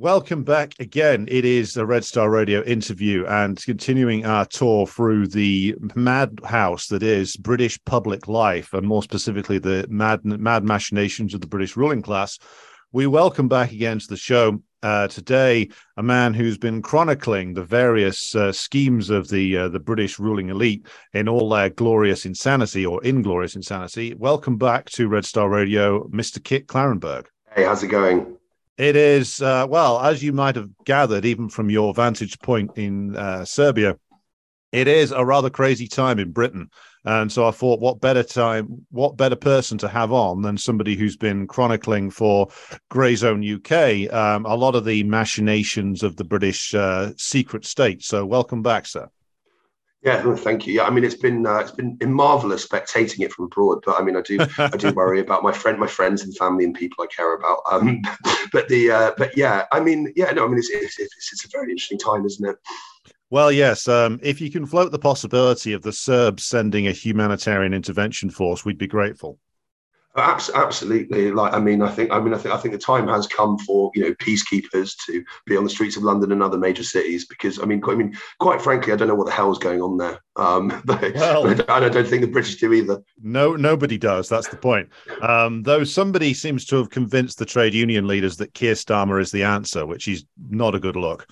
Welcome 0.00 0.44
back 0.44 0.74
again. 0.78 1.26
It 1.28 1.44
is 1.44 1.76
a 1.76 1.84
Red 1.84 2.04
Star 2.04 2.30
Radio 2.30 2.62
interview 2.62 3.26
and 3.26 3.60
continuing 3.60 4.24
our 4.24 4.44
tour 4.44 4.86
through 4.86 5.26
the 5.26 5.74
madhouse 5.96 6.86
that 6.86 7.02
is 7.02 7.36
British 7.36 7.82
public 7.84 8.28
life, 8.28 8.72
and 8.74 8.86
more 8.86 9.02
specifically, 9.02 9.58
the 9.58 9.88
mad, 9.90 10.24
mad 10.24 10.62
machinations 10.62 11.34
of 11.34 11.40
the 11.40 11.48
British 11.48 11.76
ruling 11.76 12.00
class. 12.00 12.38
We 12.92 13.08
welcome 13.08 13.48
back 13.48 13.72
again 13.72 13.98
to 13.98 14.06
the 14.06 14.16
show 14.16 14.62
uh, 14.84 15.08
today 15.08 15.68
a 15.96 16.02
man 16.04 16.32
who's 16.32 16.58
been 16.58 16.80
chronicling 16.80 17.54
the 17.54 17.64
various 17.64 18.36
uh, 18.36 18.52
schemes 18.52 19.10
of 19.10 19.26
the 19.26 19.56
uh, 19.56 19.68
the 19.68 19.80
British 19.80 20.20
ruling 20.20 20.48
elite 20.48 20.86
in 21.12 21.28
all 21.28 21.48
their 21.48 21.70
glorious 21.70 22.24
insanity 22.24 22.86
or 22.86 23.02
inglorious 23.02 23.56
insanity. 23.56 24.14
Welcome 24.14 24.58
back 24.58 24.90
to 24.90 25.08
Red 25.08 25.24
Star 25.24 25.48
Radio, 25.48 26.06
Mr. 26.10 26.40
Kit 26.40 26.68
Klarenberg. 26.68 27.26
Hey, 27.52 27.64
how's 27.64 27.82
it 27.82 27.88
going? 27.88 28.37
It 28.78 28.94
is, 28.94 29.42
uh, 29.42 29.66
well, 29.68 29.98
as 29.98 30.22
you 30.22 30.32
might 30.32 30.54
have 30.54 30.70
gathered, 30.84 31.24
even 31.24 31.48
from 31.48 31.68
your 31.68 31.92
vantage 31.92 32.38
point 32.38 32.70
in 32.76 33.16
uh, 33.16 33.44
Serbia, 33.44 33.98
it 34.70 34.86
is 34.86 35.10
a 35.10 35.24
rather 35.24 35.50
crazy 35.50 35.88
time 35.88 36.20
in 36.20 36.30
Britain. 36.30 36.70
And 37.04 37.32
so 37.32 37.48
I 37.48 37.50
thought, 37.50 37.80
what 37.80 38.00
better 38.00 38.22
time, 38.22 38.86
what 38.90 39.16
better 39.16 39.34
person 39.34 39.78
to 39.78 39.88
have 39.88 40.12
on 40.12 40.42
than 40.42 40.56
somebody 40.56 40.94
who's 40.94 41.16
been 41.16 41.48
chronicling 41.48 42.10
for 42.10 42.48
Grayzone 42.90 43.42
UK 43.42 44.12
um, 44.12 44.46
a 44.46 44.54
lot 44.54 44.76
of 44.76 44.84
the 44.84 45.02
machinations 45.02 46.04
of 46.04 46.14
the 46.14 46.24
British 46.24 46.72
uh, 46.72 47.10
secret 47.16 47.64
state. 47.64 48.04
So 48.04 48.24
welcome 48.26 48.62
back, 48.62 48.86
sir. 48.86 49.08
Yeah, 50.02 50.34
thank 50.36 50.64
you. 50.66 50.74
Yeah, 50.74 50.84
I 50.84 50.90
mean, 50.90 51.02
it's 51.02 51.16
been 51.16 51.44
uh, 51.44 51.58
it's 51.58 51.72
been 51.72 51.98
marvelous 52.06 52.66
spectating 52.66 53.24
it 53.24 53.32
from 53.32 53.46
abroad, 53.46 53.82
but 53.84 54.00
I 54.00 54.04
mean, 54.04 54.16
I 54.16 54.20
do 54.20 54.38
I 54.58 54.76
do 54.76 54.92
worry 54.92 55.18
about 55.26 55.42
my 55.42 55.50
friend, 55.50 55.78
my 55.78 55.88
friends, 55.88 56.22
and 56.22 56.36
family 56.36 56.64
and 56.64 56.74
people 56.74 57.02
I 57.02 57.08
care 57.08 57.34
about. 57.34 57.58
Um, 57.70 58.00
but 58.52 58.68
the 58.68 58.92
uh, 58.92 59.12
but 59.18 59.36
yeah, 59.36 59.64
I 59.72 59.80
mean, 59.80 60.12
yeah, 60.14 60.30
no, 60.30 60.44
I 60.44 60.48
mean, 60.48 60.58
it's 60.58 60.70
it's, 60.70 60.98
it's, 61.00 61.44
a 61.44 61.48
very 61.50 61.72
interesting 61.72 61.98
time, 61.98 62.24
isn't 62.24 62.48
it? 62.48 62.56
Well, 63.30 63.50
yes. 63.50 63.88
Um, 63.88 64.20
if 64.22 64.40
you 64.40 64.50
can 64.52 64.66
float 64.66 64.92
the 64.92 64.98
possibility 65.00 65.72
of 65.72 65.82
the 65.82 65.92
Serbs 65.92 66.44
sending 66.44 66.86
a 66.86 66.92
humanitarian 66.92 67.74
intervention 67.74 68.30
force, 68.30 68.64
we'd 68.64 68.78
be 68.78 68.86
grateful. 68.86 69.38
Absolutely. 70.16 71.30
Like, 71.30 71.52
I 71.52 71.60
mean, 71.60 71.82
I 71.82 71.88
think, 71.90 72.10
I 72.10 72.18
mean, 72.18 72.34
I 72.34 72.38
think, 72.38 72.54
I 72.54 72.58
think 72.58 72.72
the 72.72 72.78
time 72.78 73.06
has 73.08 73.26
come 73.26 73.58
for 73.58 73.90
you 73.94 74.02
know 74.02 74.14
peacekeepers 74.14 74.94
to 75.06 75.22
be 75.46 75.56
on 75.56 75.64
the 75.64 75.70
streets 75.70 75.96
of 75.96 76.02
London 76.02 76.32
and 76.32 76.42
other 76.42 76.58
major 76.58 76.82
cities 76.82 77.26
because, 77.26 77.60
I 77.60 77.66
mean, 77.66 77.80
I 77.86 77.94
mean, 77.94 78.16
quite 78.40 78.60
frankly, 78.60 78.92
I 78.92 78.96
don't 78.96 79.08
know 79.08 79.14
what 79.14 79.26
the 79.26 79.32
hell 79.32 79.52
is 79.52 79.58
going 79.58 79.80
on 79.80 79.96
there. 79.96 80.20
Um, 80.36 80.68
well, 80.86 81.44
but 81.54 81.70
I 81.70 81.88
don't 81.88 82.06
think 82.06 82.22
the 82.22 82.28
British 82.28 82.56
do 82.56 82.72
either. 82.72 83.02
No, 83.22 83.54
nobody 83.54 83.98
does. 83.98 84.28
That's 84.28 84.48
the 84.48 84.56
point. 84.56 84.88
Um, 85.22 85.62
though 85.62 85.84
somebody 85.84 86.34
seems 86.34 86.64
to 86.66 86.76
have 86.76 86.90
convinced 86.90 87.38
the 87.38 87.46
trade 87.46 87.74
union 87.74 88.06
leaders 88.06 88.36
that 88.38 88.54
Keir 88.54 88.74
Starmer 88.74 89.20
is 89.20 89.30
the 89.30 89.44
answer, 89.44 89.86
which 89.86 90.08
is 90.08 90.24
not 90.50 90.74
a 90.74 90.80
good 90.80 90.96
look. 90.96 91.26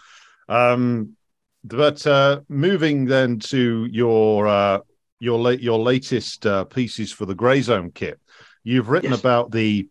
Um, 0.48 1.16
but 1.64 2.06
uh, 2.06 2.40
moving 2.48 3.06
then 3.06 3.40
to 3.40 3.88
your 3.90 4.46
uh, 4.46 4.80
your 5.18 5.38
late 5.38 5.60
your 5.60 5.78
latest 5.78 6.46
uh, 6.46 6.64
pieces 6.64 7.12
for 7.12 7.26
the 7.26 7.34
Grayzone 7.34 7.92
kit. 7.92 8.20
You've 8.66 8.88
written 8.88 9.12
yes. 9.12 9.20
about 9.20 9.52
the 9.52 9.88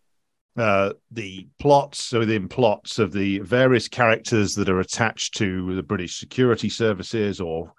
uh, 0.58 0.92
the 1.10 1.48
plots 1.60 2.12
within 2.12 2.50
plots 2.50 3.00
of 3.00 3.14
the 3.14 3.40
various 3.40 3.88
characters 3.88 4.54
that 4.56 4.68
are 4.68 4.82
attached 4.82 5.36
to 5.36 5.74
the 5.76 5.84
British 5.84 6.20
security 6.20 6.68
services 6.68 7.40
or 7.40 7.72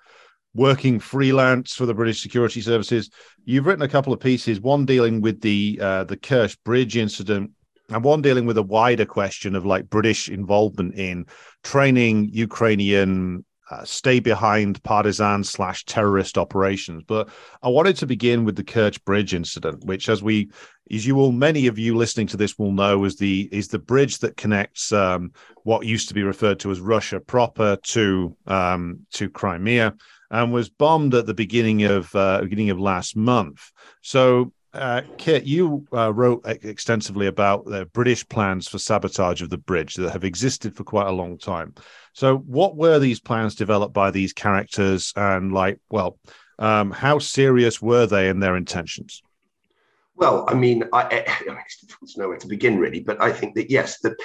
working 0.54 0.98
freelance 0.98 1.74
for 1.74 1.84
the 1.84 1.92
British 1.92 2.22
security 2.22 2.62
services. 2.62 3.10
You've 3.44 3.66
written 3.66 3.82
a 3.82 3.88
couple 3.88 4.14
of 4.14 4.20
pieces, 4.20 4.58
one 4.58 4.86
dealing 4.86 5.20
with 5.20 5.42
the 5.42 5.78
uh, 5.82 6.04
the 6.04 6.16
Kerch 6.16 6.56
Bridge 6.64 6.96
incident, 6.96 7.50
and 7.90 8.02
one 8.02 8.22
dealing 8.22 8.46
with 8.46 8.56
a 8.56 8.62
wider 8.62 9.04
question 9.04 9.54
of 9.54 9.66
like 9.66 9.90
British 9.90 10.30
involvement 10.30 10.94
in 10.94 11.26
training 11.62 12.30
Ukrainian 12.32 13.44
uh, 13.70 13.84
stay 13.84 14.20
behind 14.20 14.82
partisan 14.82 15.42
slash 15.42 15.84
terrorist 15.84 16.38
operations. 16.38 17.02
But 17.06 17.28
I 17.62 17.68
wanted 17.68 17.96
to 17.96 18.06
begin 18.06 18.44
with 18.44 18.56
the 18.56 18.64
Kerch 18.64 19.02
Bridge 19.04 19.34
incident, 19.34 19.84
which, 19.84 20.08
as 20.08 20.22
we, 20.22 20.50
as 20.90 21.06
you 21.06 21.14
will, 21.14 21.32
many 21.32 21.66
of 21.66 21.78
you 21.78 21.96
listening 21.96 22.28
to 22.28 22.36
this 22.36 22.58
will 22.58 22.72
know, 22.72 23.04
is 23.04 23.16
the 23.16 23.48
is 23.50 23.68
the 23.68 23.78
bridge 23.78 24.18
that 24.18 24.36
connects 24.36 24.92
um, 24.92 25.32
what 25.64 25.86
used 25.86 26.08
to 26.08 26.14
be 26.14 26.22
referred 26.22 26.60
to 26.60 26.70
as 26.70 26.80
Russia 26.80 27.20
proper 27.20 27.76
to 27.76 28.36
um, 28.46 29.00
to 29.12 29.28
Crimea, 29.28 29.94
and 30.30 30.52
was 30.52 30.68
bombed 30.68 31.14
at 31.14 31.26
the 31.26 31.34
beginning 31.34 31.82
of 31.84 32.14
uh, 32.14 32.40
beginning 32.42 32.70
of 32.70 32.78
last 32.78 33.16
month. 33.16 33.70
So 34.02 34.52
uh, 34.76 35.02
Kit, 35.18 35.44
you 35.44 35.86
uh, 35.92 36.12
wrote 36.12 36.42
extensively 36.46 37.26
about 37.26 37.64
the 37.64 37.86
British 37.86 38.26
plans 38.28 38.68
for 38.68 38.78
sabotage 38.78 39.42
of 39.42 39.50
the 39.50 39.58
bridge 39.58 39.94
that 39.94 40.10
have 40.12 40.24
existed 40.24 40.76
for 40.76 40.84
quite 40.84 41.08
a 41.08 41.12
long 41.12 41.38
time. 41.38 41.74
So, 42.12 42.36
what 42.38 42.76
were 42.76 42.98
these 42.98 43.20
plans 43.20 43.54
developed 43.54 43.94
by 43.94 44.10
these 44.10 44.32
characters, 44.32 45.12
and 45.16 45.52
like, 45.52 45.78
well, 45.90 46.18
um, 46.58 46.90
how 46.90 47.18
serious 47.18 47.82
were 47.82 48.06
they 48.06 48.28
in 48.28 48.40
their 48.40 48.56
intentions? 48.56 49.22
Well, 50.14 50.46
I 50.48 50.54
mean, 50.54 50.84
I, 50.92 51.02
I, 51.02 51.24
it's 51.66 51.80
difficult 51.80 52.10
to 52.10 52.20
know 52.20 52.28
where 52.28 52.38
to 52.38 52.46
begin, 52.46 52.78
really. 52.78 53.00
But 53.00 53.20
I 53.20 53.32
think 53.32 53.54
that 53.56 53.70
yes, 53.70 53.98
that 54.00 54.16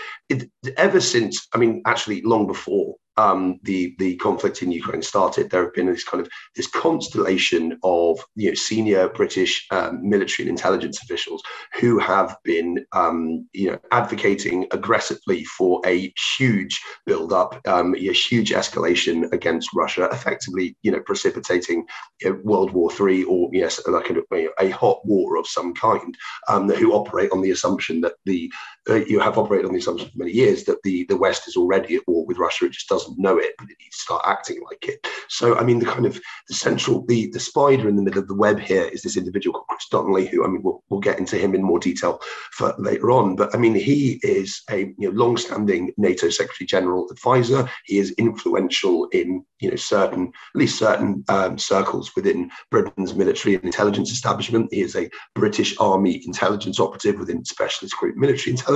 ever 0.78 1.02
since, 1.02 1.48
I 1.54 1.58
mean, 1.58 1.82
actually, 1.86 2.22
long 2.22 2.48
before 2.48 2.96
um, 3.18 3.60
the 3.64 3.96
the 4.00 4.16
conflict 4.18 4.62
in 4.62 4.72
Ukraine 4.72 5.02
started, 5.02 5.50
there 5.50 5.64
have 5.64 5.74
been 5.74 5.88
this 5.88 6.04
kind 6.04 6.22
of 6.22 6.30
this 6.56 6.68
constellation 6.68 7.78
of 7.84 8.20
you 8.36 8.50
know 8.50 8.56
senior 8.56 9.10
British 9.10 9.68
um, 9.72 10.00
military 10.08 10.48
and 10.48 10.58
intelligence 10.58 11.02
officials 11.02 11.42
who 11.80 12.00
have 12.00 12.38
been 12.44 12.86
um, 12.94 13.48
you 13.54 13.72
know 13.72 13.80
advocating 13.92 14.68
aggressively 14.72 15.44
for 15.46 15.82
a 15.86 16.14
huge 16.38 16.82
build 17.06 17.34
up, 17.34 17.60
um, 17.68 17.94
a 17.96 18.14
huge 18.14 18.52
escalation 18.52 19.32
against 19.34 19.70
Russia, 19.76 20.10
effectively 20.12 20.76
you 20.82 20.92
know 20.92 21.02
precipitating 21.02 21.86
you 22.22 22.30
know, 22.30 22.40
World 22.44 22.72
War 22.72 22.92
Three 22.92 23.24
or 23.24 23.50
yes 23.52 23.80
like 23.88 24.10
a, 24.10 24.48
a, 24.60 24.70
hot 24.70 25.06
war 25.06 25.38
of 25.38 25.48
some 25.48 25.74
kind. 25.74 26.18
Um, 26.48 26.70
who 26.70 26.94
operate 26.94 27.32
on 27.32 27.42
the 27.42 27.52
assumption 27.52 28.02
that 28.02 28.14
the 28.26 28.52
uh, 28.90 28.96
you 28.96 29.19
have 29.19 29.38
operated 29.38 29.66
on 29.66 29.74
the 29.74 29.80
assumption 29.80 30.09
for 30.09 30.18
many 30.18 30.31
years 30.31 30.64
that 30.64 30.81
the 30.84 31.06
the 31.06 31.18
West 31.18 31.47
is 31.47 31.56
already 31.56 31.96
at 31.96 32.08
war 32.08 32.25
with 32.25 32.38
Russia. 32.38 32.66
It 32.66 32.72
just 32.72 32.90
doesn't 32.90 33.19
know 33.19 33.38
it, 33.38 33.53
but 33.58 33.69
it 33.69 33.78
needs 33.80 33.97
to 33.97 34.02
start 34.02 34.24
acting 34.25 34.62
like 34.64 34.88
it. 34.88 35.06
So, 35.30 35.58
I 35.58 35.64
mean, 35.64 35.80
the 35.80 35.86
kind 35.86 36.06
of 36.06 36.19
the 36.47 36.56
central, 36.56 37.06
the 37.06 37.28
the 37.28 37.40
spider 37.40 37.88
in 37.88 37.96
the 37.96 38.02
middle 38.02 38.22
of 38.22 38.28
the 38.28 38.36
web 38.36 38.59
here 38.59 38.84
is 38.84 39.02
this 39.02 39.18
individual 39.18 39.53
called 39.53 39.68
Chris 39.68 39.88
Donnelly, 39.90 40.25
who 40.28 40.44
I 40.44 40.47
mean, 40.47 40.64
we'll, 40.64 40.84
we'll 40.90 41.00
get 41.00 41.20
into 41.20 41.38
him 41.38 41.53
in 41.53 41.62
more 41.62 41.80
detail 41.80 42.20
for 42.53 42.74
later 42.80 43.12
on. 43.12 43.36
But 43.36 43.53
I 43.53 43.59
mean, 43.59 43.75
he 43.75 44.20
is 44.24 44.64
a 44.72 44.94
you 44.97 45.12
know 45.12 45.12
long-standing 45.12 45.94
NATO 45.97 46.30
Secretary 46.30 46.66
General 46.66 47.08
advisor. 47.12 47.70
He 47.86 48.00
is 48.00 48.12
influential 48.14 49.06
in 49.09 49.46
you 49.59 49.70
know 49.70 49.75
certain, 49.75 50.28
at 50.28 50.59
least 50.59 50.80
certain 50.80 51.24
um, 51.30 51.59
circles 51.59 52.16
within 52.16 52.50
Britain's 52.72 53.14
military 53.14 53.56
and 53.56 53.64
intelligence 53.64 54.12
establishment. 54.12 54.74
He 54.74 54.81
is 54.81 54.96
a 54.96 55.09
British 55.36 55.78
Army 55.80 56.24
intelligence 56.25 56.80
operative 56.80 57.20
within 57.20 57.46
Specialist 57.46 57.96
Group 57.97 58.16
Military 58.16 58.52
Intelligence, 58.52 58.71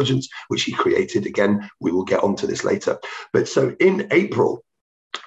which 0.48 0.64
he 0.64 0.72
created. 0.72 1.26
Again, 1.26 1.70
we 1.80 1.92
will 1.92 2.04
get 2.04 2.24
onto 2.24 2.48
this 2.48 2.64
later. 2.64 2.98
But 3.34 3.48
so 3.48 3.76
in 3.80 4.08
April, 4.12 4.64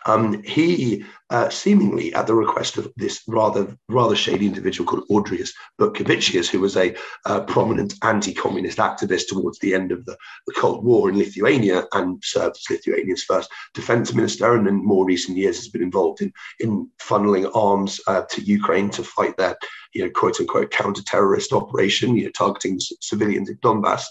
um, 0.06 0.42
he 0.42 1.04
uh, 1.30 1.48
seemingly 1.50 2.14
at 2.14 2.26
the 2.26 2.34
request 2.34 2.78
of 2.78 2.90
this 2.96 3.22
rather 3.26 3.76
rather 3.88 4.16
shady 4.16 4.46
individual 4.46 4.88
called 4.88 5.08
Audrius 5.08 5.50
Butkevičius, 5.80 6.48
who 6.48 6.60
was 6.60 6.76
a 6.76 6.94
uh, 7.26 7.40
prominent 7.42 7.94
anti-communist 8.02 8.78
activist 8.78 9.28
towards 9.28 9.58
the 9.58 9.74
end 9.74 9.92
of 9.92 10.04
the, 10.06 10.16
the, 10.46 10.54
Cold 10.54 10.84
War 10.84 11.08
in 11.10 11.18
Lithuania 11.18 11.84
and 11.92 12.22
served 12.24 12.56
as 12.56 12.70
Lithuania's 12.70 13.24
first 13.24 13.50
defense 13.74 14.14
minister, 14.14 14.54
and 14.54 14.66
in 14.66 14.84
more 14.84 15.04
recent 15.04 15.36
years 15.36 15.56
has 15.56 15.68
been 15.68 15.82
involved 15.82 16.22
in 16.22 16.32
in 16.60 16.88
funneling 17.00 17.50
arms 17.54 18.00
uh, 18.06 18.22
to 18.30 18.42
Ukraine 18.42 18.90
to 18.90 19.04
fight 19.04 19.36
their 19.36 19.56
you 19.92 20.04
know 20.04 20.10
quote 20.10 20.40
unquote 20.40 20.70
counter-terrorist 20.70 21.52
operation, 21.52 22.16
you 22.16 22.24
know 22.24 22.30
targeting 22.30 22.80
civilians 23.00 23.48
in 23.50 23.56
Donbass. 23.56 24.04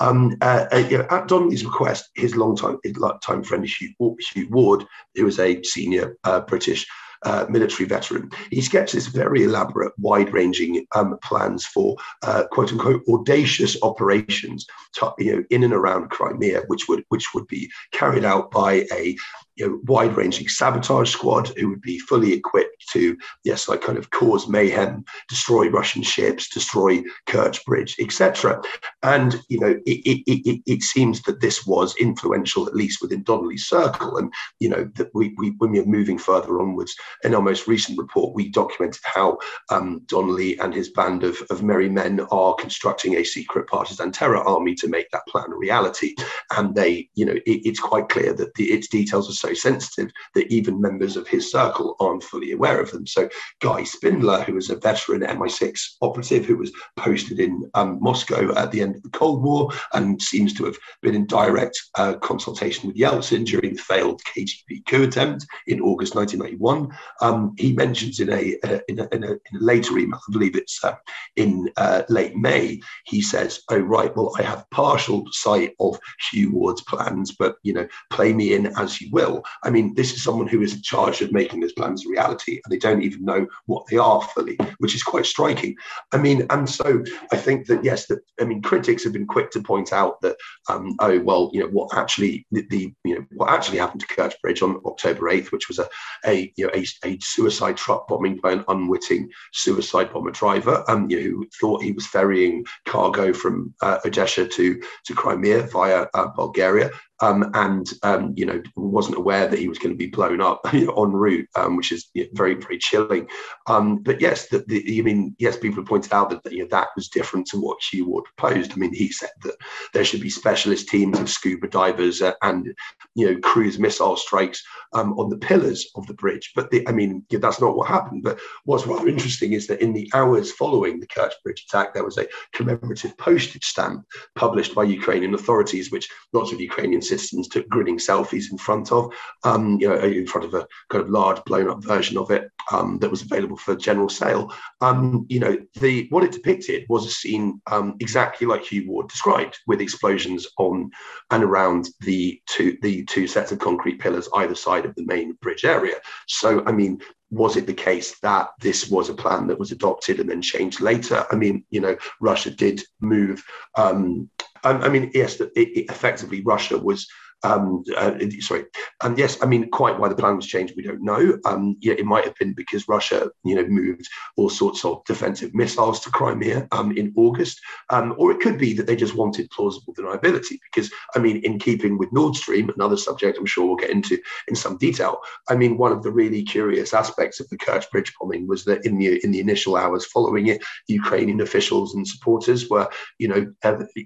Um, 0.00 0.36
uh, 0.40 0.66
uh, 0.72 0.76
you 0.76 0.98
know, 0.98 1.06
at 1.10 1.28
Donnelly's 1.28 1.64
request, 1.64 2.10
his 2.14 2.36
longtime 2.36 2.78
his 2.82 2.96
time 3.22 3.42
friend 3.42 3.66
Hugh, 3.66 4.16
Hugh 4.34 4.48
Ward, 4.50 4.84
who 5.14 5.24
was 5.24 5.38
a 5.38 5.62
senior 5.62 6.16
uh, 6.24 6.40
British 6.56 6.86
uh, 7.22 7.44
military 7.50 7.86
veteran. 7.86 8.30
He 8.50 8.62
sketches 8.62 9.08
very 9.08 9.42
elaborate, 9.42 9.92
wide 9.98 10.32
ranging 10.32 10.86
um, 10.94 11.18
plans 11.22 11.66
for 11.66 11.96
uh, 12.22 12.44
quote 12.50 12.72
unquote 12.72 13.02
audacious 13.08 13.76
operations 13.82 14.66
to, 14.94 15.12
you 15.18 15.36
know, 15.36 15.44
in 15.50 15.64
and 15.64 15.74
around 15.74 16.08
Crimea, 16.10 16.62
which 16.68 16.88
would, 16.88 17.04
which 17.08 17.26
would 17.34 17.46
be 17.46 17.70
carried 17.92 18.24
out 18.24 18.50
by 18.50 18.86
a 18.92 19.16
you 19.56 19.66
know, 19.66 19.80
wide-ranging 19.84 20.48
sabotage 20.48 21.10
squad 21.10 21.48
who 21.56 21.70
would 21.70 21.80
be 21.80 21.98
fully 21.98 22.32
equipped 22.32 22.88
to, 22.90 23.16
yes, 23.44 23.68
like 23.68 23.80
kind 23.80 23.98
of 23.98 24.10
cause 24.10 24.48
mayhem, 24.48 25.04
destroy 25.28 25.68
Russian 25.68 26.02
ships, 26.02 26.48
destroy 26.48 27.02
Kerch 27.26 27.64
Bridge, 27.64 27.96
etc. 27.98 28.60
And 29.02 29.40
you 29.48 29.58
know, 29.58 29.80
it, 29.86 30.00
it, 30.06 30.22
it, 30.26 30.62
it, 30.66 30.82
seems 30.82 31.22
that 31.22 31.40
this 31.40 31.66
was 31.66 31.96
influential, 31.96 32.66
at 32.66 32.74
least 32.74 33.00
within 33.02 33.22
Donnelly's 33.22 33.66
circle. 33.66 34.18
And 34.18 34.32
you 34.60 34.68
know, 34.68 34.90
that 34.96 35.10
we, 35.14 35.34
we 35.38 35.50
when 35.58 35.70
we 35.70 35.80
are 35.80 35.86
moving 35.86 36.18
further 36.18 36.60
onwards 36.60 36.94
in 37.24 37.34
our 37.34 37.42
most 37.42 37.66
recent 37.66 37.98
report, 37.98 38.34
we 38.34 38.50
documented 38.50 39.00
how 39.04 39.38
um, 39.70 40.02
Donnelly 40.06 40.58
and 40.58 40.74
his 40.74 40.90
band 40.90 41.24
of, 41.24 41.36
of 41.50 41.62
merry 41.62 41.88
men 41.88 42.20
are 42.30 42.54
constructing 42.54 43.16
a 43.16 43.24
secret 43.24 43.66
partisan 43.68 44.12
terror 44.12 44.46
army 44.46 44.74
to 44.76 44.88
make 44.88 45.10
that 45.10 45.26
plan 45.28 45.50
a 45.50 45.56
reality. 45.56 46.14
And 46.56 46.74
they, 46.74 47.08
you 47.14 47.24
know, 47.24 47.34
it, 47.34 47.42
it's 47.46 47.80
quite 47.80 48.08
clear 48.08 48.32
that 48.34 48.54
the, 48.54 48.64
its 48.64 48.88
details 48.88 49.30
are 49.30 49.32
so 49.32 49.45
sensitive 49.54 50.10
that 50.34 50.50
even 50.52 50.80
members 50.80 51.16
of 51.16 51.26
his 51.28 51.50
circle 51.50 51.96
aren't 52.00 52.22
fully 52.22 52.52
aware 52.52 52.80
of 52.80 52.90
them. 52.90 53.06
So 53.06 53.28
Guy 53.60 53.84
Spindler, 53.84 54.42
who 54.42 54.54
was 54.54 54.70
a 54.70 54.76
veteran 54.76 55.22
MI6 55.22 55.96
operative 56.02 56.44
who 56.44 56.56
was 56.56 56.72
posted 56.96 57.40
in 57.40 57.70
um, 57.74 57.98
Moscow 58.00 58.54
at 58.54 58.70
the 58.70 58.80
end 58.80 58.96
of 58.96 59.02
the 59.02 59.10
Cold 59.10 59.42
War 59.42 59.70
and 59.92 60.20
seems 60.20 60.52
to 60.54 60.64
have 60.64 60.76
been 61.02 61.14
in 61.14 61.26
direct 61.26 61.78
uh, 61.96 62.14
consultation 62.14 62.88
with 62.88 62.96
Yeltsin 62.96 63.44
during 63.44 63.74
the 63.74 63.82
failed 63.82 64.20
KGB 64.24 64.86
coup 64.86 65.04
attempt 65.04 65.46
in 65.66 65.80
August 65.80 66.14
1991. 66.14 66.88
Um, 67.20 67.54
he 67.58 67.72
mentions 67.72 68.20
in 68.20 68.30
a, 68.30 68.56
uh, 68.64 68.78
in, 68.88 69.00
a, 69.00 69.08
in, 69.12 69.24
a, 69.24 69.32
in 69.32 69.56
a, 69.56 69.64
later 69.64 69.98
email, 69.98 70.20
I 70.28 70.32
believe 70.32 70.56
it's 70.56 70.82
uh, 70.84 70.94
in 71.36 71.70
uh, 71.76 72.02
late 72.08 72.36
May, 72.36 72.80
he 73.04 73.20
says, 73.20 73.60
"Oh 73.70 73.78
right, 73.78 74.14
well 74.16 74.32
I 74.38 74.42
have 74.42 74.68
partial 74.70 75.24
sight 75.32 75.74
of 75.80 75.98
Hugh 76.30 76.52
Ward's 76.52 76.82
plans, 76.82 77.34
but 77.38 77.56
you 77.62 77.72
know, 77.72 77.86
play 78.10 78.32
me 78.32 78.54
in 78.54 78.66
as 78.78 79.00
you 79.00 79.10
will." 79.10 79.35
I 79.64 79.70
mean, 79.70 79.94
this 79.94 80.12
is 80.12 80.22
someone 80.22 80.46
who 80.46 80.62
is 80.62 80.74
in 80.74 80.82
charge 80.82 81.20
of 81.20 81.32
making 81.32 81.60
those 81.60 81.72
plans 81.72 82.04
a 82.04 82.08
reality, 82.08 82.60
and 82.64 82.72
they 82.72 82.78
don't 82.78 83.02
even 83.02 83.24
know 83.24 83.46
what 83.66 83.86
they 83.86 83.96
are 83.96 84.22
fully, 84.22 84.58
which 84.78 84.94
is 84.94 85.02
quite 85.02 85.26
striking. 85.26 85.76
I 86.12 86.18
mean, 86.18 86.46
and 86.50 86.68
so 86.68 87.02
I 87.32 87.36
think 87.36 87.66
that 87.66 87.84
yes, 87.84 88.06
that 88.06 88.20
I 88.40 88.44
mean, 88.44 88.62
critics 88.62 89.04
have 89.04 89.12
been 89.12 89.26
quick 89.26 89.50
to 89.52 89.62
point 89.62 89.92
out 89.92 90.20
that 90.22 90.36
um, 90.68 90.96
oh 91.00 91.20
well, 91.20 91.50
you 91.52 91.60
know 91.60 91.68
what 91.68 91.96
actually 91.96 92.46
the, 92.50 92.66
the, 92.70 92.92
you 93.04 93.16
know 93.16 93.26
what 93.34 93.50
actually 93.50 93.78
happened 93.78 94.00
to 94.00 94.06
Kerch 94.06 94.34
Bridge 94.42 94.62
on 94.62 94.80
October 94.84 95.28
eighth, 95.28 95.52
which 95.52 95.68
was 95.68 95.78
a 95.78 95.88
a 96.24 96.52
you 96.56 96.66
know 96.66 96.72
a, 96.74 96.86
a, 97.04 97.18
suicide 97.20 97.76
truck 97.76 98.08
bombing 98.08 98.36
by 98.42 98.52
an 98.52 98.64
unwitting 98.68 99.30
suicide 99.52 100.12
bomber 100.12 100.30
driver, 100.30 100.84
um, 100.88 101.08
you 101.10 101.16
know, 101.16 101.22
who 101.24 101.46
thought 101.60 101.82
he 101.82 101.92
was 101.92 102.06
ferrying 102.06 102.64
cargo 102.86 103.32
from 103.32 103.74
uh, 103.82 103.98
Odessa 104.04 104.46
to 104.46 104.80
to 105.04 105.14
Crimea 105.14 105.62
via 105.62 106.06
uh, 106.14 106.28
Bulgaria 106.28 106.90
um, 107.20 107.50
and 107.54 107.90
um, 108.02 108.32
you 108.36 108.44
know 108.44 108.62
wasn't 108.76 109.16
aware 109.16 109.46
that 109.46 109.58
he 109.58 109.68
was 109.68 109.78
going 109.78 109.92
to 109.92 109.98
be 109.98 110.06
blown 110.06 110.40
up 110.40 110.60
you 110.72 110.92
en 110.96 111.12
route, 111.12 111.48
um, 111.56 111.76
which 111.76 111.92
is 111.92 112.08
you 112.14 112.24
know, 112.24 112.28
very 112.32 112.54
very 112.54 112.78
chilling. 112.78 113.28
Um, 113.66 113.98
but 113.98 114.20
yes, 114.20 114.48
the, 114.48 114.64
I 114.98 115.02
mean 115.02 115.34
yes, 115.38 115.56
people 115.56 115.76
have 115.76 115.88
pointed 115.88 116.12
out 116.12 116.30
that 116.30 116.52
you 116.52 116.60
know, 116.60 116.68
that 116.70 116.88
was 116.96 117.08
different 117.08 117.46
to 117.48 117.58
what 117.58 117.78
Hugh 117.82 118.08
Ward 118.08 118.24
proposed. 118.24 118.72
I 118.72 118.76
mean, 118.76 118.94
he 118.94 119.10
said 119.10 119.30
that 119.44 119.56
there 119.92 120.04
should 120.04 120.20
be 120.20 120.30
specialist 120.30 120.88
teams 120.88 121.18
of 121.18 121.30
scuba 121.30 121.68
divers 121.68 122.20
uh, 122.22 122.32
and 122.42 122.74
you 123.14 123.26
know 123.26 123.40
cruise 123.40 123.78
missile 123.78 124.16
strikes 124.16 124.62
um, 124.92 125.18
on 125.18 125.30
the 125.30 125.38
pillars 125.38 125.88
of 125.96 126.06
the 126.06 126.14
bridge. 126.14 126.52
But 126.54 126.70
the, 126.70 126.86
I 126.88 126.92
mean, 126.92 127.24
yeah, 127.30 127.38
that's 127.38 127.60
not 127.60 127.76
what 127.76 127.88
happened. 127.88 128.22
But 128.22 128.38
what's 128.64 128.86
rather 128.86 129.08
interesting 129.08 129.52
is 129.52 129.66
that 129.68 129.80
in 129.80 129.92
the 129.92 130.10
hours 130.14 130.52
following 130.52 131.00
the 131.00 131.06
Kerch 131.06 131.32
Bridge 131.42 131.64
attack, 131.68 131.94
there 131.94 132.04
was 132.04 132.18
a 132.18 132.26
commemorative 132.52 133.16
postage 133.18 133.64
stamp 133.64 134.04
published 134.34 134.74
by 134.74 134.84
Ukrainian 134.84 135.34
authorities, 135.34 135.90
which 135.90 136.08
lots 136.32 136.52
of 136.52 136.60
Ukrainian 136.60 137.02
citizens 137.08 137.48
took 137.48 137.68
grinning 137.68 137.98
selfies 137.98 138.50
in 138.50 138.58
front 138.58 138.92
of, 138.92 139.12
um, 139.44 139.78
you 139.80 139.88
know, 139.88 139.98
in 139.98 140.26
front 140.26 140.46
of 140.46 140.54
a 140.54 140.66
kind 140.90 141.02
of 141.04 141.10
large 141.10 141.42
blown 141.44 141.68
up 141.68 141.82
version 141.82 142.16
of 142.18 142.30
it 142.30 142.50
um, 142.72 142.98
that 142.98 143.10
was 143.10 143.22
available 143.22 143.56
for 143.56 143.76
general 143.76 144.08
sale. 144.08 144.52
Um, 144.80 145.26
you 145.28 145.40
know, 145.40 145.56
the 145.80 146.06
what 146.10 146.24
it 146.24 146.32
depicted 146.32 146.84
was 146.88 147.06
a 147.06 147.10
scene 147.10 147.60
um, 147.70 147.96
exactly 148.00 148.46
like 148.46 148.64
Hugh 148.64 148.88
Ward 148.88 149.08
described, 149.08 149.58
with 149.66 149.80
explosions 149.80 150.46
on 150.58 150.90
and 151.30 151.42
around 151.42 151.88
the 152.00 152.40
two 152.46 152.76
the 152.82 153.04
two 153.04 153.26
sets 153.26 153.52
of 153.52 153.58
concrete 153.58 153.98
pillars 153.98 154.28
either 154.34 154.54
side 154.54 154.84
of 154.84 154.94
the 154.94 155.04
main 155.04 155.32
bridge 155.42 155.64
area. 155.64 155.96
So, 156.26 156.64
I 156.66 156.72
mean, 156.72 157.00
was 157.30 157.56
it 157.56 157.66
the 157.66 157.74
case 157.74 158.18
that 158.20 158.50
this 158.60 158.88
was 158.88 159.08
a 159.08 159.14
plan 159.14 159.46
that 159.48 159.58
was 159.58 159.72
adopted 159.72 160.20
and 160.20 160.30
then 160.30 160.42
changed 160.42 160.80
later? 160.80 161.26
I 161.30 161.36
mean, 161.36 161.64
you 161.70 161.80
know, 161.80 161.96
Russia 162.20 162.50
did 162.50 162.82
move. 163.00 163.42
Um, 163.76 164.30
I, 164.64 164.88
mean, 164.88 165.10
yes, 165.14 165.40
effectively 165.54 166.42
Russia 166.42 166.78
was 166.78 167.08
um, 167.42 167.84
uh, 167.96 168.18
sorry. 168.40 168.64
Um, 169.02 169.16
yes, 169.16 169.38
I 169.42 169.46
mean, 169.46 169.70
quite 169.70 169.98
why 169.98 170.08
the 170.08 170.14
plan 170.14 170.36
was 170.36 170.46
changed, 170.46 170.74
we 170.76 170.82
don't 170.82 171.02
know. 171.02 171.38
Um, 171.44 171.76
yeah, 171.80 171.94
it 171.94 172.06
might 172.06 172.24
have 172.24 172.34
been 172.36 172.54
because 172.54 172.88
Russia, 172.88 173.30
you 173.44 173.54
know, 173.54 173.66
moved 173.66 174.08
all 174.36 174.48
sorts 174.48 174.84
of 174.84 175.04
defensive 175.04 175.54
missiles 175.54 176.00
to 176.00 176.10
Crimea 176.10 176.66
um, 176.72 176.96
in 176.96 177.12
August, 177.16 177.60
um, 177.90 178.14
or 178.18 178.32
it 178.32 178.40
could 178.40 178.58
be 178.58 178.72
that 178.74 178.86
they 178.86 178.96
just 178.96 179.14
wanted 179.14 179.50
plausible 179.50 179.94
deniability. 179.94 180.58
Because 180.72 180.90
I 181.14 181.18
mean, 181.18 181.38
in 181.38 181.58
keeping 181.58 181.98
with 181.98 182.12
Nord 182.12 182.36
Stream, 182.36 182.70
another 182.70 182.96
subject 182.96 183.38
I'm 183.38 183.46
sure 183.46 183.66
we'll 183.66 183.76
get 183.76 183.90
into 183.90 184.18
in 184.48 184.54
some 184.54 184.78
detail. 184.78 185.20
I 185.48 185.56
mean, 185.56 185.76
one 185.76 185.92
of 185.92 186.02
the 186.02 186.10
really 186.10 186.42
curious 186.42 186.94
aspects 186.94 187.38
of 187.40 187.48
the 187.50 187.58
Kerch 187.58 187.90
Bridge 187.90 188.12
bombing 188.18 188.46
was 188.46 188.64
that 188.64 188.84
in 188.86 188.98
the 188.98 189.22
in 189.24 189.30
the 189.30 189.40
initial 189.40 189.76
hours 189.76 190.06
following 190.06 190.46
it, 190.46 190.62
Ukrainian 190.88 191.40
officials 191.40 191.94
and 191.94 192.06
supporters 192.06 192.68
were, 192.70 192.88
you 193.18 193.28
know, 193.28 193.52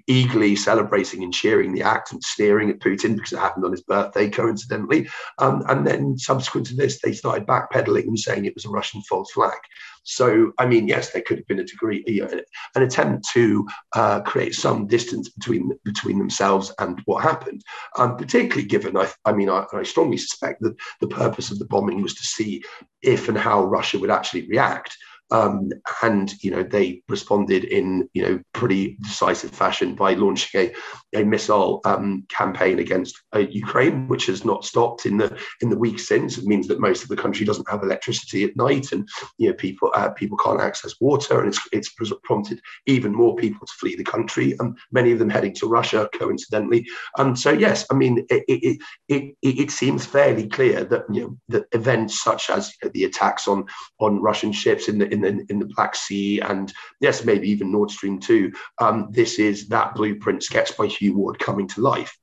eagerly 0.07 0.55
celebrating 0.55 1.23
and 1.23 1.33
cheering 1.33 1.73
the 1.73 1.83
act 1.83 2.11
and 2.11 2.23
sneering 2.23 2.69
at 2.69 2.79
Putin 2.79 3.20
because 3.21 3.33
it 3.33 3.39
happened 3.39 3.65
on 3.65 3.71
his 3.71 3.83
birthday, 3.83 4.29
coincidentally. 4.29 5.07
Um, 5.39 5.63
and 5.69 5.85
then 5.85 6.17
subsequent 6.17 6.67
to 6.67 6.75
this, 6.75 6.99
they 7.01 7.13
started 7.13 7.47
backpedaling 7.47 8.07
and 8.07 8.19
saying 8.19 8.45
it 8.45 8.55
was 8.55 8.65
a 8.65 8.69
Russian 8.69 9.01
false 9.03 9.31
flag. 9.31 9.57
So, 10.03 10.51
I 10.57 10.65
mean, 10.65 10.87
yes, 10.87 11.11
there 11.11 11.21
could 11.21 11.37
have 11.37 11.47
been 11.47 11.59
a 11.59 11.63
degree, 11.63 12.03
you 12.07 12.25
know, 12.25 12.41
an 12.75 12.83
attempt 12.83 13.29
to 13.33 13.67
uh, 13.95 14.21
create 14.21 14.55
some 14.55 14.87
distance 14.87 15.29
between 15.29 15.71
between 15.83 16.17
themselves 16.17 16.73
and 16.79 16.99
what 17.05 17.23
happened. 17.23 17.61
Um, 17.97 18.17
particularly 18.17 18.67
given, 18.67 18.97
I, 18.97 19.11
I 19.25 19.33
mean, 19.33 19.49
I, 19.49 19.65
I, 19.73 19.83
strongly 19.83 20.17
suspect 20.17 20.61
that 20.61 20.75
the 21.01 21.07
purpose 21.07 21.51
of 21.51 21.59
the 21.59 21.65
bombing 21.65 22.01
was 22.01 22.15
to 22.15 22.23
see 22.23 22.63
if 23.01 23.29
and 23.29 23.37
how 23.37 23.63
Russia 23.63 23.99
would 23.99 24.09
actually 24.09 24.47
react. 24.47 24.97
Um, 25.31 25.69
and 26.03 26.33
you 26.43 26.51
know 26.51 26.63
they 26.63 27.01
responded 27.07 27.63
in 27.63 28.09
you 28.13 28.21
know 28.21 28.39
pretty 28.53 28.97
decisive 29.01 29.51
fashion 29.51 29.95
by 29.95 30.13
launching 30.13 30.71
a, 31.13 31.19
a 31.21 31.23
missile 31.23 31.81
um, 31.85 32.25
campaign 32.29 32.79
against 32.79 33.21
uh, 33.33 33.39
Ukraine, 33.39 34.07
which 34.07 34.25
has 34.25 34.43
not 34.43 34.65
stopped 34.65 35.05
in 35.05 35.17
the 35.17 35.37
in 35.61 35.69
the 35.69 35.77
weeks 35.77 36.07
since. 36.07 36.37
It 36.37 36.45
means 36.45 36.67
that 36.67 36.79
most 36.79 37.03
of 37.03 37.09
the 37.09 37.15
country 37.15 37.45
doesn't 37.45 37.69
have 37.69 37.83
electricity 37.83 38.43
at 38.43 38.55
night, 38.55 38.91
and 38.91 39.07
you 39.37 39.49
know 39.49 39.55
people 39.55 39.91
uh, 39.95 40.09
people 40.09 40.37
can't 40.37 40.61
access 40.61 40.95
water, 40.99 41.39
and 41.39 41.49
it's 41.49 41.59
it's 41.71 42.13
prompted 42.23 42.59
even 42.85 43.13
more 43.13 43.35
people 43.35 43.65
to 43.65 43.73
flee 43.73 43.95
the 43.95 44.03
country, 44.03 44.55
and 44.59 44.77
many 44.91 45.11
of 45.11 45.19
them 45.19 45.29
heading 45.29 45.53
to 45.55 45.67
Russia, 45.67 46.09
coincidentally. 46.13 46.85
And 47.17 47.37
so 47.37 47.51
yes, 47.51 47.85
I 47.89 47.95
mean 47.95 48.25
it 48.29 48.43
it, 48.47 48.81
it, 49.07 49.35
it 49.41 49.71
seems 49.71 50.05
fairly 50.05 50.47
clear 50.47 50.83
that 50.85 51.03
you 51.09 51.21
know 51.21 51.37
that 51.49 51.65
events 51.71 52.21
such 52.21 52.49
as 52.49 52.73
you 52.81 52.87
know, 52.87 52.91
the 52.93 53.05
attacks 53.05 53.47
on 53.47 53.65
on 53.99 54.21
Russian 54.21 54.51
ships 54.51 54.87
in 54.87 54.97
the 54.97 55.11
in 55.11 55.20
in 55.23 55.37
the, 55.37 55.45
in 55.49 55.59
the 55.59 55.65
Black 55.75 55.95
Sea, 55.95 56.39
and 56.39 56.73
yes, 56.99 57.23
maybe 57.23 57.49
even 57.49 57.71
Nord 57.71 57.91
Stream 57.91 58.19
2. 58.19 58.51
Um, 58.79 59.07
this 59.11 59.39
is 59.39 59.67
that 59.69 59.95
blueprint 59.95 60.43
sketched 60.43 60.77
by 60.77 60.87
Hugh 60.87 61.17
Ward 61.17 61.39
coming 61.39 61.67
to 61.69 61.81
life. 61.81 62.17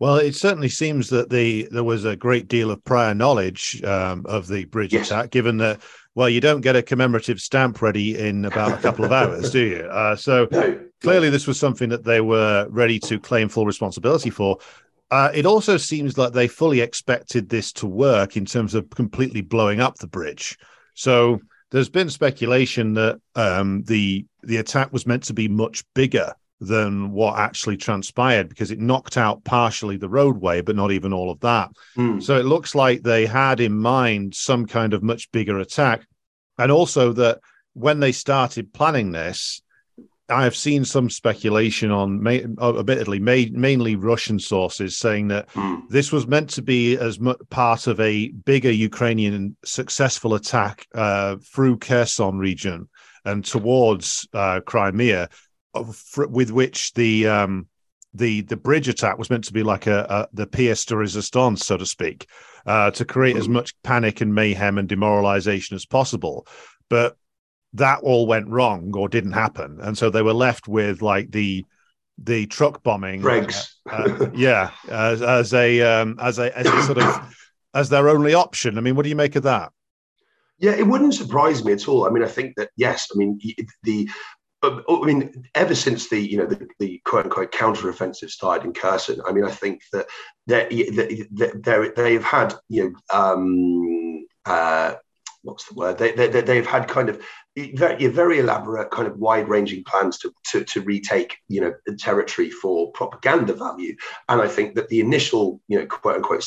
Well, 0.00 0.16
it 0.16 0.36
certainly 0.36 0.68
seems 0.68 1.10
that 1.10 1.28
the 1.28 1.68
there 1.72 1.82
was 1.82 2.04
a 2.04 2.14
great 2.14 2.46
deal 2.46 2.70
of 2.70 2.84
prior 2.84 3.14
knowledge 3.14 3.82
um, 3.82 4.24
of 4.26 4.46
the 4.46 4.64
bridge 4.66 4.92
yes. 4.92 5.08
attack, 5.08 5.30
given 5.30 5.56
that 5.58 5.80
well, 6.14 6.28
you 6.28 6.40
don't 6.40 6.62
get 6.62 6.74
a 6.74 6.82
commemorative 6.82 7.40
stamp 7.40 7.80
ready 7.80 8.18
in 8.18 8.44
about 8.44 8.72
a 8.76 8.82
couple 8.82 9.04
of 9.04 9.12
hours, 9.12 9.50
do 9.50 9.60
you? 9.60 9.88
Uh, 9.98 10.16
so 10.16 10.48
no. 10.50 10.80
clearly, 11.00 11.30
this 11.30 11.46
was 11.46 11.58
something 11.58 11.88
that 11.88 12.04
they 12.04 12.20
were 12.20 12.66
ready 12.70 12.98
to 12.98 13.18
claim 13.18 13.48
full 13.48 13.66
responsibility 13.66 14.30
for. 14.30 14.58
Uh, 15.10 15.30
it 15.32 15.46
also 15.46 15.76
seems 15.76 16.18
like 16.18 16.32
they 16.32 16.46
fully 16.46 16.80
expected 16.80 17.48
this 17.48 17.72
to 17.72 17.86
work 17.86 18.36
in 18.36 18.44
terms 18.44 18.74
of 18.74 18.90
completely 18.90 19.40
blowing 19.40 19.80
up 19.80 19.96
the 19.98 20.06
bridge. 20.06 20.58
So 20.98 21.40
there's 21.70 21.88
been 21.88 22.10
speculation 22.10 22.94
that 22.94 23.20
um, 23.36 23.84
the 23.84 24.26
the 24.42 24.56
attack 24.56 24.92
was 24.92 25.06
meant 25.06 25.22
to 25.24 25.32
be 25.32 25.46
much 25.46 25.84
bigger 25.94 26.34
than 26.60 27.12
what 27.12 27.38
actually 27.38 27.76
transpired 27.76 28.48
because 28.48 28.72
it 28.72 28.80
knocked 28.80 29.16
out 29.16 29.44
partially 29.44 29.96
the 29.96 30.08
roadway, 30.08 30.60
but 30.60 30.74
not 30.74 30.90
even 30.90 31.12
all 31.12 31.30
of 31.30 31.38
that. 31.40 31.70
Mm. 31.96 32.20
So 32.20 32.36
it 32.36 32.46
looks 32.46 32.74
like 32.74 33.02
they 33.02 33.26
had 33.26 33.60
in 33.60 33.78
mind 33.78 34.34
some 34.34 34.66
kind 34.66 34.92
of 34.92 35.04
much 35.04 35.30
bigger 35.30 35.60
attack, 35.60 36.04
and 36.58 36.72
also 36.72 37.12
that 37.12 37.38
when 37.74 38.00
they 38.00 38.10
started 38.10 38.72
planning 38.72 39.12
this, 39.12 39.62
I 40.30 40.44
have 40.44 40.56
seen 40.56 40.84
some 40.84 41.08
speculation 41.08 41.90
on, 41.90 42.26
uh, 42.26 42.78
admittedly, 42.78 43.18
mainly 43.18 43.96
Russian 43.96 44.38
sources 44.38 44.98
saying 44.98 45.28
that 45.28 45.48
mm. 45.50 45.88
this 45.88 46.12
was 46.12 46.26
meant 46.26 46.50
to 46.50 46.62
be 46.62 46.98
as 46.98 47.18
part 47.48 47.86
of 47.86 47.98
a 47.98 48.28
bigger 48.28 48.70
Ukrainian 48.70 49.56
successful 49.64 50.34
attack 50.34 50.86
uh, 50.94 51.36
through 51.36 51.78
Kherson 51.78 52.38
region 52.38 52.88
and 53.24 53.44
towards 53.44 54.28
uh, 54.34 54.60
Crimea, 54.66 55.30
with 56.16 56.50
which 56.50 56.92
the 56.92 57.26
um, 57.26 57.66
the 58.12 58.42
the 58.42 58.56
bridge 58.56 58.88
attack 58.88 59.18
was 59.18 59.30
meant 59.30 59.44
to 59.44 59.52
be 59.52 59.62
like 59.62 59.86
a, 59.86 60.06
a 60.10 60.28
the 60.34 60.46
pièce 60.46 60.86
de 60.86 60.94
résistance, 60.94 61.60
so 61.60 61.76
to 61.76 61.86
speak, 61.86 62.26
uh, 62.66 62.90
to 62.90 63.04
create 63.04 63.36
mm. 63.36 63.40
as 63.40 63.46
hmm. 63.46 63.54
much 63.54 63.74
panic 63.82 64.20
and 64.20 64.34
mayhem 64.34 64.76
and 64.76 64.88
demoralization 64.88 65.74
as 65.74 65.86
possible. 65.86 66.46
But 66.90 67.16
that 67.74 68.00
all 68.02 68.26
went 68.26 68.48
wrong 68.48 68.92
or 68.96 69.08
didn't 69.08 69.32
happen, 69.32 69.78
and 69.80 69.96
so 69.96 70.10
they 70.10 70.22
were 70.22 70.32
left 70.32 70.68
with 70.68 71.02
like 71.02 71.30
the 71.30 71.64
the 72.18 72.46
truck 72.46 72.82
bombing. 72.82 73.24
Uh, 73.24 73.52
uh, 73.90 74.30
yeah, 74.34 74.70
as, 74.88 75.22
as 75.22 75.54
a 75.54 75.80
um, 75.82 76.18
as 76.20 76.38
a 76.38 76.56
as 76.56 76.66
a 76.66 76.82
sort 76.82 76.98
of 76.98 77.36
as 77.74 77.88
their 77.88 78.08
only 78.08 78.34
option. 78.34 78.78
I 78.78 78.80
mean, 78.80 78.96
what 78.96 79.04
do 79.04 79.08
you 79.08 79.16
make 79.16 79.36
of 79.36 79.44
that? 79.44 79.72
Yeah, 80.58 80.72
it 80.72 80.86
wouldn't 80.86 81.14
surprise 81.14 81.64
me 81.64 81.72
at 81.72 81.86
all. 81.86 82.06
I 82.06 82.10
mean, 82.10 82.24
I 82.24 82.28
think 82.28 82.54
that 82.56 82.70
yes, 82.76 83.08
I 83.14 83.18
mean 83.18 83.38
the 83.84 84.08
I 84.62 85.00
mean, 85.04 85.44
ever 85.54 85.74
since 85.74 86.08
the 86.08 86.18
you 86.18 86.38
know 86.38 86.46
the, 86.46 86.66
the 86.80 87.00
quote 87.04 87.26
unquote 87.26 87.52
counteroffensive 87.52 88.30
started 88.30 88.66
in 88.66 88.72
Kherson, 88.72 89.20
I 89.26 89.32
mean, 89.32 89.44
I 89.44 89.50
think 89.50 89.82
that 89.92 90.06
they 90.46 91.28
they've 91.96 92.24
had 92.24 92.54
you 92.68 92.84
know 92.84 93.16
um, 93.16 94.26
uh, 94.44 94.94
what's 95.42 95.68
the 95.68 95.74
word 95.74 95.98
they, 95.98 96.12
they 96.12 96.28
they've 96.40 96.66
had 96.66 96.88
kind 96.88 97.08
of 97.08 97.22
very, 97.74 98.06
very 98.06 98.38
elaborate 98.38 98.90
kind 98.90 99.08
of 99.08 99.18
wide 99.18 99.48
ranging 99.48 99.84
plans 99.84 100.18
to, 100.18 100.32
to 100.50 100.64
to 100.64 100.80
retake 100.82 101.36
you 101.48 101.60
know 101.60 101.74
the 101.86 101.96
territory 101.96 102.50
for 102.50 102.92
propaganda 102.92 103.52
value, 103.52 103.94
and 104.28 104.40
I 104.40 104.48
think 104.48 104.74
that 104.74 104.88
the 104.88 105.00
initial 105.00 105.60
you 105.68 105.78
know 105.78 105.86
quote 105.86 106.16
unquote 106.16 106.42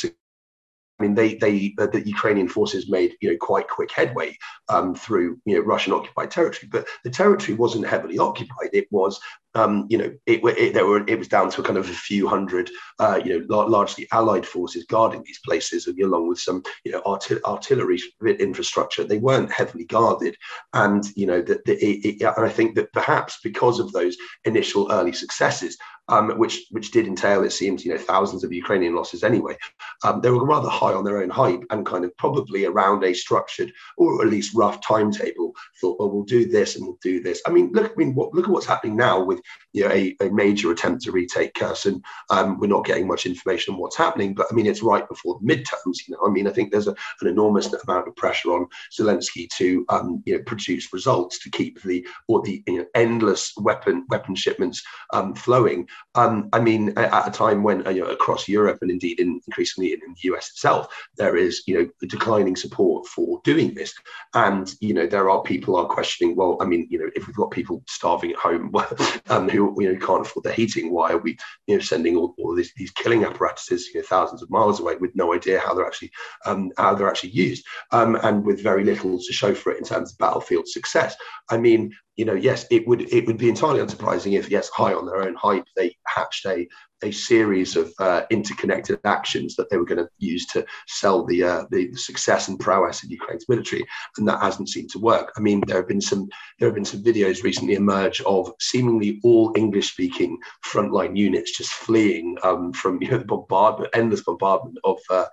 I 1.01 1.03
mean, 1.03 1.15
they 1.15 1.33
they 1.33 1.73
uh, 1.79 1.87
the 1.87 2.07
Ukrainian 2.07 2.47
forces 2.47 2.87
made 2.87 3.15
you 3.21 3.31
know 3.31 3.37
quite 3.37 3.67
quick 3.67 3.91
headway 3.91 4.37
um, 4.69 4.93
through 4.93 5.39
you 5.45 5.55
know 5.55 5.61
Russian 5.61 5.93
occupied 5.93 6.29
territory, 6.29 6.69
but 6.71 6.87
the 7.03 7.09
territory 7.09 7.55
wasn't 7.57 7.87
heavily 7.87 8.19
occupied. 8.19 8.69
It 8.71 8.87
was 8.91 9.19
um, 9.55 9.85
you 9.89 9.97
know, 9.97 10.11
it, 10.25 10.41
it, 10.43 10.73
there 10.73 10.85
were, 10.85 11.03
it 11.07 11.17
was 11.17 11.27
down 11.27 11.49
to 11.51 11.63
kind 11.63 11.77
of 11.77 11.89
a 11.89 11.93
few 11.93 12.27
hundred, 12.27 12.69
uh, 12.99 13.19
you 13.23 13.39
know, 13.39 13.65
largely 13.65 14.07
allied 14.11 14.45
forces 14.45 14.85
guarding 14.85 15.23
these 15.25 15.39
places, 15.45 15.87
along 15.87 16.29
with 16.29 16.39
some, 16.39 16.63
you 16.83 16.91
know, 16.91 17.01
artil- 17.01 17.43
artillery 17.43 17.99
infrastructure. 18.39 19.03
They 19.03 19.17
weren't 19.17 19.51
heavily 19.51 19.85
guarded, 19.85 20.35
and 20.73 21.03
you 21.15 21.25
know, 21.25 21.41
that 21.41 21.61
and 21.67 22.45
I 22.45 22.49
think 22.49 22.75
that 22.75 22.93
perhaps 22.93 23.39
because 23.43 23.79
of 23.79 23.91
those 23.91 24.15
initial 24.45 24.91
early 24.91 25.13
successes, 25.13 25.77
um, 26.07 26.37
which 26.37 26.65
which 26.71 26.91
did 26.91 27.07
entail, 27.07 27.43
it 27.43 27.51
seems, 27.51 27.85
you 27.85 27.91
know, 27.91 27.97
thousands 27.97 28.43
of 28.43 28.51
Ukrainian 28.51 28.95
losses 28.95 29.23
anyway. 29.23 29.57
Um, 30.03 30.21
they 30.21 30.29
were 30.29 30.45
rather 30.45 30.69
high 30.69 30.93
on 30.93 31.03
their 31.03 31.21
own 31.21 31.29
hype 31.29 31.63
and 31.69 31.85
kind 31.85 32.03
of 32.03 32.15
probably 32.17 32.65
around 32.65 33.03
a 33.03 33.13
structured 33.13 33.71
or 33.97 34.21
at 34.21 34.29
least 34.29 34.55
rough 34.55 34.81
timetable. 34.81 35.53
Thought, 35.79 35.99
well, 35.99 36.09
we'll 36.09 36.23
do 36.23 36.45
this 36.45 36.75
and 36.75 36.85
we'll 36.85 36.99
do 37.01 37.21
this. 37.21 37.41
I 37.47 37.51
mean, 37.51 37.71
look, 37.73 37.91
I 37.91 37.95
mean, 37.95 38.13
what, 38.13 38.33
look 38.33 38.45
at 38.45 38.51
what's 38.51 38.65
happening 38.65 38.97
now 38.97 39.23
with 39.23 39.40
you 39.73 39.83
know, 39.83 39.91
a, 39.91 40.15
a 40.21 40.29
major 40.29 40.71
attempt 40.71 41.03
to 41.03 41.11
retake 41.11 41.53
Kherson. 41.53 42.01
Um, 42.29 42.59
we're 42.59 42.67
not 42.67 42.85
getting 42.85 43.07
much 43.07 43.25
information 43.25 43.73
on 43.73 43.79
what's 43.79 43.97
happening, 43.97 44.33
but 44.33 44.47
I 44.51 44.55
mean, 44.55 44.65
it's 44.65 44.83
right 44.83 45.07
before 45.07 45.39
the 45.39 45.55
midterms. 45.55 46.07
You 46.07 46.15
know, 46.15 46.19
I 46.25 46.29
mean, 46.29 46.47
I 46.47 46.51
think 46.51 46.71
there's 46.71 46.87
a, 46.87 46.95
an 47.21 47.27
enormous 47.27 47.73
amount 47.73 48.07
of 48.07 48.15
pressure 48.15 48.49
on 48.49 48.67
Zelensky 48.91 49.47
to, 49.57 49.85
um, 49.89 50.21
you 50.25 50.37
know, 50.37 50.43
produce 50.45 50.93
results 50.93 51.39
to 51.39 51.49
keep 51.49 51.81
the 51.83 52.05
or 52.27 52.41
the 52.41 52.63
you 52.67 52.79
know, 52.79 52.85
endless 52.95 53.53
weapon 53.57 54.05
weapon 54.09 54.35
shipments 54.35 54.83
um, 55.13 55.33
flowing. 55.35 55.87
Um, 56.15 56.49
I 56.53 56.59
mean, 56.59 56.97
at 56.97 57.27
a 57.27 57.31
time 57.31 57.63
when 57.63 57.83
you 57.93 58.01
know, 58.01 58.09
across 58.09 58.47
Europe 58.47 58.79
and 58.81 58.91
indeed 58.91 59.19
in, 59.19 59.41
increasingly 59.47 59.93
in, 59.93 59.99
in 60.05 60.13
the 60.13 60.33
US 60.33 60.49
itself, 60.49 60.87
there 61.17 61.37
is 61.37 61.63
you 61.67 61.75
know 61.77 62.07
declining 62.07 62.55
support 62.55 63.07
for 63.07 63.41
doing 63.43 63.73
this, 63.73 63.93
and 64.33 64.73
you 64.79 64.93
know 64.93 65.07
there 65.07 65.29
are 65.29 65.41
people 65.41 65.75
are 65.75 65.85
questioning. 65.85 66.35
Well, 66.35 66.57
I 66.61 66.65
mean, 66.65 66.87
you 66.89 66.99
know, 66.99 67.09
if 67.15 67.27
we've 67.27 67.35
got 67.35 67.51
people 67.51 67.83
starving 67.87 68.31
at 68.31 68.37
home, 68.37 68.71
um, 69.31 69.47
who 69.49 69.75
you 69.81 69.91
know 69.91 70.05
can't 70.05 70.25
afford 70.25 70.43
the 70.43 70.53
heating. 70.53 70.91
Why 70.91 71.11
are 71.13 71.17
we 71.17 71.37
you 71.65 71.75
know 71.75 71.81
sending 71.81 72.15
all, 72.15 72.35
all 72.37 72.53
these, 72.53 72.73
these 72.75 72.91
killing 72.91 73.23
apparatuses 73.23 73.87
you 73.87 74.01
know 74.01 74.05
thousands 74.05 74.43
of 74.43 74.49
miles 74.49 74.79
away 74.79 74.97
with 74.97 75.15
no 75.15 75.33
idea 75.33 75.59
how 75.59 75.73
they're 75.73 75.87
actually 75.87 76.11
um, 76.45 76.71
how 76.77 76.93
they're 76.93 77.09
actually 77.09 77.31
used 77.31 77.65
um, 77.91 78.15
and 78.23 78.45
with 78.45 78.61
very 78.61 78.83
little 78.83 79.17
to 79.17 79.33
show 79.33 79.55
for 79.55 79.71
it 79.71 79.77
in 79.77 79.85
terms 79.85 80.11
of 80.11 80.17
battlefield 80.17 80.67
success. 80.67 81.15
I 81.49 81.57
mean, 81.57 81.91
you 82.15 82.25
know, 82.25 82.33
yes, 82.33 82.65
it 82.69 82.87
would 82.87 83.01
it 83.13 83.25
would 83.25 83.37
be 83.37 83.49
entirely 83.49 83.79
unsurprising 83.79 84.37
if 84.37 84.49
yes, 84.49 84.69
high 84.69 84.93
on 84.93 85.05
their 85.05 85.23
own 85.23 85.35
hype, 85.35 85.65
they 85.75 85.95
hatched 86.05 86.45
a 86.45 86.67
a 87.03 87.11
series 87.11 87.75
of 87.75 87.91
uh, 87.99 88.23
interconnected 88.29 88.99
actions 89.05 89.55
that 89.55 89.69
they 89.69 89.77
were 89.77 89.85
going 89.85 89.97
to 89.97 90.09
use 90.19 90.45
to 90.45 90.65
sell 90.87 91.25
the, 91.25 91.43
uh, 91.43 91.63
the 91.71 91.93
success 91.95 92.47
and 92.47 92.59
prowess 92.59 93.03
of 93.03 93.11
Ukraine's 93.11 93.47
military, 93.49 93.83
and 94.17 94.27
that 94.27 94.41
hasn't 94.41 94.69
seemed 94.69 94.89
to 94.91 94.99
work. 94.99 95.31
I 95.35 95.39
mean, 95.39 95.63
there 95.65 95.77
have 95.77 95.87
been 95.87 96.01
some 96.01 96.29
there 96.59 96.67
have 96.67 96.75
been 96.75 96.85
some 96.85 97.03
videos 97.03 97.43
recently 97.43 97.75
emerge 97.75 98.21
of 98.21 98.51
seemingly 98.59 99.19
all 99.23 99.51
English-speaking 99.55 100.37
frontline 100.65 101.17
units 101.17 101.57
just 101.57 101.71
fleeing 101.71 102.37
um, 102.43 102.73
from 102.73 103.01
you 103.01 103.09
know 103.09 103.17
the 103.17 103.25
bombardment, 103.25 103.89
endless 103.93 104.23
bombardment 104.23 104.77
of 104.83 104.99
uh, 105.09 105.25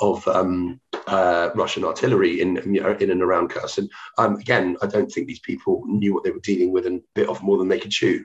of 0.00 0.26
um, 0.28 0.80
uh, 1.06 1.50
Russian 1.54 1.84
artillery 1.84 2.40
in 2.40 2.56
in 2.76 3.10
and 3.10 3.22
around 3.22 3.48
Kherson. 3.48 3.88
Um, 4.18 4.36
again, 4.36 4.76
I 4.82 4.86
don't 4.86 5.10
think 5.10 5.26
these 5.26 5.40
people 5.40 5.84
knew 5.86 6.14
what 6.14 6.24
they 6.24 6.30
were 6.30 6.40
dealing 6.40 6.72
with 6.72 6.86
and 6.86 7.02
bit 7.14 7.28
off 7.28 7.42
more 7.42 7.58
than 7.58 7.68
they 7.68 7.78
could 7.78 7.90
chew. 7.90 8.24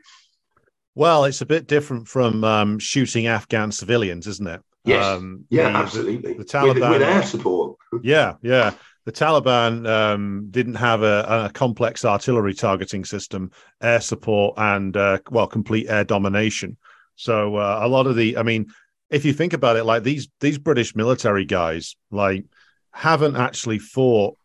Well, 0.96 1.25
it's 1.25 1.41
a 1.41 1.46
bit 1.46 1.67
different 1.67 2.08
from 2.08 2.44
um, 2.44 2.79
shooting 2.79 3.27
Afghan 3.27 3.72
civilians, 3.72 4.27
isn't 4.27 4.48
it? 4.48 4.62
Yes. 4.86 5.03
Um, 5.03 5.46
yeah, 5.50 5.72
the, 5.72 5.77
absolutely. 5.77 6.34
The, 6.34 6.39
the 6.39 6.46
Taliban 6.46 6.74
with, 6.74 6.89
with, 6.89 7.01
air 7.01 7.24
support. 7.24 7.77
Yeah, 8.03 8.36
yeah. 8.41 8.72
The 9.05 9.12
Taliban 9.12 9.88
um, 9.88 10.48
didn't 10.50 10.75
have 10.75 11.03
a, 11.03 11.46
a, 11.46 11.51
complex 11.53 12.05
artillery 12.05 12.53
targeting 12.53 13.05
system, 13.05 13.51
air 13.82 14.01
support, 14.01 14.55
and 14.58 14.96
uh, 14.96 15.20
well, 15.29 15.48
complete 15.48 15.88
air 15.89 16.03
domination. 16.03 16.77
So 17.15 17.55
uh, 17.55 17.79
a 17.82 17.88
lot 17.88 18.08
of 18.08 18.15
the, 18.15 18.38
I 18.38 18.44
mean, 18.44 18.67
if 19.10 19.26
you 19.26 19.34
think 19.34 19.54
about 19.54 19.78
it, 19.78 19.84
like 19.84 20.04
these 20.04 20.28
these 20.40 20.58
British 20.58 20.96
military 20.96 21.46
guys, 21.46 21.96
like 22.12 22.46
haven't 22.92 23.36
actually 23.36 23.80
fought 23.80 24.38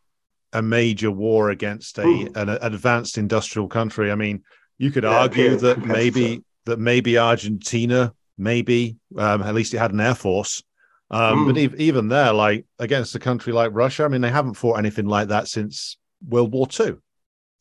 a 0.52 0.62
major 0.62 1.10
war 1.10 1.50
against 1.50 1.98
a 1.98 2.30
an 2.34 2.48
advanced 2.48 3.18
industrial 3.18 3.68
country. 3.68 4.10
I 4.10 4.14
mean, 4.14 4.42
you 4.78 4.90
could 4.90 5.04
yeah, 5.04 5.18
argue 5.18 5.56
that 5.56 5.84
maybe 5.84 6.42
that 6.66 6.78
maybe 6.78 7.18
Argentina, 7.18 8.12
maybe 8.36 8.96
um, 9.16 9.42
at 9.42 9.54
least 9.54 9.74
it 9.74 9.78
had 9.78 9.92
an 9.92 10.00
air 10.00 10.14
force. 10.14 10.62
Um. 11.10 11.46
But 11.46 11.58
e- 11.58 11.74
even 11.78 12.08
there, 12.08 12.32
like 12.32 12.66
against 12.78 13.14
a 13.14 13.18
country 13.18 13.52
like 13.52 13.70
Russia, 13.72 14.04
I 14.04 14.08
mean, 14.08 14.20
they 14.20 14.30
haven't 14.30 14.54
fought 14.54 14.78
anything 14.78 15.06
like 15.06 15.28
that 15.28 15.48
since 15.48 15.96
World 16.26 16.52
War 16.52 16.68
II. 16.78 16.96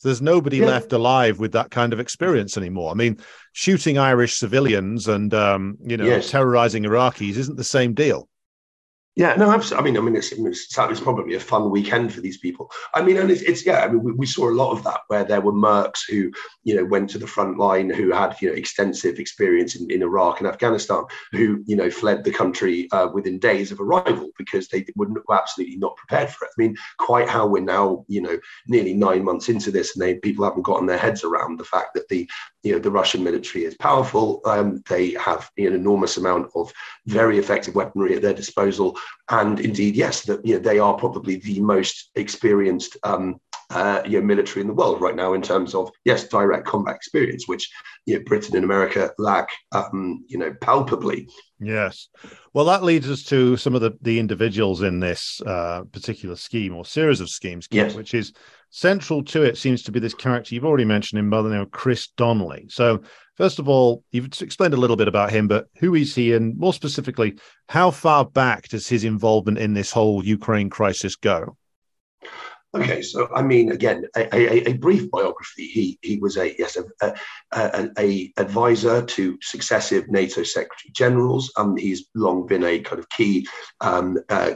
There's 0.04 0.22
nobody 0.22 0.58
yeah. 0.58 0.68
left 0.68 0.94
alive 0.94 1.40
with 1.40 1.52
that 1.54 1.72
kind 1.72 1.94
of 1.94 2.00
experience 2.00 2.58
anymore. 2.58 2.92
I 2.92 2.96
mean, 2.96 3.18
shooting 3.54 3.98
Irish 3.98 4.36
civilians 4.36 5.08
and 5.08 5.34
um, 5.34 5.78
you 5.86 5.98
know 5.98 6.06
yes. 6.06 6.32
terrorizing 6.32 6.84
Iraqis 6.84 7.36
isn't 7.36 7.58
the 7.58 7.64
same 7.64 7.94
deal. 7.94 8.30
Yeah, 9.16 9.36
no, 9.36 9.52
absolutely. 9.52 9.90
I 9.90 9.92
mean, 9.92 10.02
I 10.02 10.06
mean, 10.06 10.16
it's, 10.16 10.32
it's, 10.32 10.78
it's, 10.78 11.00
probably 11.02 11.36
a 11.36 11.40
fun 11.42 11.72
weekend 11.72 12.14
for 12.14 12.22
these 12.22 12.38
people. 12.38 12.72
I 12.94 13.02
mean, 13.02 13.18
and 13.18 13.30
it's, 13.30 13.42
it's 13.42 13.66
yeah. 13.66 13.80
I 13.80 13.88
mean, 13.90 14.02
we, 14.02 14.14
we, 14.14 14.26
saw 14.26 14.50
a 14.50 14.52
lot 14.52 14.72
of 14.72 14.84
that 14.86 15.02
where 15.08 15.26
there 15.26 15.42
were 15.42 15.52
mercs 15.52 16.10
who, 16.10 16.32
you 16.64 16.76
know, 16.76 16.86
went 16.86 17.10
to 17.10 17.18
the 17.18 17.28
front 17.28 17.58
line, 17.58 17.90
who 17.90 18.14
had 18.14 18.38
you 18.40 18.50
know 18.50 18.56
extensive 18.56 19.20
experience 19.20 19.76
in, 19.76 19.92
in 19.92 20.04
Iraq 20.04 20.40
and 20.40 20.48
Afghanistan, 20.48 21.04
who 21.34 21.62
you 21.66 21.76
know 21.76 21.90
fled 21.90 22.24
the 22.24 22.32
country 22.32 22.88
uh, 22.92 23.10
within 23.14 23.40
days 23.40 23.74
of 23.74 23.82
arrival 23.82 24.30
because 24.38 24.70
they 24.70 24.86
were 24.96 25.10
absolutely 25.34 25.78
not 25.78 25.98
prepared 25.98 26.30
for 26.30 26.46
it. 26.46 26.52
I 26.58 26.62
mean, 26.62 26.78
quite 26.98 27.28
how 27.28 27.46
we're 27.46 27.62
now, 27.62 28.06
you 28.08 28.22
know, 28.22 28.40
nearly 28.68 28.94
nine 28.94 29.26
months 29.26 29.50
into 29.50 29.70
this, 29.70 29.96
and 29.96 30.02
they 30.02 30.16
people 30.16 30.46
haven't 30.46 30.62
gotten 30.62 30.86
their 30.86 30.98
heads 30.98 31.26
around 31.26 31.60
the 31.60 31.66
fact 31.66 31.94
that 31.96 32.08
the 32.08 32.30
you 32.64 32.74
know 32.74 32.80
the 32.80 32.92
Russian 32.92 33.24
military 33.24 33.66
is 33.66 33.76
powerful. 33.76 34.42
Um, 34.46 34.84
they 34.90 35.12
have 35.12 35.50
an 35.58 35.74
enormous 35.74 36.18
amount 36.18 36.52
of 36.56 36.72
very 37.06 37.38
effective 37.38 37.76
weaponry 37.76 38.16
at 38.16 38.22
their 38.22 38.34
disposal, 38.34 38.98
and 39.30 39.60
indeed, 39.60 39.96
yes, 39.96 40.24
that 40.24 40.46
you 40.46 40.56
know 40.56 40.60
they 40.60 40.80
are 40.80 40.96
probably 40.96 41.38
the 41.38 41.60
most 41.62 42.12
experienced 42.16 42.98
um, 43.04 43.40
uh, 43.70 44.02
you 44.06 44.20
know, 44.20 44.26
military 44.26 44.62
in 44.62 44.68
the 44.68 44.74
world 44.74 45.02
right 45.02 45.16
now 45.16 45.34
in 45.34 45.42
terms 45.42 45.76
of 45.76 45.92
yes, 46.06 46.28
direct 46.28 46.66
combat 46.66 46.96
experience, 46.96 47.48
which 47.48 47.70
you 48.06 48.18
know, 48.18 48.24
Britain 48.26 48.56
and 48.56 48.66
America 48.66 49.12
lack, 49.18 49.50
um, 49.72 50.24
you 50.28 50.38
know, 50.38 50.54
palpably. 50.62 51.28
Yes, 51.60 52.08
well, 52.54 52.66
that 52.66 52.84
leads 52.84 53.10
us 53.10 53.24
to 53.26 53.58
some 53.58 53.76
of 53.76 53.82
the 53.82 53.92
the 54.02 54.20
individuals 54.20 54.82
in 54.82 55.00
this 55.00 55.42
uh, 55.46 55.84
particular 55.92 56.36
scheme 56.36 56.76
or 56.76 56.86
series 56.86 57.22
of 57.22 57.30
schemes, 57.30 57.68
yes. 57.72 57.94
which 57.94 58.14
is 58.14 58.34
Central 58.72 59.24
to 59.24 59.42
it 59.42 59.58
seems 59.58 59.82
to 59.84 59.92
be 59.92 60.00
this 60.00 60.14
character 60.14 60.54
you've 60.54 60.66
already 60.66 60.86
mentioned 60.86 61.20
him 61.20 61.30
by 61.30 61.42
the 61.42 61.50
name 61.50 61.62
of 61.62 61.72
Chris 61.72 62.08
Donnelly. 62.18 62.68
So, 62.70 63.02
first 63.36 63.58
of 63.58 63.68
all, 63.68 64.04
you've 64.12 64.30
explained 64.42 64.76
a 64.76 64.78
little 64.78 64.96
bit 64.96 65.08
about 65.08 65.32
him, 65.32 65.48
but 65.48 65.68
who 65.78 65.96
is 65.96 66.14
he, 66.14 66.34
and 66.34 66.56
more 66.58 66.74
specifically, 66.74 67.40
how 67.68 67.90
far 67.90 68.26
back 68.26 68.70
does 68.70 68.88
his 68.88 69.04
involvement 69.04 69.58
in 69.58 69.74
this 69.74 69.92
whole 69.92 70.24
Ukraine 70.24 70.70
crisis 70.70 71.16
go? 71.16 71.58
Okay, 72.76 73.02
so 73.02 73.28
I 73.34 73.42
mean, 73.42 73.72
again, 73.72 74.06
a, 74.16 74.36
a, 74.36 74.70
a, 74.70 74.74
brief 74.74 75.10
biography. 75.10 75.66
He 75.66 75.98
he 76.04 76.20
was 76.20 76.38
a 76.38 76.56
yes 76.60 76.78
a, 77.02 77.16
a, 77.52 77.90
a, 77.98 78.32
advisor 78.38 79.04
to 79.04 79.40
successive 79.42 80.08
NATO 80.08 80.44
secretary 80.44 80.92
generals. 80.92 81.52
Um, 81.58 81.76
he's 81.78 82.06
long 82.14 82.46
been 82.46 82.64
a 82.64 82.80
kind 82.80 83.00
of 83.00 83.10
key 83.10 83.48
um, 83.82 84.20
uh, 84.30 84.54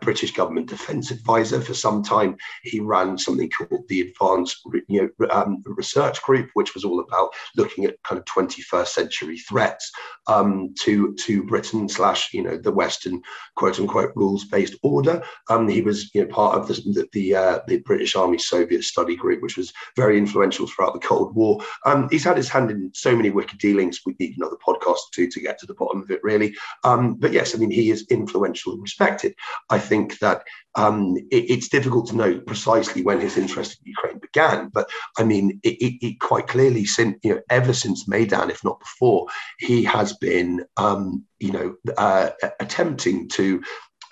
British 0.00 0.32
government 0.32 0.70
defence 0.70 1.12
advisor 1.12 1.60
for 1.60 1.72
some 1.72 2.02
time. 2.02 2.36
He 2.64 2.80
ran 2.80 3.16
something 3.16 3.48
called 3.48 3.86
the 3.88 4.00
Advanced 4.00 4.60
you 4.88 5.12
know, 5.18 5.26
um, 5.30 5.62
Research 5.64 6.20
Group, 6.22 6.50
which 6.54 6.74
was 6.74 6.82
all 6.84 6.98
about 6.98 7.30
looking 7.56 7.84
at 7.84 8.02
kind 8.02 8.18
of 8.18 8.24
21st 8.24 8.88
century 8.88 9.38
threats 9.38 9.92
um, 10.26 10.74
to 10.80 11.14
to 11.14 11.44
Britain 11.44 11.88
slash 11.88 12.34
you 12.34 12.42
know 12.42 12.56
the 12.56 12.72
Western 12.72 13.22
quote 13.54 13.78
unquote 13.78 14.10
rules 14.16 14.46
based 14.46 14.74
order. 14.82 15.22
Um, 15.48 15.68
he 15.68 15.80
was 15.80 16.12
you 16.12 16.22
know 16.22 16.26
part 16.26 16.58
of 16.58 16.66
the 16.66 16.74
the, 16.74 17.08
the 17.12 17.36
uh, 17.36 17.51
uh, 17.52 17.60
the 17.66 17.78
British 17.78 18.16
Army 18.16 18.38
Soviet 18.38 18.84
Study 18.84 19.16
Group, 19.16 19.42
which 19.42 19.56
was 19.56 19.72
very 19.96 20.18
influential 20.18 20.66
throughout 20.66 20.94
the 20.94 21.00
Cold 21.00 21.34
War. 21.34 21.60
Um, 21.86 22.08
he's 22.10 22.24
had 22.24 22.36
his 22.36 22.48
hand 22.48 22.70
in 22.70 22.90
so 22.94 23.14
many 23.14 23.30
wicked 23.30 23.58
dealings. 23.58 24.00
We 24.04 24.16
need 24.18 24.36
another 24.36 24.56
podcast 24.66 24.98
to 25.14 25.28
to 25.28 25.40
get 25.40 25.58
to 25.60 25.66
the 25.66 25.74
bottom 25.74 26.02
of 26.02 26.10
it, 26.10 26.20
really. 26.22 26.54
Um, 26.84 27.14
but 27.14 27.32
yes, 27.32 27.54
I 27.54 27.58
mean 27.58 27.70
he 27.70 27.90
is 27.90 28.06
influential 28.10 28.72
and 28.72 28.82
respected. 28.82 29.34
I 29.70 29.78
think 29.78 30.18
that 30.20 30.44
um, 30.74 31.16
it, 31.30 31.50
it's 31.50 31.68
difficult 31.68 32.06
to 32.08 32.16
know 32.16 32.40
precisely 32.40 33.02
when 33.02 33.20
his 33.20 33.36
interest 33.36 33.78
in 33.78 33.90
Ukraine 33.90 34.18
began, 34.18 34.70
but 34.72 34.88
I 35.18 35.24
mean, 35.24 35.60
it, 35.62 35.74
it, 35.82 36.06
it, 36.06 36.20
quite 36.20 36.46
clearly, 36.46 36.84
since 36.84 37.18
you 37.22 37.34
know, 37.34 37.40
ever 37.50 37.72
since 37.72 38.08
Maidan, 38.08 38.50
if 38.50 38.64
not 38.64 38.80
before, 38.80 39.26
he 39.58 39.84
has 39.84 40.14
been, 40.14 40.64
um, 40.76 41.24
you 41.40 41.52
know, 41.52 41.74
uh, 41.98 42.30
attempting 42.60 43.28
to 43.30 43.62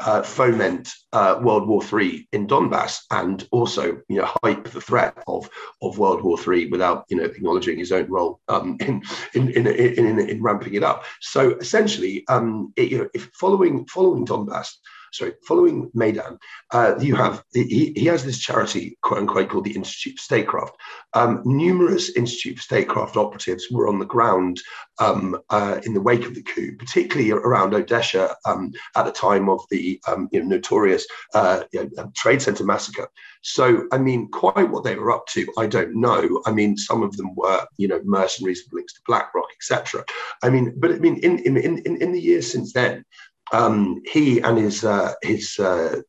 uh, 0.01 0.23
foment 0.23 0.91
uh, 1.13 1.39
World 1.43 1.69
War 1.69 1.83
III 1.83 2.29
in 2.33 2.47
Donbass 2.47 3.01
and 3.11 3.47
also 3.51 4.01
you 4.09 4.17
know 4.17 4.29
hype 4.43 4.65
the 4.65 4.81
threat 4.81 5.17
of 5.27 5.49
of 5.83 5.99
World 5.99 6.23
War 6.23 6.39
III 6.39 6.71
without 6.71 7.05
you 7.09 7.17
know 7.17 7.25
acknowledging 7.25 7.79
his 7.79 7.93
own 7.93 8.09
role 8.09 8.41
um, 8.49 8.77
in, 8.81 9.03
in, 9.35 9.49
in, 9.51 9.67
in, 9.67 10.19
in 10.19 10.43
ramping 10.43 10.75
it 10.75 10.83
up. 10.83 11.05
So 11.21 11.57
essentially, 11.57 12.25
um, 12.29 12.73
it, 12.77 12.91
you 12.91 12.99
know, 12.99 13.09
if 13.15 13.31
following 13.35 13.87
following 13.87 14.27
Donbass 14.27 14.71
sorry, 15.13 15.35
following 15.47 15.91
Maidan, 15.95 16.39
uh, 16.73 16.95
you 17.01 17.15
have 17.17 17.43
he, 17.53 17.93
he 17.97 18.07
has 18.07 18.25
this 18.25 18.39
charity, 18.39 18.99
quote 19.03 19.21
unquote, 19.21 19.49
called 19.49 19.65
the 19.65 19.75
Institute 19.75 20.15
of 20.15 20.21
Statecraft. 20.21 20.77
Um, 21.15 21.43
numerous 21.45 22.11
Institute 22.17 22.59
of 22.59 22.63
Statecraft 22.63 23.17
operatives 23.17 23.67
were 23.71 23.89
on 23.89 23.99
the 23.99 24.05
ground 24.05 24.61
um, 24.99 25.41
uh, 25.51 25.81
in 25.85 25.95
the 25.95 26.01
wake 26.01 26.27
of 26.27 26.35
the 26.35 26.43
coup, 26.43 26.77
particularly 26.79 27.33
around 27.33 27.75
Odessa 27.75 28.37
um, 28.45 28.73
at 28.97 29.05
the 29.05 29.13
time 29.13 29.49
of 29.49 29.65
the 29.71 30.01
um, 30.07 30.29
you 30.33 30.41
know, 30.41 30.47
notorious 30.47 31.07
uh, 31.35 31.63
you 31.73 31.91
know, 31.97 32.13
trade 32.15 32.43
center 32.43 32.65
massacre. 32.65 33.09
So, 33.43 33.87
I 33.91 33.99
mean, 33.99 34.29
quite 34.31 34.71
what 34.71 34.85
they 34.85 34.97
were 34.97 35.11
up 35.11 35.27
to, 35.29 35.47
I 35.57 35.67
don't 35.67 35.95
know. 35.95 36.43
I 36.45 36.53
mean, 36.53 36.77
some 36.77 37.03
of 37.03 37.17
them 37.17 37.35
were, 37.35 37.67
you 37.79 37.89
know, 37.89 38.01
mercenaries 38.05 38.63
with 38.65 38.75
links 38.75 38.93
to 38.95 39.01
BlackRock, 39.07 39.49
etc. 39.57 40.05
I 40.43 40.51
mean, 40.51 40.75
but 40.77 40.93
I 40.93 40.99
mean, 40.99 41.17
in 41.19 41.39
in 41.41 41.57
in 41.57 41.97
in 42.03 42.13
the 42.13 42.21
years 42.21 42.51
since 42.51 42.73
then, 42.73 43.05
um, 43.53 44.01
he 44.07 44.41
and 44.41 44.59
his 44.59 44.85
uh, 44.85 45.13
his 45.23 45.59
uh, 45.59 46.01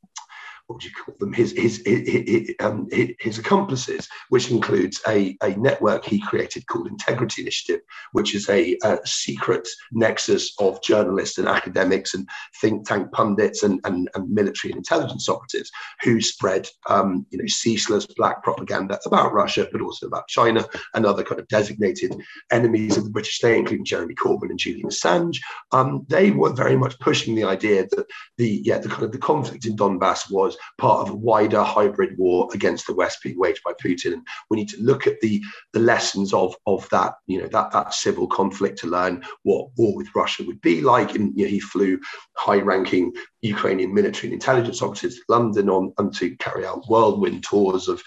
what 0.72 0.75
would 0.75 0.84
you 0.86 0.92
call 0.92 1.16
them? 1.20 1.34
His 1.34 1.51
his 1.51 1.84
his, 1.86 2.56
um, 2.62 2.88
his 3.20 3.38
accomplices, 3.38 4.08
which 4.30 4.51
includes 4.51 5.01
a, 5.06 5.36
a 5.44 5.50
network 5.58 6.06
he 6.06 6.22
created 6.22 6.66
called 6.68 6.88
Integrity 6.88 7.42
Initiative, 7.42 7.82
which 8.13 8.34
is 8.34 8.48
a, 8.50 8.78
a, 8.84 9.00
secret 9.06 9.68
nexus 9.92 10.54
of 10.60 10.82
journalists 10.82 11.38
and 11.38 11.48
academics 11.48 12.13
and 12.13 12.28
think 12.62 12.88
tank 12.88 13.12
pundits 13.12 13.63
and, 13.63 13.82
and, 13.84 14.10
and 14.16 14.30
military 14.30 14.72
and 14.72 14.78
intelligence 14.78 15.28
operatives 15.28 15.70
who 16.04 16.22
spread 16.22 16.70
um, 16.88 17.25
you 17.32 17.38
know 17.38 17.48
ceaseless 17.48 18.06
black 18.06 18.42
propaganda 18.44 18.98
about 19.06 19.34
Russia, 19.34 19.68
but 19.74 19.82
also 19.82 20.08
about 20.08 20.28
China 20.30 20.66
and 20.94 21.06
other 21.06 21.24
kind 21.24 21.42
of 21.42 21.48
designated 21.50 22.16
enemies 22.51 22.96
of 22.96 23.04
the 23.04 23.10
British 23.10 23.36
state, 23.36 23.58
including 23.58 23.84
Jeremy 23.84 24.16
Corbyn 24.16 24.51
and 24.51 24.60
Julian 24.60 24.88
Assange. 24.88 25.38
Um, 25.74 26.06
they 26.08 26.32
were 26.32 26.54
very 26.54 26.78
much 26.78 26.98
pushing 27.00 27.36
the 27.36 27.44
idea 27.44 27.88
that 27.88 28.06
the 28.38 28.62
yeah 28.63 28.78
the 28.78 28.88
kind 28.88 29.04
of 29.04 29.12
the 29.12 29.18
conflict 29.18 29.66
in 29.66 29.75
Donbass 29.75 30.32
was 30.32 30.56
part 30.77 31.08
of 31.08 31.13
a 31.13 31.15
wider 31.15 31.63
hybrid 31.63 32.18
war 32.18 32.50
against 32.53 32.88
the 32.88 32.94
West 32.94 33.20
being 33.24 33.38
waged 33.38 33.62
by 33.63 33.74
Putin. 33.74 34.13
And 34.13 34.27
we 34.50 34.58
need 34.58 34.70
to 34.70 34.82
look 34.82 35.08
at 35.08 35.20
the, 35.22 35.44
the 35.74 35.80
lessons 35.80 36.34
of, 36.34 36.56
of 36.65 36.88
that, 36.89 37.15
you 37.27 37.41
know, 37.41 37.48
that, 37.48 37.72
that 37.72 37.94
civil 37.94 38.27
conflict 38.27 38.80
to 38.80 38.88
learn 38.88 39.24
what 39.44 39.70
war 39.77 39.96
with 39.96 40.13
Russia 40.15 40.44
would 40.46 40.62
be 40.62 40.82
like. 40.82 41.15
And 41.15 41.38
you 41.38 41.46
know, 41.46 41.50
he 41.50 41.60
flew 41.60 42.00
high-ranking 42.36 43.13
Ukrainian 43.41 43.94
military 43.94 44.27
and 44.27 44.34
intelligence 44.34 44.82
operatives 44.82 45.15
to 45.15 45.24
London 45.30 45.70
on, 45.70 45.94
on 45.98 46.12
to 46.12 46.36
carry 46.38 46.65
out 46.65 46.86
whirlwind 46.88 47.44
tours 47.44 47.88
of 47.88 48.01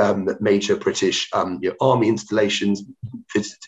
um, 0.00 0.28
major 0.40 0.76
British 0.76 1.28
um, 1.32 1.58
you 1.62 1.70
know, 1.70 1.76
army 1.80 2.08
installations, 2.08 2.84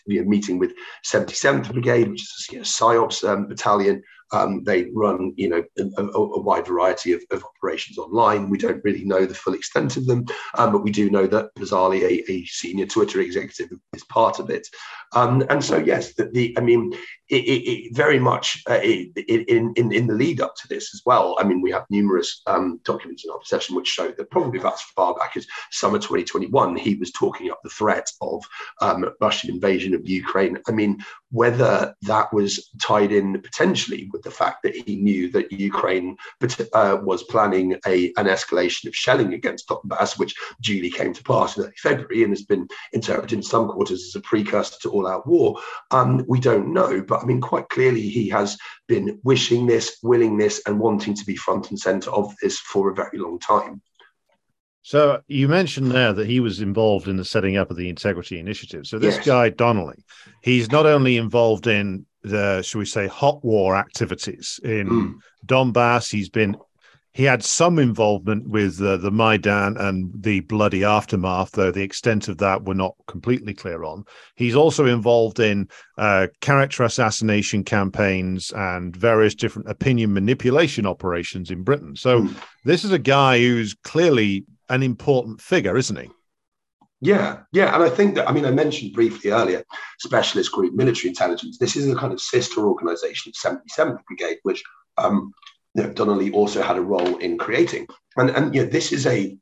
you 0.05 0.21
know, 0.21 0.29
meeting 0.29 0.59
with 0.59 0.73
77th 1.05 1.71
Brigade, 1.71 2.09
which 2.09 2.21
is 2.21 2.47
a 2.49 2.53
you 2.53 2.59
know, 2.59 2.63
PSYOPS 2.63 3.27
um, 3.27 3.47
battalion, 3.47 4.03
um, 4.31 4.63
they 4.63 4.89
run, 4.93 5.33
you 5.35 5.49
know, 5.49 5.63
a, 5.97 6.03
a 6.03 6.41
wide 6.41 6.67
variety 6.67 7.13
of, 7.13 7.23
of, 7.31 7.43
operations 7.43 7.97
online. 7.97 8.49
We 8.49 8.57
don't 8.57 8.83
really 8.83 9.03
know 9.03 9.25
the 9.25 9.33
full 9.33 9.53
extent 9.53 9.97
of 9.97 10.05
them, 10.05 10.25
um, 10.55 10.71
but 10.71 10.83
we 10.83 10.91
do 10.91 11.09
know 11.09 11.27
that 11.27 11.53
bizarrely 11.55 12.01
a, 12.01 12.31
a, 12.31 12.45
senior 12.45 12.85
Twitter 12.85 13.19
executive 13.21 13.77
is 13.93 14.03
part 14.05 14.39
of 14.39 14.49
it. 14.49 14.67
Um, 15.13 15.43
and 15.49 15.63
so, 15.63 15.77
yes, 15.77 16.13
the, 16.13 16.25
the 16.25 16.55
I 16.57 16.61
mean, 16.61 16.93
it, 17.29 17.35
it, 17.35 17.95
very 17.95 18.19
much 18.19 18.63
uh, 18.69 18.79
in, 18.81 19.73
in, 19.75 19.91
in 19.91 20.07
the 20.07 20.13
lead 20.13 20.41
up 20.41 20.55
to 20.55 20.67
this 20.67 20.93
as 20.93 21.01
well. 21.05 21.35
I 21.39 21.43
mean, 21.43 21.61
we 21.61 21.71
have 21.71 21.85
numerous 21.89 22.41
um, 22.47 22.79
documents 22.83 23.23
in 23.23 23.31
our 23.31 23.39
possession 23.39 23.75
which 23.75 23.87
show 23.87 24.09
that 24.09 24.31
probably 24.31 24.59
about 24.59 24.73
as 24.73 24.81
far 24.81 25.13
back 25.15 25.37
as 25.37 25.47
summer 25.71 25.99
2021, 25.99 26.75
he 26.75 26.95
was 26.95 27.11
talking 27.11 27.51
up 27.51 27.59
the 27.63 27.69
threat 27.69 28.09
of 28.21 28.43
um, 28.81 29.05
Russian 29.21 29.51
invasion 29.51 29.93
of 29.93 30.07
Ukraine. 30.07 30.57
I 30.67 30.71
mean, 30.71 30.99
whether 31.31 31.93
that 32.03 32.33
was 32.33 32.69
tied 32.81 33.11
in 33.11 33.39
potentially 33.41 34.09
with 34.11 34.23
the 34.23 34.31
fact 34.31 34.63
that 34.63 34.75
he 34.75 34.95
knew 34.95 35.31
that 35.31 35.51
Ukraine 35.51 36.17
uh, 36.73 36.97
was 37.01 37.23
planning 37.23 37.73
a, 37.85 38.07
an 38.17 38.25
escalation 38.25 38.87
of 38.87 38.95
shelling 38.95 39.33
against 39.33 39.67
Donbass, 39.67 40.17
which 40.17 40.35
duly 40.61 40.89
came 40.89 41.13
to 41.13 41.23
pass 41.23 41.57
in 41.57 41.71
February 41.77 42.23
and 42.23 42.31
has 42.31 42.43
been 42.43 42.67
interpreted 42.93 43.37
in 43.37 43.43
some 43.43 43.67
quarters 43.67 44.03
as 44.03 44.15
a 44.15 44.21
precursor 44.21 44.77
to 44.81 44.89
all 44.89 45.07
out 45.07 45.27
war. 45.27 45.59
Um, 45.91 46.25
we 46.27 46.39
don't 46.39 46.73
know, 46.73 47.01
but 47.01 47.18
I 47.21 47.25
mean, 47.25 47.41
quite 47.41 47.69
clearly 47.69 48.01
he 48.01 48.29
has 48.29 48.57
been 48.87 49.19
wishing 49.23 49.67
this, 49.67 49.97
willing 50.03 50.37
this, 50.37 50.61
and 50.65 50.79
wanting 50.79 51.13
to 51.15 51.25
be 51.25 51.35
front 51.35 51.69
and 51.69 51.79
center 51.79 52.09
of 52.11 52.33
this 52.41 52.59
for 52.59 52.89
a 52.89 52.95
very 52.95 53.17
long 53.17 53.39
time. 53.39 53.81
So 54.81 55.21
you 55.27 55.47
mentioned 55.47 55.91
there 55.91 56.13
that 56.13 56.27
he 56.27 56.39
was 56.39 56.61
involved 56.61 57.07
in 57.07 57.17
the 57.17 57.25
setting 57.25 57.57
up 57.57 57.69
of 57.69 57.77
the 57.77 57.89
Integrity 57.89 58.39
Initiative. 58.39 58.87
So 58.87 58.97
this 58.97 59.17
yes. 59.17 59.25
guy 59.25 59.49
Donnelly, 59.49 60.03
he's 60.41 60.71
not 60.71 60.85
only 60.85 61.17
involved 61.17 61.67
in 61.67 62.05
the, 62.23 62.61
shall 62.61 62.79
we 62.79 62.85
say, 62.85 63.07
hot 63.07 63.43
war 63.43 63.75
activities 63.75 64.59
in 64.63 64.89
mm. 64.89 65.13
Donbass. 65.45 66.11
He's 66.11 66.29
been 66.29 66.57
he 67.13 67.23
had 67.23 67.43
some 67.43 67.79
involvement 67.79 68.47
with 68.47 68.81
uh, 68.81 68.97
the 68.97 69.11
Maidan 69.11 69.77
and 69.77 70.11
the 70.15 70.41
bloody 70.41 70.83
aftermath, 70.83 71.51
though 71.51 71.71
the 71.71 71.83
extent 71.83 72.27
of 72.27 72.37
that 72.37 72.63
we're 72.63 72.75
not 72.75 72.95
completely 73.07 73.53
clear 73.53 73.83
on. 73.83 74.05
He's 74.35 74.55
also 74.55 74.85
involved 74.85 75.39
in 75.39 75.69
uh, 75.97 76.27
character 76.41 76.83
assassination 76.83 77.63
campaigns 77.63 78.51
and 78.51 78.95
various 78.95 79.35
different 79.35 79.69
opinion 79.69 80.13
manipulation 80.13 80.85
operations 80.85 81.51
in 81.51 81.63
Britain. 81.63 81.95
So 81.95 82.21
mm. 82.21 82.35
this 82.63 82.83
is 82.83 82.91
a 82.91 82.99
guy 82.99 83.39
who's 83.39 83.73
clearly 83.83 84.45
an 84.69 84.83
important 84.83 85.41
figure, 85.41 85.77
isn't 85.77 85.99
he? 85.99 86.09
Yeah, 87.01 87.39
yeah, 87.53 87.73
and 87.73 87.83
I 87.83 87.89
think 87.89 88.15
that 88.15 88.27
I 88.27 88.33
mean 88.33 88.45
I 88.45 88.51
mentioned 88.51 88.93
briefly 88.93 89.31
earlier, 89.31 89.63
specialist 89.99 90.51
group 90.51 90.73
military 90.73 91.09
intelligence. 91.09 91.57
This 91.57 91.77
is 91.77 91.89
a 91.89 91.95
kind 91.95 92.11
of 92.11 92.19
sister 92.19 92.67
organisation 92.67 93.31
of 93.31 93.57
77th 93.77 94.03
Brigade, 94.05 94.39
which 94.43 94.61
um, 94.97 95.31
know, 95.83 95.89
Donnelly 95.89 96.31
also 96.31 96.61
had 96.61 96.77
a 96.77 96.81
role 96.81 97.17
in 97.17 97.37
creating. 97.37 97.87
And 98.17 98.29
and 98.31 98.53
you 98.53 98.63
know, 98.63 98.69
this 98.69 98.91
is 98.91 99.05
a 99.05 99.37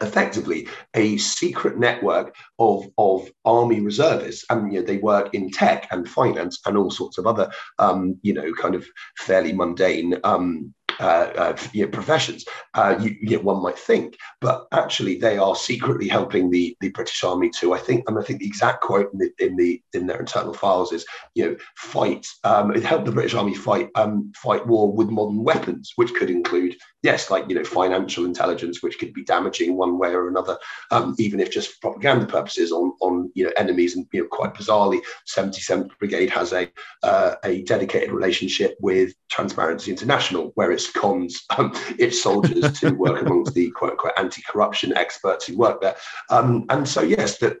effectively 0.00 0.68
a 0.94 1.16
secret 1.16 1.78
network 1.78 2.34
of, 2.58 2.86
of 2.98 3.28
army 3.44 3.80
reservists 3.80 4.44
and 4.50 4.72
you 4.72 4.80
know, 4.80 4.86
they 4.86 4.98
work 4.98 5.34
in 5.34 5.50
tech 5.50 5.88
and 5.90 6.08
finance 6.08 6.60
and 6.66 6.76
all 6.76 6.90
sorts 6.90 7.18
of 7.18 7.26
other 7.26 7.50
um, 7.78 8.16
you 8.22 8.32
know 8.32 8.52
kind 8.54 8.74
of 8.74 8.86
fairly 9.18 9.52
mundane 9.52 10.16
um, 10.24 10.72
uh, 11.00 11.30
uh, 11.36 11.56
you 11.72 11.84
know, 11.84 11.90
professions, 11.90 12.44
uh, 12.74 12.96
you, 13.00 13.16
you 13.20 13.36
know, 13.36 13.42
one 13.42 13.62
might 13.62 13.78
think. 13.78 14.16
But 14.40 14.66
actually, 14.72 15.18
they 15.18 15.38
are 15.38 15.54
secretly 15.54 16.08
helping 16.08 16.50
the, 16.50 16.76
the 16.80 16.90
British 16.90 17.22
Army 17.24 17.50
to, 17.60 17.72
I 17.72 17.78
think, 17.78 18.08
and 18.08 18.18
I 18.18 18.22
think 18.22 18.40
the 18.40 18.46
exact 18.46 18.82
quote 18.82 19.12
in 19.12 19.18
the 19.18 19.30
in, 19.38 19.56
the, 19.56 19.82
in 19.92 20.06
their 20.06 20.20
internal 20.20 20.54
files 20.54 20.92
is, 20.92 21.04
you 21.34 21.44
know, 21.44 21.56
fight. 21.76 22.26
Um, 22.44 22.74
it 22.74 22.84
helped 22.84 23.04
the 23.04 23.12
British 23.12 23.34
Army 23.34 23.54
fight 23.54 23.88
um, 23.94 24.32
fight 24.36 24.66
war 24.66 24.92
with 24.92 25.10
modern 25.10 25.42
weapons, 25.44 25.92
which 25.96 26.14
could 26.14 26.30
include, 26.30 26.76
yes, 27.02 27.30
like 27.30 27.48
you 27.48 27.54
know, 27.54 27.64
financial 27.64 28.24
intelligence, 28.24 28.82
which 28.82 28.98
could 28.98 29.12
be 29.12 29.24
damaging 29.24 29.76
one 29.76 29.98
way 29.98 30.10
or 30.10 30.28
another, 30.28 30.58
um, 30.90 31.14
even 31.18 31.40
if 31.40 31.50
just 31.50 31.72
for 31.72 31.80
propaganda 31.80 32.26
purposes 32.26 32.72
on 32.72 32.92
on 33.00 33.30
you 33.34 33.44
know 33.44 33.52
enemies. 33.56 33.96
And 33.96 34.06
you 34.12 34.22
know, 34.22 34.28
quite 34.28 34.54
bizarrely, 34.54 35.00
77th 35.26 35.90
Brigade 35.98 36.30
has 36.30 36.52
a 36.52 36.70
uh, 37.02 37.36
a 37.44 37.62
dedicated 37.62 38.10
relationship 38.10 38.76
with 38.80 39.14
Transparency 39.30 39.90
International, 39.90 40.52
where 40.54 40.72
it's 40.72 40.90
cons 40.90 41.44
um, 41.56 41.72
its 41.98 42.22
soldiers 42.22 42.78
to 42.80 42.90
work 42.90 43.22
amongst 43.22 43.54
the 43.54 43.70
quote 43.72 43.92
unquote 43.92 44.12
anti-corruption 44.18 44.96
experts 44.96 45.46
who 45.46 45.56
work 45.56 45.80
there. 45.80 45.96
Um, 46.30 46.64
and 46.68 46.88
so 46.88 47.02
yes, 47.02 47.38
that 47.38 47.58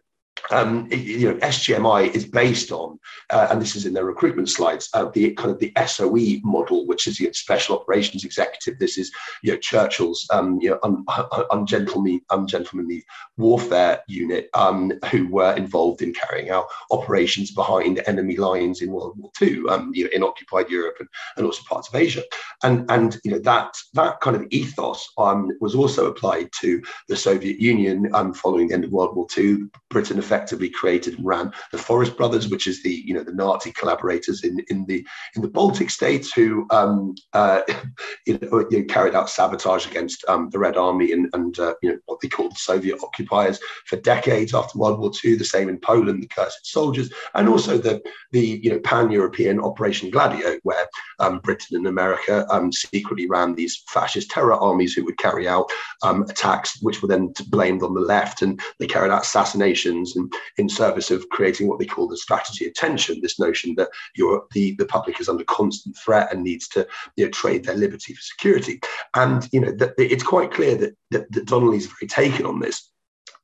um, 0.50 0.88
you 0.90 1.28
know, 1.28 1.36
SGMI 1.36 2.14
is 2.14 2.24
based 2.24 2.72
on, 2.72 2.98
uh, 3.30 3.48
and 3.50 3.60
this 3.60 3.76
is 3.76 3.86
in 3.86 3.92
their 3.92 4.04
recruitment 4.04 4.48
slides, 4.48 4.88
uh, 4.94 5.10
the 5.12 5.32
kind 5.34 5.50
of 5.50 5.58
the 5.58 5.72
SOE 5.86 6.40
model, 6.42 6.86
which 6.86 7.06
is 7.06 7.18
the 7.18 7.32
Special 7.32 7.76
Operations 7.76 8.24
Executive. 8.24 8.78
This 8.78 8.98
is, 8.98 9.10
you 9.42 9.52
know, 9.52 9.58
Churchill's, 9.58 10.26
um, 10.32 10.58
you 10.60 10.70
know, 10.70 10.78
un, 10.82 11.04
ungentlemanly, 11.50 12.22
ungentlemanly 12.30 13.04
warfare 13.36 14.00
unit, 14.08 14.48
um, 14.54 14.92
who 15.10 15.28
were 15.28 15.54
involved 15.54 16.02
in 16.02 16.12
carrying 16.12 16.50
out 16.50 16.66
operations 16.90 17.50
behind 17.50 18.02
enemy 18.06 18.36
lines 18.36 18.82
in 18.82 18.90
World 18.90 19.14
War 19.18 19.30
II, 19.40 19.62
um, 19.68 19.90
you 19.94 20.04
know, 20.04 20.10
in 20.12 20.22
occupied 20.22 20.70
Europe 20.70 20.96
and, 21.00 21.08
and 21.36 21.46
also 21.46 21.62
parts 21.68 21.88
of 21.88 21.94
Asia. 21.94 22.22
and 22.62 22.90
and 22.90 23.18
you 23.24 23.30
know 23.30 23.38
that 23.38 23.76
that 23.94 24.20
kind 24.20 24.36
of 24.36 24.46
ethos 24.50 25.10
um, 25.18 25.50
was 25.60 25.74
also 25.74 26.06
applied 26.06 26.48
to 26.60 26.82
the 27.08 27.16
Soviet 27.16 27.60
Union 27.60 28.10
um, 28.14 28.32
following 28.32 28.68
the 28.68 28.74
end 28.74 28.84
of 28.84 28.92
World 28.92 29.14
War 29.16 29.26
II. 29.36 29.66
Britain 29.90 30.18
effectively 30.28 30.68
created 30.68 31.16
and 31.16 31.24
ran 31.24 31.50
the 31.72 31.78
Forest 31.78 32.16
Brothers, 32.16 32.48
which 32.48 32.66
is 32.66 32.82
the 32.82 33.02
you 33.06 33.14
know 33.14 33.22
the 33.22 33.32
Nazi 33.32 33.72
collaborators 33.72 34.44
in 34.44 34.60
in 34.68 34.84
the 34.86 35.06
in 35.34 35.42
the 35.42 35.48
Baltic 35.48 35.88
states 35.88 36.32
who 36.32 36.66
um, 36.70 37.14
uh, 37.32 37.62
you, 38.26 38.38
know, 38.42 38.84
carried 38.88 39.14
out 39.14 39.30
sabotage 39.30 39.86
against 39.86 40.24
um, 40.28 40.50
the 40.50 40.58
Red 40.58 40.76
Army 40.76 41.12
and 41.12 41.28
and 41.32 41.58
uh, 41.58 41.74
you 41.82 41.90
know 41.90 41.98
what 42.06 42.20
they 42.20 42.28
called 42.28 42.58
Soviet 42.58 42.98
occupiers 43.02 43.58
for 43.86 43.96
decades 43.96 44.54
after 44.54 44.78
World 44.78 45.00
War 45.00 45.10
II. 45.24 45.36
The 45.36 45.44
same 45.44 45.70
in 45.70 45.78
Poland, 45.78 46.22
the 46.22 46.26
Cursed 46.26 46.66
Soldiers, 46.66 47.10
and 47.34 47.48
also 47.48 47.78
the 47.78 48.02
the 48.32 48.60
you 48.62 48.70
know 48.70 48.80
pan-European 48.80 49.60
Operation 49.60 50.10
Gladio, 50.10 50.58
where 50.62 50.86
um, 51.20 51.38
Britain 51.38 51.78
and 51.78 51.86
America 51.86 52.46
um, 52.50 52.70
secretly 52.70 53.26
ran 53.28 53.54
these 53.54 53.82
fascist 53.88 54.30
terror 54.30 54.54
armies 54.54 54.92
who 54.92 55.04
would 55.06 55.16
carry 55.16 55.48
out 55.48 55.70
um, 56.02 56.22
attacks, 56.24 56.82
which 56.82 57.00
were 57.00 57.08
then 57.08 57.32
blamed 57.48 57.82
on 57.82 57.94
the 57.94 58.00
left, 58.00 58.42
and 58.42 58.60
they 58.78 58.86
carried 58.86 59.10
out 59.10 59.22
assassinations 59.22 60.16
and 60.18 60.32
in 60.56 60.68
service 60.68 61.10
of 61.10 61.28
creating 61.30 61.68
what 61.68 61.78
they 61.78 61.86
call 61.86 62.08
the 62.08 62.16
strategy 62.16 62.66
of 62.66 62.74
tension. 62.74 63.20
This 63.20 63.38
notion 63.38 63.74
that 63.76 63.88
you 64.14 64.46
the 64.52 64.74
the 64.76 64.86
public 64.86 65.20
is 65.20 65.28
under 65.28 65.44
constant 65.44 65.96
threat 65.96 66.32
and 66.32 66.42
needs 66.42 66.68
to 66.68 66.86
you 67.16 67.24
know, 67.24 67.30
trade 67.30 67.64
their 67.64 67.76
liberty 67.76 68.14
for 68.14 68.22
security, 68.22 68.80
and 69.14 69.48
you 69.52 69.60
know 69.60 69.72
that 69.72 69.94
it's 69.98 70.22
quite 70.22 70.52
clear 70.52 70.76
that, 70.76 70.96
that, 71.10 71.32
that 71.32 71.46
Donnelly's 71.46 71.86
very 71.86 72.08
taken 72.08 72.46
on 72.46 72.60
this. 72.60 72.90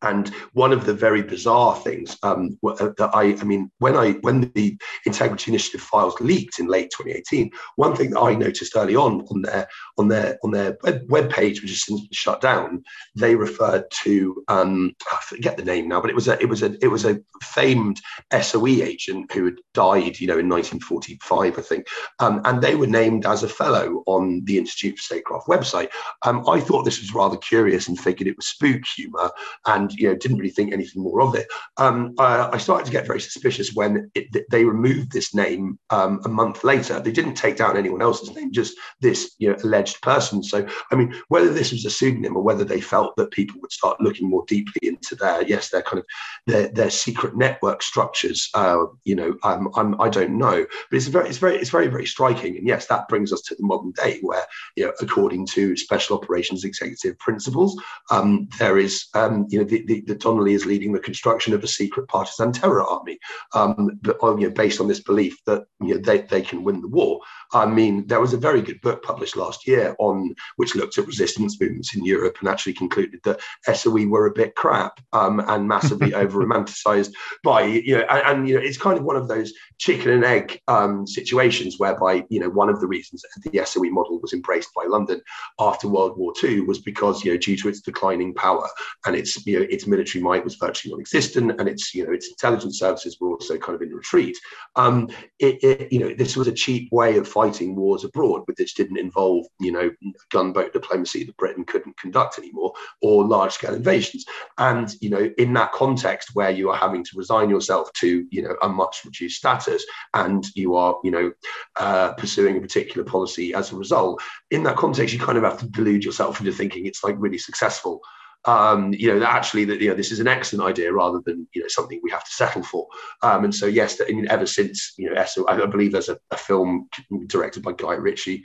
And 0.04 0.28
one 0.52 0.72
of 0.72 0.84
the 0.84 0.94
very 0.94 1.22
bizarre 1.22 1.76
things 1.76 2.16
um, 2.22 2.58
uh, 2.66 2.90
that 2.96 3.10
I, 3.14 3.36
I 3.40 3.44
mean, 3.44 3.70
when 3.78 3.96
I 3.96 4.12
when 4.20 4.52
the 4.54 4.76
Integrity 5.06 5.50
Initiative 5.50 5.80
files 5.80 6.14
leaked 6.20 6.58
in 6.58 6.66
late 6.66 6.90
2018, 6.96 7.50
one 7.76 7.96
thing 7.96 8.10
that 8.10 8.20
I 8.20 8.34
noticed 8.34 8.76
early 8.76 8.96
on 8.96 9.26
on 9.30 9.42
their 9.42 9.66
on 9.98 10.08
their 10.08 10.38
on 10.44 10.50
their 10.50 10.76
web, 11.08 11.30
page, 11.30 11.62
which 11.62 11.70
has 11.70 11.84
since 11.84 12.00
been 12.00 12.08
shut 12.12 12.40
down, 12.40 12.82
they 13.14 13.34
referred 13.34 13.84
to 14.02 14.44
um, 14.48 14.92
I 15.12 15.18
forget 15.22 15.56
the 15.56 15.64
name 15.64 15.88
now, 15.88 16.00
but 16.00 16.10
it 16.10 16.16
was 16.16 16.28
a 16.28 16.40
it 16.40 16.48
was 16.48 16.62
a 16.62 16.76
it 16.82 16.88
was 16.88 17.04
a 17.04 17.20
famed 17.42 18.00
SOE 18.40 18.66
agent 18.66 19.32
who 19.32 19.46
had 19.46 19.56
died, 19.72 20.20
you 20.20 20.26
know, 20.26 20.38
in 20.38 20.48
1945, 20.48 21.58
I 21.58 21.62
think, 21.62 21.86
um, 22.18 22.40
and 22.44 22.62
they 22.62 22.74
were 22.74 22.86
named 22.86 23.26
as 23.26 23.42
a 23.42 23.48
fellow 23.48 24.02
on 24.06 24.42
the 24.44 24.58
Institute 24.58 24.98
for 24.98 25.02
Statecraft 25.02 25.48
website. 25.48 25.88
Um, 26.22 26.48
I 26.48 26.60
thought 26.60 26.84
this 26.84 27.00
was 27.00 27.14
rather 27.14 27.36
curious 27.36 27.88
and 27.88 27.98
figured 27.98 28.28
it 28.28 28.36
was 28.36 28.46
spook 28.46 28.82
humor 28.96 29.30
and 29.66 29.92
you 29.96 30.08
know 30.08 30.14
didn't 30.14 30.38
really 30.38 30.50
think 30.50 30.72
anything 30.72 31.02
more 31.02 31.22
of 31.22 31.34
it. 31.34 31.46
Um, 31.76 32.14
uh, 32.18 32.50
I 32.52 32.58
started 32.58 32.86
to 32.86 32.92
get 32.92 33.06
very 33.06 33.20
suspicious 33.20 33.74
when 33.74 34.10
it, 34.14 34.44
they 34.50 34.64
removed 34.64 35.12
this 35.12 35.34
name 35.34 35.78
um, 35.90 36.20
a 36.24 36.28
month 36.28 36.64
later. 36.64 37.00
They 37.00 37.12
didn't 37.12 37.34
take 37.34 37.56
down 37.56 37.76
anyone 37.76 38.02
else's 38.02 38.34
name, 38.34 38.52
just 38.52 38.76
this 39.00 39.34
you 39.38 39.50
know 39.50 39.56
alleged 39.64 40.00
person. 40.02 40.42
So 40.42 40.66
I 40.90 40.94
mean, 40.94 41.14
whether 41.28 41.52
this 41.52 41.72
was 41.72 41.84
a 41.84 41.90
pseudonym 41.90 42.36
or 42.36 42.42
whether 42.42 42.64
they 42.64 42.80
felt 42.80 43.16
that 43.16 43.30
people 43.30 43.60
would 43.60 43.72
start 43.72 44.00
looking 44.00 44.28
more 44.28 44.44
deeply 44.46 44.88
into 44.88 45.14
their 45.14 45.42
yes, 45.42 45.70
their 45.70 45.82
kind 45.82 45.98
of 45.98 46.06
their, 46.46 46.68
their 46.68 46.90
secret 46.90 47.36
network 47.36 47.82
structures. 47.82 48.50
Uh, 48.54 48.84
you 49.04 49.14
know, 49.14 49.34
um, 49.42 49.70
I'm, 49.74 50.00
I 50.00 50.08
don't 50.08 50.38
know, 50.38 50.66
but 50.90 50.96
it's 50.96 51.06
very 51.06 51.28
it's 51.28 51.38
very 51.38 51.56
it's 51.56 51.70
very 51.70 51.88
very 51.88 52.06
striking. 52.06 52.56
And 52.56 52.66
yes, 52.66 52.86
that 52.86 53.08
brings 53.08 53.32
us 53.32 53.42
to 53.42 53.54
the 53.54 53.66
modern 53.66 53.92
day 53.92 54.18
where 54.22 54.44
you 54.76 54.86
know, 54.86 54.92
according 55.00 55.46
to 55.48 55.76
special 55.76 56.16
operations 56.16 56.64
executive 56.64 57.18
principles, 57.18 57.80
um, 58.10 58.48
there 58.58 58.78
is 58.78 59.06
um, 59.14 59.46
you 59.48 59.58
know 59.58 59.64
the, 59.64 59.83
the, 59.86 60.00
the, 60.06 60.14
Donnelly 60.14 60.54
is 60.54 60.66
leading 60.66 60.92
the 60.92 61.00
construction 61.00 61.54
of 61.54 61.62
a 61.62 61.68
secret 61.68 62.08
partisan 62.08 62.52
terror 62.52 62.82
army, 62.82 63.18
um, 63.54 63.98
but, 64.02 64.22
uh, 64.22 64.36
you 64.36 64.48
know, 64.48 64.54
based 64.54 64.80
on 64.80 64.88
this 64.88 65.00
belief 65.00 65.36
that 65.46 65.64
you 65.80 65.94
know, 65.94 66.00
they, 66.00 66.22
they 66.22 66.42
can 66.42 66.62
win 66.62 66.80
the 66.80 66.88
war. 66.88 67.20
I 67.54 67.66
mean, 67.66 68.06
there 68.08 68.20
was 68.20 68.34
a 68.34 68.38
very 68.38 68.60
good 68.60 68.80
book 68.80 69.02
published 69.02 69.36
last 69.36 69.66
year 69.66 69.94
on 70.00 70.34
which 70.56 70.74
looked 70.74 70.98
at 70.98 71.06
resistance 71.06 71.60
movements 71.60 71.94
in 71.94 72.04
Europe 72.04 72.36
and 72.40 72.48
actually 72.48 72.74
concluded 72.74 73.20
that 73.24 73.40
SOE 73.72 74.08
were 74.08 74.26
a 74.26 74.32
bit 74.32 74.56
crap 74.56 75.00
um, 75.12 75.40
and 75.46 75.68
massively 75.68 76.12
over 76.22 76.44
romanticized 76.44 77.12
by 77.44 77.62
you 77.62 77.96
know, 77.96 78.04
and, 78.10 78.38
and, 78.38 78.48
you 78.48 78.56
know, 78.56 78.60
it's 78.60 78.76
kind 78.76 78.98
of 78.98 79.04
one 79.04 79.16
of 79.16 79.28
those 79.28 79.52
chicken 79.78 80.10
and 80.10 80.24
egg 80.24 80.60
um, 80.68 81.06
situations 81.06 81.78
whereby 81.78 82.24
you 82.28 82.40
know 82.40 82.48
one 82.48 82.68
of 82.68 82.80
the 82.80 82.86
reasons 82.86 83.22
that 83.22 83.50
the 83.50 83.64
SOE 83.64 83.90
model 83.90 84.20
was 84.20 84.32
embraced 84.32 84.70
by 84.74 84.84
London 84.86 85.20
after 85.60 85.88
World 85.88 86.18
War 86.18 86.32
II 86.42 86.62
was 86.62 86.80
because 86.80 87.24
you 87.24 87.32
know 87.32 87.38
due 87.38 87.56
to 87.56 87.68
its 87.68 87.80
declining 87.80 88.34
power 88.34 88.68
and 89.06 89.14
its 89.14 89.46
you 89.46 89.60
know 89.60 89.66
its 89.70 89.86
military 89.86 90.22
might 90.22 90.44
was 90.44 90.56
virtually 90.56 90.92
non-existent 90.92 91.60
and 91.60 91.68
its 91.68 91.94
you 91.94 92.04
know 92.04 92.12
its 92.12 92.28
intelligence 92.28 92.78
services 92.78 93.18
were 93.20 93.30
also 93.30 93.56
kind 93.58 93.76
of 93.76 93.82
in 93.82 93.94
retreat. 93.94 94.36
Um, 94.74 95.08
it, 95.38 95.62
it, 95.62 95.92
you 95.92 96.00
know 96.00 96.14
this 96.14 96.36
was 96.36 96.48
a 96.48 96.52
cheap 96.52 96.90
way 96.90 97.16
of 97.16 97.28
fighting 97.28 97.43
wars 97.76 98.04
abroad, 98.04 98.42
which 98.46 98.74
didn't 98.74 98.98
involve 98.98 99.46
you 99.60 99.72
know 99.72 99.90
gunboat 100.30 100.72
diplomacy 100.72 101.24
that 101.24 101.36
Britain 101.36 101.64
couldn't 101.64 101.96
conduct 101.96 102.38
anymore 102.38 102.72
or 103.02 103.24
large-scale 103.24 103.74
invasions. 103.74 104.24
And 104.58 104.94
you 105.00 105.10
know 105.10 105.30
in 105.38 105.52
that 105.54 105.72
context 105.72 106.30
where 106.34 106.50
you 106.50 106.70
are 106.70 106.76
having 106.76 107.04
to 107.04 107.10
resign 107.16 107.50
yourself 107.50 107.92
to 107.94 108.26
you 108.30 108.42
know 108.42 108.56
a 108.62 108.68
much 108.68 109.04
reduced 109.04 109.38
status 109.38 109.84
and 110.14 110.44
you 110.54 110.74
are 110.74 110.96
you 111.04 111.10
know 111.10 111.32
uh, 111.76 112.12
pursuing 112.14 112.56
a 112.56 112.60
particular 112.60 113.04
policy 113.04 113.54
as 113.54 113.72
a 113.72 113.76
result, 113.76 114.22
in 114.50 114.62
that 114.64 114.76
context 114.76 115.14
you 115.14 115.20
kind 115.20 115.38
of 115.38 115.44
have 115.44 115.58
to 115.58 115.68
delude 115.68 116.04
yourself 116.04 116.40
into 116.40 116.52
thinking 116.52 116.86
it's 116.86 117.04
like 117.04 117.16
really 117.18 117.38
successful 117.38 118.00
um, 118.46 118.92
you 118.92 119.08
know, 119.08 119.18
that 119.18 119.30
actually 119.30 119.64
that 119.66 119.80
you 119.80 119.88
know 119.88 119.94
this 119.94 120.12
is 120.12 120.20
an 120.20 120.28
excellent 120.28 120.68
idea 120.68 120.92
rather 120.92 121.20
than 121.24 121.46
you 121.54 121.62
know 121.62 121.68
something 121.68 122.00
we 122.02 122.10
have 122.10 122.24
to 122.24 122.30
settle 122.30 122.62
for. 122.62 122.86
Um, 123.22 123.44
and 123.44 123.54
so 123.54 123.66
yes, 123.66 124.00
I 124.00 124.12
mean, 124.12 124.28
ever 124.28 124.46
since 124.46 124.94
you 124.98 125.12
know, 125.12 125.24
SO, 125.24 125.46
I 125.48 125.64
believe 125.66 125.92
there's 125.92 126.08
a, 126.08 126.18
a 126.30 126.36
film 126.36 126.88
directed 127.26 127.62
by 127.62 127.72
Guy 127.72 127.94
Ritchie, 127.94 128.44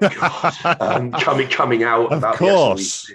God, 0.00 0.54
um, 0.80 1.12
coming 1.12 1.48
coming 1.48 1.82
out 1.82 2.12
of 2.12 2.18
about 2.18 2.36
course. 2.36 3.10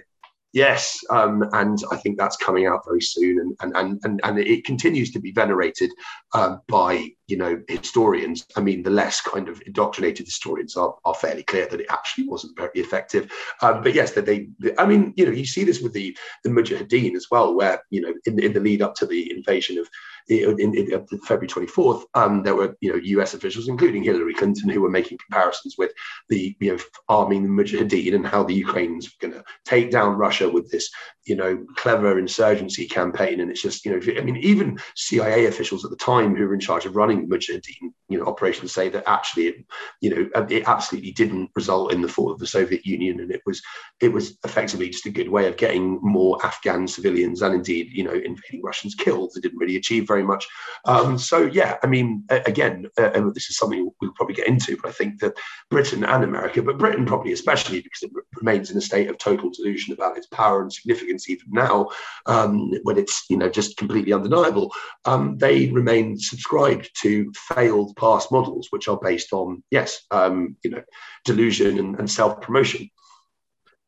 Yes, 0.53 0.97
um, 1.09 1.43
and 1.51 1.77
I 1.91 1.97
think 1.97 2.17
that's 2.17 2.38
coming 2.38 2.65
out 2.65 2.85
very 2.85 3.01
soon, 3.01 3.55
and 3.59 3.75
and 3.75 3.99
and 4.03 4.21
and 4.23 4.39
it 4.39 4.63
continues 4.63 5.11
to 5.11 5.19
be 5.19 5.31
venerated 5.31 5.91
uh, 6.33 6.57
by 6.69 7.09
you 7.27 7.38
know 7.38 7.61
historians. 7.67 8.45
I 8.55 8.61
mean, 8.61 8.83
the 8.83 8.89
less 8.89 9.21
kind 9.21 9.49
of 9.49 9.61
indoctrinated 9.65 10.25
historians 10.25 10.75
are, 10.75 10.95
are 11.05 11.15
fairly 11.15 11.43
clear 11.43 11.67
that 11.67 11.81
it 11.81 11.88
actually 11.89 12.27
wasn't 12.27 12.57
very 12.57 12.71
effective. 12.75 13.31
Um, 13.61 13.81
but 13.81 13.93
yes, 13.93 14.11
that 14.11 14.25
they, 14.25 14.49
I 14.77 14.85
mean, 14.85 15.13
you 15.15 15.25
know, 15.25 15.31
you 15.31 15.45
see 15.45 15.63
this 15.63 15.81
with 15.81 15.93
the 15.93 16.17
the 16.43 16.49
Mujahideen 16.49 17.15
as 17.15 17.27
well, 17.31 17.55
where 17.55 17.81
you 17.89 18.01
know 18.01 18.13
in, 18.25 18.39
in 18.39 18.53
the 18.53 18.59
lead 18.59 18.81
up 18.81 18.95
to 18.95 19.05
the 19.05 19.31
invasion 19.31 19.77
of 19.77 19.88
in, 20.27 20.59
in, 20.59 20.75
in 20.75 21.19
February 21.19 21.47
24th, 21.47 22.03
um, 22.15 22.41
there 22.41 22.55
were 22.55 22.75
you 22.81 22.91
know 22.91 22.99
U.S. 23.03 23.33
officials, 23.33 23.67
including 23.67 24.03
Hillary 24.03 24.33
Clinton, 24.33 24.69
who 24.69 24.81
were 24.81 24.89
making 24.89 25.19
comparisons 25.19 25.75
with 25.77 25.91
the 26.29 26.55
you 26.59 26.71
know 26.71 26.83
arming 27.09 27.43
the 27.43 27.49
Mujahideen 27.49 28.15
and 28.15 28.25
how 28.25 28.43
the 28.43 28.53
Ukrainians 28.53 29.05
were 29.07 29.27
going 29.27 29.39
to 29.39 29.45
take 29.65 29.91
down 29.91 30.17
Russia 30.17 30.49
with 30.49 30.71
this 30.71 30.89
you 31.25 31.35
know 31.35 31.65
clever 31.75 32.17
insurgency 32.17 32.88
campaign. 32.88 33.39
And 33.39 33.51
it's 33.51 33.61
just 33.61 33.85
you 33.85 33.91
know 33.91 34.19
I 34.19 34.21
mean 34.21 34.38
even 34.38 34.79
CIA 34.95 35.45
officials 35.45 35.85
at 35.85 35.91
the 35.91 35.97
time 35.97 36.35
who 36.35 36.47
were 36.47 36.53
in 36.53 36.59
charge 36.59 36.85
of 36.85 36.95
running 36.95 37.14
the 37.21 37.36
Mujahideen 37.36 37.93
you 38.10 38.19
know 38.19 38.25
operations 38.25 38.71
say 38.71 38.89
that 38.89 39.04
actually 39.08 39.47
it, 39.47 39.65
you 40.01 40.10
know 40.10 40.45
it 40.49 40.67
absolutely 40.67 41.12
didn't 41.12 41.49
result 41.56 41.91
in 41.91 42.01
the 42.01 42.08
fall 42.08 42.32
of 42.32 42.39
the 42.39 42.47
Soviet 42.47 42.86
Union, 42.86 43.19
and 43.19 43.32
it 43.32 43.41
was 43.45 43.62
it 44.01 44.10
was 44.10 44.38
effectively 44.43 44.89
just 44.89 45.06
a 45.06 45.12
good 45.12 45.30
way 45.30 45.47
of 45.47 45.58
getting 45.58 45.99
more 46.01 46.43
Afghan 46.45 46.88
civilians 46.88 47.41
and 47.41 47.56
indeed 47.56 47.89
you 47.91 48.04
know 48.04 48.13
invading 48.13 48.62
Russians 48.63 48.95
killed. 48.95 49.32
They 49.34 49.41
didn't 49.41 49.60
really 49.60 49.78
achieve 49.78 50.08
very 50.08 50.23
much. 50.23 50.47
Um, 50.86 51.17
so 51.17 51.43
yeah, 51.43 51.78
I 51.84 51.88
mean, 51.88 52.23
again, 52.30 52.88
uh, 52.97 53.30
this 53.34 53.49
is 53.49 53.58
something 53.58 53.89
we'll 54.01 54.12
probably 54.13 54.36
get 54.36 54.47
into, 54.47 54.78
but 54.78 54.89
I 54.89 54.91
think 54.91 55.19
that 55.21 55.34
Britain 55.69 56.04
and 56.04 56.23
America, 56.23 56.62
but 56.62 56.78
Britain 56.78 57.06
probably 57.06 57.34
especially 57.34 57.82
because 57.82 58.04
it 58.04 58.12
remains 58.38 58.71
in 58.71 58.78
a 58.78 58.82
state 58.82 59.10
of 59.10 59.17
total 59.17 59.49
delusion 59.51 59.93
about 59.93 60.17
its 60.17 60.28
power 60.28 60.62
and 60.62 60.71
significance 60.71 61.30
even 61.30 61.47
now, 61.49 61.89
um, 62.25 62.71
when 62.84 62.97
it's 62.97 63.25
you 63.30 63.38
know 63.38 63.49
just 63.49 63.78
completely 63.78 64.13
undeniable. 64.13 64.71
Um, 65.06 65.38
they 65.38 65.69
remain 65.71 66.17
subscribed 66.17 66.89
to 67.05 67.31
failed 67.35 67.95
past 67.95 68.31
models, 68.31 68.67
which 68.71 68.87
are 68.87 68.97
based 68.97 69.31
on 69.31 69.63
yes, 69.69 70.01
um, 70.09 70.55
you 70.63 70.71
know, 70.71 70.81
delusion 71.23 71.77
and, 71.77 71.99
and 71.99 72.09
self 72.09 72.41
promotion. 72.41 72.89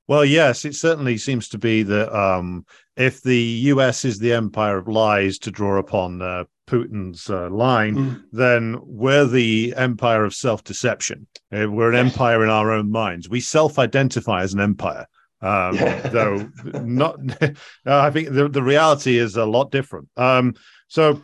Well, 0.08 0.24
yes, 0.24 0.64
it 0.66 0.76
certainly 0.76 1.18
seems 1.18 1.50
to 1.50 1.58
be 1.58 1.84
that 1.84 2.18
um, 2.18 2.66
if 2.96 3.22
the 3.22 3.38
US 3.74 4.06
is 4.06 4.20
the 4.20 4.34
empire 4.34 4.78
of 4.78 4.88
lies 4.88 5.38
to 5.40 5.52
draw 5.52 5.78
upon 5.78 6.22
uh, 6.22 6.46
Putin's 6.68 7.30
uh, 7.30 7.50
line, 7.50 7.96
mm. 7.96 8.24
then 8.32 8.80
we're 8.84 9.26
the 9.26 9.74
empire 9.76 10.24
of 10.24 10.36
self 10.36 10.64
deception. 10.64 11.28
Uh, 11.52 11.70
we're 11.70 11.92
an 11.92 12.08
empire 12.08 12.44
in 12.44 12.50
our 12.50 12.72
own 12.72 12.92
minds. 12.92 13.28
We 13.28 13.42
self 13.42 13.80
identify 13.80 14.44
as 14.44 14.54
an 14.54 14.60
empire. 14.60 15.08
Um, 15.40 15.76
yeah. 15.76 16.00
though 16.10 16.50
not, 16.82 17.20
I 17.86 18.10
think 18.10 18.30
the, 18.34 18.50
the 18.50 18.64
reality 18.64 19.18
is 19.18 19.38
a 19.38 19.46
lot 19.46 19.72
different. 19.72 20.10
Um, 20.18 20.56
so, 20.88 21.22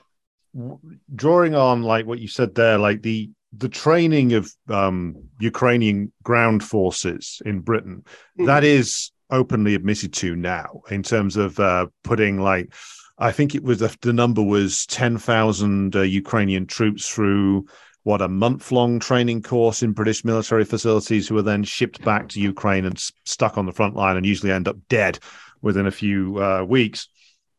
drawing 1.16 1.56
on 1.56 1.84
like 1.84 2.06
what 2.06 2.20
you 2.20 2.28
said 2.28 2.56
there, 2.56 2.78
like 2.78 3.02
the 3.02 3.30
the 3.56 3.70
training 3.70 4.34
of 4.34 4.52
um, 4.68 5.16
Ukrainian 5.40 6.12
ground 6.24 6.64
forces 6.64 7.42
in 7.46 7.60
Britain, 7.60 8.04
mm. 8.40 8.46
that 8.48 8.64
is 8.64 9.12
openly 9.30 9.76
admitted 9.76 10.14
to 10.14 10.36
now 10.36 10.82
in 10.90 11.04
terms 11.04 11.38
of 11.38 11.60
uh, 11.60 11.88
putting 12.04 12.40
like, 12.40 12.74
I 13.18 13.32
think 13.32 13.56
it 13.56 13.64
was 13.64 13.80
the 13.80 14.14
number 14.14 14.42
was 14.42 14.86
10,000 14.88 15.96
uh, 15.96 16.02
Ukrainian 16.02 16.66
troops 16.66 17.08
through 17.08 17.66
what 18.04 18.22
a 18.22 18.28
month 18.28 18.72
long 18.72 19.00
training 19.00 19.42
course 19.42 19.82
in 19.82 19.94
British 19.94 20.26
military 20.26 20.66
facilities, 20.66 21.28
who 21.28 21.38
are 21.38 21.44
then 21.44 21.64
shipped 21.64 22.04
back 22.04 22.28
to 22.30 22.42
Ukraine 22.42 22.86
and 22.86 23.02
stuck 23.26 23.58
on 23.58 23.66
the 23.66 23.72
front 23.72 23.96
line 23.96 24.18
and 24.18 24.26
usually 24.26 24.52
end 24.52 24.68
up 24.68 24.76
dead 24.90 25.20
within 25.62 25.88
a 25.88 25.92
few 25.92 26.44
uh, 26.44 26.64
weeks. 26.64 27.08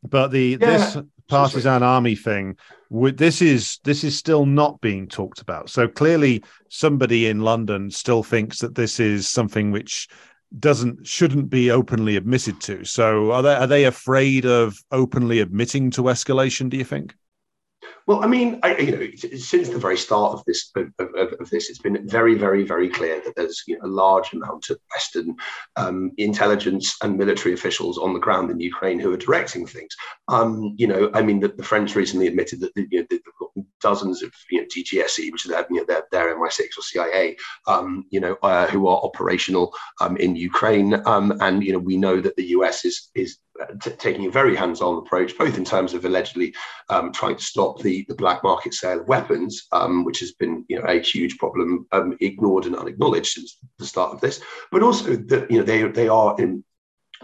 But 0.03 0.29
the 0.29 0.59
yeah, 0.61 0.67
this 0.67 0.99
partisan 1.29 1.83
army 1.83 2.15
thing, 2.15 2.57
this 2.91 3.43
is 3.43 3.79
this 3.85 4.05
is 4.05 4.17
still 4.17 4.47
not 4.47 4.81
being 4.81 5.09
talked 5.09 5.41
about. 5.41 5.71
So 5.71 5.89
clearly, 5.89 6.45
somebody 6.69 7.27
in 7.27 7.41
London 7.41 7.91
still 7.91 8.23
thinks 8.23 8.59
that 8.59 8.75
this 8.75 9.01
is 9.01 9.29
something 9.29 9.71
which 9.71 10.09
doesn't 10.59 11.07
shouldn't 11.07 11.51
be 11.51 11.71
openly 11.71 12.17
admitted 12.17 12.61
to. 12.63 12.85
So 12.85 13.33
are 13.33 13.43
they 13.43 13.55
are 13.55 13.67
they 13.67 13.85
afraid 13.85 14.45
of 14.45 14.79
openly 14.91 15.41
admitting 15.41 15.91
to 15.93 16.03
escalation? 16.03 16.69
Do 16.69 16.77
you 16.77 16.85
think? 16.85 17.15
Well, 18.07 18.23
I 18.23 18.27
mean, 18.27 18.61
I, 18.63 18.77
you 18.77 18.97
know, 18.97 19.09
since 19.39 19.71
the 19.71 19.79
very 19.79 19.97
start 19.97 20.35
of 20.35 20.45
this 20.47 20.71
of, 20.77 20.91
of, 20.99 21.33
of, 21.41 21.51
this, 21.51 21.71
it's 21.71 21.79
been 21.79 22.07
very, 22.07 22.35
very, 22.35 22.63
very 22.65 22.89
clear 22.89 23.23
that 23.25 23.35
there's 23.35 23.63
you 23.67 23.79
know, 23.79 23.87
a 23.87 23.89
large 23.89 24.33
amount 24.33 24.69
of 24.71 24.79
Western 24.95 25.35
um, 25.77 26.13
intelligence 26.19 26.97
and 27.03 27.17
military 27.17 27.55
officials 27.55 27.99
on 27.99 28.13
the 28.13 28.21
ground 28.21 28.51
in 28.51 28.61
Ukraine 28.61 28.99
who 28.99 29.13
are 29.13 29.17
directing 29.17 29.67
things. 29.67 29.95
Um, 30.29 30.75
you 30.77 30.87
know, 30.87 31.11
I 31.15 31.23
mean, 31.23 31.41
the, 31.41 31.49
the 31.49 31.63
French 31.63 31.95
recently 31.95 32.27
admitted 32.27 32.61
that 32.61 32.73
you 32.77 33.01
know, 33.01 33.07
they've 33.09 33.21
got 33.41 33.65
dozens 33.81 34.23
of 34.23 34.33
you 34.51 34.61
know, 34.61 34.67
DGSE, 34.67 35.33
which 35.33 35.47
is 35.47 35.51
their, 35.51 35.67
you 35.71 35.77
know, 35.77 35.85
their, 35.87 36.05
their 36.13 36.39
MI6 36.39 36.79
or 36.79 36.83
CIA, 36.83 37.37
um, 37.67 38.05
you 38.11 38.21
know, 38.21 38.37
uh, 38.43 38.67
who 38.67 38.87
are 38.87 39.01
operational 39.03 39.75
um, 40.01 40.17
in 40.19 40.37
Ukraine, 40.37 41.01
um, 41.07 41.37
and 41.41 41.65
you 41.65 41.73
know, 41.73 41.79
we 41.79 41.97
know 41.97 42.21
that 42.21 42.37
the 42.37 42.47
US 42.57 42.85
is 42.85 43.11
is 43.15 43.39
t- 43.83 43.91
taking 43.93 44.27
a 44.27 44.31
very 44.31 44.57
hands-on 44.57 44.99
approach, 44.99 45.37
both 45.39 45.57
in 45.57 45.65
terms 45.65 45.95
of 45.95 46.05
allegedly 46.05 46.55
um, 46.89 47.13
trying 47.13 47.37
to 47.37 47.45
stop 47.45 47.81
the, 47.81 48.05
the 48.09 48.15
black 48.15 48.43
market 48.43 48.75
sale 48.75 49.01
of 49.01 49.09
weapons, 49.09 49.67
um, 49.73 50.05
which 50.05 50.21
has 50.21 50.33
been 50.33 50.65
you 50.69 50.79
know 50.79 50.85
a 50.87 51.01
huge 51.01 51.39
problem, 51.39 51.87
um, 51.93 52.17
ignored 52.21 52.67
and 52.67 52.77
unacknowledged 52.77 53.33
since 53.33 53.59
the 53.79 53.87
start 53.87 54.13
of 54.13 54.21
this, 54.21 54.41
but 54.71 54.83
also 54.83 55.17
that 55.17 55.51
you 55.51 55.59
know 55.59 55.65
they 55.65 55.83
they 55.85 56.09
are 56.09 56.35
in 56.39 56.65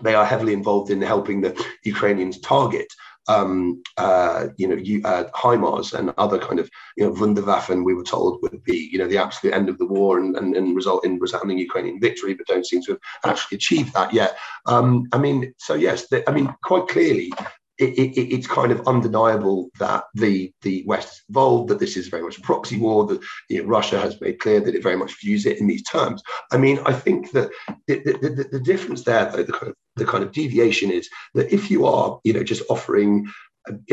they 0.02 0.14
are 0.14 0.24
heavily 0.24 0.52
involved 0.52 0.90
in 0.90 1.02
helping 1.02 1.40
the 1.40 1.64
Ukrainians 1.84 2.40
target 2.40 2.86
um, 3.30 3.82
uh, 3.96 4.48
you 4.56 4.66
know, 4.66 4.74
you, 4.74 5.00
uh, 5.04 5.24
HIMARS 5.34 5.94
and 5.94 6.12
other 6.18 6.38
kind 6.38 6.58
of, 6.58 6.68
you 6.96 7.04
know, 7.04 7.12
Wunderwaffen, 7.12 7.84
we 7.84 7.94
were 7.94 8.02
told 8.02 8.42
would 8.42 8.64
be, 8.64 8.88
you 8.92 8.98
know, 8.98 9.06
the 9.06 9.18
absolute 9.18 9.54
end 9.54 9.68
of 9.68 9.78
the 9.78 9.86
war 9.86 10.18
and, 10.18 10.36
and, 10.36 10.56
and 10.56 10.74
result 10.74 11.04
in 11.04 11.18
resounding 11.18 11.58
Ukrainian 11.58 12.00
victory, 12.00 12.34
but 12.34 12.46
don't 12.46 12.66
seem 12.66 12.82
to 12.82 12.98
have 13.22 13.32
actually 13.32 13.56
achieved 13.56 13.92
that 13.94 14.12
yet. 14.12 14.36
Um, 14.66 15.06
I 15.12 15.18
mean, 15.18 15.54
so 15.58 15.74
yes, 15.74 16.08
they, 16.08 16.24
I 16.26 16.32
mean, 16.32 16.52
quite 16.64 16.88
clearly, 16.88 17.32
it, 17.80 18.18
it, 18.18 18.34
it's 18.34 18.46
kind 18.46 18.70
of 18.72 18.86
undeniable 18.86 19.70
that 19.78 20.04
the 20.14 20.52
the 20.62 20.84
West 20.86 21.12
is 21.12 21.22
involved, 21.28 21.68
that 21.68 21.78
this 21.78 21.96
is 21.96 22.08
very 22.08 22.22
much 22.22 22.38
a 22.38 22.42
proxy 22.42 22.78
war, 22.78 23.06
that 23.06 23.20
you 23.48 23.62
know, 23.62 23.68
Russia 23.68 23.98
has 23.98 24.20
made 24.20 24.38
clear 24.38 24.60
that 24.60 24.74
it 24.74 24.82
very 24.82 24.96
much 24.96 25.20
views 25.20 25.46
it 25.46 25.58
in 25.58 25.66
these 25.66 25.82
terms. 25.82 26.22
I 26.52 26.58
mean, 26.58 26.78
I 26.86 26.92
think 26.92 27.32
that 27.32 27.50
the, 27.86 27.98
the, 27.98 28.48
the 28.52 28.60
difference 28.60 29.04
there, 29.04 29.30
though, 29.30 29.42
the 29.42 29.52
kind 29.52 29.68
of 29.70 29.74
the 29.96 30.04
kind 30.04 30.22
of 30.22 30.32
deviation 30.32 30.90
is 30.90 31.08
that 31.34 31.52
if 31.52 31.70
you 31.70 31.86
are, 31.86 32.20
you 32.24 32.32
know, 32.32 32.44
just 32.44 32.62
offering 32.68 33.30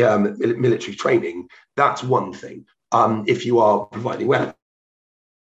um, 0.04 0.38
military 0.40 0.96
training, 0.96 1.48
that's 1.76 2.04
one 2.04 2.34
thing. 2.34 2.66
Um, 2.92 3.26
if 3.28 3.46
you 3.46 3.60
are 3.60 3.86
providing 3.86 4.28
weapons, 4.28 4.54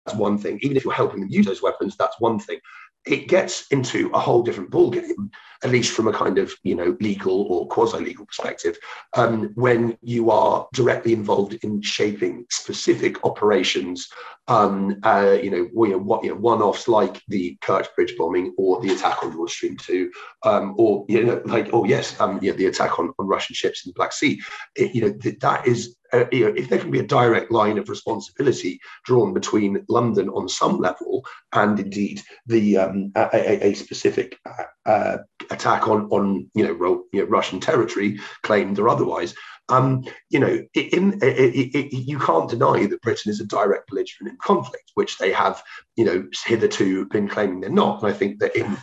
that's 0.05 0.17
one 0.17 0.39
thing. 0.39 0.59
Even 0.63 0.77
if 0.77 0.85
you're 0.85 0.93
helping 0.95 1.21
them 1.21 1.31
use 1.31 1.47
those 1.47 1.63
weapons, 1.63 1.97
that's 1.97 2.21
one 2.21 2.39
thing 2.39 2.61
it 3.07 3.29
gets 3.29 3.67
into 3.69 4.11
a 4.11 4.19
whole 4.19 4.43
different 4.43 4.71
ballgame, 4.71 5.31
at 5.67 5.73
least 5.73 5.93
from 5.93 6.07
a 6.07 6.13
kind 6.13 6.39
of 6.39 6.55
you 6.63 6.77
know 6.77 6.97
legal 7.01 7.43
or 7.51 7.67
quasi-legal 7.67 8.25
perspective, 8.25 8.79
um, 9.17 9.51
when 9.57 9.99
you 10.01 10.31
are 10.31 10.69
directly 10.73 11.13
involved 11.13 11.55
in 11.63 11.83
shaping 11.83 12.47
specific 12.51 13.25
operations. 13.25 14.09
Um, 14.49 15.01
uh, 15.03 15.39
you 15.43 15.51
know, 15.51 15.69
you 15.85 15.91
know, 15.91 15.99
what 15.99 16.23
you 16.23 16.31
know, 16.31 16.37
one-offs 16.37 16.87
like 16.87 17.21
the 17.27 17.59
Kerch 17.65 17.89
Bridge 17.97 18.15
bombing 18.17 18.55
or 18.57 18.81
the 18.81 18.93
attack 18.93 19.25
on 19.25 19.35
Nord 19.35 19.51
Stream 19.51 19.77
two, 19.77 20.13
um, 20.45 20.77
or 20.79 21.05
you 21.09 21.25
know, 21.25 21.43
like 21.47 21.71
oh 21.73 21.85
yes, 21.85 22.19
um, 22.21 22.39
the 22.39 22.67
attack 22.67 23.01
on, 23.01 23.13
on 23.19 23.27
Russian 23.27 23.55
ships 23.55 23.85
in 23.85 23.91
the 23.91 23.95
Black 23.95 24.13
Sea. 24.13 24.41
It, 24.77 24.95
you 24.95 25.01
know, 25.01 25.13
th- 25.15 25.41
that 25.41 25.67
is 25.67 25.97
uh, 26.13 26.27
you 26.31 26.45
know, 26.45 26.55
if 26.57 26.69
there 26.69 26.79
can 26.79 26.93
be 26.93 27.01
a 27.01 27.07
direct 27.07 27.51
line 27.51 27.77
of 27.77 27.89
responsibility 27.89 28.81
drawn 29.05 29.35
between 29.35 29.85
London 29.89 30.29
on 30.29 30.49
some 30.49 30.79
level 30.79 31.25
and 31.53 31.81
indeed 31.81 32.23
the 32.47 32.77
um, 32.77 33.11
a, 33.17 33.29
a, 33.33 33.71
a, 33.71 33.75
specific 33.75 34.39
uh, 34.87 35.19
attack 35.51 35.89
on 35.89 36.07
on 36.11 36.49
you 36.55 36.65
know, 36.65 37.05
you 37.13 37.21
know, 37.21 37.27
Russian 37.27 37.61
territory, 37.61 38.19
claimed 38.43 38.79
or 38.79 38.89
otherwise, 38.89 39.35
um, 39.69 40.05
you 40.31 40.39
know, 40.39 40.63
in, 40.75 41.21
in, 41.21 41.21
in, 41.23 41.89
you 41.91 42.19
can't 42.19 42.49
deny 42.49 42.87
that 42.87 43.03
Britain 43.03 43.31
is 43.31 43.41
a 43.41 43.47
direct 43.47 43.89
belligerent 43.89 44.31
in 44.31 44.39
conflict, 44.41 44.93
which 44.95 45.19
they 45.19 45.33
have, 45.33 45.63
you 45.97 46.05
know, 46.05 46.27
hitherto 46.45 47.07
been 47.07 47.29
claiming 47.29 47.61
they're 47.61 47.71
not. 47.71 48.03
And 48.03 48.11
I 48.11 48.15
think 48.15 48.41
that 48.41 48.57
in 48.57 48.77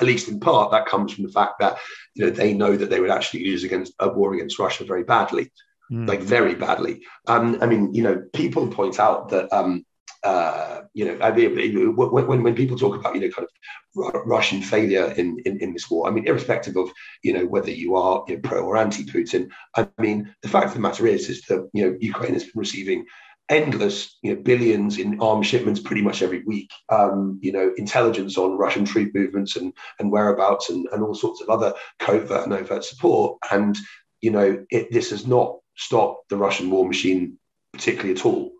at 0.00 0.06
least 0.06 0.28
in 0.28 0.38
part, 0.38 0.70
that 0.70 0.86
comes 0.86 1.12
from 1.12 1.24
the 1.24 1.32
fact 1.32 1.54
that 1.60 1.78
you 2.14 2.24
know 2.24 2.30
they 2.30 2.54
know 2.54 2.76
that 2.76 2.90
they 2.90 3.00
would 3.00 3.10
actually 3.10 3.44
lose 3.44 3.64
against 3.64 3.92
a 3.98 4.08
war 4.08 4.34
against 4.34 4.58
Russia 4.58 4.84
very 4.84 5.04
badly 5.04 5.50
mm. 5.90 6.08
like 6.08 6.20
very 6.20 6.54
badly. 6.54 7.02
Um, 7.26 7.58
I 7.60 7.66
mean, 7.66 7.92
you 7.94 8.02
know, 8.02 8.22
people 8.32 8.66
point 8.68 8.98
out 9.00 9.30
that 9.30 9.52
um, 9.52 9.84
uh, 10.22 10.82
you 10.92 11.04
know, 11.06 11.18
I 11.22 11.30
mean, 11.30 11.96
when, 11.96 12.42
when 12.42 12.54
people 12.54 12.76
talk 12.76 12.94
about, 12.94 13.14
you 13.14 13.22
know, 13.22 13.30
kind 13.30 13.46
of 13.46 14.26
Russian 14.26 14.60
failure 14.60 15.12
in, 15.16 15.38
in, 15.46 15.58
in, 15.60 15.72
this 15.72 15.90
war, 15.90 16.06
I 16.06 16.10
mean, 16.10 16.26
irrespective 16.26 16.76
of, 16.76 16.90
you 17.22 17.32
know, 17.32 17.46
whether 17.46 17.70
you 17.70 17.96
are 17.96 18.24
you 18.28 18.34
know, 18.34 18.40
pro 18.42 18.62
or 18.62 18.76
anti 18.76 19.04
Putin, 19.04 19.48
I 19.76 19.88
mean, 19.98 20.34
the 20.42 20.48
fact 20.48 20.66
of 20.66 20.74
the 20.74 20.80
matter 20.80 21.06
is, 21.06 21.28
is 21.30 21.42
that, 21.42 21.68
you 21.72 21.86
know, 21.86 21.96
Ukraine 22.00 22.34
has 22.34 22.44
been 22.44 22.52
receiving 22.54 23.06
endless, 23.48 24.18
you 24.22 24.34
know, 24.34 24.42
billions 24.42 24.98
in 24.98 25.20
arms 25.20 25.46
shipments 25.46 25.80
pretty 25.80 26.02
much 26.02 26.22
every 26.22 26.42
week, 26.44 26.70
um, 26.90 27.38
you 27.42 27.52
know, 27.52 27.72
intelligence 27.78 28.36
on 28.36 28.58
Russian 28.58 28.84
troop 28.84 29.14
movements 29.14 29.56
and, 29.56 29.72
and 29.98 30.12
whereabouts 30.12 30.70
and, 30.70 30.86
and 30.92 31.02
all 31.02 31.14
sorts 31.14 31.40
of 31.40 31.48
other 31.48 31.74
covert 31.98 32.44
and 32.44 32.52
overt 32.52 32.84
support. 32.84 33.38
And, 33.50 33.76
you 34.20 34.30
know, 34.30 34.64
it, 34.70 34.92
this 34.92 35.10
has 35.10 35.26
not 35.26 35.58
stopped 35.76 36.28
the 36.28 36.36
Russian 36.36 36.70
war 36.70 36.86
machine 36.86 37.38
particularly 37.72 38.12
at 38.12 38.26
all. 38.26 38.52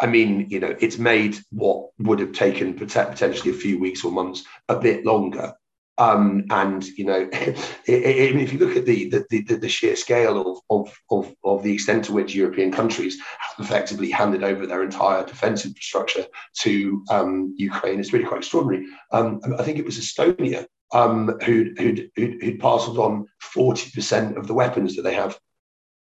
I 0.00 0.06
mean, 0.06 0.48
you 0.50 0.60
know, 0.60 0.74
it's 0.80 0.98
made 0.98 1.38
what 1.50 1.90
would 1.98 2.18
have 2.18 2.32
taken 2.32 2.74
potentially 2.74 3.50
a 3.50 3.58
few 3.58 3.78
weeks 3.78 4.04
or 4.04 4.12
months 4.12 4.44
a 4.68 4.78
bit 4.78 5.04
longer. 5.04 5.54
Um, 5.96 6.46
and 6.50 6.84
you 6.84 7.04
know, 7.04 7.28
if 7.32 8.52
you 8.52 8.58
look 8.58 8.76
at 8.76 8.84
the 8.84 9.10
the, 9.10 9.24
the, 9.30 9.54
the 9.54 9.68
sheer 9.68 9.94
scale 9.94 10.40
of, 10.40 10.58
of, 10.68 11.00
of, 11.10 11.34
of, 11.44 11.62
the 11.62 11.72
extent 11.72 12.06
to 12.06 12.12
which 12.12 12.34
European 12.34 12.72
countries 12.72 13.20
have 13.38 13.64
effectively 13.64 14.10
handed 14.10 14.42
over 14.42 14.66
their 14.66 14.82
entire 14.82 15.24
defence 15.24 15.64
infrastructure 15.64 16.26
to 16.62 17.04
um, 17.10 17.54
Ukraine, 17.56 18.00
it's 18.00 18.12
really 18.12 18.24
quite 18.24 18.38
extraordinary. 18.38 18.88
Um, 19.12 19.40
I 19.56 19.62
think 19.62 19.78
it 19.78 19.84
was 19.84 19.96
Estonia 19.96 20.66
um, 20.92 21.38
who'd, 21.44 21.78
who'd, 21.78 22.10
who'd, 22.16 22.60
parcelled 22.60 22.98
on 22.98 23.26
40% 23.54 24.36
of 24.36 24.48
the 24.48 24.54
weapons 24.54 24.96
that 24.96 25.02
they 25.02 25.14
have 25.14 25.38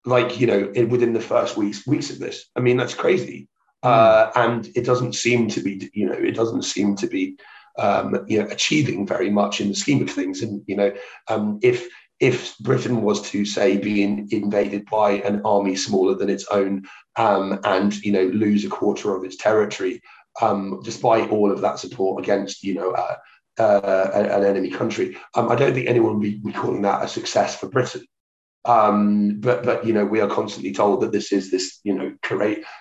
like 0.05 0.39
you 0.39 0.47
know 0.47 0.71
in, 0.75 0.87
within 0.87 1.11
the 1.11 1.19
first 1.19 1.57
weeks 1.57 1.85
weeks 1.85 2.09
of 2.09 2.19
this 2.19 2.45
i 2.55 2.61
mean 2.61 2.77
that's 2.77 2.93
crazy. 2.93 3.49
Uh, 3.83 4.31
and 4.35 4.69
it 4.75 4.85
doesn't 4.85 5.13
seem 5.13 5.47
to 5.49 5.61
be 5.61 5.89
you 5.93 6.07
know 6.07 6.13
it 6.13 6.35
doesn't 6.35 6.63
seem 6.63 6.95
to 6.95 7.07
be 7.07 7.37
um, 7.77 8.25
you 8.27 8.39
know 8.39 8.47
achieving 8.49 9.07
very 9.07 9.29
much 9.29 9.61
in 9.61 9.69
the 9.69 9.75
scheme 9.75 10.03
of 10.03 10.09
things. 10.09 10.41
And 10.41 10.61
you 10.67 10.75
know 10.75 10.93
um, 11.27 11.59
if 11.61 11.87
if 12.19 12.57
Britain 12.59 13.01
was 13.01 13.21
to 13.31 13.45
say 13.45 13.77
be 13.77 14.03
in, 14.03 14.27
invaded 14.31 14.85
by 14.91 15.11
an 15.11 15.41
army 15.45 15.75
smaller 15.75 16.15
than 16.15 16.29
its 16.29 16.45
own 16.51 16.83
um, 17.15 17.59
and 17.63 17.95
you 18.03 18.11
know 18.11 18.25
lose 18.25 18.65
a 18.65 18.69
quarter 18.69 19.15
of 19.15 19.23
its 19.23 19.37
territory 19.37 20.01
um, 20.41 20.81
despite 20.83 21.29
all 21.29 21.51
of 21.51 21.61
that 21.61 21.79
support 21.79 22.21
against 22.21 22.63
you 22.63 22.73
know 22.73 22.91
uh, 22.91 23.15
uh, 23.57 24.11
an 24.13 24.43
enemy 24.43 24.69
country 24.69 25.17
um, 25.35 25.49
I 25.49 25.55
don't 25.55 25.73
think 25.73 25.87
anyone 25.87 26.19
would 26.19 26.43
be 26.43 26.51
calling 26.51 26.81
that 26.83 27.03
a 27.03 27.07
success 27.07 27.57
for 27.57 27.69
Britain 27.69 28.05
um, 28.69 29.39
but 29.39 29.63
but 29.63 29.85
you 29.85 29.93
know 29.93 30.05
we 30.05 30.21
are 30.21 30.29
constantly 30.29 30.71
told 30.71 31.01
that 31.01 31.11
this 31.11 31.31
is 31.31 31.49
this 31.49 31.79
you 31.83 31.93
know 31.93 32.13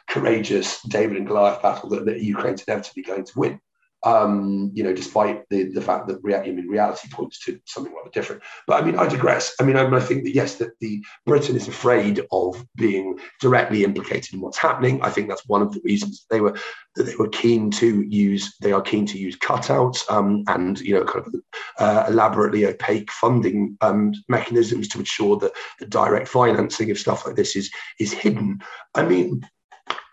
courageous 0.09 0.83
David 0.83 1.17
and 1.17 1.27
Goliath 1.27 1.63
battle 1.63 1.89
that, 1.91 2.05
that 2.05 2.21
Ukraine's 2.21 2.63
inevitably 2.63 3.03
going 3.03 3.25
to 3.25 3.39
win 3.39 3.61
um, 4.05 4.71
you 4.75 4.85
know, 4.85 4.93
despite 4.93 5.49
the, 5.49 5.65
the 5.65 5.81
fact 5.81 6.07
that 6.09 6.21
rea- 6.23 6.37
I 6.37 6.53
mean, 6.53 6.69
reality 6.69 7.09
points 7.11 7.45
to 7.45 7.59
something 7.67 7.93
rather 7.95 8.11
different. 8.11 8.43
But 8.67 8.83
I 8.83 8.87
mean, 8.87 8.97
I 8.97 9.09
digress. 9.09 9.55
I 9.61 9.65
mean, 9.65 9.77
I, 9.77 9.89
I, 9.89 10.01
think 10.01 10.25
that 10.25 10.35
yes, 10.35 10.57
that 10.57 10.79
the 10.81 11.05
Britain 11.27 11.57
is 11.57 11.67
afraid 11.67 12.25
of 12.31 12.65
being 12.77 13.19
directly 13.41 13.85
implicated 13.85 14.35
in 14.35 14.41
what's 14.41 14.59
happening. 14.59 15.03
I 15.03 15.11
think 15.11 15.29
that's 15.29 15.47
one 15.47 15.63
of 15.63 15.73
the 15.73 15.81
reasons 15.85 16.27
they 16.31 16.41
were 16.41 16.57
that 16.95 17.05
they 17.05 17.17
were 17.17 17.29
keen 17.29 17.71
to 17.73 18.03
use. 18.03 18.57
They 18.61 18.73
are 18.73 18.83
keen 18.83 19.07
to 19.07 19.19
use 19.19 19.37
cutouts 19.37 20.09
um, 20.11 20.45
and 20.47 20.79
you 20.81 20.95
know, 20.95 21.05
kind 21.05 21.27
of 21.27 21.35
uh, 21.79 22.05
elaborately 22.09 22.67
opaque 22.67 23.11
funding 23.11 23.77
um, 23.81 24.13
mechanisms 24.29 24.89
to 24.89 24.99
ensure 25.01 25.37
that 25.39 25.53
the 25.81 25.87
direct 25.87 26.29
financing 26.29 26.91
of 26.91 26.99
stuff 26.99 27.27
like 27.27 27.37
this 27.37 27.57
is 27.57 27.71
is 27.99 28.13
hidden. 28.13 28.61
I 28.95 29.03
mean, 29.03 29.43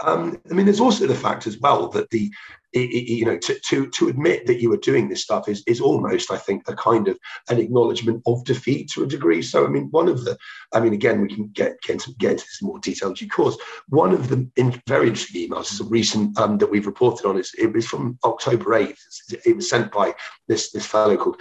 Um, 0.04 0.42
I 0.50 0.54
mean, 0.54 0.66
there's 0.66 0.80
also 0.80 1.08
the 1.08 1.16
fact 1.16 1.48
as 1.48 1.58
well 1.60 1.88
that 1.90 2.10
the 2.10 2.32
you 2.76 3.24
know, 3.26 3.38
to, 3.38 3.58
to 3.60 3.88
to 3.92 4.10
admit 4.10 4.46
that 4.48 4.60
you 4.60 4.72
are 4.74 4.78
doing 4.78 5.08
this 5.08 5.24
stuff 5.24 5.48
is 5.48 5.64
is 5.66 5.80
almost, 5.80 6.30
I 6.30 6.38
think, 6.38 6.64
a 6.68 6.76
kind 6.76 7.08
of 7.08 7.18
an 7.50 7.60
acknowledgement 7.60 8.22
of 8.26 8.44
defeat 8.44 8.90
to 8.92 9.04
a 9.04 9.08
degree. 9.08 9.42
So, 9.42 9.66
I 9.66 9.70
mean, 9.70 9.88
one 9.92 10.10
of 10.10 10.26
the, 10.26 10.38
I 10.74 10.82
mean, 10.82 10.94
again, 10.94 11.22
we 11.22 11.34
can 11.34 11.48
get 11.54 11.82
get 11.82 11.94
into, 11.94 12.14
get 12.18 12.32
into 12.32 12.44
this 12.44 12.62
in 12.62 12.68
more 12.68 12.80
detail 12.80 13.10
in 13.10 13.14
due 13.14 13.30
course. 13.30 13.58
One 13.88 14.12
of 14.12 14.28
the 14.28 14.50
in, 14.58 14.82
very 14.88 15.08
interesting 15.08 15.50
emails 15.50 15.72
is 15.72 15.80
a 15.80 15.86
recent 15.86 16.38
um, 16.38 16.58
that 16.58 16.70
we've 16.70 16.88
reported 16.88 17.26
on. 17.26 17.38
Is 17.38 17.54
it 17.58 17.72
was 17.72 17.88
from 17.88 18.20
October 18.26 18.74
eighth. 18.74 19.02
It 19.46 19.56
was 19.56 19.70
sent 19.70 19.92
by 19.92 20.14
this 20.48 20.72
this 20.72 20.86
fellow 20.86 21.16
called 21.16 21.40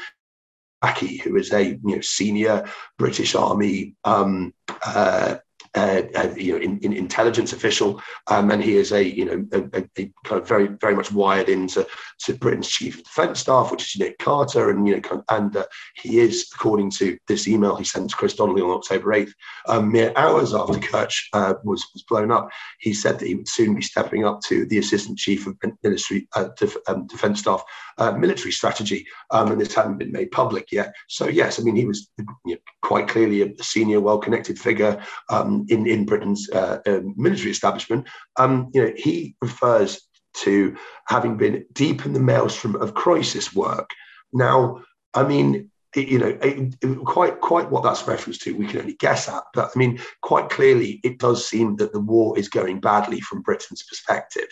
Aki, 0.82 1.18
who 1.18 1.36
is 1.36 1.52
a 1.52 1.64
you 1.64 1.96
know 1.96 2.00
senior 2.00 2.64
British 2.96 3.34
Army 3.34 3.96
um, 4.04 4.54
uh, 4.86 5.36
uh, 5.74 6.02
uh, 6.14 6.32
you 6.36 6.52
know, 6.52 6.58
in, 6.58 6.78
in 6.80 6.92
intelligence 6.92 7.52
official, 7.52 8.00
um, 8.28 8.50
and 8.52 8.62
he 8.62 8.76
is 8.76 8.92
a 8.92 9.02
you 9.02 9.24
know 9.24 9.44
a, 9.52 9.82
a, 9.98 10.12
kind 10.24 10.40
of 10.40 10.46
very 10.46 10.68
very 10.80 10.94
much 10.94 11.10
wired 11.10 11.48
into 11.48 11.84
to 12.20 12.34
Britain's 12.34 12.68
chief 12.68 12.98
of 12.98 13.04
defence 13.04 13.40
staff, 13.40 13.72
which 13.72 13.82
is 13.82 14.00
Nick 14.00 14.18
Carter, 14.18 14.70
and 14.70 14.86
you 14.86 15.00
know 15.00 15.24
and 15.30 15.56
uh, 15.56 15.64
he 15.96 16.20
is 16.20 16.48
according 16.54 16.90
to 16.92 17.18
this 17.26 17.48
email 17.48 17.74
he 17.74 17.84
sent 17.84 18.10
to 18.10 18.16
Chris 18.16 18.34
Donnelly 18.34 18.62
on 18.62 18.70
October 18.70 19.12
eighth, 19.14 19.34
um, 19.66 19.90
mere 19.90 20.12
hours 20.16 20.54
after 20.54 20.78
Kerch 20.78 21.24
uh, 21.32 21.54
was 21.64 21.84
was 21.92 22.04
blown 22.04 22.30
up, 22.30 22.50
he 22.78 22.94
said 22.94 23.18
that 23.18 23.26
he 23.26 23.34
would 23.34 23.48
soon 23.48 23.74
be 23.74 23.82
stepping 23.82 24.24
up 24.24 24.40
to 24.42 24.66
the 24.66 24.78
assistant 24.78 25.18
chief 25.18 25.46
of 25.46 25.56
ministry 25.82 26.28
uh, 26.36 26.50
def, 26.56 26.76
um, 26.86 27.06
defence 27.08 27.40
staff 27.40 27.64
uh, 27.98 28.12
military 28.12 28.52
strategy, 28.52 29.06
um, 29.30 29.50
and 29.50 29.60
this 29.60 29.74
hadn't 29.74 29.98
been 29.98 30.12
made 30.12 30.30
public 30.30 30.70
yet. 30.72 30.92
So 31.08 31.28
yes, 31.28 31.58
I 31.58 31.62
mean 31.62 31.76
he 31.76 31.86
was 31.86 32.08
you 32.18 32.54
know, 32.54 32.56
quite 32.82 33.08
clearly 33.08 33.42
a 33.42 33.62
senior, 33.62 34.00
well 34.00 34.18
connected 34.18 34.58
figure. 34.58 35.02
Um, 35.44 35.66
in, 35.68 35.86
in 35.86 36.06
Britain's 36.06 36.48
uh, 36.50 36.78
um, 36.86 37.14
military 37.16 37.50
establishment, 37.50 38.06
um, 38.38 38.70
you 38.72 38.82
know, 38.82 38.92
he 38.96 39.36
refers 39.40 40.00
to 40.34 40.76
having 41.06 41.36
been 41.36 41.64
deep 41.72 42.06
in 42.06 42.12
the 42.12 42.20
maelstrom 42.20 42.76
of 42.76 42.94
crisis 42.94 43.54
work. 43.54 43.90
Now, 44.32 44.82
I 45.14 45.22
mean, 45.22 45.70
you 45.94 46.18
know, 46.18 46.36
it, 46.42 46.74
it, 46.82 47.04
quite 47.04 47.40
quite 47.40 47.70
what 47.70 47.84
that's 47.84 48.06
reference 48.08 48.38
to, 48.38 48.56
we 48.56 48.66
can 48.66 48.80
only 48.80 48.94
guess 48.94 49.28
at. 49.28 49.44
But 49.54 49.70
I 49.74 49.78
mean, 49.78 50.00
quite 50.22 50.48
clearly, 50.48 51.00
it 51.04 51.18
does 51.18 51.46
seem 51.46 51.76
that 51.76 51.92
the 51.92 52.00
war 52.00 52.36
is 52.38 52.48
going 52.48 52.80
badly 52.80 53.20
from 53.20 53.42
Britain's 53.42 53.84
perspective. 53.84 54.48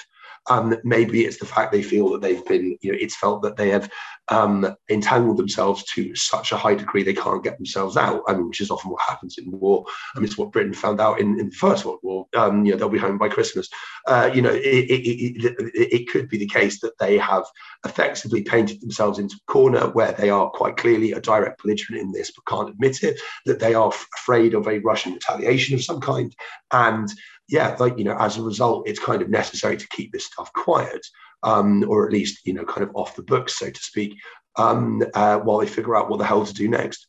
Um, 0.50 0.76
maybe 0.85 1.24
it's 1.24 1.38
the 1.38 1.46
fact 1.46 1.72
they 1.72 1.83
feel 1.83 2.11
that 2.11 2.20
they've 2.20 2.44
been, 2.46 2.76
you 2.81 2.92
know, 2.92 2.98
it's 3.00 3.16
felt 3.16 3.42
that 3.42 3.57
they 3.57 3.70
have 3.70 3.90
um, 4.28 4.74
entangled 4.88 5.37
themselves 5.37 5.85
to 5.94 6.14
such 6.14 6.52
a 6.52 6.56
high 6.56 6.74
degree 6.74 7.02
they 7.02 7.12
can't 7.12 7.42
get 7.42 7.56
themselves 7.58 7.96
out. 7.96 8.22
I 8.28 8.35
mean, 8.35 8.48
which 8.48 8.61
is 8.61 8.70
often 8.70 8.90
what 8.90 9.02
happens 9.02 9.37
in 9.38 9.50
war. 9.50 9.85
I 10.14 10.18
mean, 10.18 10.26
it's 10.26 10.38
what 10.38 10.52
Britain 10.52 10.72
found 10.72 11.00
out 11.00 11.20
in, 11.20 11.38
in 11.40 11.50
the 11.50 11.56
First 11.56 11.85
World 11.85 11.98
War. 12.02 12.26
Um, 12.37 12.64
you 12.64 12.72
know, 12.72 12.78
they'll 12.78 12.88
be 12.88 12.98
home 12.98 13.18
by 13.18 13.28
Christmas. 13.28 13.68
Uh, 14.06 14.30
you 14.32 14.40
know, 14.40 14.52
it, 14.52 14.61
it, 14.61 15.44
it, 15.44 15.72
it, 15.74 16.08
could 16.08 16.28
be 16.28 16.38
the 16.38 16.46
case 16.46 16.80
that 16.80 16.98
they 16.98 17.18
have 17.18 17.44
effectively 17.85 18.42
painted 18.42 18.80
themselves 18.80 19.18
into 19.18 19.37
a 19.37 19.52
corner 19.52 19.88
where 19.90 20.12
they 20.12 20.30
are 20.30 20.50
quite 20.50 20.76
clearly 20.76 21.12
a 21.12 21.20
direct 21.20 21.62
belligerent 21.62 22.00
in 22.00 22.12
this, 22.12 22.30
but 22.32 22.46
can't 22.46 22.70
admit 22.70 23.02
it. 23.02 23.20
That 23.46 23.61
they 23.61 23.74
are 23.74 23.92
afraid 24.18 24.54
of 24.54 24.66
a 24.68 24.78
Russian 24.78 25.14
retaliation 25.14 25.74
of 25.74 25.85
some 25.85 26.00
kind, 26.00 26.35
and 26.72 27.12
yeah, 27.48 27.76
like, 27.78 27.98
you 27.98 28.04
know, 28.04 28.16
as 28.18 28.38
a 28.38 28.42
result, 28.42 28.88
it's 28.88 28.98
kind 28.98 29.20
of 29.20 29.28
necessary 29.28 29.76
to 29.76 29.88
keep 29.88 30.12
this 30.12 30.24
stuff 30.26 30.52
quiet, 30.54 31.06
um, 31.42 31.85
or 31.88 32.07
at 32.07 32.12
least, 32.12 32.46
you 32.46 32.55
know, 32.55 32.64
kind 32.64 32.83
of 32.83 32.94
off 32.94 33.16
the 33.16 33.22
books, 33.22 33.59
so 33.59 33.70
to 33.70 33.81
speak, 33.81 34.14
um, 34.57 35.02
uh, 35.14 35.38
while 35.38 35.59
they 35.59 35.66
figure 35.66 35.96
out 35.96 36.09
what 36.09 36.18
the 36.18 36.24
hell 36.24 36.44
to 36.44 36.55
do 36.55 36.68
next. 36.68 37.07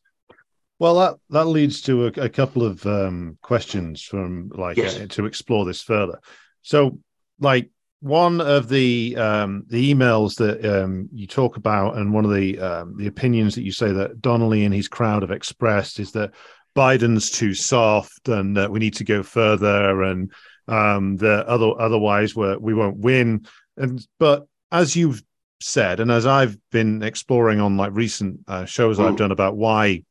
Well, 0.80 0.96
that, 0.96 1.16
that 1.30 1.46
leads 1.46 1.82
to 1.84 2.08
a, 2.08 2.12
a 2.24 2.30
couple 2.30 2.64
of 2.64 2.86
um, 2.86 3.38
questions 3.42 4.02
from 4.02 4.50
like 4.54 4.78
yes. 4.78 5.00
uh, 5.00 5.06
to 5.10 5.26
explore 5.26 5.66
this 5.66 5.82
further. 5.82 6.20
So, 6.62 7.00
like 7.40 7.70
one 8.00 8.42
of 8.42 8.68
the 8.68 9.16
um, 9.16 9.64
the 9.68 9.94
emails 9.94 10.36
that 10.36 10.66
um, 10.66 11.08
you 11.14 11.26
talk 11.26 11.56
about, 11.56 11.96
and 11.96 12.14
one 12.14 12.26
of 12.26 12.34
the 12.34 12.60
um, 12.60 12.98
the 12.98 13.08
opinions 13.08 13.56
that 13.56 13.64
you 13.64 13.72
say 13.72 13.94
that 13.94 14.22
Donnelly 14.22 14.66
and 14.66 14.74
his 14.74 14.90
crowd 14.90 15.22
have 15.22 15.32
expressed 15.32 16.00
is 16.00 16.12
that 16.12 16.32
Biden's 16.76 17.30
too 17.30 17.54
soft 17.54 18.28
and 18.28 18.58
that 18.58 18.72
we 18.72 18.80
need 18.80 18.96
to 18.96 19.04
go 19.04 19.24
further 19.24 20.04
and 20.04 20.32
um, 20.68 21.18
that 21.18 21.46
other 21.46 21.72
otherwise 21.80 22.36
we 22.36 22.58
we 22.58 22.74
won't 22.74 22.98
win. 22.98 23.48
And 23.78 24.06
but 24.20 24.48
as 24.72 24.96
you've 24.96 25.24
said, 25.60 26.00
and 26.00 26.12
as 26.12 26.26
I've 26.26 26.58
been 26.72 27.04
exploring 27.04 27.60
on 27.60 27.78
like 27.78 27.92
recent 27.94 28.42
uh, 28.48 28.66
shows 28.66 28.98
mm. 28.98 29.08
I've 29.08 29.18
done 29.18 29.32
about 29.32 29.56
why 29.56 30.04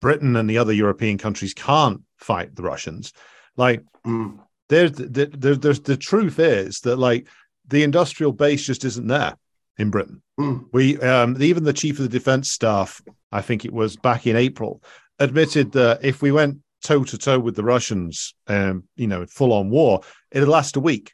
Britain 0.00 0.36
and 0.36 0.48
the 0.48 0.58
other 0.58 0.72
European 0.72 1.18
countries 1.18 1.54
can't 1.54 2.02
fight 2.16 2.56
the 2.56 2.62
Russians, 2.62 3.12
like 3.56 3.82
mm. 4.06 4.38
there's 4.68 4.92
the, 4.92 5.26
the, 5.26 5.54
there's 5.54 5.80
the 5.80 5.96
truth 5.96 6.38
is 6.38 6.80
that 6.80 6.96
like 6.96 7.28
the 7.68 7.82
industrial 7.82 8.32
base 8.32 8.64
just 8.64 8.84
isn't 8.84 9.06
there 9.06 9.36
in 9.78 9.90
Britain. 9.90 10.22
Mm. 10.38 10.66
We 10.72 10.98
um, 11.00 11.40
even 11.40 11.64
the 11.64 11.72
chief 11.72 11.98
of 11.98 12.04
the 12.04 12.18
defense 12.18 12.50
staff, 12.50 13.02
I 13.30 13.42
think 13.42 13.64
it 13.64 13.72
was 13.72 13.96
back 13.96 14.26
in 14.26 14.36
April, 14.36 14.82
admitted 15.18 15.72
that 15.72 16.04
if 16.04 16.22
we 16.22 16.32
went 16.32 16.58
toe 16.82 17.04
to 17.04 17.18
toe 17.18 17.38
with 17.38 17.56
the 17.56 17.64
Russians, 17.64 18.34
um, 18.46 18.84
you 18.96 19.06
know, 19.06 19.26
full 19.26 19.52
on 19.52 19.70
war, 19.70 20.00
it'd 20.30 20.48
last 20.48 20.76
a 20.76 20.80
week. 20.80 21.12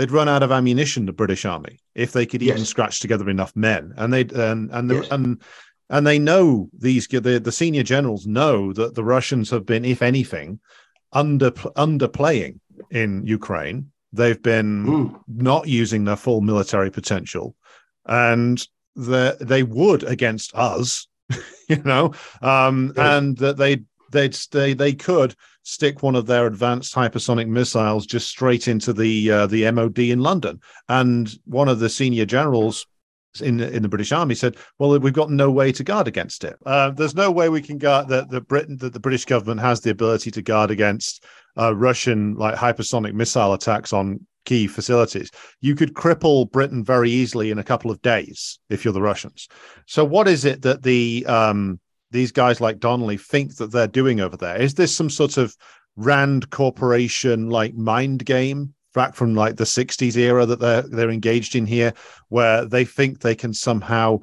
They'd 0.00 0.10
run 0.10 0.30
out 0.30 0.42
of 0.42 0.50
ammunition, 0.50 1.04
the 1.04 1.12
British 1.12 1.44
Army, 1.44 1.78
if 1.94 2.12
they 2.12 2.24
could 2.24 2.40
yes. 2.40 2.54
even 2.54 2.64
scratch 2.64 3.00
together 3.00 3.28
enough 3.28 3.54
men. 3.54 3.92
And 3.98 4.10
they 4.10 4.22
and 4.22 4.70
and 4.70 4.88
the, 4.88 4.94
yes. 4.94 5.08
and 5.10 5.42
and 5.90 6.06
they 6.06 6.18
know 6.18 6.70
these 6.72 7.06
the, 7.06 7.38
the 7.38 7.52
senior 7.52 7.82
generals 7.82 8.26
know 8.26 8.72
that 8.72 8.94
the 8.94 9.04
Russians 9.04 9.50
have 9.50 9.66
been, 9.66 9.84
if 9.84 10.00
anything, 10.00 10.58
under 11.12 11.50
underplaying 11.50 12.60
in 12.90 13.26
Ukraine. 13.26 13.92
They've 14.10 14.40
been 14.40 14.86
mm. 14.86 15.20
not 15.28 15.68
using 15.68 16.06
their 16.06 16.16
full 16.16 16.40
military 16.40 16.90
potential, 16.90 17.54
and 18.06 18.66
the, 18.96 19.36
they 19.38 19.64
would 19.64 20.02
against 20.04 20.54
us 20.54 21.08
you 21.68 21.82
know, 21.84 22.14
um, 22.40 22.94
yeah. 22.96 23.18
and 23.18 23.36
that 23.36 23.58
they 23.58 23.82
they'd 24.12 24.34
they 24.50 24.72
they 24.72 24.94
could 24.94 25.34
stick 25.62 26.02
one 26.02 26.16
of 26.16 26.26
their 26.26 26.46
advanced 26.46 26.94
hypersonic 26.94 27.48
missiles 27.48 28.06
just 28.06 28.28
straight 28.28 28.68
into 28.68 28.92
the 28.92 29.30
uh, 29.30 29.46
the 29.46 29.70
MOD 29.70 29.98
in 29.98 30.20
London. 30.20 30.60
And 30.88 31.30
one 31.44 31.68
of 31.68 31.78
the 31.78 31.88
senior 31.88 32.26
generals 32.26 32.86
in 33.40 33.60
in 33.60 33.82
the 33.82 33.88
British 33.88 34.12
Army 34.12 34.34
said, 34.34 34.56
"Well, 34.78 34.98
we've 34.98 35.12
got 35.12 35.30
no 35.30 35.50
way 35.50 35.72
to 35.72 35.84
guard 35.84 36.08
against 36.08 36.44
it. 36.44 36.56
Uh, 36.66 36.90
there's 36.90 37.14
no 37.14 37.30
way 37.30 37.48
we 37.48 37.62
can 37.62 37.78
guard 37.78 38.08
that 38.08 38.30
the 38.30 38.40
Britain 38.40 38.76
that 38.78 38.92
the 38.92 39.00
British 39.00 39.24
government 39.24 39.60
has 39.60 39.80
the 39.80 39.90
ability 39.90 40.30
to 40.32 40.42
guard 40.42 40.70
against 40.70 41.24
uh, 41.58 41.74
Russian 41.74 42.34
like 42.34 42.56
hypersonic 42.56 43.12
missile 43.12 43.52
attacks 43.52 43.92
on 43.92 44.26
key 44.44 44.66
facilities. 44.66 45.30
You 45.60 45.74
could 45.74 45.94
cripple 45.94 46.50
Britain 46.50 46.84
very 46.84 47.10
easily 47.10 47.50
in 47.50 47.58
a 47.58 47.64
couple 47.64 47.90
of 47.90 48.02
days 48.02 48.58
if 48.68 48.84
you're 48.84 48.94
the 48.94 49.02
Russians. 49.02 49.48
So, 49.86 50.04
what 50.04 50.28
is 50.28 50.44
it 50.44 50.62
that 50.62 50.82
the 50.82 51.24
um, 51.26 51.78
these 52.10 52.32
guys 52.32 52.60
like 52.60 52.80
Donnelly 52.80 53.16
think 53.16 53.56
that 53.56 53.72
they're 53.72 53.86
doing 53.86 54.20
over 54.20 54.36
there? 54.36 54.60
Is 54.60 54.74
this 54.74 54.94
some 54.94 55.10
sort 55.10 55.36
of 55.36 55.56
Rand 55.96 56.50
Corporation 56.50 57.50
like 57.50 57.74
mind 57.74 58.24
game 58.24 58.74
back 58.92 59.14
from 59.14 59.34
like 59.34 59.56
the 59.56 59.64
60s 59.64 60.16
era 60.16 60.44
that 60.46 60.58
they're 60.58 60.82
they're 60.82 61.10
engaged 61.10 61.54
in 61.54 61.66
here 61.66 61.92
where 62.28 62.64
they 62.64 62.84
think 62.84 63.20
they 63.20 63.34
can 63.34 63.52
somehow 63.52 64.18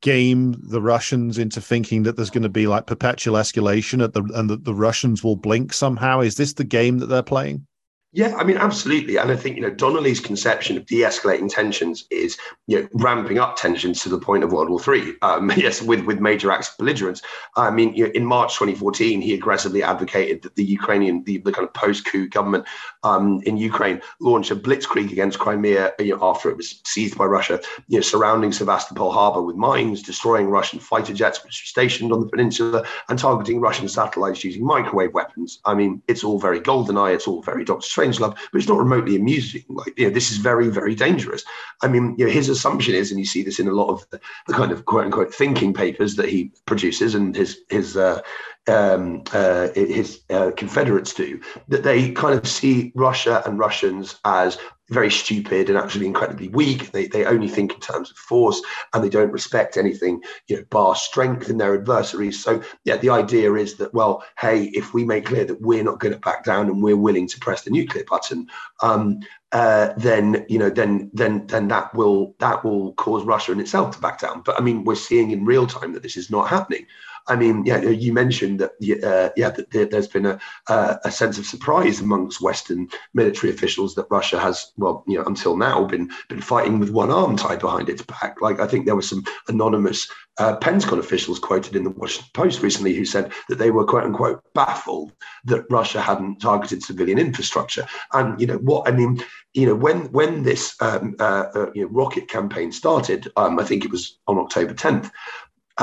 game 0.00 0.54
the 0.68 0.80
Russians 0.80 1.38
into 1.38 1.60
thinking 1.60 2.04
that 2.04 2.16
there's 2.16 2.30
going 2.30 2.42
to 2.42 2.48
be 2.48 2.66
like 2.66 2.86
perpetual 2.86 3.36
escalation 3.36 4.02
at 4.02 4.12
the 4.12 4.22
and 4.34 4.48
that 4.50 4.64
the 4.64 4.74
Russians 4.74 5.24
will 5.24 5.36
blink 5.36 5.72
somehow 5.72 6.20
is 6.20 6.36
this 6.36 6.52
the 6.52 6.64
game 6.64 6.98
that 6.98 7.06
they're 7.06 7.22
playing 7.22 7.66
yeah, 8.14 8.36
I 8.36 8.44
mean, 8.44 8.58
absolutely. 8.58 9.16
And 9.16 9.30
I 9.30 9.36
think, 9.36 9.56
you 9.56 9.62
know, 9.62 9.70
Donnelly's 9.70 10.20
conception 10.20 10.76
of 10.76 10.84
de-escalating 10.84 11.50
tensions 11.50 12.04
is, 12.10 12.36
you 12.66 12.82
know, 12.82 12.88
ramping 12.92 13.38
up 13.38 13.56
tensions 13.56 14.02
to 14.02 14.10
the 14.10 14.18
point 14.18 14.44
of 14.44 14.52
World 14.52 14.68
War 14.68 14.80
III. 14.86 15.14
Um, 15.22 15.50
yes, 15.56 15.80
with, 15.80 16.04
with 16.04 16.20
major 16.20 16.52
acts 16.52 16.68
of 16.68 16.76
belligerence. 16.76 17.22
I 17.56 17.70
mean, 17.70 17.94
you 17.94 18.04
know, 18.04 18.12
in 18.12 18.26
March 18.26 18.52
2014, 18.58 19.22
he 19.22 19.32
aggressively 19.32 19.82
advocated 19.82 20.42
that 20.42 20.56
the 20.56 20.64
Ukrainian, 20.64 21.24
the, 21.24 21.38
the 21.38 21.52
kind 21.52 21.66
of 21.66 21.72
post-coup 21.72 22.28
government 22.28 22.66
um, 23.02 23.40
in 23.46 23.56
Ukraine 23.56 24.02
launch 24.20 24.50
a 24.50 24.56
blitzkrieg 24.56 25.10
against 25.10 25.38
Crimea 25.38 25.92
you 25.98 26.14
know, 26.14 26.18
after 26.22 26.50
it 26.50 26.58
was 26.58 26.82
seized 26.84 27.16
by 27.16 27.24
Russia, 27.24 27.60
you 27.88 27.96
know, 27.96 28.02
surrounding 28.02 28.52
Sevastopol 28.52 29.10
harbor 29.10 29.40
with 29.40 29.56
mines, 29.56 30.02
destroying 30.02 30.48
Russian 30.48 30.80
fighter 30.80 31.14
jets 31.14 31.42
which 31.42 31.62
were 31.62 31.66
stationed 31.66 32.12
on 32.12 32.20
the 32.20 32.28
peninsula, 32.28 32.84
and 33.08 33.18
targeting 33.18 33.58
Russian 33.58 33.88
satellites 33.88 34.44
using 34.44 34.66
microwave 34.66 35.14
weapons. 35.14 35.60
I 35.64 35.72
mean, 35.72 36.02
it's 36.08 36.22
all 36.22 36.38
very 36.38 36.60
GoldenEye, 36.60 37.14
it's 37.14 37.26
all 37.26 37.40
very 37.40 37.64
Doctor 37.64 37.88
Strangelove, 38.02 38.36
but 38.52 38.58
it's 38.58 38.68
not 38.68 38.78
remotely 38.78 39.16
amusing. 39.16 39.64
Like, 39.68 39.94
you 39.96 40.06
know, 40.06 40.14
this 40.14 40.30
is 40.30 40.38
very, 40.38 40.68
very 40.68 40.94
dangerous. 40.94 41.44
I 41.82 41.88
mean, 41.88 42.14
you 42.18 42.26
know, 42.26 42.30
his 42.30 42.48
assumption 42.48 42.94
is, 42.94 43.10
and 43.10 43.18
you 43.18 43.26
see 43.26 43.42
this 43.42 43.58
in 43.58 43.68
a 43.68 43.72
lot 43.72 43.90
of 43.90 44.08
the, 44.10 44.20
the 44.46 44.54
kind 44.54 44.72
of 44.72 44.84
quote 44.84 45.04
unquote 45.04 45.34
thinking 45.34 45.72
papers 45.72 46.16
that 46.16 46.28
he 46.28 46.52
produces 46.66 47.14
and 47.14 47.34
his 47.34 47.60
his 47.68 47.96
uh, 47.96 48.20
um, 48.68 49.24
uh, 49.32 49.68
his 49.74 50.22
uh, 50.30 50.50
Confederates 50.56 51.14
do, 51.14 51.40
that 51.68 51.82
they 51.82 52.12
kind 52.12 52.38
of 52.38 52.46
see 52.46 52.92
Russia 52.94 53.42
and 53.46 53.58
Russians 53.58 54.18
as 54.24 54.58
very 54.90 55.10
stupid 55.10 55.68
and 55.68 55.78
actually 55.78 56.06
incredibly 56.06 56.48
weak. 56.48 56.92
They, 56.92 57.06
they 57.06 57.24
only 57.24 57.48
think 57.48 57.72
in 57.72 57.80
terms 57.80 58.10
of 58.10 58.16
force 58.16 58.60
and 58.92 59.02
they 59.02 59.08
don't 59.08 59.32
respect 59.32 59.76
anything, 59.76 60.22
you 60.48 60.56
know, 60.56 60.64
bar 60.70 60.94
strength 60.94 61.48
in 61.48 61.58
their 61.58 61.74
adversaries. 61.74 62.42
So, 62.42 62.62
yeah, 62.84 62.98
the 62.98 63.10
idea 63.10 63.54
is 63.54 63.76
that, 63.76 63.94
well, 63.94 64.22
hey, 64.38 64.64
if 64.74 64.92
we 64.92 65.04
make 65.04 65.26
clear 65.26 65.44
that 65.44 65.60
we're 65.60 65.84
not 65.84 65.98
going 65.98 66.14
to 66.14 66.20
back 66.20 66.44
down 66.44 66.66
and 66.66 66.82
we're 66.82 66.96
willing 66.96 67.26
to 67.28 67.38
press 67.40 67.62
the 67.62 67.70
nuclear 67.70 68.04
button, 68.04 68.48
um, 68.82 69.20
uh, 69.52 69.92
then 69.98 70.46
you 70.48 70.58
know 70.58 70.70
then 70.70 71.10
then 71.12 71.46
then 71.46 71.68
that 71.68 71.94
will 71.94 72.34
that 72.38 72.64
will 72.64 72.94
cause 72.94 73.22
Russia 73.22 73.52
in 73.52 73.60
itself 73.60 73.94
to 73.94 74.00
back 74.00 74.18
down. 74.18 74.40
But 74.40 74.58
I 74.58 74.62
mean, 74.62 74.82
we're 74.82 74.94
seeing 74.94 75.30
in 75.30 75.44
real 75.44 75.66
time 75.66 75.92
that 75.92 76.02
this 76.02 76.16
is 76.16 76.30
not 76.30 76.48
happening. 76.48 76.86
I 77.28 77.36
mean, 77.36 77.64
yeah, 77.64 77.80
you 77.80 78.12
mentioned 78.12 78.60
that, 78.60 78.72
uh, 79.04 79.30
yeah, 79.36 79.50
that 79.50 79.90
there's 79.90 80.08
been 80.08 80.26
a, 80.26 80.38
a 80.68 81.10
sense 81.10 81.38
of 81.38 81.46
surprise 81.46 82.00
amongst 82.00 82.40
Western 82.40 82.88
military 83.14 83.52
officials 83.52 83.94
that 83.94 84.06
Russia 84.10 84.38
has, 84.38 84.72
well, 84.76 85.04
you 85.06 85.18
know, 85.18 85.24
until 85.24 85.56
now 85.56 85.84
been 85.84 86.10
been 86.28 86.40
fighting 86.40 86.78
with 86.78 86.90
one 86.90 87.10
arm 87.10 87.36
tied 87.36 87.60
behind 87.60 87.88
its 87.88 88.02
back. 88.02 88.40
Like 88.40 88.60
I 88.60 88.66
think 88.66 88.86
there 88.86 88.96
were 88.96 89.02
some 89.02 89.24
anonymous 89.48 90.08
uh, 90.38 90.56
Pentagon 90.56 90.98
officials 90.98 91.38
quoted 91.38 91.76
in 91.76 91.84
the 91.84 91.90
Washington 91.90 92.30
Post 92.32 92.62
recently 92.62 92.94
who 92.94 93.04
said 93.04 93.32
that 93.48 93.58
they 93.58 93.70
were 93.70 93.84
quote 93.84 94.04
unquote 94.04 94.42
baffled 94.54 95.12
that 95.44 95.66
Russia 95.70 96.00
hadn't 96.00 96.40
targeted 96.40 96.82
civilian 96.82 97.18
infrastructure. 97.18 97.86
And 98.12 98.40
you 98.40 98.46
know 98.46 98.58
what 98.58 98.88
I 98.88 98.92
mean, 98.92 99.22
you 99.54 99.66
know 99.66 99.74
when 99.74 100.10
when 100.12 100.42
this 100.42 100.74
um, 100.80 101.14
uh, 101.20 101.44
uh, 101.54 101.70
you 101.74 101.82
know, 101.82 101.88
rocket 101.88 102.28
campaign 102.28 102.72
started, 102.72 103.30
um, 103.36 103.58
I 103.58 103.64
think 103.64 103.84
it 103.84 103.90
was 103.90 104.18
on 104.26 104.38
October 104.38 104.74
10th 104.74 105.10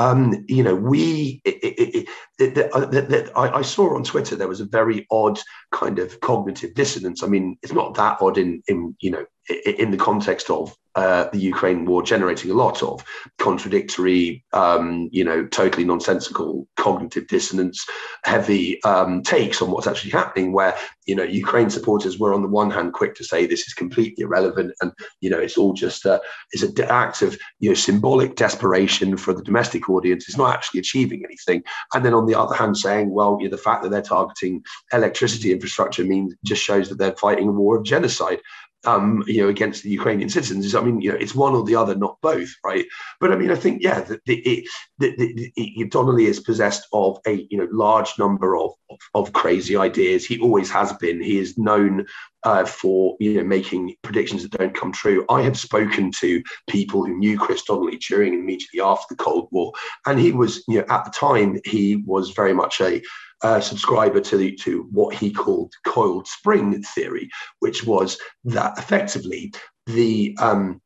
um, 0.00 0.44
you 0.48 0.62
know, 0.62 0.74
we, 0.74 1.40
it, 1.44 1.54
it, 1.62 1.94
it, 1.94 2.08
I, 2.40 3.50
I, 3.54 3.62
saw 3.62 3.94
on 3.94 4.04
Twitter 4.04 4.36
there 4.36 4.48
was 4.48 4.60
a 4.60 4.66
very 4.66 5.06
odd 5.10 5.38
kind 5.72 5.98
of 5.98 6.20
cognitive 6.20 6.74
dissonance. 6.74 7.22
I 7.22 7.26
mean, 7.26 7.58
it's 7.62 7.72
not 7.72 7.94
that 7.94 8.18
odd 8.20 8.38
in, 8.38 8.62
in 8.66 8.96
you 9.00 9.10
know, 9.10 9.24
in 9.64 9.90
the 9.90 9.96
context 9.96 10.50
of 10.50 10.74
uh, 10.96 11.28
the 11.30 11.38
Ukraine 11.38 11.84
war 11.84 12.02
generating 12.02 12.50
a 12.50 12.54
lot 12.54 12.82
of 12.82 13.04
contradictory, 13.38 14.44
um, 14.52 15.08
you 15.12 15.22
know, 15.24 15.46
totally 15.46 15.84
nonsensical 15.84 16.66
cognitive 16.76 17.28
dissonance, 17.28 17.86
heavy 18.24 18.82
um, 18.82 19.22
takes 19.22 19.62
on 19.62 19.70
what's 19.70 19.86
actually 19.86 20.10
happening. 20.10 20.52
Where 20.52 20.76
you 21.06 21.14
know 21.14 21.22
Ukraine 21.22 21.70
supporters 21.70 22.18
were 22.18 22.34
on 22.34 22.42
the 22.42 22.48
one 22.48 22.70
hand 22.70 22.92
quick 22.92 23.14
to 23.16 23.24
say 23.24 23.46
this 23.46 23.66
is 23.68 23.74
completely 23.74 24.24
irrelevant, 24.24 24.72
and 24.80 24.90
you 25.20 25.30
know 25.30 25.38
it's 25.38 25.56
all 25.56 25.72
just 25.74 26.06
a 26.06 26.20
it's 26.50 26.64
an 26.64 26.74
act 26.88 27.22
of 27.22 27.38
you 27.60 27.70
know 27.70 27.74
symbolic 27.74 28.34
desperation 28.34 29.16
for 29.16 29.32
the 29.32 29.44
domestic 29.44 29.88
audience. 29.88 30.28
It's 30.28 30.38
not 30.38 30.54
actually 30.54 30.80
achieving 30.80 31.22
anything. 31.24 31.62
And 31.94 32.04
then 32.04 32.14
on 32.14 32.26
the 32.26 32.29
other 32.34 32.54
hand, 32.54 32.76
saying, 32.76 33.10
well, 33.10 33.38
you 33.40 33.46
know, 33.46 33.56
the 33.56 33.62
fact 33.62 33.82
that 33.82 33.90
they're 33.90 34.02
targeting 34.02 34.62
electricity 34.92 35.52
infrastructure 35.52 36.04
means 36.04 36.34
just 36.44 36.62
shows 36.62 36.88
that 36.88 36.98
they're 36.98 37.16
fighting 37.16 37.48
a 37.48 37.52
war 37.52 37.76
of 37.76 37.84
genocide 37.84 38.40
um, 38.84 39.22
you 39.26 39.42
know, 39.42 39.48
against 39.48 39.82
the 39.82 39.90
Ukrainian 39.90 40.28
citizens. 40.28 40.64
is, 40.64 40.74
I 40.74 40.80
mean, 40.80 41.00
you 41.00 41.10
know, 41.12 41.18
it's 41.18 41.34
one 41.34 41.54
or 41.54 41.64
the 41.64 41.76
other, 41.76 41.94
not 41.94 42.18
both, 42.22 42.50
right? 42.64 42.86
But 43.20 43.32
I 43.32 43.36
mean, 43.36 43.50
I 43.50 43.54
think, 43.54 43.82
yeah, 43.82 44.00
the, 44.00 44.20
the, 44.26 44.66
the, 44.98 45.52
the 45.56 45.84
Donnelly 45.90 46.26
is 46.26 46.40
possessed 46.40 46.86
of 46.92 47.18
a 47.26 47.46
you 47.50 47.58
know 47.58 47.68
large 47.70 48.18
number 48.18 48.56
of, 48.56 48.72
of, 48.90 48.98
of 49.14 49.32
crazy 49.32 49.76
ideas. 49.76 50.24
He 50.24 50.40
always 50.40 50.70
has 50.70 50.92
been. 50.94 51.22
He 51.22 51.38
is 51.38 51.58
known 51.58 52.06
uh, 52.44 52.64
for 52.64 53.16
you 53.20 53.34
know 53.34 53.44
making 53.44 53.96
predictions 54.02 54.42
that 54.42 54.52
don't 54.52 54.74
come 54.74 54.92
true. 54.92 55.24
I 55.28 55.42
have 55.42 55.58
spoken 55.58 56.10
to 56.20 56.42
people 56.68 57.04
who 57.04 57.18
knew 57.18 57.38
Chris 57.38 57.62
Donnelly 57.62 57.98
during 57.98 58.34
and 58.34 58.42
immediately 58.42 58.80
after 58.80 59.14
the 59.14 59.22
Cold 59.22 59.48
War, 59.50 59.72
and 60.06 60.18
he 60.18 60.32
was 60.32 60.64
you 60.68 60.78
know 60.78 60.86
at 60.88 61.04
the 61.04 61.10
time 61.10 61.60
he 61.64 61.96
was 62.06 62.30
very 62.30 62.54
much 62.54 62.80
a 62.80 63.02
uh, 63.42 63.60
subscriber 63.60 64.20
to 64.20 64.36
the, 64.36 64.52
to 64.56 64.88
what 64.90 65.14
he 65.14 65.30
called 65.30 65.72
coiled 65.86 66.26
spring 66.26 66.82
theory, 66.82 67.28
which 67.60 67.84
was 67.84 68.18
that 68.44 68.76
effectively 68.78 69.52
the 69.86 70.36
um, 70.40 70.80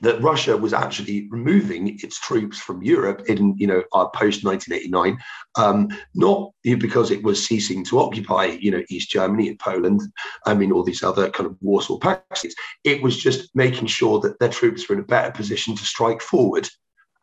that 0.00 0.20
Russia 0.20 0.56
was 0.56 0.72
actually 0.72 1.26
removing 1.30 1.98
its 2.02 2.20
troops 2.20 2.58
from 2.58 2.82
Europe 2.82 3.22
in, 3.28 3.56
you 3.56 3.66
know, 3.66 3.82
uh, 3.94 4.06
post 4.08 4.44
1989, 4.44 5.18
um, 5.56 5.88
not 6.14 6.50
because 6.64 7.10
it 7.10 7.22
was 7.22 7.44
ceasing 7.44 7.84
to 7.84 7.98
occupy, 7.98 8.44
you 8.60 8.70
know, 8.70 8.82
East 8.90 9.10
Germany 9.10 9.48
and 9.48 9.58
Poland, 9.58 10.02
I 10.44 10.54
mean, 10.54 10.70
all 10.70 10.82
these 10.82 11.02
other 11.02 11.30
kind 11.30 11.48
of 11.48 11.56
Warsaw 11.62 11.98
Pact 11.98 12.36
states. 12.36 12.54
It 12.84 13.02
was 13.02 13.16
just 13.16 13.48
making 13.54 13.86
sure 13.86 14.20
that 14.20 14.38
their 14.38 14.50
troops 14.50 14.88
were 14.88 14.96
in 14.96 15.00
a 15.00 15.04
better 15.04 15.32
position 15.32 15.74
to 15.76 15.84
strike 15.84 16.20
forward 16.20 16.68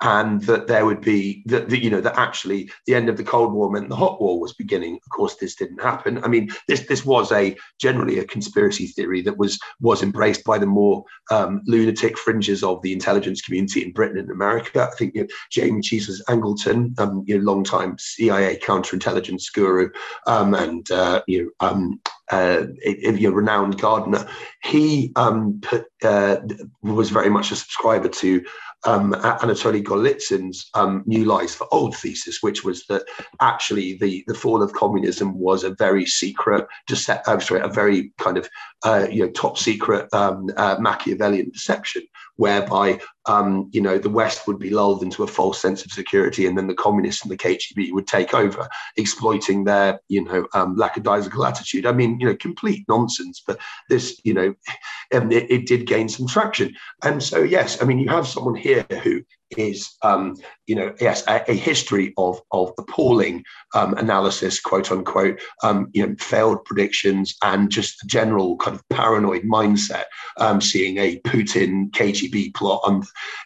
and 0.04 0.41
that 0.41 0.68
there 0.68 0.86
would 0.86 1.01
be 1.01 1.43
that, 1.45 1.72
you 1.72 1.89
know 1.89 2.01
that 2.01 2.18
actually 2.18 2.70
the 2.86 2.93
end 2.93 3.10
of 3.10 3.18
the 3.18 3.24
cold 3.24 3.54
war 3.54 3.72
meant 3.72 3.89
the 3.89 3.95
hot 3.95 4.22
war 4.22 4.39
was 4.39 4.54
beginning. 4.54 4.95
Of 4.95 5.10
course 5.10 5.36
this 5.36 5.56
didn't 5.56 5.82
happen. 5.82 6.24
I 6.24 6.28
mean 6.28 6.49
this 6.68 6.82
this 6.88 7.06
was 7.06 7.32
a 7.32 7.56
generally 7.80 8.20
a 8.20 8.26
conspiracy 8.26 8.88
theory 8.88 9.22
that 9.22 9.38
was 9.38 9.60
was 9.80 10.04
embraced 10.04 10.43
by 10.43 10.58
the 10.58 10.66
more 10.66 11.04
um, 11.32 11.62
lunatic 11.66 12.18
fringes 12.18 12.64
of 12.64 12.82
the 12.82 12.93
intelligence 12.93 13.41
community 13.41 13.84
in 13.84 13.93
britain 13.93 14.18
and 14.18 14.30
america. 14.30 14.89
I 14.91 14.95
think 14.95 15.16
you 15.16 15.22
know, 15.22 15.28
James 15.51 15.89
Jesus 15.89 16.22
Angleton 16.26 16.99
um, 16.99 17.24
you 17.26 17.38
know 17.38 17.43
long 17.43 17.64
time 17.64 17.95
cia 17.97 18.60
counterintelligence 18.60 19.54
guru 19.54 19.89
um, 20.28 20.54
and 20.54 20.89
uh, 20.91 21.22
you 21.28 21.43
know 21.43 21.68
um, 21.68 21.99
uh, 22.34 22.65
a, 22.86 23.25
a, 23.25 23.31
renowned 23.31 23.79
gardener, 23.79 24.27
he 24.63 25.11
um, 25.15 25.59
put, 25.61 25.86
uh, 26.03 26.38
was 26.81 27.09
very 27.09 27.29
much 27.29 27.51
a 27.51 27.55
subscriber 27.55 28.09
to 28.09 28.43
um, 28.86 29.13
Anatoly 29.13 29.84
Golitsyn's 29.84 30.69
um, 30.73 31.03
New 31.05 31.25
Lies 31.25 31.55
for 31.55 31.67
Old 31.71 31.95
thesis, 31.95 32.41
which 32.41 32.63
was 32.63 32.86
that 32.88 33.03
actually 33.39 33.97
the, 33.97 34.23
the 34.27 34.34
fall 34.34 34.61
of 34.61 34.73
communism 34.73 35.38
was 35.38 35.63
a 35.63 35.75
very 35.75 36.05
secret, 36.05 36.65
dece- 36.89 37.21
uh, 37.27 37.39
sorry, 37.39 37.61
a 37.61 37.67
very 37.67 38.11
kind 38.17 38.38
of 38.38 38.49
uh, 38.84 39.07
you 39.09 39.23
know 39.23 39.31
top 39.31 39.57
secret 39.57 40.13
um, 40.13 40.49
uh, 40.57 40.77
Machiavellian 40.79 41.49
deception, 41.51 42.03
whereby 42.38 42.99
um, 43.25 43.69
you 43.71 43.81
know 43.81 43.97
the 43.97 44.09
West 44.09 44.47
would 44.47 44.59
be 44.59 44.69
lulled 44.69 45.03
into 45.03 45.23
a 45.23 45.27
false 45.27 45.61
sense 45.61 45.86
of 45.86 45.91
security, 45.91 46.45
and 46.45 46.57
then 46.57 46.67
the 46.67 46.73
communists 46.73 47.23
and 47.23 47.31
the 47.31 47.38
KGB 47.38 47.91
would 47.93 48.07
take 48.07 48.34
over, 48.34 48.67
exploiting 48.97 49.63
their 49.63 49.99
you 50.09 50.23
know 50.23 50.47
um, 50.53 50.75
lackadaisical 50.75 51.45
attitude. 51.45 51.86
I 51.86 51.91
mean, 51.91 52.19
you 52.19 52.27
know, 52.27 52.36
complete 52.36 52.86
nonsense. 52.88 53.41
But 53.45 53.59
this, 53.89 54.19
you 54.23 54.34
know, 54.34 54.53
it, 55.11 55.51
it 55.51 55.65
did 55.67 55.88
gain 55.88 56.09
some 56.09 56.27
traction, 56.27 56.73
and 57.03 57.21
so 57.21 57.41
yes, 57.41 57.81
I 57.81 57.86
mean, 57.86 57.99
you 57.99 58.09
have 58.09 58.27
someone 58.27 58.55
here 58.55 58.86
who 59.03 59.21
is, 59.58 59.95
um, 60.04 60.36
you 60.68 60.76
know, 60.76 60.93
yes, 60.99 61.24
a, 61.28 61.43
a, 61.49 61.54
history 61.54 62.14
of 62.18 62.41
of 62.51 62.72
appalling 62.78 63.43
um, 63.74 63.93
analysis, 63.95 64.60
quote 64.60 64.91
unquote, 64.91 65.39
um, 65.64 65.89
you 65.93 66.06
know, 66.06 66.16
failed 66.20 66.64
predictions, 66.66 67.36
and 67.43 67.70
just 67.70 67.99
the 68.01 68.08
general 68.08 68.58
kind 68.58 68.76
of 68.76 68.88
paranoid 68.89 69.43
mindset, 69.43 70.06
um, 70.38 70.62
seeing 70.62 70.97
a 70.97 71.20
Putin 71.22 71.89
KGB 71.91 72.54
plot, 72.54 72.84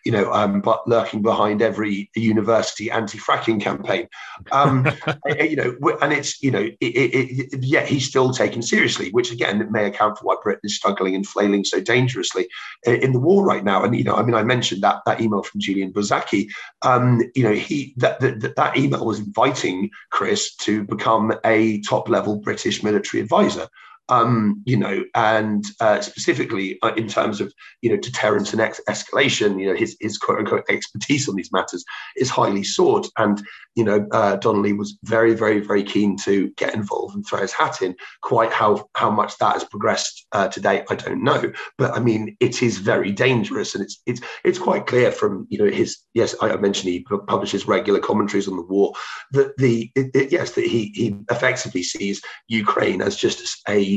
you 0.06 0.12
know, 0.12 0.32
um, 0.32 0.62
but 0.62 0.88
lurking 0.88 1.22
behind 1.22 1.62
every 1.62 2.10
university 2.16 2.90
anti-fracking 2.92 3.62
campaign, 3.62 4.08
um, 4.52 4.88
you 5.40 5.56
know, 5.56 5.76
and 6.02 6.14
it's 6.14 6.42
you 6.42 6.52
know, 6.52 6.62
it, 6.62 6.78
it, 6.82 7.54
it, 7.54 7.64
yeah, 7.64 7.86
he's 7.86 8.08
still 8.08 8.32
taken 8.32 8.62
seriously, 8.62 9.10
which 9.12 9.32
again 9.32 9.68
may 9.72 9.86
account 9.86 10.18
for 10.18 10.26
why 10.26 10.36
Britain 10.44 10.62
is 10.64 10.76
struggling 10.76 11.16
and 11.16 11.28
flailing 11.28 11.64
so 11.64 11.80
dangerously 11.82 12.48
in 12.86 13.14
the 13.14 13.20
war 13.20 13.46
right 13.46 13.64
now. 13.64 13.84
And 13.84 13.96
you 13.96 14.04
know, 14.04 14.16
I 14.16 14.24
mean, 14.24 14.36
I 14.36 14.44
mentioned 14.44 14.82
that 14.84 15.02
that 15.06 15.22
email 15.22 15.44
from 15.44 15.60
Julian 15.60 15.92
Bozacki, 15.98 16.48
um, 16.84 17.22
you 17.36 17.44
know, 17.44 17.54
he 17.54 17.94
that, 17.98 18.20
that 18.20 18.56
that 18.56 18.78
email 18.78 19.06
was 19.06 19.20
inviting 19.20 19.90
Chris 20.12 20.56
to 20.58 20.84
become 20.84 21.34
a 21.46 21.82
top 21.82 22.10
level 22.10 22.38
British 22.38 22.84
military 22.84 23.22
advisor 23.22 23.68
um, 24.10 24.62
you 24.66 24.78
know, 24.78 25.04
and 25.16 25.66
uh, 25.80 26.02
specifically 26.02 26.80
uh, 26.82 26.94
in 26.96 27.08
terms 27.08 27.42
of 27.42 27.54
you 27.82 27.90
know 27.90 27.98
deterrence 27.98 28.54
and 28.54 28.62
ex- 28.62 28.82
escalation, 28.90 29.60
you 29.60 29.68
know, 29.68 29.76
his 29.76 29.98
his 30.00 30.18
quote 30.18 30.40
unquote 30.40 30.66
expertise 30.70 31.28
on 31.28 31.36
these 31.36 31.52
matters 31.52 31.84
is 32.16 32.30
highly 32.30 32.64
sought. 32.64 33.08
And 33.18 33.42
you 33.76 33.84
know, 33.84 34.08
uh, 34.12 34.38
Donnelly 34.38 34.74
was 34.74 34.98
very, 35.04 35.36
very, 35.36 35.60
very 35.60 35.84
keen 35.84 36.18
to 36.18 36.50
get 36.58 36.74
involved 36.74 37.16
and 37.16 37.26
throw 37.26 37.42
his 37.42 37.54
hat 37.54 37.82
in. 37.82 37.96
Quite 38.22 38.52
how 38.52 38.90
how 38.96 39.12
much 39.12 39.38
that 39.38 39.54
has 39.54 39.64
progressed 39.64 40.26
uh, 40.32 40.48
today, 40.48 40.84
I 40.90 40.96
don't 40.96 41.24
know. 41.24 41.52
But 41.78 41.96
I 41.96 42.00
mean, 42.00 42.36
it 42.40 42.64
is 42.64 42.78
very 42.80 43.12
dangerous, 43.12 43.76
and 43.76 43.84
it's 43.84 44.02
it's 44.06 44.22
it's 44.44 44.60
quite 44.60 44.88
clear 44.88 45.12
from 45.12 45.48
you 45.50 45.58
know 45.58 45.70
his 45.70 45.98
yes, 46.14 46.36
I 46.42 46.56
mentioned 46.56 46.92
he 46.92 47.06
publishes 47.28 47.68
regular 47.68 48.00
commentaries 48.00 48.48
on 48.48 48.56
the 48.56 48.64
war 48.64 48.94
that 49.32 49.56
the 49.58 49.92
it, 49.96 50.12
it, 50.16 50.32
yes 50.32 50.52
that 50.52 50.66
he 50.66 50.92
he 50.96 51.16
effectively 51.30 51.84
sees 51.84 52.22
Ukraine 52.48 53.02
as 53.02 53.16
just 53.16 53.62
a 53.68 53.97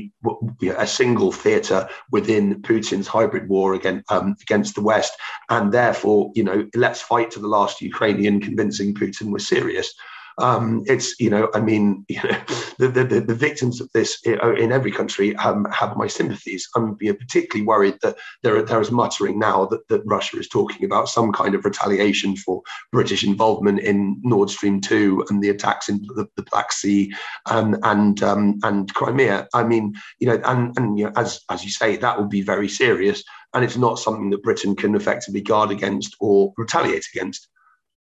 a 0.79 0.87
single 0.87 1.33
theatre 1.33 1.89
within 2.11 2.63
Putin's 2.63 3.07
hybrid 3.07 3.49
war 3.49 3.75
against 3.75 4.11
um, 4.11 4.37
against 4.43 4.75
the 4.75 4.83
West, 4.83 5.13
and 5.49 5.73
therefore, 5.73 6.31
you 6.35 6.45
know, 6.45 6.69
let's 6.75 7.03
fight 7.03 7.31
to 7.33 7.41
the 7.41 7.49
last 7.49 7.81
Ukrainian, 7.81 8.41
convincing 8.41 8.95
Putin 8.95 9.31
we're 9.33 9.39
serious. 9.39 9.95
Um, 10.39 10.83
it's 10.87 11.19
you 11.21 11.31
know, 11.31 11.51
I 11.55 11.61
mean, 11.61 12.05
you 12.09 12.23
know, 12.23 12.39
the, 12.79 12.89
the, 12.89 13.21
the 13.21 13.35
victims 13.35 13.81
of 13.81 13.91
this 13.93 14.21
in 14.25 14.73
every 14.73 14.93
country 14.93 15.35
um, 15.37 15.67
have 15.73 15.97
my 15.97 16.07
sympathies. 16.07 16.69
I'm 16.75 16.97
particularly 16.97 17.67
worried 17.67 17.99
that 18.03 18.17
there 18.43 18.63
there 18.63 18.81
is 18.81 18.91
muttering 18.91 19.39
now 19.39 19.67
that, 19.67 19.87
that 19.89 20.03
Russia 20.05 20.39
is 20.39 20.49
talking 20.49 20.85
about 20.85 21.09
some 21.09 21.33
kind 21.33 21.55
of 21.55 21.65
retaliation 21.65 22.37
for 22.37 22.63
British 22.93 23.25
involvement 23.25 23.81
in 23.81 24.21
Nord 24.23 24.51
Stream 24.51 24.81
two 24.81 25.25
and 25.29 25.43
the 25.43 25.51
attacks 25.51 25.89
in 25.89 26.03
the, 26.15 26.27
the 26.37 26.43
Black 26.51 26.73
Sea 26.73 27.13
um, 27.47 27.77
and 27.83 28.23
um, 28.23 28.59
and 28.63 28.93
Crimea. 28.95 29.49
I 29.55 29.65
mean, 29.65 29.95
you 30.19 30.29
know, 30.29 30.41
and 30.45 30.77
and 30.77 30.99
you 30.99 31.07
know, 31.07 31.13
as 31.17 31.41
as 31.51 31.65
you 31.65 31.71
say, 31.71 31.97
that 31.97 32.19
would 32.19 32.31
be 32.31 32.43
very 32.43 32.69
serious, 32.69 33.23
and 33.55 33.65
it's 33.65 33.77
not 33.77 33.99
something 33.99 34.31
that 34.31 34.43
Britain 34.43 34.77
can 34.77 34.95
effectively 34.95 35.41
guard 35.41 35.71
against 35.71 36.17
or 36.21 36.53
retaliate 36.57 37.07
against. 37.15 37.49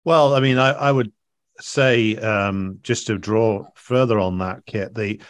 Well, 0.04 0.34
I 0.34 0.40
mean, 0.40 0.58
I, 0.58 0.70
I 0.70 0.92
would 0.92 1.12
say 1.60 2.16
um, 2.16 2.78
just 2.82 3.06
to 3.08 3.18
draw 3.18 3.66
further 3.74 4.18
on 4.18 4.38
that, 4.38 4.64
Kit, 4.66 4.94
the 4.94 5.20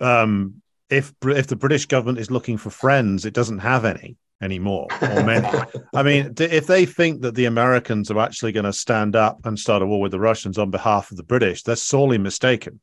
um, 0.00 0.62
if 0.90 1.12
if 1.22 1.46
the 1.46 1.56
British 1.56 1.86
government 1.86 2.18
is 2.18 2.30
looking 2.30 2.56
for 2.56 2.70
friends, 2.70 3.24
it 3.24 3.34
doesn't 3.34 3.58
have 3.58 3.84
any 3.84 4.16
anymore 4.40 4.86
or 5.02 5.22
many. 5.24 5.48
I 5.94 6.02
mean, 6.02 6.34
if 6.38 6.66
they 6.66 6.86
think 6.86 7.22
that 7.22 7.34
the 7.34 7.46
Americans 7.46 8.10
are 8.10 8.20
actually 8.20 8.52
going 8.52 8.64
to 8.64 8.72
stand 8.72 9.16
up 9.16 9.44
and 9.44 9.58
start 9.58 9.82
a 9.82 9.86
war 9.86 10.00
with 10.00 10.12
the 10.12 10.20
Russians 10.20 10.58
on 10.58 10.70
behalf 10.70 11.10
of 11.10 11.16
the 11.16 11.24
British, 11.24 11.62
they're 11.62 11.76
sorely 11.76 12.18
mistaken. 12.18 12.80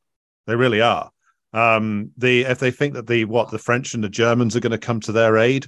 They 0.48 0.56
really 0.56 0.82
are. 0.82 1.12
Um, 1.54 2.12
the 2.18 2.42
if 2.42 2.60
they 2.60 2.72
think 2.72 2.96
that 2.96 3.08
the 3.08 3.26
what 3.26 3.50
the 3.52 3.60
French 3.60 3.94
and 3.94 4.04
the 4.04 4.10
Germans 4.10 4.56
are 4.56 4.60
going 4.60 4.72
to 4.72 4.78
come 4.78 5.00
to 5.02 5.12
their 5.12 5.38
aid, 5.38 5.68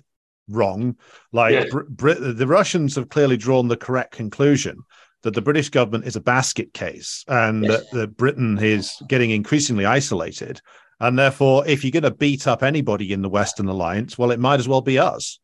wrong. 0.50 0.98
Like 1.32 1.54
yes. 1.54 1.70
Br- 1.72 1.84
Br- 1.90 2.14
the 2.14 2.48
Russians 2.48 2.96
have 2.96 3.10
clearly 3.10 3.38
drawn 3.38 3.68
the 3.68 3.78
correct 3.78 4.14
conclusion 4.14 4.84
that 5.24 5.34
the 5.34 5.42
British 5.42 5.70
government 5.70 6.06
is 6.06 6.16
a 6.16 6.22
basket 6.22 6.74
case 6.74 7.24
and 7.28 7.64
yes. 7.64 7.80
that, 7.80 7.98
that 7.98 8.18
Britain 8.18 8.58
is 8.62 8.94
getting 9.08 9.32
increasingly 9.32 9.86
isolated. 9.86 10.62
And 11.00 11.18
therefore, 11.18 11.68
if 11.68 11.84
you're 11.84 11.92
going 11.92 12.04
to 12.04 12.12
beat 12.12 12.48
up 12.48 12.64
anybody 12.64 13.14
in 13.14 13.22
the 13.22 13.30
Western 13.30 13.68
Alliance, 13.68 14.18
well, 14.18 14.32
it 14.32 14.40
might 14.40 14.60
as 14.60 14.68
well 14.68 14.82
be 14.82 14.98
us. 14.98 15.40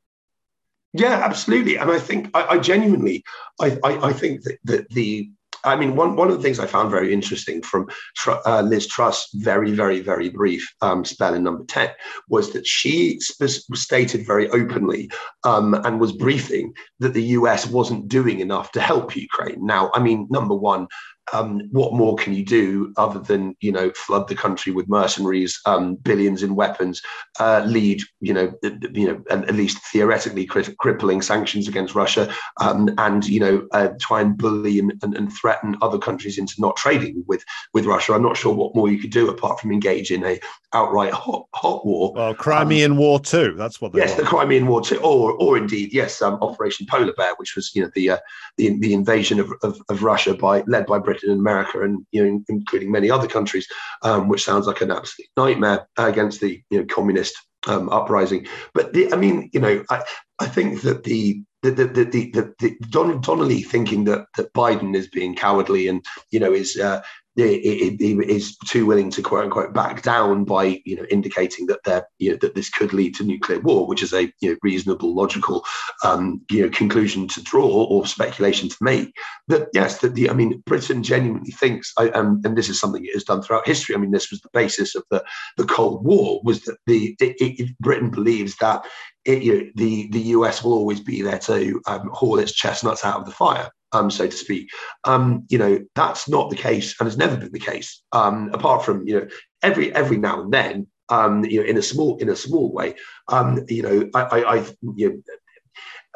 Yeah, 0.94 1.22
absolutely. 1.24 1.78
And 1.78 1.92
I 1.92 2.00
think 2.00 2.30
I, 2.34 2.46
I 2.46 2.60
genuinely, 2.60 3.24
I, 3.60 3.78
I, 3.84 4.10
I, 4.10 4.14
think 4.14 4.44
that, 4.44 4.58
that 4.66 4.90
the 4.90 5.30
I 5.64 5.76
mean, 5.76 5.96
one, 5.96 6.16
one 6.16 6.30
of 6.30 6.36
the 6.36 6.44
things 6.44 6.60
I 6.60 6.66
found 6.66 6.92
very 6.92 7.14
interesting 7.14 7.62
from 7.62 7.88
uh, 8.28 8.62
Liz 8.62 8.88
Truss' 8.88 9.30
very, 9.36 9.72
very, 9.72 10.02
very 10.02 10.30
brief 10.30 10.74
um, 10.82 11.06
spell 11.06 11.34
in 11.34 11.44
number 11.44 11.64
10 11.66 11.90
was 12.28 12.52
that 12.54 12.68
she 12.68 13.20
sp- 13.24 13.68
stated 13.74 14.26
very 14.26 14.50
openly 14.50 15.10
um, 15.44 15.74
and 15.74 16.00
was 16.00 16.12
briefing 16.12 16.74
that 17.00 17.14
the 17.14 17.24
US 17.38 17.66
wasn't 17.66 18.08
doing 18.08 18.40
enough 18.40 18.72
to 18.74 18.82
help 18.82 19.16
Ukraine. 19.16 19.66
Now, 19.66 19.92
I 19.94 20.00
mean, 20.00 20.28
number 20.30 20.56
one, 20.56 20.88
um, 21.32 21.62
what 21.72 21.94
more 21.94 22.16
can 22.16 22.34
you 22.34 22.44
do 22.44 22.94
other 22.98 23.20
than 23.20 23.56
you 23.62 23.72
know 23.72 23.92
flood 23.92 24.28
the 24.28 24.36
country 24.36 24.74
with 24.74 24.90
mercenaries, 24.90 25.60
um, 25.66 25.96
billions 25.96 26.44
in 26.44 26.56
weapons, 26.56 27.02
uh, 27.40 27.64
lead 27.66 28.02
you 28.20 28.34
know 28.34 28.54
you 28.94 29.08
know 29.08 29.24
at 29.30 29.56
least 29.56 29.78
theoretically 29.92 30.46
crippling 30.46 31.22
sanctions 31.22 31.68
against 31.68 31.96
Russia, 31.96 32.34
um, 32.60 32.90
and 32.98 33.26
you 33.26 33.40
know 33.40 33.68
uh, 33.72 33.90
try 34.02 34.22
and 34.22 34.38
bully 34.38 34.80
and, 34.80 34.94
and, 35.02 35.16
and, 35.16 35.32
threaten 35.34 35.76
other 35.82 35.98
countries 35.98 36.38
into 36.38 36.56
not 36.60 36.76
trading 36.76 37.24
with 37.28 37.44
with 37.74 37.86
Russia. 37.86 38.14
I'm 38.14 38.24
not 38.24 38.38
sure 38.38 38.54
what 38.54 38.76
more 38.76 38.90
you 38.90 39.00
could 39.00 39.12
do 39.12 39.30
apart 39.30 39.60
from 39.60 39.72
engage 39.72 40.12
in 40.12 40.24
a 40.26 40.40
outright 40.74 41.14
hot 41.14 41.46
hot 41.56 41.86
war. 41.86 42.14
Well, 42.14 42.36
Crimean 42.36 42.92
um, 42.92 42.98
War 42.98 43.20
too. 43.20 43.56
That's 43.58 43.80
what. 43.80 43.96
yes, 43.96 44.16
the 44.16 44.24
Crimean 44.24 44.68
War 44.68 44.82
too, 44.82 44.98
or 44.98 45.32
or 45.34 45.58
indeed 45.58 45.94
yes, 45.94 46.22
um, 46.22 46.36
Operation 46.42 46.86
Polar 46.86 47.14
Bear, 47.14 47.34
which 47.38 47.56
was 47.56 47.74
you 47.74 47.82
know 47.82 47.90
the 47.96 48.12
uh, 48.12 48.18
the, 48.58 48.78
the 48.80 48.94
invasion 48.94 49.40
of, 49.40 49.52
of, 49.64 49.82
of 49.90 50.04
Russia 50.04 50.34
by 50.34 50.64
led 50.68 50.86
by 50.86 51.00
Britain 51.00 51.13
Britain 51.14 51.32
and 51.32 51.40
America, 51.40 51.82
and 51.82 52.06
you 52.12 52.26
know, 52.26 52.44
including 52.50 52.92
many 52.92 53.10
other 53.10 53.28
countries, 53.28 53.68
um, 54.02 54.28
which 54.28 54.44
sounds 54.44 54.68
like 54.68 54.82
an 54.82 54.92
absolute 54.92 55.30
nightmare 55.38 55.88
against 55.98 56.42
the 56.42 56.62
you 56.70 56.80
know 56.80 56.86
communist 56.86 57.36
um, 57.68 57.90
uprising. 57.90 58.48
But 58.74 58.94
the, 58.94 59.14
I 59.14 59.16
mean, 59.16 59.50
you 59.54 59.60
know, 59.60 59.84
I, 59.90 60.04
I 60.40 60.48
think 60.48 60.82
that 60.82 61.04
the 61.04 61.44
the 61.62 61.72
the 61.72 61.86
the, 61.86 62.32
the, 62.32 62.54
the 62.60 62.76
Don, 62.90 63.22
Donnelly 63.22 63.62
thinking 63.62 64.06
that 64.06 64.26
that 64.38 64.54
Biden 64.54 64.96
is 64.96 65.08
being 65.08 65.36
cowardly 65.36 65.88
and 65.88 66.04
you 66.32 66.40
know 66.40 66.52
is 66.52 66.78
uh, 66.78 67.02
he 67.36 68.14
is 68.28 68.58
too 68.58 68.86
willing 68.86 69.10
to 69.10 69.22
quote 69.22 69.46
unquote 69.46 69.74
back 69.74 70.04
down 70.04 70.46
by 70.46 70.82
you 70.86 70.96
know 70.96 71.06
indicating 71.10 71.66
that 71.66 71.84
there 71.84 72.08
you 72.20 72.32
know 72.32 72.38
that 72.38 72.54
this 72.54 72.70
could 72.70 72.94
lead 72.94 73.16
to 73.16 73.24
nuclear 73.24 73.60
war, 73.60 73.88
which 73.88 74.04
is 74.04 74.14
a 74.14 74.32
you 74.42 74.52
know, 74.52 74.56
reasonable 74.62 75.16
logical 75.16 75.66
um, 76.04 76.42
you 76.52 76.62
know 76.62 76.70
conclusion 76.70 77.28
to 77.28 77.42
draw 77.42 77.68
or 77.68 78.06
speculation 78.06 78.70
to 78.70 78.78
make. 78.82 79.14
That 79.48 79.70
yes, 79.74 80.00
that 80.00 80.14
the 80.14 80.30
I 80.30 80.34
mean 80.34 80.62
Britain 80.66 81.02
genuinely 81.02 81.52
thinks, 81.52 81.92
I, 81.98 82.10
um, 82.10 82.42
and 82.44 82.56
this 82.56 82.70
is 82.70 82.80
something 82.80 83.04
it 83.04 83.14
has 83.14 83.24
done 83.24 83.42
throughout 83.42 83.68
history. 83.68 83.96
I 83.96 83.98
mean 83.98 84.12
this 84.12 84.30
was 84.30 84.42
the 84.42 84.50
basis 84.54 84.94
of 84.94 85.04
the 85.10 85.24
the 85.58 85.66
Cold 85.66 86.04
War 86.06 86.40
was 86.44 86.62
that 86.62 86.78
the 86.86 87.16
it, 87.20 87.36
it, 87.40 87.78
Britain 87.80 88.12
believes 88.12 88.56
that 88.58 88.86
it, 89.26 89.42
you 89.42 89.58
know, 89.58 89.70
the 89.76 90.10
the 90.10 90.22
US 90.22 90.64
will 90.64 90.74
always 90.74 91.00
be 91.00 91.24
there 91.24 91.40
to 91.40 91.82
um, 91.88 92.10
haul 92.14 92.38
its 92.38 92.54
chestnuts 92.54 93.04
out 93.04 93.20
of 93.20 93.26
the 93.26 93.32
fire 93.32 93.72
um, 93.94 94.12
so 94.12 94.28
to 94.28 94.36
speak. 94.36 94.70
Um, 95.06 95.46
you 95.50 95.58
know, 95.58 95.80
that's 95.96 96.28
not 96.28 96.50
the 96.50 96.56
case 96.56 96.96
and 97.00 97.08
has 97.08 97.18
never 97.18 97.38
been 97.38 97.52
the 97.52 97.60
case. 97.60 98.04
Um, 98.12 98.50
apart 98.54 98.84
from, 98.84 99.08
you 99.08 99.20
know, 99.20 99.28
every 99.62 99.94
every 99.96 100.18
now 100.18 100.42
and 100.42 100.54
then, 100.54 100.88
um, 101.10 101.46
you 101.46 101.62
know, 101.62 101.68
in 101.68 101.78
a 101.78 101.82
small 101.82 102.18
in 102.18 102.30
a 102.30 102.36
small 102.36 102.72
way. 102.72 102.96
Um, 103.30 103.64
you 103.68 103.84
know, 103.84 104.10
I, 104.14 104.22
I, 104.22 104.56
I 104.56 104.66
you 104.96 105.10
know, 105.10 105.22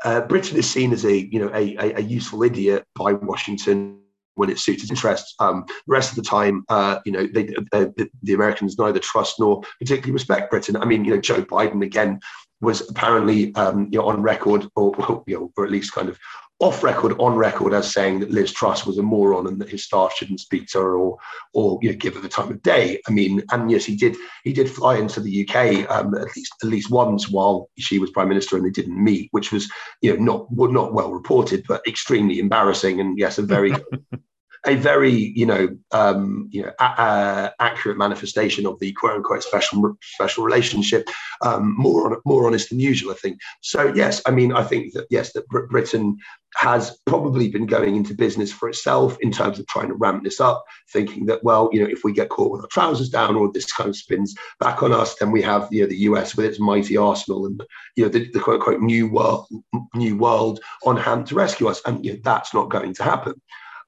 uh, 0.03 0.21
Britain 0.21 0.57
is 0.57 0.69
seen 0.69 0.93
as 0.93 1.05
a 1.05 1.15
you 1.31 1.39
know 1.39 1.51
a, 1.53 1.75
a, 1.77 1.97
a 1.97 2.01
useful 2.01 2.43
idiot 2.43 2.85
by 2.95 3.13
Washington 3.13 3.99
when 4.35 4.49
it 4.49 4.59
suits 4.59 4.83
its 4.83 4.91
interests. 4.91 5.33
Um, 5.39 5.65
the 5.67 5.73
rest 5.87 6.11
of 6.11 6.15
the 6.17 6.29
time, 6.29 6.63
uh, 6.69 6.99
you 7.05 7.11
know, 7.11 7.27
they, 7.33 7.47
uh, 7.73 7.87
the, 7.97 8.07
the, 8.21 8.33
Americans 8.33 8.77
neither 8.77 8.99
trust 8.99 9.39
nor 9.39 9.63
particularly 9.79 10.11
respect 10.11 10.51
Britain. 10.51 10.77
I 10.77 10.85
mean, 10.85 11.03
you 11.03 11.15
know, 11.15 11.19
Joe 11.19 11.41
Biden 11.41 11.83
again 11.83 12.19
was 12.61 12.87
apparently 12.87 13.53
um, 13.55 13.87
you 13.91 13.99
know 13.99 14.07
on 14.07 14.21
record, 14.21 14.67
or, 14.75 14.95
or, 14.95 15.23
you 15.27 15.39
know, 15.39 15.51
or 15.57 15.65
at 15.65 15.71
least 15.71 15.93
kind 15.93 16.09
of 16.09 16.19
off 16.59 16.83
record, 16.83 17.13
on 17.19 17.35
record, 17.35 17.73
as 17.73 17.93
saying 17.93 18.19
that 18.19 18.31
Liz 18.31 18.51
Truss 18.51 18.85
was 18.85 18.97
a 18.97 19.03
moron 19.03 19.45
and 19.45 19.61
that 19.61 19.69
his 19.69 19.83
staff 19.83 20.13
shouldn't 20.15 20.39
speak 20.39 20.67
to 20.67 20.79
her 20.79 20.97
or, 20.97 21.17
or 21.53 21.77
you 21.83 21.91
know, 21.91 21.95
give 21.95 22.15
her 22.15 22.19
the 22.19 22.27
time 22.27 22.49
of 22.49 22.63
day. 22.63 22.99
I 23.07 23.11
mean, 23.11 23.43
and 23.51 23.69
yes, 23.69 23.85
he 23.85 23.95
did. 23.95 24.15
He 24.43 24.53
did 24.53 24.69
fly 24.69 24.97
into 24.97 25.19
the 25.19 25.47
UK 25.47 25.89
um, 25.91 26.15
at 26.15 26.35
least 26.35 26.53
at 26.63 26.69
least 26.69 26.89
once 26.89 27.29
while 27.29 27.69
she 27.77 27.99
was 27.99 28.09
prime 28.09 28.29
minister, 28.29 28.57
and 28.57 28.65
they 28.65 28.71
didn't 28.71 29.01
meet, 29.01 29.29
which 29.31 29.51
was 29.51 29.71
you 30.01 30.17
know 30.17 30.23
not 30.23 30.71
not 30.71 30.93
well 30.93 31.11
reported, 31.11 31.63
but 31.67 31.85
extremely 31.87 32.39
embarrassing. 32.39 32.99
And 32.99 33.19
yes, 33.19 33.37
a 33.37 33.43
very 33.43 33.75
a 34.65 34.75
very 34.75 35.11
you 35.11 35.45
know 35.45 35.69
um, 35.91 36.49
you 36.51 36.63
know 36.63 36.71
a- 36.79 37.51
accurate 37.59 37.97
manifestation 37.97 38.65
of 38.65 38.79
the 38.79 38.91
quote 38.93 39.13
unquote 39.13 39.43
special 39.43 39.97
special 40.01 40.43
relationship, 40.43 41.07
um, 41.41 41.75
more 41.77 42.11
on, 42.11 42.21
more 42.25 42.45
honest 42.45 42.69
than 42.69 42.79
usual, 42.79 43.11
I 43.11 43.15
think. 43.15 43.39
So 43.61 43.93
yes, 43.93 44.21
I 44.25 44.31
mean 44.31 44.53
I 44.53 44.63
think 44.63 44.93
that 44.93 45.07
yes 45.09 45.33
that 45.33 45.47
Br- 45.47 45.67
Britain 45.67 46.17
has 46.55 46.97
probably 47.05 47.49
been 47.49 47.67
going 47.67 47.95
into 47.95 48.15
business 48.15 48.51
for 48.51 48.67
itself 48.69 49.17
in 49.21 49.31
terms 49.31 49.59
of 49.59 49.67
trying 49.67 49.89
to 49.89 49.93
ramp 49.93 50.23
this 50.23 50.41
up, 50.41 50.63
thinking 50.91 51.25
that 51.27 51.43
well 51.43 51.69
you 51.71 51.81
know 51.81 51.89
if 51.89 52.03
we 52.03 52.11
get 52.11 52.29
caught 52.29 52.51
with 52.51 52.61
our 52.61 52.67
trousers 52.67 53.09
down 53.09 53.35
or 53.35 53.51
this 53.51 53.71
kind 53.71 53.89
of 53.89 53.95
spins 53.95 54.35
back 54.59 54.81
on 54.81 54.91
us, 54.91 55.15
then 55.15 55.31
we 55.31 55.41
have 55.41 55.67
you 55.71 55.81
know 55.81 55.87
the 55.87 55.97
US 55.97 56.35
with 56.35 56.45
its 56.45 56.59
mighty 56.59 56.97
arsenal 56.97 57.45
and 57.45 57.63
you 57.95 58.03
know 58.03 58.09
the, 58.09 58.29
the 58.31 58.39
quote 58.39 58.55
unquote 58.55 58.81
new 58.81 59.07
world 59.07 59.47
new 59.93 60.17
world 60.17 60.59
on 60.85 60.97
hand 60.97 61.27
to 61.27 61.35
rescue 61.35 61.67
us, 61.67 61.81
and 61.85 62.03
you 62.03 62.13
know, 62.13 62.19
that's 62.23 62.53
not 62.53 62.69
going 62.69 62.93
to 62.93 63.03
happen. 63.03 63.39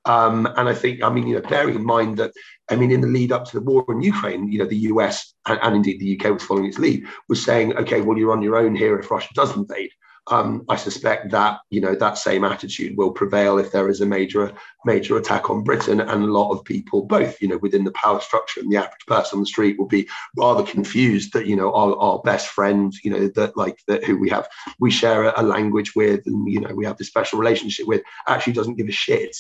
Um, 0.09 0.47
and 0.57 0.67
I 0.67 0.73
think, 0.73 1.03
I 1.03 1.09
mean, 1.09 1.27
you 1.27 1.35
know, 1.35 1.47
bearing 1.47 1.75
in 1.75 1.85
mind 1.85 2.17
that, 2.17 2.31
I 2.67 2.75
mean, 2.75 2.91
in 2.91 3.01
the 3.01 3.07
lead 3.07 3.31
up 3.31 3.45
to 3.45 3.59
the 3.59 3.63
war 3.63 3.85
in 3.89 4.01
Ukraine, 4.01 4.51
you 4.51 4.57
know, 4.57 4.65
the 4.65 4.87
US 4.93 5.35
and, 5.47 5.59
and 5.61 5.75
indeed 5.75 5.99
the 5.99 6.19
UK 6.19 6.33
was 6.33 6.43
following 6.43 6.65
its 6.65 6.79
lead, 6.79 7.05
was 7.27 7.43
saying, 7.43 7.75
okay, 7.75 8.01
well, 8.01 8.17
you're 8.17 8.31
on 8.31 8.41
your 8.41 8.57
own 8.57 8.75
here 8.75 8.97
if 8.97 9.11
Russia 9.11 9.29
does 9.35 9.55
invade. 9.55 9.91
Um, 10.31 10.65
I 10.67 10.75
suspect 10.75 11.31
that 11.31 11.59
you 11.71 11.81
know 11.81 11.95
that 11.95 12.19
same 12.19 12.43
attitude 12.43 12.95
will 12.95 13.11
prevail 13.11 13.57
if 13.57 13.71
there 13.71 13.89
is 13.89 14.01
a 14.01 14.05
major 14.05 14.53
major 14.85 15.17
attack 15.17 15.49
on 15.49 15.63
Britain, 15.63 15.99
and 15.99 16.23
a 16.23 16.27
lot 16.27 16.51
of 16.51 16.63
people, 16.63 17.05
both 17.05 17.41
you 17.41 17.47
know 17.47 17.57
within 17.57 17.83
the 17.83 17.93
power 17.93 18.19
structure 18.19 18.59
and 18.59 18.71
the 18.71 18.77
average 18.77 19.07
person 19.07 19.37
on 19.37 19.41
the 19.41 19.47
street, 19.47 19.79
will 19.79 19.87
be 19.87 20.07
rather 20.37 20.63
confused 20.63 21.33
that 21.33 21.47
you 21.47 21.55
know 21.55 21.73
our, 21.73 21.95
our 21.97 22.19
best 22.19 22.49
friend, 22.49 22.93
you 23.03 23.09
know 23.09 23.27
that 23.29 23.57
like 23.57 23.79
that 23.87 24.03
who 24.03 24.19
we 24.19 24.29
have 24.29 24.47
we 24.79 24.91
share 24.91 25.23
a, 25.23 25.41
a 25.41 25.41
language 25.41 25.95
with, 25.95 26.21
and 26.27 26.47
you 26.47 26.59
know 26.59 26.75
we 26.75 26.85
have 26.85 26.97
this 26.97 27.07
special 27.07 27.39
relationship 27.39 27.87
with, 27.87 28.03
actually 28.27 28.53
doesn't 28.53 28.77
give 28.77 28.89
a 28.89 28.91
shit 28.91 29.35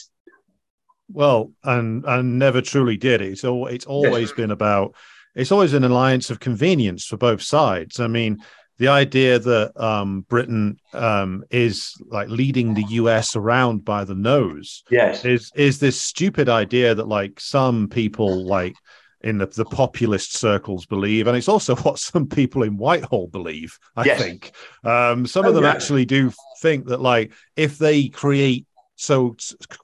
well, 1.11 1.51
and 1.63 2.05
and 2.05 2.39
never 2.39 2.61
truly 2.61 2.97
did. 2.97 3.21
It's 3.21 3.43
all 3.43 3.67
it's 3.67 3.85
always 3.85 4.31
been 4.31 4.51
about 4.51 4.95
it's 5.35 5.51
always 5.51 5.73
an 5.73 5.83
alliance 5.83 6.29
of 6.29 6.39
convenience 6.39 7.05
for 7.05 7.17
both 7.17 7.41
sides. 7.41 7.99
I 7.99 8.07
mean, 8.07 8.39
the 8.77 8.87
idea 8.87 9.39
that 9.39 9.79
um, 9.81 10.21
Britain 10.21 10.79
um, 10.93 11.43
is 11.51 11.93
like 12.07 12.29
leading 12.29 12.73
the 12.73 12.85
US 12.89 13.35
around 13.35 13.85
by 13.85 14.05
the 14.05 14.15
nose, 14.15 14.83
yes, 14.89 15.25
is 15.25 15.51
is 15.55 15.79
this 15.79 16.01
stupid 16.01 16.49
idea 16.49 16.95
that 16.95 17.07
like 17.07 17.39
some 17.39 17.89
people 17.89 18.45
like 18.45 18.75
in 19.21 19.37
the, 19.37 19.47
the 19.47 19.65
populist 19.65 20.37
circles 20.37 20.85
believe, 20.85 21.27
and 21.27 21.35
it's 21.35 21.49
also 21.49 21.75
what 21.83 21.99
some 21.99 22.27
people 22.27 22.63
in 22.63 22.77
Whitehall 22.77 23.27
believe. 23.27 23.77
I 23.95 24.05
yes. 24.05 24.21
think 24.21 24.51
um, 24.83 25.27
some 25.27 25.45
oh, 25.45 25.49
of 25.49 25.55
them 25.55 25.65
yeah. 25.65 25.71
actually 25.71 26.05
do 26.05 26.31
think 26.61 26.87
that 26.87 27.01
like 27.01 27.33
if 27.55 27.77
they 27.77 28.07
create 28.07 28.65
so 28.99 29.35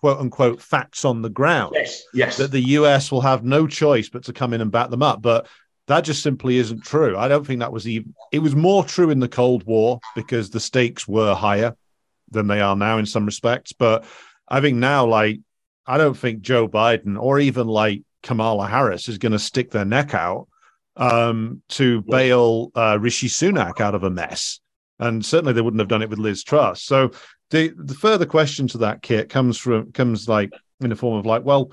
quote 0.02 0.20
unquote 0.20 0.62
facts 0.62 1.06
on 1.06 1.22
the 1.22 1.30
ground. 1.30 1.72
Yes, 1.76 2.04
yes. 2.14 2.38
That 2.38 2.52
the 2.52 2.62
US 2.62 3.12
will 3.12 3.22
have 3.22 3.46
no 3.46 3.66
choice 3.66 4.10
but 4.10 4.24
to 4.26 4.34
come 4.34 4.54
in 4.54 4.60
and 4.60 4.72
back 4.72 4.90
them 4.90 5.02
up. 5.02 5.22
But 5.22 5.48
that 5.88 6.02
just 6.02 6.22
simply 6.22 6.58
isn't 6.58 6.84
true. 6.84 7.18
I 7.18 7.30
don't 7.30 7.48
think 7.48 7.62
that 7.62 7.72
was 7.72 7.88
even, 7.88 8.14
it 8.34 8.40
was 8.40 8.56
more 8.56 8.84
true 8.84 9.12
in 9.12 9.20
the 9.20 9.30
Cold 9.30 9.64
War 9.66 10.00
because 10.16 10.50
the 10.50 10.60
stakes 10.60 11.08
were 11.08 11.34
higher 11.34 11.76
than 12.32 12.48
they 12.48 12.60
are 12.60 12.76
now 12.76 12.98
in 12.98 13.06
some 13.06 13.26
respects. 13.26 13.72
But 13.72 14.04
I 14.50 14.60
think 14.60 14.78
now, 14.78 15.06
like, 15.06 15.40
I 15.88 15.98
don't 15.98 16.18
think 16.18 16.42
Joe 16.42 16.68
Biden 16.68 17.18
or 17.18 17.40
even 17.40 17.68
like 17.68 18.02
Kamala 18.22 18.68
Harris 18.68 19.08
is 19.08 19.18
going 19.18 19.32
to 19.32 19.40
stick 19.40 19.72
their 19.72 19.86
neck 19.86 20.14
out 20.14 20.50
um, 20.98 21.62
to 21.70 22.02
bail 22.02 22.72
uh, 22.76 22.98
Rishi 23.00 23.28
Sunak 23.28 23.80
out 23.80 23.96
of 23.96 24.04
a 24.04 24.10
mess. 24.10 24.60
And 25.00 25.26
certainly 25.26 25.54
they 25.54 25.62
wouldn't 25.62 25.80
have 25.80 25.90
done 25.90 26.02
it 26.02 26.10
with 26.10 26.20
Liz 26.20 26.44
Truss. 26.44 26.82
So 26.82 27.12
the, 27.52 27.74
the 27.76 27.94
further 27.94 28.26
question 28.26 28.68
to 28.70 28.80
that, 28.80 29.02
Kit, 29.02 29.30
comes 29.30 29.58
from 29.58 29.92
comes 29.92 30.28
like 30.28 30.52
in 30.82 30.90
the 30.90 30.96
form 30.96 31.18
of 31.18 31.26
like, 31.26 31.44
well, 31.44 31.72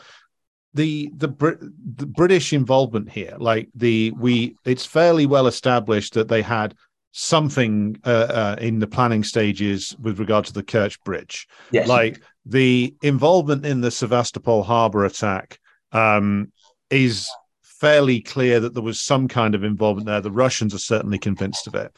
the 0.75 1.11
the, 1.17 1.29
Brit- 1.29 1.61
the 1.61 2.07
British 2.07 2.53
involvement 2.53 3.11
here, 3.11 3.37
like 3.39 3.69
the 3.75 4.13
we, 4.19 4.57
it's 4.65 4.87
fairly 4.87 5.27
well 5.27 5.47
established 5.47 6.15
that 6.15 6.29
they 6.29 6.43
had 6.43 6.75
something 7.13 7.97
uh, 8.05 8.09
uh, 8.09 8.57
in 8.59 8.79
the 8.79 8.87
planning 8.87 9.23
stages 9.23 9.95
with 10.01 10.19
regard 10.19 10.47
to 10.47 10.53
the 10.53 10.63
Kerch 10.63 10.99
Bridge. 11.05 11.47
Yes. 11.71 11.87
Like 11.87 12.23
the 12.47 12.95
involvement 13.03 13.67
in 13.67 13.83
the 13.83 13.91
Sevastopol 13.91 14.63
harbor 14.63 15.05
attack 15.05 15.59
um, 15.93 16.53
is 16.91 17.29
fairly 17.63 18.21
clear 18.21 18.61
that 18.61 18.75
there 18.75 18.83
was 18.83 19.01
some 19.01 19.29
kind 19.29 19.55
of 19.55 19.65
involvement 19.65 20.07
there. 20.07 20.21
The 20.21 20.31
Russians 20.31 20.75
are 20.75 20.79
certainly 20.79 21.19
convinced 21.19 21.67
of 21.67 21.75
it. 21.75 21.95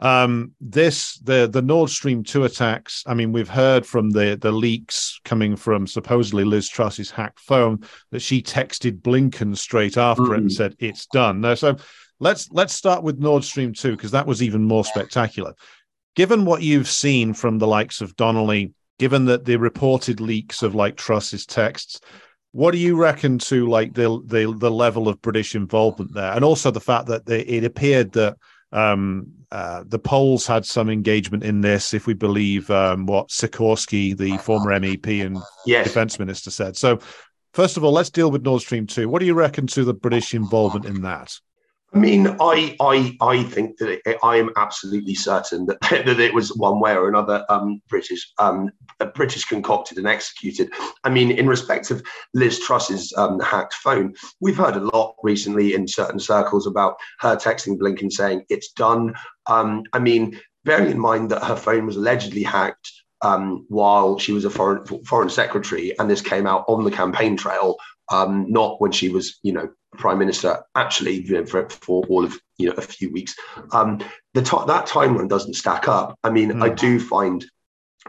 Um, 0.00 0.52
this 0.60 1.18
the 1.18 1.46
the 1.46 1.60
Nord 1.60 1.90
Stream 1.90 2.24
two 2.24 2.44
attacks. 2.44 3.04
I 3.06 3.12
mean, 3.12 3.32
we've 3.32 3.48
heard 3.48 3.84
from 3.84 4.10
the 4.10 4.36
the 4.40 4.50
leaks 4.50 5.20
coming 5.24 5.56
from 5.56 5.86
supposedly 5.86 6.44
Liz 6.44 6.68
Truss's 6.68 7.10
hacked 7.10 7.40
phone 7.40 7.84
that 8.10 8.20
she 8.20 8.42
texted 8.42 9.02
Blinken 9.02 9.56
straight 9.56 9.98
after 9.98 10.22
mm-hmm. 10.22 10.32
it 10.32 10.38
and 10.38 10.50
mm. 10.50 10.52
said 10.52 10.74
it's 10.78 11.06
done. 11.06 11.42
Now, 11.42 11.54
so 11.54 11.76
let's 12.18 12.50
let's 12.50 12.72
start 12.72 13.02
with 13.02 13.18
Nord 13.18 13.44
Stream 13.44 13.74
two 13.74 13.92
because 13.92 14.12
that 14.12 14.26
was 14.26 14.42
even 14.42 14.64
more 14.64 14.86
spectacular. 14.86 15.54
Given 16.16 16.46
what 16.46 16.62
you've 16.62 16.88
seen 16.88 17.34
from 17.34 17.58
the 17.58 17.66
likes 17.66 18.00
of 18.00 18.16
Donnelly, 18.16 18.72
given 18.98 19.26
that 19.26 19.44
the 19.44 19.56
reported 19.56 20.20
leaks 20.20 20.62
of 20.62 20.74
like 20.74 20.96
Truss's 20.96 21.44
texts, 21.44 22.00
what 22.52 22.70
do 22.72 22.78
you 22.78 22.96
reckon 22.96 23.38
to 23.38 23.68
like 23.68 23.92
the 23.92 24.20
the 24.24 24.54
the 24.58 24.70
level 24.70 25.08
of 25.08 25.20
British 25.20 25.54
involvement 25.54 26.14
there, 26.14 26.32
and 26.32 26.42
also 26.42 26.70
the 26.70 26.80
fact 26.80 27.06
that 27.08 27.26
they, 27.26 27.40
it 27.40 27.64
appeared 27.64 28.12
that 28.12 28.38
um, 28.72 29.26
uh, 29.50 29.84
the 29.86 29.98
Poles 29.98 30.46
had 30.46 30.64
some 30.64 30.88
engagement 30.88 31.42
in 31.42 31.60
this, 31.60 31.92
if 31.92 32.06
we 32.06 32.14
believe 32.14 32.70
um, 32.70 33.06
what 33.06 33.28
Sikorski, 33.28 34.16
the 34.16 34.38
former 34.38 34.70
MEP 34.78 35.24
and 35.24 35.38
yes. 35.66 35.86
defense 35.86 36.18
minister, 36.18 36.50
said. 36.50 36.76
So, 36.76 37.00
first 37.52 37.76
of 37.76 37.84
all, 37.84 37.92
let's 37.92 38.10
deal 38.10 38.30
with 38.30 38.42
Nord 38.42 38.62
Stream 38.62 38.86
2. 38.86 39.08
What 39.08 39.20
do 39.20 39.26
you 39.26 39.34
reckon 39.34 39.66
to 39.68 39.84
the 39.84 39.94
British 39.94 40.34
involvement 40.34 40.86
in 40.86 41.02
that? 41.02 41.36
I 41.92 41.98
mean, 41.98 42.28
I 42.40 42.76
I 42.80 43.16
I 43.20 43.42
think 43.42 43.78
that 43.78 44.00
it, 44.06 44.18
I 44.22 44.36
am 44.36 44.50
absolutely 44.56 45.14
certain 45.14 45.66
that, 45.66 45.80
that 45.90 46.20
it 46.20 46.32
was 46.32 46.54
one 46.56 46.78
way 46.78 46.94
or 46.94 47.08
another 47.08 47.44
um, 47.48 47.82
British 47.88 48.30
um, 48.38 48.70
British 49.14 49.44
concocted 49.44 49.98
and 49.98 50.06
executed. 50.06 50.72
I 51.02 51.10
mean, 51.10 51.32
in 51.32 51.48
respect 51.48 51.90
of 51.90 52.02
Liz 52.32 52.60
Truss's 52.60 53.12
um, 53.16 53.40
hacked 53.40 53.74
phone, 53.74 54.14
we've 54.40 54.56
heard 54.56 54.76
a 54.76 54.84
lot 54.84 55.16
recently 55.22 55.74
in 55.74 55.88
certain 55.88 56.20
circles 56.20 56.66
about 56.66 56.96
her 57.20 57.36
texting 57.36 57.76
Blinken 57.76 58.12
saying 58.12 58.44
it's 58.48 58.70
done. 58.72 59.14
Um, 59.46 59.82
I 59.92 59.98
mean, 59.98 60.38
bearing 60.64 60.92
in 60.92 60.98
mind 60.98 61.30
that 61.30 61.44
her 61.44 61.56
phone 61.56 61.86
was 61.86 61.96
allegedly 61.96 62.44
hacked 62.44 62.92
um, 63.22 63.66
while 63.68 64.18
she 64.18 64.32
was 64.32 64.44
a 64.44 64.50
foreign 64.50 64.84
foreign 65.04 65.30
secretary, 65.30 65.98
and 65.98 66.08
this 66.08 66.22
came 66.22 66.46
out 66.46 66.64
on 66.68 66.84
the 66.84 66.90
campaign 66.90 67.36
trail, 67.36 67.76
um, 68.10 68.46
not 68.48 68.80
when 68.80 68.92
she 68.92 69.08
was, 69.08 69.38
you 69.42 69.52
know, 69.52 69.68
prime 69.94 70.18
minister. 70.18 70.62
Actually, 70.74 71.22
you 71.22 71.34
know, 71.34 71.46
for, 71.46 71.68
for 71.68 72.04
all 72.08 72.24
of 72.24 72.38
you 72.58 72.68
know 72.68 72.74
a 72.76 72.82
few 72.82 73.10
weeks, 73.12 73.34
um, 73.72 73.98
the 74.34 74.42
t- 74.42 74.56
that 74.66 74.86
timeline 74.86 75.28
doesn't 75.28 75.54
stack 75.54 75.88
up. 75.88 76.18
I 76.22 76.30
mean, 76.30 76.50
mm. 76.50 76.62
I 76.62 76.68
do 76.68 77.00
find. 77.00 77.44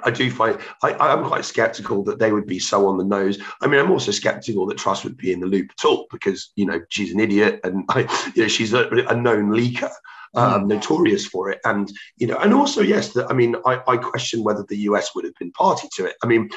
I 0.04 0.10
do 0.10 0.32
find 0.32 0.58
I, 0.82 0.94
I'm 0.94 1.26
quite 1.26 1.44
skeptical 1.44 2.02
that 2.06 2.18
they 2.18 2.32
would 2.32 2.48
be 2.48 2.60
so 2.60 2.88
on 2.88 2.98
the 2.98 3.04
nose. 3.04 3.40
I 3.62 3.68
mean, 3.68 3.80
I'm 3.80 3.92
also 3.92 4.12
skeptical 4.12 4.66
that 4.68 4.78
Truss 4.78 5.04
would 5.04 5.18
be 5.18 5.34
in 5.34 5.42
the 5.42 5.48
loop 5.48 5.70
at 5.78 5.86
all 5.86 6.08
because 6.10 6.52
you 6.56 6.66
know 6.66 6.80
she's 6.90 7.14
an 7.14 7.20
idiot 7.20 7.60
and 7.66 7.84
I, 7.90 8.32
you 8.34 8.44
know 8.44 8.48
she's 8.48 8.74
a, 8.74 8.88
a 8.88 9.16
known 9.16 9.52
leaker 9.52 9.92
um, 10.34 10.64
mm. 10.64 10.68
notorious 10.68 11.26
for 11.28 11.50
it. 11.50 11.60
And 11.66 11.92
you 12.18 12.28
know, 12.28 12.38
and 12.38 12.54
also 12.54 12.82
yes, 12.82 13.14
the, 13.14 13.28
I 13.28 13.34
mean, 13.34 13.56
I, 13.66 13.82
I, 13.88 13.98
question 13.98 14.44
whether 14.44 14.64
the 14.68 14.78
US 14.78 15.14
would 15.14 15.26
have 15.26 15.36
been 15.36 15.52
party 15.52 15.90
to 15.96 16.06
it. 16.06 16.16
I 16.24 16.28
mean, 16.28 16.50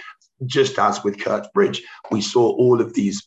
just 0.47 0.79
as 0.79 1.03
with 1.03 1.19
Kerch 1.19 1.53
Bridge, 1.53 1.83
we 2.11 2.21
saw 2.21 2.53
all 2.57 2.81
of 2.81 2.95
these 2.95 3.27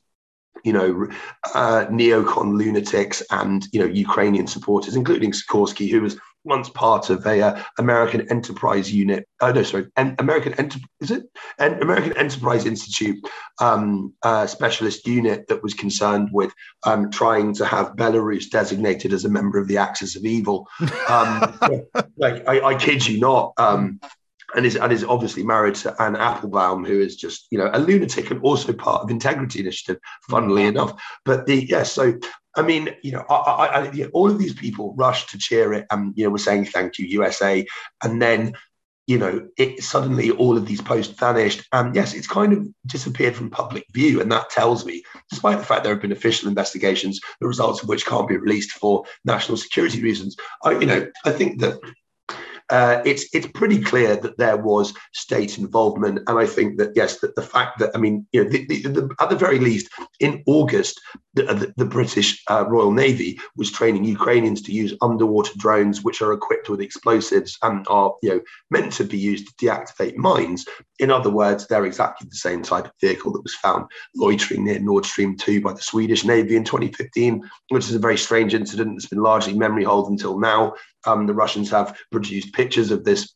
you 0.68 0.74
know, 0.74 1.08
uh, 1.56 1.86
neocon 1.90 2.58
lunatics 2.58 3.24
and 3.32 3.66
you 3.72 3.80
know 3.80 3.86
Ukrainian 3.86 4.48
supporters, 4.48 4.98
including 4.98 5.32
Sikorski, 5.32 5.90
who 5.90 6.02
was 6.02 6.18
once 6.44 6.68
part 6.70 7.10
of 7.10 7.26
a 7.26 7.42
uh, 7.42 7.64
American 7.78 8.30
Enterprise 8.30 8.94
Unit. 8.94 9.26
Oh 9.40 9.54
no, 9.54 9.64
sorry, 9.64 9.88
en- 9.96 10.18
American 10.20 10.54
Enter- 10.56 10.80
is 11.00 11.12
it 11.12 11.24
an 11.58 11.82
American 11.82 12.18
Enterprise 12.18 12.66
Institute 12.66 13.18
um, 13.62 14.14
uh, 14.24 14.46
specialist 14.46 15.08
unit 15.08 15.48
that 15.48 15.64
was 15.64 15.74
concerned 15.74 16.30
with 16.34 16.52
um, 16.86 17.12
trying 17.12 17.54
to 17.56 17.66
have 17.66 17.96
Belarus 17.96 18.50
designated 18.50 19.14
as 19.14 19.24
a 19.24 19.30
member 19.30 19.58
of 19.58 19.70
the 19.70 19.78
Axis 19.78 20.18
of 20.18 20.26
Evil. 20.26 20.68
Um, 21.08 21.58
like 22.18 22.46
I, 22.46 22.60
I, 22.62 22.76
kid 22.76 23.08
you 23.08 23.22
not. 23.22 23.54
And 24.58 24.66
is 24.66 24.76
and 24.76 24.92
is 24.92 25.04
obviously 25.04 25.44
married 25.44 25.76
to 25.76 25.96
Anne 26.02 26.16
Applebaum, 26.16 26.84
who 26.84 27.00
is 27.00 27.16
just 27.16 27.48
you 27.52 27.58
know 27.58 27.70
a 27.72 27.80
lunatic 27.80 28.32
and 28.32 28.42
also 28.42 28.74
part 28.74 29.04
of 29.04 29.10
Integrity 29.10 29.60
Initiative, 29.60 30.02
funnily 30.30 30.64
mm-hmm. 30.64 30.78
enough. 30.78 31.02
But 31.24 31.46
the 31.46 31.56
yes, 31.56 31.70
yeah, 31.70 31.84
so 31.84 32.20
I 32.56 32.64
mean, 32.64 32.90
you 33.04 33.12
know, 33.12 33.24
I, 33.30 33.36
I, 33.36 33.66
I, 33.66 33.92
you 33.92 34.04
know, 34.06 34.10
all 34.14 34.32
of 34.32 34.40
these 34.40 34.56
people 34.56 34.96
rushed 34.98 35.30
to 35.30 35.38
cheer 35.38 35.74
it, 35.74 35.86
and 35.92 36.14
you 36.18 36.26
know, 36.26 36.32
we're 36.32 36.40
saying 36.40 36.66
thank 36.66 36.98
you 36.98 37.06
USA, 37.06 37.66
and 38.04 38.22
then 38.22 38.54
you 39.08 39.18
know, 39.18 39.48
it 39.58 39.82
suddenly 39.82 40.32
all 40.32 40.58
of 40.58 40.66
these 40.66 40.82
posts 40.82 41.18
vanished, 41.18 41.66
and 41.72 41.96
yes, 41.96 42.14
it's 42.14 42.28
kind 42.28 42.52
of 42.52 42.68
disappeared 42.86 43.36
from 43.36 43.50
public 43.50 43.86
view, 43.94 44.20
and 44.20 44.30
that 44.32 44.50
tells 44.50 44.86
me, 44.86 45.02
despite 45.30 45.60
the 45.60 45.66
fact 45.66 45.84
there 45.84 45.94
have 45.94 46.02
been 46.02 46.12
official 46.12 46.50
investigations, 46.50 47.22
the 47.40 47.48
results 47.48 47.82
of 47.82 47.88
which 47.88 48.06
can't 48.06 48.28
be 48.28 48.36
released 48.36 48.72
for 48.72 49.06
national 49.24 49.58
security 49.58 50.04
reasons. 50.04 50.36
I, 50.62 50.72
you 50.72 50.86
know, 50.86 51.08
I 51.24 51.32
think 51.32 51.62
that 51.62 51.80
uh, 52.70 53.02
it's 53.06 53.26
it's 53.34 53.48
pretty 53.48 53.82
clear 53.82 54.16
that 54.18 54.38
there 54.38 54.58
was 54.58 54.94
state 55.14 55.58
involvement, 55.58 56.20
and 56.28 56.38
I 56.38 56.46
think 56.46 56.78
that 56.78 56.92
yes, 56.96 57.20
that 57.20 57.36
the 57.36 57.42
fact 57.42 57.80
that 57.80 57.92
I 57.96 57.98
mean, 57.98 58.28
you 58.32 58.44
know, 58.44 58.50
the, 58.50 58.66
the, 58.68 58.82
the, 58.82 59.16
at 59.20 59.30
the 59.30 59.36
very 59.36 59.60
least, 59.60 59.90
in 60.20 60.44
August, 60.46 61.00
the, 61.34 61.88
British 61.90 62.44
uh, 62.50 62.66
Royal 62.68 62.92
Navy 62.92 63.40
was 63.56 63.72
training 63.72 64.04
Ukrainians 64.04 64.62
to 64.64 64.72
use 64.72 64.94
underwater 65.02 65.52
drones, 65.58 66.04
which 66.04 66.22
are 66.22 66.34
equipped 66.34 66.70
with 66.70 66.82
explosives 66.82 67.58
and 67.64 67.86
are 67.90 68.14
you 68.22 68.30
know 68.30 68.42
meant 68.70 68.92
to 68.94 69.04
be 69.04 69.18
used 69.18 69.48
to 69.48 69.66
deactivate 69.66 70.16
mines. 70.16 70.66
In 71.00 71.12
other 71.12 71.30
words, 71.30 71.68
they're 71.68 71.86
exactly 71.86 72.28
the 72.30 72.36
same 72.36 72.64
type 72.64 72.86
of 72.86 72.92
vehicle 73.00 73.32
that 73.34 73.44
was 73.44 73.56
found 73.56 73.86
loitering 74.16 74.66
near 74.66 74.80
Nord 74.80 75.06
Stream 75.06 75.38
2 75.38 75.62
by 75.62 75.74
the 75.74 75.82
Swedish 75.82 76.26
Navy 76.26 76.56
in 76.56 76.64
2015, 76.64 77.48
which 77.70 77.86
is 77.86 77.96
a 77.96 78.00
very 78.00 78.18
strange 78.18 78.54
incident 78.54 78.96
that's 78.96 79.08
been 79.08 79.22
largely 79.22 79.54
memory 79.54 79.84
hold 79.84 80.10
until 80.10 80.40
now. 80.40 80.74
Um, 81.08 81.26
the 81.26 81.34
Russians 81.34 81.70
have 81.72 81.98
produced 82.12 82.54
pictures 82.54 82.92
of 82.92 83.04
this 83.04 83.34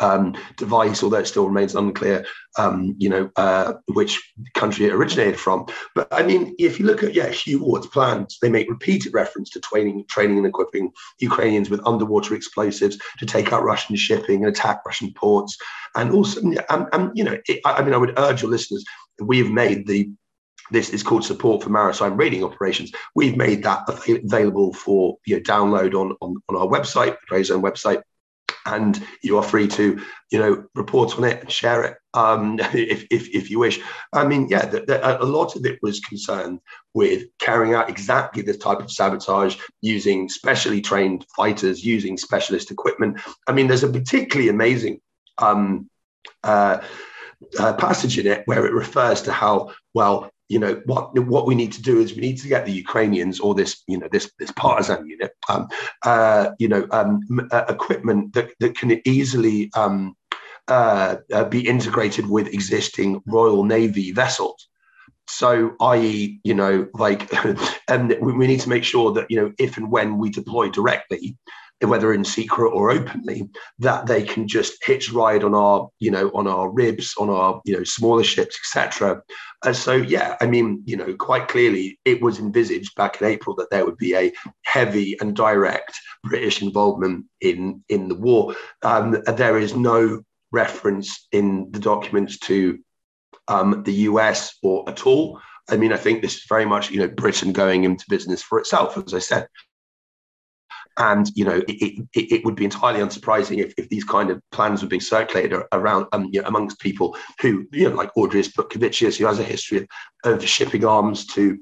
um, 0.00 0.36
device, 0.56 1.02
although 1.02 1.18
it 1.18 1.26
still 1.26 1.46
remains 1.46 1.74
unclear, 1.74 2.26
um, 2.58 2.94
you 2.98 3.08
know, 3.08 3.30
uh, 3.36 3.74
which 3.88 4.20
country 4.54 4.86
it 4.86 4.92
originated 4.92 5.38
from. 5.38 5.66
But 5.94 6.08
I 6.12 6.22
mean, 6.22 6.54
if 6.58 6.78
you 6.78 6.86
look 6.86 7.02
at 7.02 7.14
yeah, 7.14 7.28
Hugh 7.28 7.62
Ward's 7.62 7.86
plans, 7.86 8.38
they 8.40 8.50
make 8.50 8.68
repeated 8.70 9.14
reference 9.14 9.50
to 9.50 9.60
training, 9.60 10.04
training 10.08 10.38
and 10.38 10.46
equipping 10.46 10.92
Ukrainians 11.20 11.70
with 11.70 11.86
underwater 11.86 12.34
explosives 12.34 12.98
to 13.18 13.26
take 13.26 13.52
out 13.52 13.64
Russian 13.64 13.96
shipping 13.96 14.44
and 14.44 14.54
attack 14.54 14.84
Russian 14.84 15.12
ports, 15.14 15.56
and 15.94 16.12
also, 16.12 16.40
and, 16.40 16.88
and 16.92 17.10
you 17.14 17.24
know, 17.24 17.38
it, 17.48 17.60
I 17.64 17.82
mean, 17.82 17.94
I 17.94 17.98
would 17.98 18.18
urge 18.18 18.42
your 18.42 18.50
listeners. 18.50 18.84
We 19.18 19.38
have 19.38 19.50
made 19.50 19.86
the 19.86 20.10
this 20.70 20.90
is 20.90 21.02
called 21.02 21.24
support 21.24 21.62
for 21.62 21.70
maritime 21.70 22.16
raiding 22.16 22.44
operations. 22.44 22.92
We've 23.14 23.36
made 23.36 23.62
that 23.64 23.88
available 23.88 24.72
for 24.72 25.18
you 25.26 25.36
know, 25.36 25.42
download 25.42 25.94
on, 25.94 26.16
on, 26.20 26.36
on 26.48 26.56
our 26.56 26.66
website, 26.66 27.16
the 27.30 27.44
Zone 27.44 27.62
website, 27.62 28.02
and 28.66 29.02
you 29.22 29.38
are 29.38 29.42
free 29.42 29.68
to 29.68 30.00
you 30.30 30.38
know 30.38 30.64
report 30.74 31.16
on 31.16 31.24
it 31.24 31.40
and 31.40 31.50
share 31.50 31.84
it 31.84 31.96
um, 32.14 32.58
if, 32.74 33.06
if, 33.10 33.28
if 33.34 33.50
you 33.50 33.58
wish 33.58 33.80
i 34.12 34.26
mean 34.26 34.46
yeah 34.48 34.66
the, 34.66 34.80
the, 34.80 35.22
a 35.22 35.24
lot 35.24 35.56
of 35.56 35.64
it 35.64 35.78
was 35.82 36.00
concerned 36.00 36.60
with 36.92 37.24
carrying 37.38 37.74
out 37.74 37.88
exactly 37.88 38.42
this 38.42 38.58
type 38.58 38.80
of 38.80 38.90
sabotage 38.90 39.56
using 39.80 40.28
specially 40.28 40.80
trained 40.80 41.24
fighters 41.36 41.84
using 41.84 42.16
specialist 42.16 42.70
equipment 42.70 43.18
i 43.46 43.52
mean 43.52 43.66
there's 43.66 43.84
a 43.84 43.88
particularly 43.88 44.50
amazing 44.50 45.00
um, 45.38 45.88
uh, 46.44 46.78
uh, 47.58 47.74
passage 47.74 48.18
in 48.18 48.26
it 48.26 48.42
where 48.46 48.66
it 48.66 48.72
refers 48.72 49.22
to 49.22 49.32
how 49.32 49.70
well 49.94 50.30
you 50.48 50.58
know 50.58 50.80
what 50.86 51.18
what 51.26 51.46
we 51.46 51.54
need 51.54 51.72
to 51.72 51.82
do 51.82 51.98
is 52.00 52.14
we 52.14 52.20
need 52.20 52.38
to 52.38 52.48
get 52.48 52.64
the 52.64 52.72
Ukrainians 52.72 53.40
or 53.40 53.54
this 53.54 53.82
you 53.88 53.98
know 53.98 54.08
this 54.10 54.30
this 54.38 54.52
partisan 54.52 55.06
unit 55.08 55.32
um, 55.48 55.68
uh, 56.04 56.50
you 56.58 56.68
know 56.68 56.86
um, 56.92 57.20
uh, 57.50 57.64
equipment 57.68 58.32
that, 58.34 58.50
that 58.60 58.76
can 58.76 59.00
easily 59.04 59.70
um, 59.74 60.16
uh, 60.68 61.16
uh, 61.32 61.44
be 61.44 61.66
integrated 61.66 62.28
with 62.28 62.48
existing 62.48 63.22
Royal 63.26 63.62
Navy 63.62 64.10
vessels. 64.12 64.68
So, 65.28 65.74
i.e., 65.80 66.40
you 66.42 66.54
know, 66.54 66.88
like, 66.94 67.32
and 67.88 68.16
we 68.20 68.46
need 68.46 68.60
to 68.60 68.68
make 68.68 68.84
sure 68.84 69.12
that, 69.12 69.30
you 69.30 69.36
know, 69.36 69.52
if 69.58 69.76
and 69.76 69.90
when 69.90 70.18
we 70.18 70.30
deploy 70.30 70.68
directly, 70.70 71.36
whether 71.80 72.12
in 72.14 72.24
secret 72.24 72.70
or 72.70 72.90
openly, 72.90 73.48
that 73.78 74.06
they 74.06 74.22
can 74.22 74.48
just 74.48 74.82
hitch 74.84 75.12
ride 75.12 75.44
on 75.44 75.54
our, 75.54 75.88
you 75.98 76.10
know, 76.10 76.30
on 76.34 76.46
our 76.46 76.70
ribs, 76.70 77.14
on 77.18 77.28
our, 77.28 77.60
you 77.64 77.76
know, 77.76 77.84
smaller 77.84 78.24
ships, 78.24 78.58
etc. 78.58 79.22
So, 79.72 79.94
yeah, 79.94 80.36
I 80.40 80.46
mean, 80.46 80.82
you 80.86 80.96
know, 80.96 81.14
quite 81.14 81.48
clearly, 81.48 81.98
it 82.04 82.22
was 82.22 82.38
envisaged 82.38 82.94
back 82.94 83.20
in 83.20 83.26
April 83.26 83.54
that 83.56 83.70
there 83.70 83.84
would 83.84 83.98
be 83.98 84.14
a 84.14 84.32
heavy 84.64 85.16
and 85.20 85.36
direct 85.36 85.98
British 86.24 86.62
involvement 86.62 87.26
in 87.40 87.84
in 87.88 88.08
the 88.08 88.14
war. 88.14 88.54
Um, 88.82 89.22
there 89.26 89.58
is 89.58 89.74
no 89.74 90.22
reference 90.52 91.26
in 91.32 91.70
the 91.72 91.80
documents 91.80 92.38
to 92.38 92.78
um, 93.48 93.82
the 93.84 93.92
US 94.10 94.56
or 94.62 94.88
at 94.88 95.06
all. 95.06 95.40
I 95.68 95.76
mean, 95.76 95.92
I 95.92 95.96
think 95.96 96.22
this 96.22 96.36
is 96.36 96.44
very 96.48 96.64
much, 96.64 96.90
you 96.90 97.00
know, 97.00 97.08
Britain 97.08 97.52
going 97.52 97.84
into 97.84 98.04
business 98.08 98.42
for 98.42 98.58
itself, 98.58 98.96
as 98.96 99.14
I 99.14 99.18
said. 99.18 99.48
And 100.98 101.30
you 101.34 101.44
know, 101.44 101.62
it, 101.68 102.06
it, 102.14 102.32
it, 102.32 102.44
would 102.44 102.54
be 102.54 102.64
entirely 102.64 103.00
unsurprising 103.00 103.58
if, 103.58 103.74
if 103.76 103.88
these 103.90 104.04
kind 104.04 104.30
of 104.30 104.40
plans 104.50 104.82
were 104.82 104.88
being 104.88 105.00
circulated 105.00 105.60
around 105.72 106.06
um, 106.12 106.30
you 106.32 106.40
know, 106.40 106.48
amongst 106.48 106.80
people 106.80 107.16
who, 107.40 107.66
you 107.72 107.90
know, 107.90 107.94
like 107.94 108.10
Audrius 108.16 108.52
Butkevičius, 108.52 109.18
who 109.18 109.26
has 109.26 109.38
a 109.38 109.44
history 109.44 109.78
of, 109.78 109.86
of 110.24 110.48
shipping 110.48 110.84
arms 110.84 111.26
to 111.26 111.58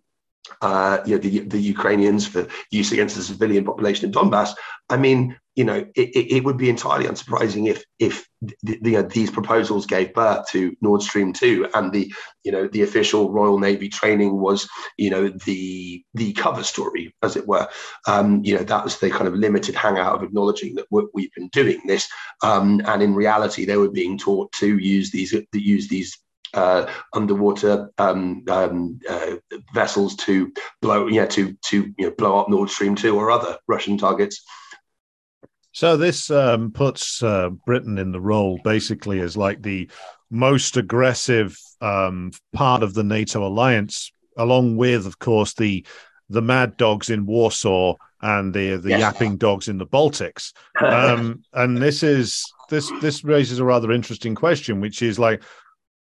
uh, 0.61 0.99
you 1.07 1.17
know, 1.17 1.19
the, 1.19 1.41
the 1.41 1.59
Ukrainians 1.59 2.27
for 2.27 2.47
use 2.71 2.93
against 2.93 3.17
the 3.17 3.23
civilian 3.23 3.65
population 3.65 4.07
in 4.07 4.13
Donbass. 4.13 4.55
I 4.89 4.97
mean, 4.97 5.37
you 5.55 5.65
know, 5.65 5.87
it, 5.95 6.11
it 6.17 6.45
would 6.45 6.57
be 6.57 6.69
entirely 6.69 7.07
unsurprising 7.07 7.69
if 7.69 7.85
if 7.99 8.29
the, 8.43 8.79
you 8.83 8.91
know, 8.93 9.03
these 9.03 9.31
proposals 9.31 9.87
gave 9.87 10.13
birth 10.13 10.49
to 10.51 10.77
Nord 10.81 11.03
Stream 11.03 11.33
two, 11.33 11.69
and 11.75 11.93
the 11.93 12.13
you 12.43 12.51
know 12.51 12.67
the 12.67 12.83
official 12.83 13.31
Royal 13.31 13.59
Navy 13.59 13.89
training 13.89 14.41
was 14.41 14.69
you 14.99 15.11
know 15.11 15.29
the 15.29 16.05
the 16.15 16.33
cover 16.33 16.65
story, 16.65 17.15
as 17.23 17.37
it 17.37 17.47
were. 17.47 17.69
Um, 18.07 18.45
you 18.45 18.57
know, 18.57 18.65
that 18.65 18.85
was 18.85 18.99
the 18.99 19.11
kind 19.11 19.29
of 19.29 19.35
limited 19.35 19.77
hangout 19.77 20.17
of 20.17 20.23
acknowledging 20.23 20.75
that 20.75 20.87
we've 20.91 21.33
been 21.35 21.49
doing 21.49 21.81
this, 21.87 22.09
um, 22.43 22.83
and 22.87 23.03
in 23.03 23.15
reality, 23.15 23.65
they 23.65 23.77
were 23.77 23.91
being 23.91 24.19
taught 24.19 24.53
to 24.55 24.79
use 24.79 25.11
these 25.11 25.35
use 25.53 25.89
these 25.89 26.19
uh, 26.55 26.91
underwater 27.13 27.91
um, 27.99 28.45
um, 28.49 29.01
uh, 29.09 29.35
vessels 29.73 30.17
to 30.17 30.53
blow, 30.81 31.07
yeah, 31.07 31.27
to 31.27 31.53
to 31.67 31.93
you 31.99 32.07
know, 32.07 32.15
blow 32.17 32.39
up 32.39 32.49
Nord 32.49 32.71
Stream 32.71 32.95
two 32.95 33.17
or 33.17 33.31
other 33.31 33.59
Russian 33.69 33.99
targets. 33.99 34.43
So 35.75 35.97
this 35.97 36.31
um, 36.31 36.71
puts 36.71 37.21
uh, 37.21 37.51
Britain 37.67 37.99
in 37.99 38.13
the 38.13 38.21
role 38.21 38.61
basically 38.63 39.19
as 39.19 39.37
like 39.37 39.61
the 39.61 39.91
most 40.31 40.77
aggressive 40.77 41.59
um, 41.81 42.31
part 42.53 42.85
of 42.85 42.95
the 42.95 43.03
NATO 43.03 43.45
alliance, 43.45 44.13
along 44.39 44.77
with, 44.77 45.05
of 45.05 45.19
course, 45.19 45.55
the 45.55 45.85
the 46.31 46.41
mad 46.41 46.77
dogs 46.77 47.11
in 47.11 47.27
Warsaw 47.27 47.97
and 48.23 48.55
the 48.55 48.77
the 48.77 48.91
yes. 48.91 49.01
yapping 49.01 49.37
dogs 49.37 49.67
in 49.67 49.79
the 49.79 49.87
Baltics. 49.87 50.53
Um, 50.81 51.43
and 51.53 51.77
this 51.77 52.05
is 52.05 52.45
this 52.71 52.91
this 53.01 53.25
raises 53.25 53.59
a 53.59 53.65
rather 53.65 53.91
interesting 53.91 54.37
question, 54.37 54.81
which 54.81 55.03
is 55.03 55.19
like, 55.19 55.43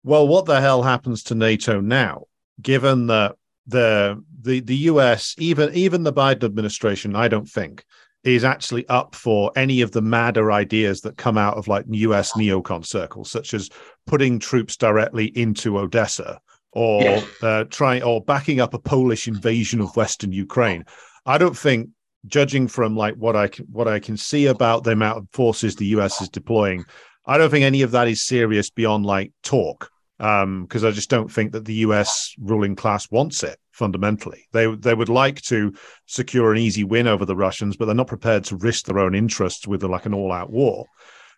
well, 0.03 0.27
what 0.27 0.45
the 0.45 0.59
hell 0.59 0.83
happens 0.83 1.23
to 1.23 1.35
NATO 1.35 1.79
now, 1.79 2.25
given 2.61 3.07
that 3.07 3.37
the 3.65 4.21
the 4.41 4.59
the 4.59 4.75
US, 4.91 5.35
even 5.37 5.73
even 5.73 6.03
the 6.03 6.11
Biden 6.11 6.43
administration, 6.43 7.15
I 7.15 7.29
don't 7.29 7.47
think 7.47 7.85
is 8.23 8.43
actually 8.43 8.87
up 8.87 9.15
for 9.15 9.51
any 9.55 9.81
of 9.81 9.91
the 9.91 10.01
madder 10.01 10.51
ideas 10.51 11.01
that 11.01 11.17
come 11.17 11.37
out 11.37 11.57
of 11.57 11.67
like 11.67 11.85
US 11.89 12.33
neocon 12.33 12.85
circles, 12.85 13.29
such 13.29 13.53
as 13.53 13.69
putting 14.07 14.39
troops 14.39 14.77
directly 14.77 15.25
into 15.37 15.77
Odessa 15.77 16.39
or 16.71 17.01
yes. 17.01 17.43
uh, 17.43 17.63
trying 17.69 18.01
or 18.03 18.23
backing 18.23 18.59
up 18.59 18.73
a 18.73 18.79
Polish 18.79 19.27
invasion 19.27 19.81
of 19.81 19.95
Western 19.95 20.31
Ukraine. 20.31 20.85
I 21.25 21.37
don't 21.37 21.57
think, 21.57 21.89
judging 22.25 22.69
from 22.69 22.95
like 22.95 23.15
what 23.15 23.35
I 23.35 23.49
can, 23.49 23.65
what 23.65 23.87
I 23.87 23.99
can 23.99 24.15
see 24.15 24.45
about 24.45 24.85
the 24.85 24.91
amount 24.91 25.17
of 25.17 25.27
forces 25.33 25.75
the 25.75 25.87
US 25.87 26.21
is 26.21 26.29
deploying, 26.29 26.85
I 27.25 27.37
don't 27.37 27.49
think 27.49 27.65
any 27.65 27.81
of 27.81 27.91
that 27.91 28.07
is 28.07 28.21
serious 28.21 28.69
beyond 28.69 29.05
like 29.05 29.33
talk 29.43 29.89
because 30.17 30.83
um, 30.83 30.87
I 30.87 30.91
just 30.91 31.09
don't 31.09 31.31
think 31.31 31.51
that 31.51 31.65
the 31.65 31.73
US 31.75 32.33
ruling 32.39 32.75
class 32.75 33.09
wants 33.11 33.43
it 33.43 33.57
fundamentally. 33.73 34.47
They 34.53 34.73
they 34.75 34.93
would 34.93 35.09
like 35.09 35.41
to 35.43 35.73
secure 36.05 36.53
an 36.53 36.59
easy 36.59 36.83
win 36.83 37.07
over 37.07 37.25
the 37.25 37.35
Russians, 37.35 37.75
but 37.75 37.85
they're 37.85 37.95
not 37.95 38.07
prepared 38.07 38.45
to 38.45 38.55
risk 38.55 38.85
their 38.85 38.99
own 38.99 39.13
interests 39.15 39.67
with 39.67 39.83
like 39.83 40.05
an 40.05 40.13
all-out 40.13 40.49
war. 40.49 40.85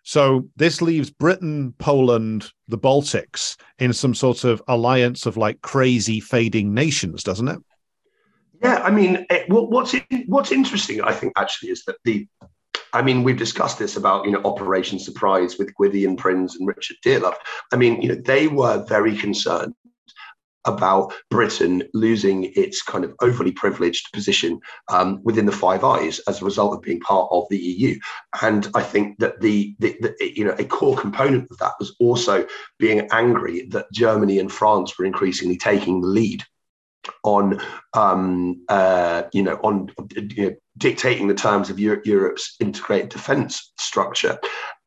So 0.04 0.48
this 0.54 0.80
leaves 0.80 1.10
Britain, 1.10 1.74
Poland, 1.78 2.52
the 2.68 2.78
Baltics 2.78 3.56
in 3.80 3.92
some 3.92 4.14
sort 4.14 4.44
of 4.44 4.62
alliance 4.68 5.26
of 5.26 5.36
like 5.36 5.60
crazy 5.62 6.20
fading 6.20 6.72
nations, 6.72 7.24
doesn't 7.24 7.48
it? 7.48 7.58
Yeah, 8.62 8.76
I 8.84 8.90
mean, 8.90 9.26
eh, 9.30 9.44
it, 9.48 9.48
what's 9.48 9.94
what's 10.26 10.52
interesting, 10.52 11.02
I 11.02 11.12
think, 11.12 11.32
actually, 11.36 11.70
is 11.70 11.82
that 11.86 11.96
the 12.04 12.28
I 12.92 13.02
mean, 13.02 13.24
we've 13.24 13.36
discussed 13.36 13.78
this 13.78 13.96
about 13.96 14.26
you 14.26 14.30
know 14.30 14.40
Operation 14.44 14.98
Surprise 14.98 15.58
with 15.58 15.74
Gwythian 15.74 16.16
Prins 16.16 16.56
and 16.56 16.68
Richard 16.68 16.96
Dearlove. 17.04 17.36
I 17.72 17.76
mean, 17.76 18.00
you 18.00 18.08
know, 18.08 18.14
they 18.14 18.46
were 18.46 18.84
very 18.86 19.16
concerned 19.16 19.74
about 20.66 21.12
Britain 21.30 21.82
losing 21.94 22.52
its 22.56 22.82
kind 22.82 23.04
of 23.04 23.14
overly 23.20 23.52
privileged 23.52 24.12
position 24.12 24.60
um, 24.88 25.20
within 25.22 25.46
the 25.46 25.52
Five 25.52 25.84
Eyes 25.84 26.20
as 26.28 26.40
a 26.40 26.44
result 26.44 26.74
of 26.74 26.82
being 26.82 27.00
part 27.00 27.28
of 27.30 27.44
the 27.50 27.58
EU. 27.58 27.98
And 28.42 28.68
I 28.74 28.82
think 28.82 29.18
that 29.18 29.40
the, 29.40 29.74
the, 29.78 29.96
the, 30.00 30.32
you 30.34 30.44
know 30.44 30.54
a 30.58 30.64
core 30.64 30.96
component 30.96 31.50
of 31.50 31.58
that 31.58 31.72
was 31.78 31.94
also 32.00 32.46
being 32.78 33.08
angry 33.12 33.66
that 33.70 33.86
Germany 33.92 34.38
and 34.38 34.52
France 34.52 34.98
were 34.98 35.04
increasingly 35.04 35.56
taking 35.56 36.00
the 36.00 36.08
lead 36.08 36.42
on 37.22 37.60
um, 37.94 38.64
uh, 38.68 39.24
you 39.32 39.42
know 39.42 39.58
on 39.62 39.90
you 40.14 40.50
know, 40.50 40.54
dictating 40.78 41.28
the 41.28 41.34
terms 41.34 41.70
of 41.70 41.78
Europe, 41.78 42.06
Europe's 42.06 42.56
integrated 42.60 43.10
defence 43.10 43.72
structure. 43.78 44.38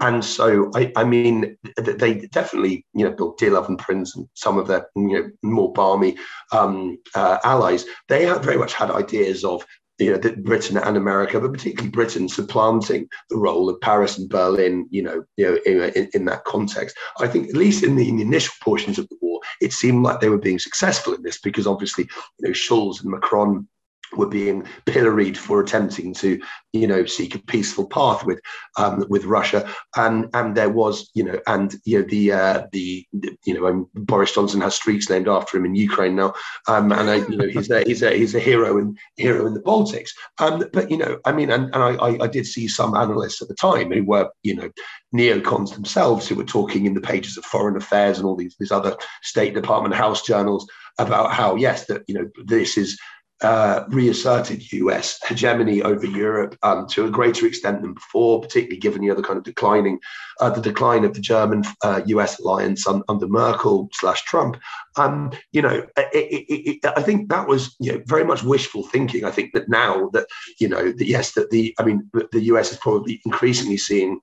And 0.01 0.23
so, 0.23 0.71
I, 0.75 0.91
I, 0.95 1.03
mean, 1.03 1.57
they 1.77 2.13
definitely, 2.31 2.85
you 2.93 3.03
know, 3.03 3.11
Bill 3.11 3.35
Dearlove 3.35 3.67
and 3.67 3.77
Prins 3.77 4.15
and 4.15 4.27
some 4.33 4.57
of 4.57 4.67
their, 4.67 4.87
you 4.95 5.07
know, 5.09 5.29
more 5.43 5.73
balmy 5.73 6.17
um, 6.53 6.97
uh, 7.15 7.39
allies, 7.43 7.85
they 8.07 8.25
very 8.39 8.57
much 8.57 8.73
had 8.73 8.91
ideas 8.91 9.43
of 9.43 9.65
you 9.99 10.11
know, 10.11 10.17
that 10.17 10.43
Britain 10.43 10.77
and 10.77 10.95
America, 10.95 11.39
but 11.39 11.51
particularly 11.51 11.89
Britain 11.89 12.29
supplanting 12.29 13.07
the 13.29 13.37
role 13.37 13.69
of 13.69 13.81
Paris 13.81 14.17
and 14.17 14.29
Berlin, 14.29 14.87
you 14.89 15.03
know, 15.03 15.23
you 15.35 15.59
know, 15.65 15.87
in, 15.87 16.09
in 16.13 16.25
that 16.25 16.45
context. 16.45 16.97
I 17.19 17.27
think 17.27 17.49
at 17.49 17.55
least 17.55 17.83
in 17.83 17.95
the, 17.97 18.07
in 18.07 18.15
the, 18.15 18.23
initial 18.23 18.53
portions 18.61 18.97
of 18.97 19.09
the 19.09 19.17
war, 19.21 19.41
it 19.59 19.73
seemed 19.73 20.03
like 20.03 20.21
they 20.21 20.29
were 20.29 20.37
being 20.37 20.59
successful 20.59 21.13
in 21.13 21.21
this 21.21 21.39
because 21.41 21.67
obviously, 21.67 22.07
you 22.39 22.47
know, 22.47 22.53
Scholz 22.53 23.01
and 23.01 23.11
Macron 23.11 23.67
were 24.15 24.27
being 24.27 24.65
pilloried 24.85 25.37
for 25.37 25.61
attempting 25.61 26.13
to, 26.15 26.41
you 26.73 26.87
know, 26.87 27.05
seek 27.05 27.35
a 27.35 27.39
peaceful 27.39 27.87
path 27.87 28.25
with 28.25 28.39
um, 28.77 29.05
with 29.09 29.25
Russia, 29.25 29.69
and 29.95 30.29
and 30.33 30.55
there 30.55 30.69
was, 30.69 31.09
you 31.13 31.23
know, 31.23 31.39
and 31.47 31.75
you 31.85 31.99
know 31.99 32.07
the 32.07 32.31
uh, 32.31 32.67
the 32.71 33.05
you 33.45 33.53
know 33.53 33.67
um, 33.67 33.87
Boris 33.93 34.33
Johnson 34.33 34.61
has 34.61 34.75
streets 34.75 35.09
named 35.09 35.27
after 35.27 35.57
him 35.57 35.65
in 35.65 35.75
Ukraine 35.75 36.15
now, 36.15 36.33
um, 36.67 36.91
and 36.91 37.09
I, 37.09 37.15
you 37.15 37.37
know 37.37 37.47
he's 37.47 37.69
a 37.69 37.83
he's 37.83 38.01
a 38.01 38.11
he's 38.15 38.35
a 38.35 38.39
hero 38.39 38.77
in 38.77 38.97
hero 39.15 39.45
in 39.45 39.53
the 39.53 39.61
Baltics. 39.61 40.09
Um, 40.39 40.63
but 40.73 40.89
you 40.89 40.97
know, 40.97 41.19
I 41.25 41.31
mean, 41.31 41.51
and, 41.51 41.65
and 41.73 41.83
I 41.83 42.23
I 42.23 42.27
did 42.27 42.45
see 42.45 42.67
some 42.67 42.95
analysts 42.95 43.41
at 43.41 43.47
the 43.47 43.55
time 43.55 43.91
who 43.91 44.03
were 44.03 44.29
you 44.43 44.55
know 44.55 44.69
neocons 45.15 45.73
themselves 45.73 46.27
who 46.27 46.35
were 46.35 46.43
talking 46.43 46.85
in 46.85 46.93
the 46.93 47.01
pages 47.01 47.37
of 47.37 47.45
Foreign 47.45 47.77
Affairs 47.77 48.17
and 48.17 48.27
all 48.27 48.35
these 48.35 48.55
these 48.59 48.71
other 48.71 48.95
State 49.23 49.53
Department 49.53 49.95
House 49.95 50.21
journals 50.21 50.67
about 50.97 51.31
how 51.31 51.55
yes 51.55 51.85
that 51.85 52.03
you 52.07 52.13
know 52.15 52.29
this 52.45 52.77
is 52.77 52.99
uh, 53.41 53.85
reasserted 53.89 54.71
US 54.73 55.19
hegemony 55.27 55.81
over 55.81 56.05
Europe 56.05 56.57
um, 56.63 56.87
to 56.87 57.05
a 57.05 57.09
greater 57.09 57.45
extent 57.45 57.81
than 57.81 57.93
before, 57.93 58.41
particularly 58.41 58.79
given 58.79 59.01
the 59.01 59.11
other 59.11 59.21
kind 59.21 59.37
of 59.37 59.43
declining, 59.43 59.99
uh, 60.39 60.49
the 60.49 60.61
decline 60.61 61.05
of 61.05 61.13
the 61.13 61.21
German 61.21 61.63
uh, 61.83 62.01
US 62.07 62.39
alliance 62.39 62.85
un, 62.87 63.03
under 63.07 63.27
Merkel 63.27 63.89
slash 63.93 64.23
Trump. 64.23 64.57
Um, 64.97 65.31
you 65.51 65.61
know, 65.61 65.85
it, 65.97 66.09
it, 66.13 66.79
it, 66.83 66.93
I 66.97 67.01
think 67.01 67.29
that 67.29 67.47
was 67.47 67.75
you 67.79 67.93
know 67.93 68.03
very 68.05 68.25
much 68.25 68.43
wishful 68.43 68.83
thinking. 68.83 69.23
I 69.23 69.31
think 69.31 69.53
that 69.53 69.69
now 69.69 70.09
that 70.13 70.27
you 70.59 70.67
know 70.67 70.91
that 70.91 71.05
yes, 71.05 71.33
that 71.33 71.49
the 71.49 71.73
I 71.79 71.83
mean 71.83 72.09
the 72.31 72.41
US 72.41 72.71
is 72.71 72.77
probably 72.77 73.21
increasingly 73.25 73.77
seeing 73.77 74.19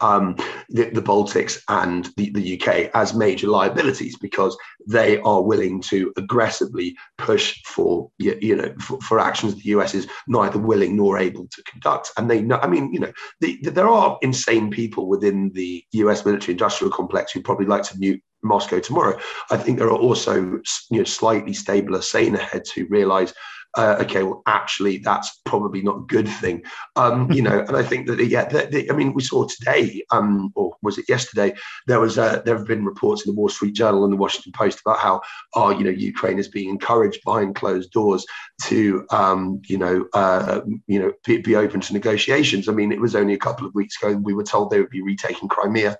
um, 0.00 0.36
the, 0.68 0.90
the, 0.90 1.02
Baltics 1.02 1.62
and 1.68 2.08
the, 2.16 2.30
the, 2.30 2.60
UK 2.60 2.90
as 2.94 3.14
major 3.14 3.48
liabilities 3.48 4.16
because 4.18 4.56
they 4.86 5.18
are 5.20 5.42
willing 5.42 5.80
to 5.82 6.12
aggressively 6.16 6.96
push 7.16 7.60
for 7.64 8.10
you, 8.18 8.38
you 8.40 8.56
know 8.56 8.72
for, 8.80 9.00
for, 9.00 9.18
actions 9.18 9.54
the 9.54 9.70
US 9.70 9.94
is 9.94 10.06
neither 10.26 10.58
willing 10.58 10.96
nor 10.96 11.18
able 11.18 11.46
to 11.48 11.62
conduct. 11.64 12.12
And 12.16 12.30
they 12.30 12.42
know, 12.42 12.58
I 12.58 12.68
mean, 12.68 12.92
you 12.92 13.00
know, 13.00 13.12
the, 13.40 13.58
the, 13.62 13.70
there 13.70 13.88
are 13.88 14.18
insane 14.22 14.70
people 14.70 15.08
within 15.08 15.50
the 15.52 15.84
US 15.92 16.24
military 16.24 16.52
industrial 16.52 16.92
complex 16.92 17.32
who 17.32 17.42
probably 17.42 17.66
like 17.66 17.82
to 17.84 17.94
nuke 17.98 18.20
Moscow 18.42 18.78
tomorrow. 18.78 19.18
I 19.50 19.56
think 19.56 19.78
there 19.78 19.88
are 19.88 19.98
also 19.98 20.60
you 20.90 20.98
know 20.98 21.04
slightly 21.04 21.52
stabler, 21.52 22.02
saner 22.02 22.38
heads 22.38 22.70
who 22.70 22.86
realise 22.86 23.34
uh, 23.78 23.96
okay, 24.00 24.24
well, 24.24 24.42
actually, 24.46 24.98
that's 24.98 25.40
probably 25.44 25.80
not 25.80 25.98
a 25.98 26.06
good 26.06 26.28
thing. 26.28 26.64
Um, 26.96 27.30
you 27.32 27.42
know, 27.42 27.60
and 27.60 27.76
I 27.76 27.82
think 27.82 28.08
that 28.08 28.18
yeah, 28.26 28.44
the, 28.46 28.66
the, 28.66 28.90
I 28.90 28.94
mean, 28.94 29.14
we 29.14 29.22
saw 29.22 29.46
today, 29.46 30.04
um, 30.10 30.52
or 30.56 30.76
was 30.82 30.98
it 30.98 31.08
yesterday? 31.08 31.54
There 31.86 32.00
was 32.00 32.18
uh, 32.18 32.42
there 32.44 32.56
have 32.56 32.66
been 32.66 32.84
reports 32.84 33.24
in 33.24 33.32
the 33.32 33.38
Wall 33.38 33.48
Street 33.48 33.74
Journal 33.74 34.04
and 34.04 34.12
the 34.12 34.16
Washington 34.16 34.52
Post 34.52 34.80
about 34.84 34.98
how, 34.98 35.20
oh, 35.54 35.70
you 35.70 35.84
know, 35.84 35.90
Ukraine 35.90 36.40
is 36.40 36.48
being 36.48 36.68
encouraged 36.68 37.20
behind 37.24 37.54
closed 37.54 37.92
doors 37.92 38.26
to, 38.64 39.06
um, 39.10 39.62
you 39.68 39.78
know, 39.78 40.06
uh, 40.12 40.60
you 40.88 40.98
know, 40.98 41.12
be, 41.24 41.38
be 41.38 41.54
open 41.54 41.80
to 41.80 41.92
negotiations. 41.92 42.68
I 42.68 42.72
mean, 42.72 42.90
it 42.90 43.00
was 43.00 43.14
only 43.14 43.34
a 43.34 43.38
couple 43.38 43.66
of 43.66 43.74
weeks 43.74 44.02
ago 44.02 44.16
we 44.16 44.34
were 44.34 44.42
told 44.42 44.70
they 44.70 44.80
would 44.80 44.90
be 44.90 45.02
retaking 45.02 45.48
Crimea. 45.48 45.96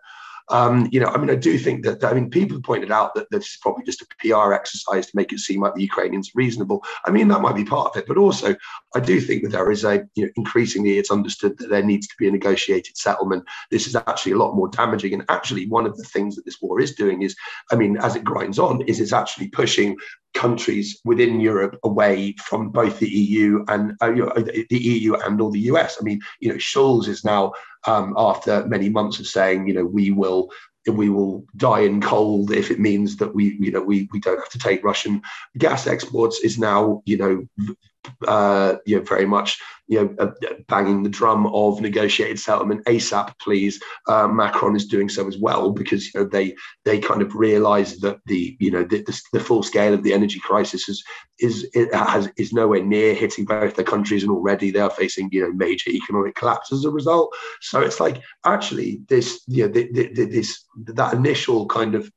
Um, 0.50 0.88
you 0.90 1.00
know, 1.00 1.08
I 1.08 1.18
mean, 1.18 1.30
I 1.30 1.34
do 1.34 1.58
think 1.58 1.84
that, 1.84 2.04
I 2.04 2.12
mean, 2.14 2.30
people 2.30 2.60
pointed 2.60 2.90
out 2.90 3.14
that 3.14 3.30
this 3.30 3.46
is 3.46 3.58
probably 3.60 3.84
just 3.84 4.02
a 4.02 4.06
PR 4.20 4.52
exercise 4.52 5.06
to 5.06 5.16
make 5.16 5.32
it 5.32 5.40
seem 5.40 5.60
like 5.60 5.74
the 5.74 5.82
Ukrainians 5.82 6.32
reasonable. 6.34 6.82
I 7.04 7.10
mean, 7.10 7.28
that 7.28 7.40
might 7.40 7.56
be 7.56 7.64
part 7.64 7.90
of 7.90 8.00
it, 8.00 8.06
but 8.06 8.16
also 8.16 8.54
I 8.94 9.00
do 9.00 9.20
think 9.20 9.42
that 9.42 9.50
there 9.50 9.70
is 9.70 9.84
a, 9.84 10.06
you 10.14 10.24
know, 10.24 10.30
increasingly 10.36 10.98
it's 10.98 11.10
understood 11.10 11.58
that 11.58 11.68
there 11.68 11.84
needs 11.84 12.06
to 12.08 12.14
be 12.18 12.28
a 12.28 12.32
negotiated 12.32 12.96
settlement. 12.96 13.44
This 13.70 13.86
is 13.86 13.94
actually 13.94 14.32
a 14.32 14.38
lot 14.38 14.54
more 14.54 14.68
damaging. 14.68 15.14
And 15.14 15.24
actually, 15.28 15.66
one 15.66 15.86
of 15.86 15.96
the 15.96 16.04
things 16.04 16.36
that 16.36 16.44
this 16.44 16.60
war 16.60 16.80
is 16.80 16.94
doing 16.94 17.22
is, 17.22 17.36
I 17.70 17.76
mean, 17.76 17.96
as 17.98 18.16
it 18.16 18.24
grinds 18.24 18.58
on, 18.58 18.82
is 18.82 19.00
it's 19.00 19.12
actually 19.12 19.48
pushing 19.48 19.96
countries 20.34 21.00
within 21.04 21.40
Europe 21.40 21.78
away 21.82 22.34
from 22.44 22.70
both 22.70 22.98
the 22.98 23.08
EU 23.08 23.64
and 23.68 23.94
uh, 24.02 24.12
you 24.12 24.26
know, 24.26 24.32
the 24.34 24.66
EU 24.70 25.14
and 25.14 25.40
or 25.40 25.50
the 25.50 25.70
US. 25.72 25.96
I 26.00 26.04
mean, 26.04 26.20
you 26.40 26.50
know, 26.50 26.56
Scholz 26.56 27.08
is 27.08 27.24
now 27.24 27.52
um, 27.86 28.14
after 28.16 28.66
many 28.66 28.88
months 28.88 29.18
of 29.18 29.26
saying, 29.26 29.66
you 29.66 29.74
know, 29.74 29.84
we 29.84 30.10
will 30.10 30.50
we 30.86 31.10
will 31.10 31.44
die 31.56 31.80
in 31.80 32.00
cold 32.00 32.50
if 32.50 32.70
it 32.70 32.80
means 32.80 33.16
that 33.16 33.34
we, 33.34 33.56
you 33.60 33.70
know, 33.70 33.82
we 33.82 34.08
we 34.12 34.20
don't 34.20 34.38
have 34.38 34.48
to 34.50 34.58
take 34.58 34.84
Russian 34.84 35.22
gas 35.58 35.86
exports. 35.86 36.40
Is 36.40 36.58
now, 36.58 37.02
you 37.04 37.16
know, 37.16 37.74
uh, 38.26 38.76
you 38.86 38.96
know, 38.96 39.02
very 39.02 39.26
much 39.26 39.60
you 39.88 40.04
know, 40.04 40.14
uh, 40.18 40.30
banging 40.68 41.02
the 41.02 41.08
drum 41.08 41.46
of 41.46 41.80
negotiated 41.80 42.38
settlement 42.38 42.84
ASAP, 42.84 43.32
please. 43.40 43.80
Uh, 44.06 44.28
Macron 44.28 44.76
is 44.76 44.86
doing 44.86 45.08
so 45.08 45.26
as 45.26 45.38
well 45.38 45.70
because 45.70 46.12
you 46.12 46.20
know 46.20 46.26
they 46.26 46.54
they 46.84 46.98
kind 46.98 47.22
of 47.22 47.34
realise 47.34 47.98
that 48.00 48.18
the 48.26 48.56
you 48.60 48.70
know 48.70 48.84
the, 48.84 49.02
the, 49.02 49.20
the, 49.32 49.40
full 49.40 49.62
scale 49.62 49.94
of 49.94 50.02
the 50.02 50.12
energy 50.12 50.38
crisis 50.40 50.88
is 50.88 51.02
is 51.40 51.66
has 51.92 52.30
is 52.36 52.52
nowhere 52.52 52.84
near 52.84 53.14
hitting 53.14 53.46
both 53.46 53.76
their 53.76 53.84
countries, 53.84 54.22
and 54.22 54.30
already 54.30 54.70
they 54.70 54.80
are 54.80 54.90
facing 54.90 55.30
you 55.32 55.42
know 55.42 55.52
major 55.52 55.90
economic 55.90 56.34
collapse 56.34 56.70
as 56.70 56.84
a 56.84 56.90
result. 56.90 57.34
So 57.62 57.80
it's 57.80 58.00
like 58.00 58.20
actually 58.44 59.00
this 59.08 59.42
you 59.46 59.66
know 59.66 59.72
the, 59.72 59.90
the, 59.92 60.24
this 60.26 60.64
that 60.76 61.14
initial 61.14 61.66
kind 61.66 61.94
of 61.94 62.12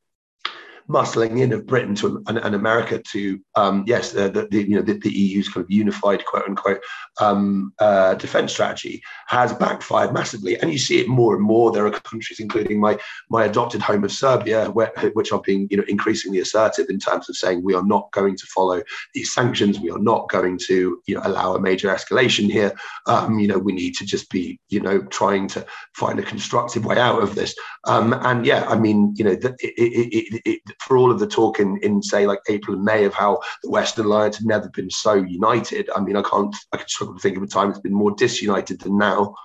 muscling 0.91 1.39
in 1.41 1.53
of 1.53 1.65
Britain 1.65 1.95
to 1.95 2.23
and, 2.27 2.37
and 2.37 2.53
America 2.53 3.01
to 3.11 3.39
um, 3.55 3.83
yes, 3.87 4.11
the, 4.11 4.29
the, 4.29 4.47
the, 4.51 4.63
you 4.63 4.75
know 4.75 4.81
the, 4.81 4.93
the, 4.93 5.09
EU's 5.09 5.49
kind 5.49 5.63
of 5.63 5.71
unified 5.71 6.25
quote 6.25 6.43
unquote 6.47 6.81
um, 7.19 7.73
uh, 7.79 8.15
defense 8.15 8.51
strategy 8.51 9.01
has 9.27 9.53
backfired 9.53 10.13
massively, 10.13 10.59
and 10.59 10.71
you 10.71 10.77
see 10.77 10.99
it 10.99 11.07
more 11.07 11.35
and 11.35 11.43
more. 11.43 11.71
There 11.71 11.85
are 11.85 11.91
countries, 11.91 12.39
including 12.39 12.79
my 12.79 12.99
my 13.29 13.45
adopted 13.45 13.81
home 13.81 14.03
of 14.03 14.11
Serbia, 14.11 14.69
where, 14.71 14.91
which 15.13 15.31
are 15.31 15.41
being 15.41 15.67
you 15.71 15.77
know 15.77 15.85
increasingly 15.87 16.39
assertive 16.39 16.89
in 16.89 16.99
terms 16.99 17.29
of 17.29 17.37
saying 17.37 17.63
we 17.63 17.75
are 17.75 17.85
not 17.85 18.11
going 18.11 18.35
to 18.35 18.45
follow 18.47 18.81
these 19.13 19.33
sanctions, 19.33 19.79
we 19.79 19.91
are 19.91 19.99
not 19.99 20.29
going 20.29 20.59
to 20.67 21.01
you 21.05 21.15
know 21.15 21.21
allow 21.23 21.55
a 21.55 21.59
major 21.59 21.89
escalation 21.89 22.51
here. 22.51 22.73
Um, 23.07 23.39
you 23.39 23.47
know 23.47 23.57
we 23.57 23.71
need 23.71 23.95
to 23.95 24.05
just 24.05 24.29
be 24.29 24.59
you 24.69 24.81
know 24.81 25.01
trying 25.03 25.47
to 25.49 25.65
find 25.95 26.19
a 26.19 26.23
constructive 26.23 26.85
way 26.85 26.97
out 26.97 27.23
of 27.23 27.35
this. 27.35 27.55
Um, 27.85 28.13
and 28.13 28.45
yeah, 28.45 28.65
I 28.67 28.77
mean 28.77 29.13
you 29.15 29.23
know 29.23 29.31
it, 29.31 29.55
it, 29.59 30.41
it, 30.45 30.61
for 30.87 30.97
all 30.97 31.11
of 31.11 31.19
the 31.19 31.27
talk 31.27 31.59
in, 31.59 31.77
in 31.77 32.01
say 32.01 32.25
like 32.25 32.39
April 32.49 32.75
and 32.75 32.85
May 32.85 33.05
of 33.05 33.13
how 33.13 33.39
the 33.63 33.69
Western 33.69 34.05
Alliance 34.05 34.37
have 34.37 34.45
never 34.45 34.69
been 34.69 34.89
so 34.89 35.13
united. 35.13 35.89
I 35.95 36.01
mean, 36.01 36.15
I 36.15 36.21
can't, 36.21 36.55
I 36.71 36.77
can 36.77 36.87
struggle 36.87 37.15
to 37.15 37.21
think 37.21 37.37
of 37.37 37.43
a 37.43 37.47
time 37.47 37.69
it's 37.69 37.79
been 37.79 37.93
more 37.93 38.11
disunited 38.11 38.79
than 38.79 38.97
now. 38.97 39.35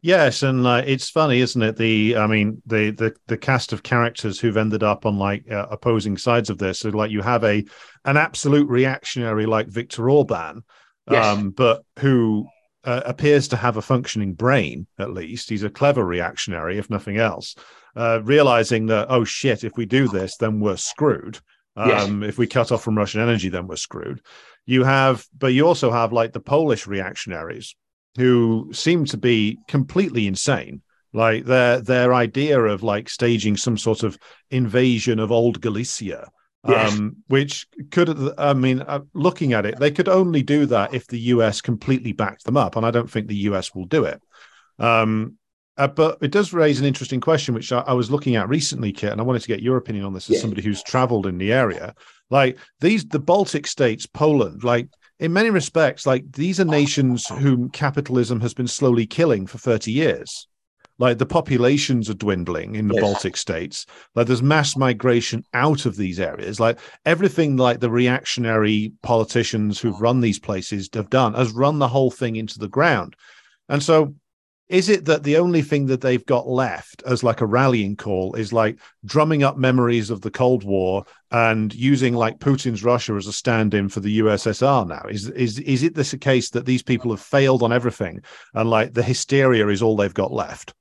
Yes, 0.00 0.44
and 0.44 0.64
uh, 0.64 0.82
it's 0.86 1.10
funny, 1.10 1.40
isn't 1.40 1.60
it? 1.60 1.76
The, 1.76 2.16
I 2.16 2.28
mean, 2.28 2.62
the 2.66 2.92
the 2.92 3.16
the 3.26 3.36
cast 3.36 3.72
of 3.72 3.82
characters 3.82 4.38
who've 4.38 4.56
ended 4.56 4.84
up 4.84 5.06
on 5.06 5.18
like 5.18 5.50
uh, 5.50 5.66
opposing 5.70 6.16
sides 6.16 6.50
of 6.50 6.58
this. 6.58 6.78
So, 6.78 6.90
like, 6.90 7.10
you 7.10 7.20
have 7.20 7.42
a 7.42 7.64
an 8.04 8.16
absolute 8.16 8.68
reactionary 8.68 9.46
like 9.46 9.66
Viktor 9.66 10.08
Orban, 10.08 10.62
yes. 11.10 11.24
um, 11.24 11.50
but 11.50 11.82
who 11.98 12.46
uh, 12.88 13.02
appears 13.04 13.48
to 13.48 13.56
have 13.56 13.76
a 13.76 13.82
functioning 13.82 14.32
brain. 14.34 14.86
At 14.98 15.12
least 15.12 15.50
he's 15.50 15.62
a 15.62 15.70
clever 15.70 16.04
reactionary, 16.04 16.78
if 16.78 16.88
nothing 16.90 17.18
else 17.18 17.54
uh, 17.98 18.20
realizing 18.22 18.86
that 18.86 19.08
oh 19.10 19.24
shit, 19.24 19.64
if 19.64 19.76
we 19.76 19.84
do 19.84 20.08
this, 20.08 20.36
then 20.36 20.60
we're 20.60 20.76
screwed. 20.76 21.40
Um, 21.76 22.22
yes. 22.22 22.28
If 22.30 22.38
we 22.38 22.46
cut 22.46 22.70
off 22.72 22.82
from 22.82 22.96
Russian 22.96 23.20
energy, 23.20 23.48
then 23.48 23.66
we're 23.66 23.76
screwed. 23.76 24.20
You 24.66 24.84
have, 24.84 25.26
but 25.36 25.48
you 25.48 25.66
also 25.66 25.90
have 25.90 26.12
like 26.12 26.32
the 26.32 26.40
Polish 26.40 26.86
reactionaries 26.86 27.74
who 28.16 28.70
seem 28.72 29.04
to 29.06 29.16
be 29.16 29.58
completely 29.66 30.26
insane. 30.26 30.82
Like 31.12 31.44
their 31.46 31.80
their 31.80 32.14
idea 32.14 32.60
of 32.60 32.82
like 32.82 33.08
staging 33.08 33.56
some 33.56 33.78
sort 33.78 34.02
of 34.02 34.18
invasion 34.50 35.18
of 35.18 35.32
old 35.32 35.60
Galicia, 35.60 36.28
yes. 36.66 36.92
um, 36.92 37.16
which 37.28 37.66
could, 37.90 38.38
I 38.38 38.54
mean, 38.54 38.80
uh, 38.80 39.00
looking 39.14 39.52
at 39.52 39.66
it, 39.66 39.78
they 39.78 39.90
could 39.90 40.08
only 40.08 40.42
do 40.42 40.66
that 40.66 40.94
if 40.94 41.06
the 41.06 41.18
US 41.18 41.60
completely 41.60 42.12
backed 42.12 42.44
them 42.44 42.56
up, 42.56 42.76
and 42.76 42.84
I 42.84 42.90
don't 42.90 43.10
think 43.10 43.26
the 43.26 43.36
US 43.36 43.74
will 43.74 43.84
do 43.84 44.04
it. 44.04 44.20
Um, 44.78 45.36
uh, 45.76 45.86
but 45.86 46.18
it 46.20 46.32
does 46.32 46.52
raise 46.52 46.80
an 46.80 46.86
interesting 46.86 47.20
question, 47.20 47.54
which 47.54 47.70
I, 47.70 47.80
I, 47.80 47.92
was 47.92 48.10
looking 48.10 48.34
at 48.34 48.48
recently, 48.48 48.92
Kit, 48.92 49.12
and 49.12 49.20
I 49.20 49.24
wanted 49.24 49.42
to 49.42 49.48
get 49.48 49.62
your 49.62 49.76
opinion 49.76 50.04
on 50.04 50.12
this 50.12 50.28
as 50.28 50.36
yeah. 50.36 50.40
somebody 50.40 50.60
who's 50.60 50.82
traveled 50.82 51.24
in 51.24 51.38
the 51.38 51.52
area. 51.52 51.94
Like 52.30 52.58
these, 52.80 53.06
the 53.06 53.20
Baltic 53.20 53.66
states, 53.66 54.04
Poland, 54.04 54.64
like 54.64 54.88
in 55.20 55.32
many 55.32 55.50
respects, 55.50 56.04
like 56.04 56.32
these 56.32 56.58
are 56.58 56.64
nations 56.64 57.28
whom 57.28 57.70
capitalism 57.70 58.40
has 58.40 58.54
been 58.54 58.66
slowly 58.66 59.06
killing 59.06 59.46
for 59.46 59.58
30 59.58 59.92
years. 59.92 60.48
Like 60.98 61.18
the 61.18 61.26
populations 61.26 62.10
are 62.10 62.14
dwindling 62.14 62.74
in 62.74 62.88
the 62.88 62.94
yes. 62.94 63.02
Baltic 63.02 63.36
states. 63.36 63.86
Like 64.14 64.26
there's 64.26 64.42
mass 64.42 64.76
migration 64.76 65.44
out 65.54 65.86
of 65.86 65.96
these 65.96 66.18
areas. 66.18 66.58
Like 66.58 66.78
everything 67.06 67.56
like 67.56 67.80
the 67.80 67.90
reactionary 67.90 68.92
politicians 69.02 69.80
who've 69.80 70.00
run 70.00 70.20
these 70.20 70.40
places 70.40 70.88
have 70.94 71.10
done 71.10 71.34
has 71.34 71.52
run 71.52 71.78
the 71.78 71.88
whole 71.88 72.10
thing 72.10 72.36
into 72.36 72.58
the 72.58 72.68
ground. 72.68 73.14
And 73.68 73.82
so 73.82 74.14
is 74.68 74.90
it 74.90 75.06
that 75.06 75.22
the 75.22 75.36
only 75.36 75.62
thing 75.62 75.86
that 75.86 76.00
they've 76.00 76.26
got 76.26 76.46
left 76.46 77.02
as 77.06 77.22
like 77.22 77.40
a 77.40 77.46
rallying 77.46 77.96
call 77.96 78.34
is 78.34 78.52
like 78.52 78.78
drumming 79.04 79.42
up 79.42 79.56
memories 79.56 80.10
of 80.10 80.20
the 80.20 80.30
cold 80.30 80.62
war 80.64 81.04
and 81.30 81.74
using 81.74 82.14
like 82.14 82.38
putin's 82.38 82.84
russia 82.84 83.14
as 83.14 83.26
a 83.26 83.32
stand-in 83.32 83.88
for 83.88 84.00
the 84.00 84.18
ussr 84.20 84.86
now 84.86 85.02
is 85.08 85.28
is 85.30 85.58
is 85.60 85.82
it 85.82 85.94
this 85.94 86.12
a 86.12 86.18
case 86.18 86.50
that 86.50 86.66
these 86.66 86.82
people 86.82 87.10
have 87.10 87.20
failed 87.20 87.62
on 87.62 87.72
everything 87.72 88.20
and 88.54 88.68
like 88.68 88.92
the 88.92 89.02
hysteria 89.02 89.66
is 89.68 89.82
all 89.82 89.96
they've 89.96 90.14
got 90.14 90.32
left 90.32 90.74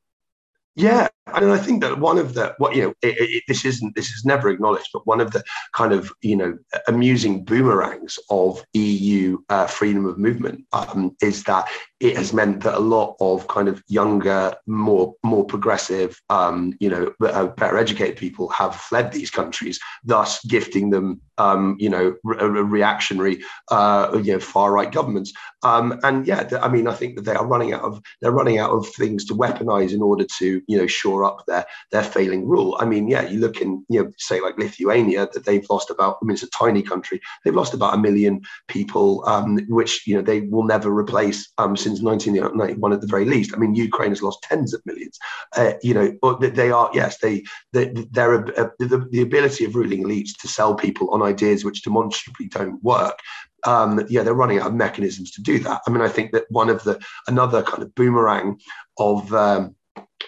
yeah, 0.77 1.09
and 1.35 1.51
I 1.51 1.57
think 1.57 1.81
that 1.81 1.99
one 1.99 2.17
of 2.17 2.33
the 2.33 2.55
what 2.57 2.75
you 2.75 2.83
know 2.83 2.93
it, 3.01 3.17
it, 3.19 3.43
this 3.47 3.65
isn't 3.65 3.95
this 3.95 4.09
is 4.09 4.23
never 4.25 4.49
acknowledged, 4.49 4.89
but 4.93 5.05
one 5.05 5.21
of 5.21 5.31
the 5.31 5.43
kind 5.73 5.93
of 5.93 6.11
you 6.21 6.35
know 6.35 6.57
amusing 6.87 7.43
boomerangs 7.43 8.17
of 8.29 8.63
EU 8.73 9.37
uh, 9.49 9.67
freedom 9.67 10.05
of 10.05 10.17
movement 10.17 10.65
um, 10.73 11.15
is 11.21 11.43
that 11.43 11.67
it 11.99 12.15
has 12.15 12.31
meant 12.31 12.61
that 12.61 12.77
a 12.77 12.79
lot 12.79 13.15
of 13.19 13.47
kind 13.47 13.67
of 13.67 13.83
younger, 13.87 14.53
more 14.67 15.15
more 15.23 15.43
progressive, 15.43 16.21
um, 16.29 16.73
you 16.79 16.89
know, 16.89 17.11
uh, 17.21 17.47
better 17.47 17.77
educated 17.77 18.17
people 18.17 18.49
have 18.49 18.75
fled 18.75 19.11
these 19.11 19.31
countries, 19.31 19.79
thus 20.03 20.43
gifting 20.45 20.91
them, 20.91 21.19
um, 21.39 21.75
you 21.79 21.89
know, 21.89 22.15
re- 22.23 22.37
reactionary, 22.47 23.41
uh, 23.71 24.19
you 24.23 24.33
know, 24.33 24.39
far 24.39 24.71
right 24.71 24.91
governments. 24.91 25.33
Um, 25.63 25.99
and 26.03 26.27
yeah, 26.27 26.47
I 26.61 26.67
mean, 26.67 26.87
I 26.87 26.93
think 26.93 27.15
that 27.15 27.23
they 27.23 27.33
are 27.33 27.45
running 27.45 27.73
out 27.73 27.81
of 27.81 28.01
they're 28.21 28.31
running 28.31 28.59
out 28.59 28.71
of 28.71 28.87
things 28.89 29.25
to 29.25 29.33
weaponize 29.33 29.91
in 29.91 30.01
order 30.01 30.25
to 30.37 30.61
you 30.67 30.77
know 30.77 30.87
shore 30.87 31.16
up 31.23 31.45
their 31.47 31.65
their 31.91 32.03
failing 32.03 32.47
rule. 32.47 32.77
I 32.79 32.85
mean, 32.85 33.07
yeah, 33.07 33.27
you 33.27 33.39
look 33.39 33.61
in 33.61 33.85
you 33.89 34.03
know 34.03 34.11
say 34.17 34.41
like 34.41 34.57
Lithuania 34.57 35.27
that 35.33 35.45
they've 35.45 35.65
lost 35.69 35.89
about. 35.89 36.17
I 36.21 36.25
mean, 36.25 36.33
it's 36.33 36.43
a 36.43 36.49
tiny 36.49 36.81
country. 36.81 37.21
They've 37.43 37.55
lost 37.55 37.73
about 37.73 37.93
a 37.93 37.97
million 37.97 38.41
people, 38.67 39.23
um, 39.27 39.59
which 39.67 40.05
you 40.07 40.15
know 40.15 40.21
they 40.21 40.41
will 40.41 40.63
never 40.63 40.89
replace 40.89 41.51
um, 41.57 41.75
since 41.75 42.01
1991 42.01 42.93
at 42.93 43.01
the 43.01 43.07
very 43.07 43.25
least. 43.25 43.53
I 43.53 43.57
mean, 43.57 43.75
Ukraine 43.75 44.09
has 44.11 44.21
lost 44.21 44.43
tens 44.43 44.73
of 44.73 44.81
millions. 44.85 45.17
Uh, 45.55 45.73
you 45.81 45.93
know, 45.93 46.15
but 46.21 46.39
they 46.55 46.71
are 46.71 46.89
yes, 46.93 47.17
they, 47.19 47.43
they 47.73 47.91
they're 48.11 48.35
a, 48.35 48.65
a, 48.65 48.71
the, 48.79 49.07
the 49.11 49.21
ability 49.21 49.65
of 49.65 49.75
ruling 49.75 50.03
elites 50.03 50.37
to 50.41 50.47
sell 50.47 50.75
people 50.75 51.09
on 51.11 51.21
ideas 51.21 51.63
which 51.63 51.83
demonstrably 51.83 52.47
don't 52.47 52.83
work 52.83 53.19
um, 53.65 54.05
yeah, 54.09 54.23
they're 54.23 54.33
running 54.33 54.59
out 54.59 54.67
of 54.67 54.75
mechanisms 54.75 55.31
to 55.31 55.41
do 55.41 55.59
that. 55.59 55.81
I 55.85 55.91
mean, 55.91 56.01
I 56.01 56.07
think 56.07 56.31
that 56.31 56.45
one 56.49 56.69
of 56.69 56.83
the 56.83 56.99
another 57.27 57.63
kind 57.63 57.83
of 57.83 57.93
boomerang 57.95 58.59
of 58.97 59.33
um, 59.33 59.75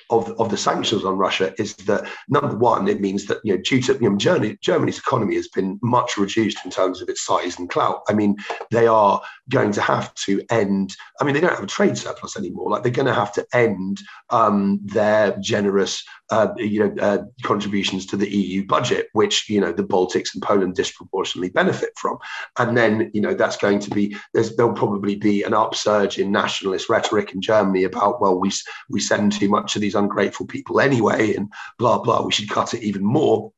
of, 0.10 0.32
of 0.40 0.50
the 0.50 0.58
sanctions 0.58 1.06
on 1.06 1.18
Russia 1.18 1.54
is 1.60 1.76
that 1.76 2.08
number 2.28 2.56
one, 2.56 2.88
it 2.88 3.00
means 3.00 3.26
that 3.26 3.40
you 3.44 3.56
know 3.56 3.62
due 3.62 3.82
to 3.82 3.94
you 4.02 4.10
know, 4.10 4.18
Germany, 4.18 4.58
Germany's 4.62 4.98
economy 4.98 5.36
has 5.36 5.48
been 5.48 5.80
much 5.82 6.18
reduced 6.18 6.64
in 6.66 6.72
terms 6.72 7.02
of 7.02 7.10
its 7.10 7.24
size 7.24 7.60
and 7.60 7.70
clout. 7.70 8.02
I 8.08 8.14
mean, 8.14 8.38
they 8.72 8.88
are 8.88 9.22
going 9.50 9.72
to 9.74 9.82
have 9.82 10.14
to 10.16 10.44
end. 10.50 10.96
I 11.20 11.24
mean, 11.24 11.34
they 11.34 11.42
don't 11.42 11.54
have 11.54 11.64
a 11.64 11.68
trade 11.68 11.98
surplus 11.98 12.38
anymore. 12.38 12.70
Like 12.70 12.84
they're 12.84 12.92
going 12.92 13.06
to 13.06 13.14
have 13.14 13.34
to 13.34 13.46
end 13.54 14.02
um, 14.30 14.80
their 14.84 15.38
generous 15.40 16.04
uh, 16.32 16.50
you 16.58 16.80
know 16.80 17.02
uh, 17.02 17.24
contributions 17.44 18.06
to 18.08 18.18
the 18.18 18.30
EU 18.30 18.66
budget, 18.66 19.10
which 19.14 19.50
you 19.50 19.62
know 19.62 19.72
the 19.72 19.84
Baltics 19.84 20.34
and 20.34 20.44
Poland 20.44 20.76
disproportionately 20.76 21.50
benefit 21.50 21.92
from. 21.98 22.18
And 22.58 22.78
then 22.78 23.12
you 23.14 23.22
know 23.22 23.34
that's 23.34 23.58
going 23.58 23.80
to 23.80 23.90
be 23.90 24.16
there'll 24.34 24.74
probably 24.74 25.16
be 25.16 25.44
an 25.44 25.54
upsurge 25.54 26.18
in 26.18 26.32
nationalist 26.32 26.90
rhetoric 26.90 27.34
in 27.34 27.42
Germany 27.42 27.84
about 27.84 28.22
well 28.22 28.40
we 28.40 28.52
we 28.90 29.00
send 29.00 29.34
too 29.34 29.50
much 29.50 29.76
these 29.80 29.96
ungrateful 29.96 30.46
people 30.46 30.80
anyway 30.80 31.34
and 31.36 31.52
blah 31.78 32.00
blah 32.00 32.22
we 32.22 32.32
should 32.32 32.50
cut 32.50 32.74
it 32.74 32.84
even 32.84 33.04
more. 33.04 33.52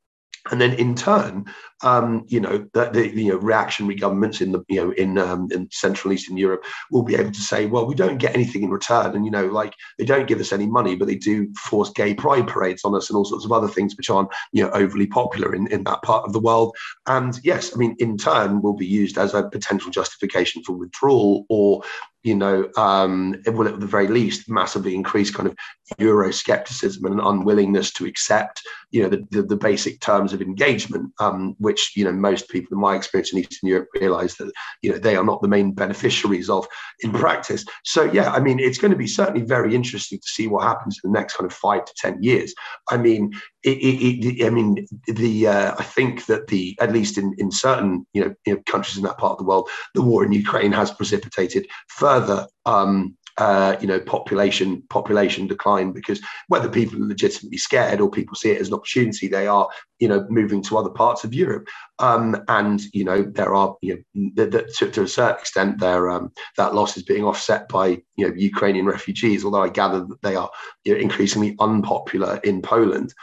And 0.50 0.60
then 0.60 0.74
in 0.74 0.96
turn, 0.96 1.46
um, 1.84 2.26
you 2.28 2.40
know, 2.40 2.66
the, 2.74 2.90
the, 2.90 3.10
you 3.10 3.32
know 3.32 3.38
reactionary 3.38 3.96
governments 3.96 4.42
in 4.42 4.52
the 4.52 4.64
you 4.68 4.84
know 4.84 4.92
in 4.92 5.18
um, 5.18 5.48
in 5.52 5.70
Central 5.72 6.12
and 6.12 6.20
Eastern 6.20 6.38
Europe 6.38 6.64
will 6.92 7.04
be 7.04 7.16
able 7.16 7.32
to 7.32 7.42
say, 7.42 7.66
well, 7.66 7.86
we 7.86 7.96
don't 7.96 8.18
get 8.18 8.36
anything 8.36 8.64
in 8.64 8.70
return, 8.70 9.16
and 9.16 9.26
you 9.26 9.32
know, 9.32 9.48
like 9.48 9.74
they 9.98 10.06
don't 10.06 10.28
give 10.28 10.40
us 10.40 10.52
any 10.52 10.68
money, 10.68 10.96
but 10.96 11.08
they 11.08 11.16
do 11.16 11.52
force 11.56 11.90
gay 11.92 12.14
pride 12.14 12.48
parades 12.48 12.84
on 12.84 12.96
us 12.96 13.10
and 13.10 13.18
all 13.18 13.26
sorts 13.26 13.46
of 13.46 13.52
other 13.52 13.68
things 13.68 13.96
which 13.96 14.10
aren't 14.10 14.30
you 14.52 14.64
know 14.64 14.70
overly 14.72 15.08
popular 15.08 15.56
in 15.56 15.68
in 15.68 15.84
that 15.84 16.02
part 16.02 16.26
of 16.26 16.34
the 16.34 16.40
world. 16.40 16.76
And 17.08 17.40
yes, 17.44 17.74
I 17.74 17.78
mean, 17.78 17.96
in 18.00 18.18
turn, 18.18 18.62
will 18.62 18.76
be 18.76 18.88
used 18.88 19.18
as 19.18 19.34
a 19.34 19.50
potential 19.50 19.92
justification 19.92 20.64
for 20.64 20.74
withdrawal 20.74 21.46
or 21.50 21.84
you 22.24 22.36
know, 22.36 22.70
um, 22.78 23.42
it 23.46 23.52
will 23.52 23.68
at 23.68 23.80
the 23.80 23.86
very 23.86 24.08
least 24.08 24.50
massively 24.50 24.94
increase 24.94 25.32
kind 25.32 25.48
of 25.48 25.56
Euroscepticism 26.00 27.04
and 27.04 27.16
an 27.16 27.26
unwillingness 27.26 27.92
to 27.94 28.06
accept, 28.06 28.62
you 28.92 29.02
know, 29.02 29.10
the, 29.10 29.26
the, 29.32 29.42
the 29.44 29.56
basic 29.56 30.00
terms 30.02 30.32
of 30.32 30.42
engagement, 30.42 31.12
um, 31.20 31.56
which, 31.58 31.71
you 31.96 32.04
know, 32.04 32.12
most 32.12 32.50
people 32.50 32.76
in 32.76 32.82
my 32.82 32.96
experience 32.96 33.34
in 33.34 33.40
Eastern 33.40 33.70
Europe 33.70 33.90
realize 34.00 34.36
that, 34.36 34.52
you 34.82 34.92
know, 34.92 34.98
they 34.98 35.16
are 35.16 35.24
not 35.24 35.42
the 35.42 35.48
main 35.48 35.72
beneficiaries 35.74 36.50
of 36.50 36.68
in 37.02 37.12
practice. 37.12 37.66
So, 37.84 38.04
yeah, 38.04 38.32
I 38.32 38.40
mean, 38.40 38.60
it's 38.60 38.78
going 38.78 38.92
to 38.92 38.98
be 38.98 39.08
certainly 39.08 39.42
very 39.42 39.76
interesting 39.76 40.20
to 40.20 40.28
see 40.28 40.48
what 40.48 40.64
happens 40.64 41.00
in 41.04 41.12
the 41.12 41.20
next 41.20 41.36
kind 41.36 41.50
of 41.50 41.56
five 41.56 41.86
to 41.86 41.94
10 41.98 42.22
years. 42.24 42.54
I 42.90 42.98
mean, 42.98 43.32
it, 43.64 43.78
it, 43.78 44.26
it, 44.26 44.46
I 44.46 44.50
mean, 44.50 44.86
the 45.08 45.48
uh, 45.48 45.76
I 45.78 45.84
think 45.84 46.26
that 46.26 46.48
the 46.48 46.78
at 46.80 46.92
least 46.92 47.18
in, 47.18 47.36
in 47.38 47.52
certain 47.52 48.06
you 48.14 48.26
know, 48.26 48.36
you 48.46 48.56
know, 48.56 48.62
countries 48.66 48.98
in 48.98 49.04
that 49.04 49.18
part 49.18 49.34
of 49.34 49.38
the 49.38 49.44
world, 49.44 49.70
the 49.94 50.02
war 50.02 50.24
in 50.24 50.32
Ukraine 50.32 50.72
has 50.72 50.92
precipitated 50.92 51.68
further 51.88 52.48
um, 52.66 53.16
uh, 53.38 53.76
you 53.80 53.88
know 53.88 54.00
population 54.00 54.84
population 54.90 55.48
decline 55.48 55.92
because 55.92 56.22
whether 56.48 56.70
people 56.70 57.02
are 57.02 57.08
legitimately 57.08 57.58
scared 57.58 58.02
or 58.02 58.10
people 58.10 58.36
see 58.36 58.52
it 58.52 58.62
as 58.62 58.68
an 58.68 58.74
opportunity, 58.74 59.28
they 59.28 59.48
are 59.48 59.68
you 60.00 60.08
know 60.08 60.26
moving 60.30 60.62
to 60.64 60.78
other 60.78 60.90
parts 60.90 61.24
of 61.24 61.34
Europe. 61.34 61.68
Um, 62.00 62.44
and 62.48 62.82
you 62.94 63.04
know 63.04 63.24
there 63.24 63.54
are 63.54 63.76
you 63.82 64.04
know 64.14 64.32
the, 64.36 64.46
the, 64.46 64.74
to, 64.78 64.92
to, 64.92 65.04
a 65.04 65.08
certain 65.08 65.40
extent 65.40 65.80
there 65.80 66.10
um, 66.10 66.32
that 66.58 66.74
loss 66.74 66.98
is 66.98 67.04
being 67.04 67.24
offset 67.24 67.70
by 67.70 68.02
you 68.16 68.28
know 68.28 68.34
Ukrainian 68.36 68.86
refugees, 68.86 69.46
although 69.46 69.64
I 69.64 69.70
gather 69.70 70.00
that 70.06 70.22
they 70.22 70.36
are 70.36 70.50
you 70.84 70.94
know, 70.94 71.00
increasingly 71.00 71.56
unpopular 71.60 72.40
in 72.44 72.62
Poland. 72.62 73.14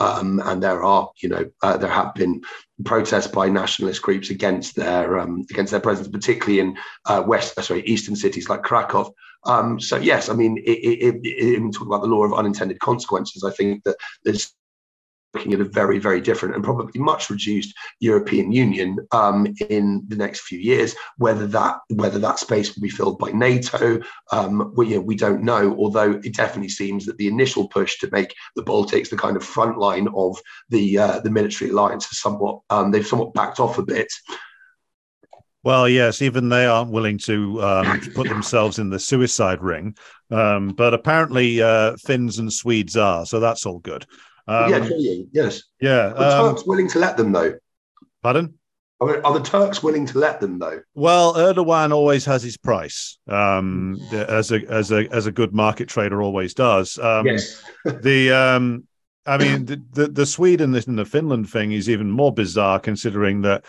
Um, 0.00 0.40
and 0.44 0.62
there 0.62 0.82
are, 0.82 1.10
you 1.22 1.28
know, 1.28 1.50
uh, 1.62 1.76
there 1.76 1.90
have 1.90 2.14
been 2.14 2.42
protests 2.84 3.28
by 3.28 3.48
nationalist 3.48 4.02
groups 4.02 4.30
against 4.30 4.74
their 4.74 5.18
um, 5.18 5.46
against 5.50 5.70
their 5.70 5.80
presence, 5.80 6.08
particularly 6.08 6.60
in 6.60 6.76
uh, 7.06 7.22
west, 7.26 7.56
uh, 7.56 7.62
sorry, 7.62 7.82
eastern 7.84 8.16
cities 8.16 8.48
like 8.48 8.62
Krakow. 8.62 9.12
Um, 9.46 9.78
so 9.78 9.96
yes, 9.96 10.28
I 10.28 10.34
mean, 10.34 10.58
it, 10.58 10.70
it, 10.70 11.16
it, 11.22 11.26
it, 11.26 11.72
talk 11.72 11.86
about 11.86 12.02
the 12.02 12.08
law 12.08 12.24
of 12.24 12.32
unintended 12.32 12.80
consequences. 12.80 13.44
I 13.44 13.50
think 13.50 13.84
that 13.84 13.96
there's 14.24 14.52
looking 15.34 15.52
at 15.52 15.60
a 15.60 15.64
very, 15.64 15.98
very 15.98 16.20
different 16.20 16.54
and 16.54 16.64
probably 16.64 17.00
much 17.00 17.30
reduced 17.30 17.74
European 18.00 18.52
Union 18.52 18.98
um, 19.12 19.52
in 19.68 20.02
the 20.08 20.16
next 20.16 20.40
few 20.42 20.58
years. 20.58 20.94
Whether 21.18 21.46
that 21.48 21.78
whether 21.90 22.18
that 22.20 22.38
space 22.38 22.74
will 22.74 22.82
be 22.82 22.88
filled 22.88 23.18
by 23.18 23.30
NATO, 23.30 24.00
um, 24.32 24.72
we, 24.76 24.88
you 24.88 24.96
know, 24.96 25.02
we 25.02 25.16
don't 25.16 25.42
know. 25.42 25.76
Although 25.76 26.12
it 26.12 26.34
definitely 26.34 26.68
seems 26.68 27.04
that 27.06 27.16
the 27.18 27.28
initial 27.28 27.68
push 27.68 27.98
to 27.98 28.08
make 28.12 28.34
the 28.56 28.62
Baltics 28.62 29.10
the 29.10 29.16
kind 29.16 29.36
of 29.36 29.44
front 29.44 29.78
line 29.78 30.08
of 30.14 30.40
the 30.68 30.98
uh, 30.98 31.20
the 31.20 31.30
military 31.30 31.70
alliance 31.70 32.06
has 32.06 32.20
somewhat 32.20 32.60
um, 32.70 32.90
they've 32.90 33.06
somewhat 33.06 33.34
backed 33.34 33.60
off 33.60 33.78
a 33.78 33.82
bit. 33.82 34.12
Well, 35.64 35.88
yes, 35.88 36.20
even 36.20 36.50
they 36.50 36.66
aren't 36.66 36.90
willing 36.90 37.16
to 37.20 37.62
um, 37.62 38.00
put 38.14 38.28
themselves 38.28 38.78
in 38.78 38.90
the 38.90 38.98
suicide 38.98 39.62
ring, 39.62 39.96
um, 40.30 40.68
but 40.68 40.92
apparently 40.92 41.62
uh, 41.62 41.96
Finns 41.96 42.38
and 42.38 42.52
Swedes 42.52 42.98
are, 42.98 43.24
so 43.24 43.40
that's 43.40 43.64
all 43.64 43.78
good. 43.78 44.04
Um, 44.46 44.70
yeah, 44.70 45.22
yes. 45.32 45.62
Yeah. 45.80 46.12
Are 46.12 46.48
um, 46.48 46.54
Turks 46.54 46.66
willing 46.66 46.88
to 46.88 46.98
let 46.98 47.16
them 47.16 47.32
though? 47.32 47.54
Pardon? 48.22 48.54
Are, 49.00 49.24
are, 49.26 49.38
the 49.38 49.44
Turks 49.44 49.82
willing 49.82 50.06
to 50.06 50.18
let 50.18 50.40
them 50.40 50.58
though? 50.58 50.80
Well, 50.94 51.34
Erdogan 51.34 51.92
always 51.92 52.24
has 52.26 52.42
his 52.42 52.56
price, 52.56 53.18
um, 53.28 53.98
as 54.12 54.52
a 54.52 54.64
as 54.70 54.92
a 54.92 55.08
as 55.12 55.26
a 55.26 55.32
good 55.32 55.52
market 55.52 55.88
trader 55.88 56.22
always 56.22 56.54
does. 56.54 56.98
Um, 56.98 57.26
yes. 57.26 57.62
the 57.84 58.32
um, 58.32 58.84
I 59.26 59.38
mean, 59.38 59.64
the, 59.64 59.82
the, 59.92 60.08
the 60.08 60.26
Sweden 60.26 60.74
and 60.74 60.98
the 60.98 61.04
Finland 61.04 61.48
thing 61.48 61.72
is 61.72 61.88
even 61.88 62.10
more 62.10 62.32
bizarre, 62.32 62.78
considering 62.78 63.42
that 63.42 63.64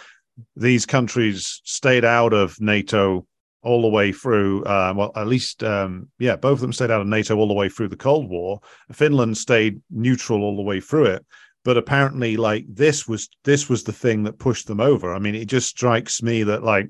these 0.55 0.85
countries 0.85 1.61
stayed 1.63 2.03
out 2.03 2.33
of 2.33 2.59
NATO 2.59 3.25
all 3.65 3.81
the 3.81 3.89
way 3.89 4.11
through. 4.11 4.63
Uh, 4.63 4.93
well, 4.95 5.11
at 5.15 5.27
least, 5.27 5.63
um, 5.63 6.07
yeah, 6.19 6.35
both 6.35 6.53
of 6.53 6.61
them 6.61 6.71
stayed 6.71 6.91
out 6.91 7.01
of 7.01 7.07
NATO 7.07 7.35
all 7.35 7.47
the 7.47 7.53
way 7.53 7.67
through 7.67 7.89
the 7.89 7.97
Cold 7.97 8.29
War. 8.29 8.59
Finland 8.93 9.37
stayed 9.37 9.81
neutral 9.89 10.43
all 10.43 10.55
the 10.55 10.61
way 10.61 10.79
through 10.79 11.05
it. 11.05 11.25
But 11.63 11.77
apparently, 11.77 12.37
like 12.37 12.65
this 12.69 13.07
was 13.07 13.27
this 13.43 13.67
was 13.67 13.83
the 13.83 13.91
thing 13.91 14.23
that 14.23 14.37
pushed 14.37 14.67
them 14.67 14.79
over. 14.79 15.13
I 15.13 15.19
mean, 15.19 15.33
it 15.33 15.47
just 15.47 15.67
strikes 15.67 16.21
me 16.21 16.43
that 16.43 16.63
like 16.63 16.89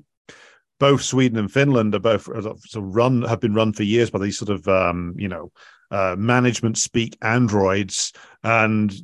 both 0.78 1.00
Sweden 1.00 1.38
and 1.38 1.50
Finland 1.50 1.94
are 1.94 1.98
both 1.98 2.24
sort 2.24 2.46
of 2.46 2.94
run 2.94 3.22
have 3.22 3.40
been 3.40 3.54
run 3.54 3.72
for 3.72 3.84
years 3.84 4.10
by 4.10 4.18
these 4.18 4.38
sort 4.38 4.50
of 4.50 4.68
um, 4.68 5.14
you 5.16 5.28
know 5.28 5.50
uh, 5.90 6.14
management 6.18 6.76
speak 6.76 7.16
androids, 7.22 8.12
and 8.44 8.94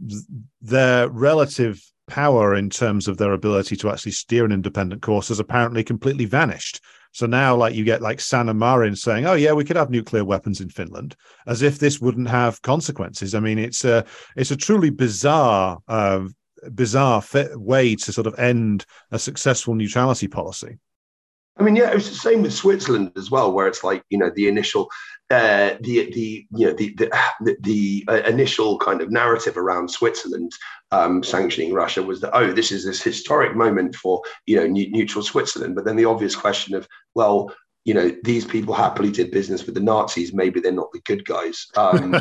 their 0.61 1.09
relative 1.09 1.83
power 2.07 2.55
in 2.55 2.69
terms 2.69 3.09
of 3.09 3.17
their 3.17 3.33
ability 3.33 3.77
to 3.77 3.89
actually 3.89 4.13
steer 4.13 4.45
an 4.45 4.53
independent 4.53 5.01
course 5.01 5.29
has 5.29 5.41
apparently 5.41 5.83
completely 5.83 6.27
vanished. 6.27 6.81
So 7.13 7.27
now, 7.27 7.55
like 7.55 7.75
you 7.75 7.85
get 7.85 8.01
like 8.01 8.21
Sanna 8.21 8.55
Marin 8.55 8.97
saying, 8.97 9.27
"Oh 9.27 9.35
yeah, 9.35 9.53
we 9.53 9.65
could 9.65 9.77
have 9.77 9.91
nuclear 9.91 10.25
weapons 10.25 10.61
in 10.61 10.71
Finland," 10.71 11.15
as 11.47 11.61
if 11.61 11.79
this 11.79 12.01
wouldn't 12.01 12.29
have 12.29 12.63
consequences. 12.63 13.35
I 13.35 13.41
mean, 13.41 13.59
it's 13.59 13.85
a 13.85 14.05
it's 14.35 14.51
a 14.51 14.57
truly 14.57 14.89
bizarre, 14.89 15.79
uh, 15.89 16.27
bizarre 16.75 17.21
fit 17.21 17.59
way 17.61 17.97
to 17.97 18.13
sort 18.13 18.27
of 18.27 18.39
end 18.39 18.87
a 19.11 19.19
successful 19.19 19.75
neutrality 19.75 20.27
policy. 20.27 20.79
I 21.59 21.63
mean, 21.63 21.77
yeah, 21.77 21.91
it 21.91 21.95
was 21.95 22.09
the 22.09 22.17
same 22.17 22.41
with 22.43 22.55
Switzerland 22.55 23.13
as 23.17 23.31
well, 23.31 23.53
where 23.53 23.67
it's 23.67 23.85
like 23.85 24.03
you 24.09 24.17
know 24.17 24.31
the 24.35 24.49
initial, 24.49 24.89
uh, 25.33 25.77
the 25.81 26.11
the 26.13 26.47
you 26.57 26.67
know 26.67 26.73
the 26.75 26.95
the, 26.95 27.57
the 27.61 28.05
uh, 28.09 28.23
initial 28.27 28.79
kind 28.79 29.01
of 29.01 29.11
narrative 29.11 29.57
around 29.57 29.89
Switzerland 29.89 30.53
um, 30.91 31.23
sanctioning 31.23 31.73
Russia 31.73 32.03
was 32.03 32.21
that 32.21 32.35
oh, 32.35 32.53
this 32.53 32.71
is 32.71 32.85
this 32.85 33.03
historic 33.03 33.57
moment 33.57 33.97
for 33.97 34.23
you 34.47 34.57
know 34.57 34.67
neutral 34.67 35.25
Switzerland. 35.25 35.75
But 35.75 35.85
then 35.85 35.97
the 35.97 36.05
obvious 36.05 36.37
question 36.37 36.75
of 36.75 36.87
well, 37.15 37.53
you 37.85 37.95
know 37.95 38.15
these 38.23 38.45
people 38.45 38.75
happily 38.75 39.11
did 39.11 39.31
business 39.31 39.65
with 39.65 39.75
the 39.75 39.81
Nazis. 39.81 40.35
Maybe 40.35 40.61
they're 40.61 40.73
not 40.73 40.93
the 40.93 41.01
good 41.01 41.25
guys. 41.25 41.67
Um, 41.77 42.15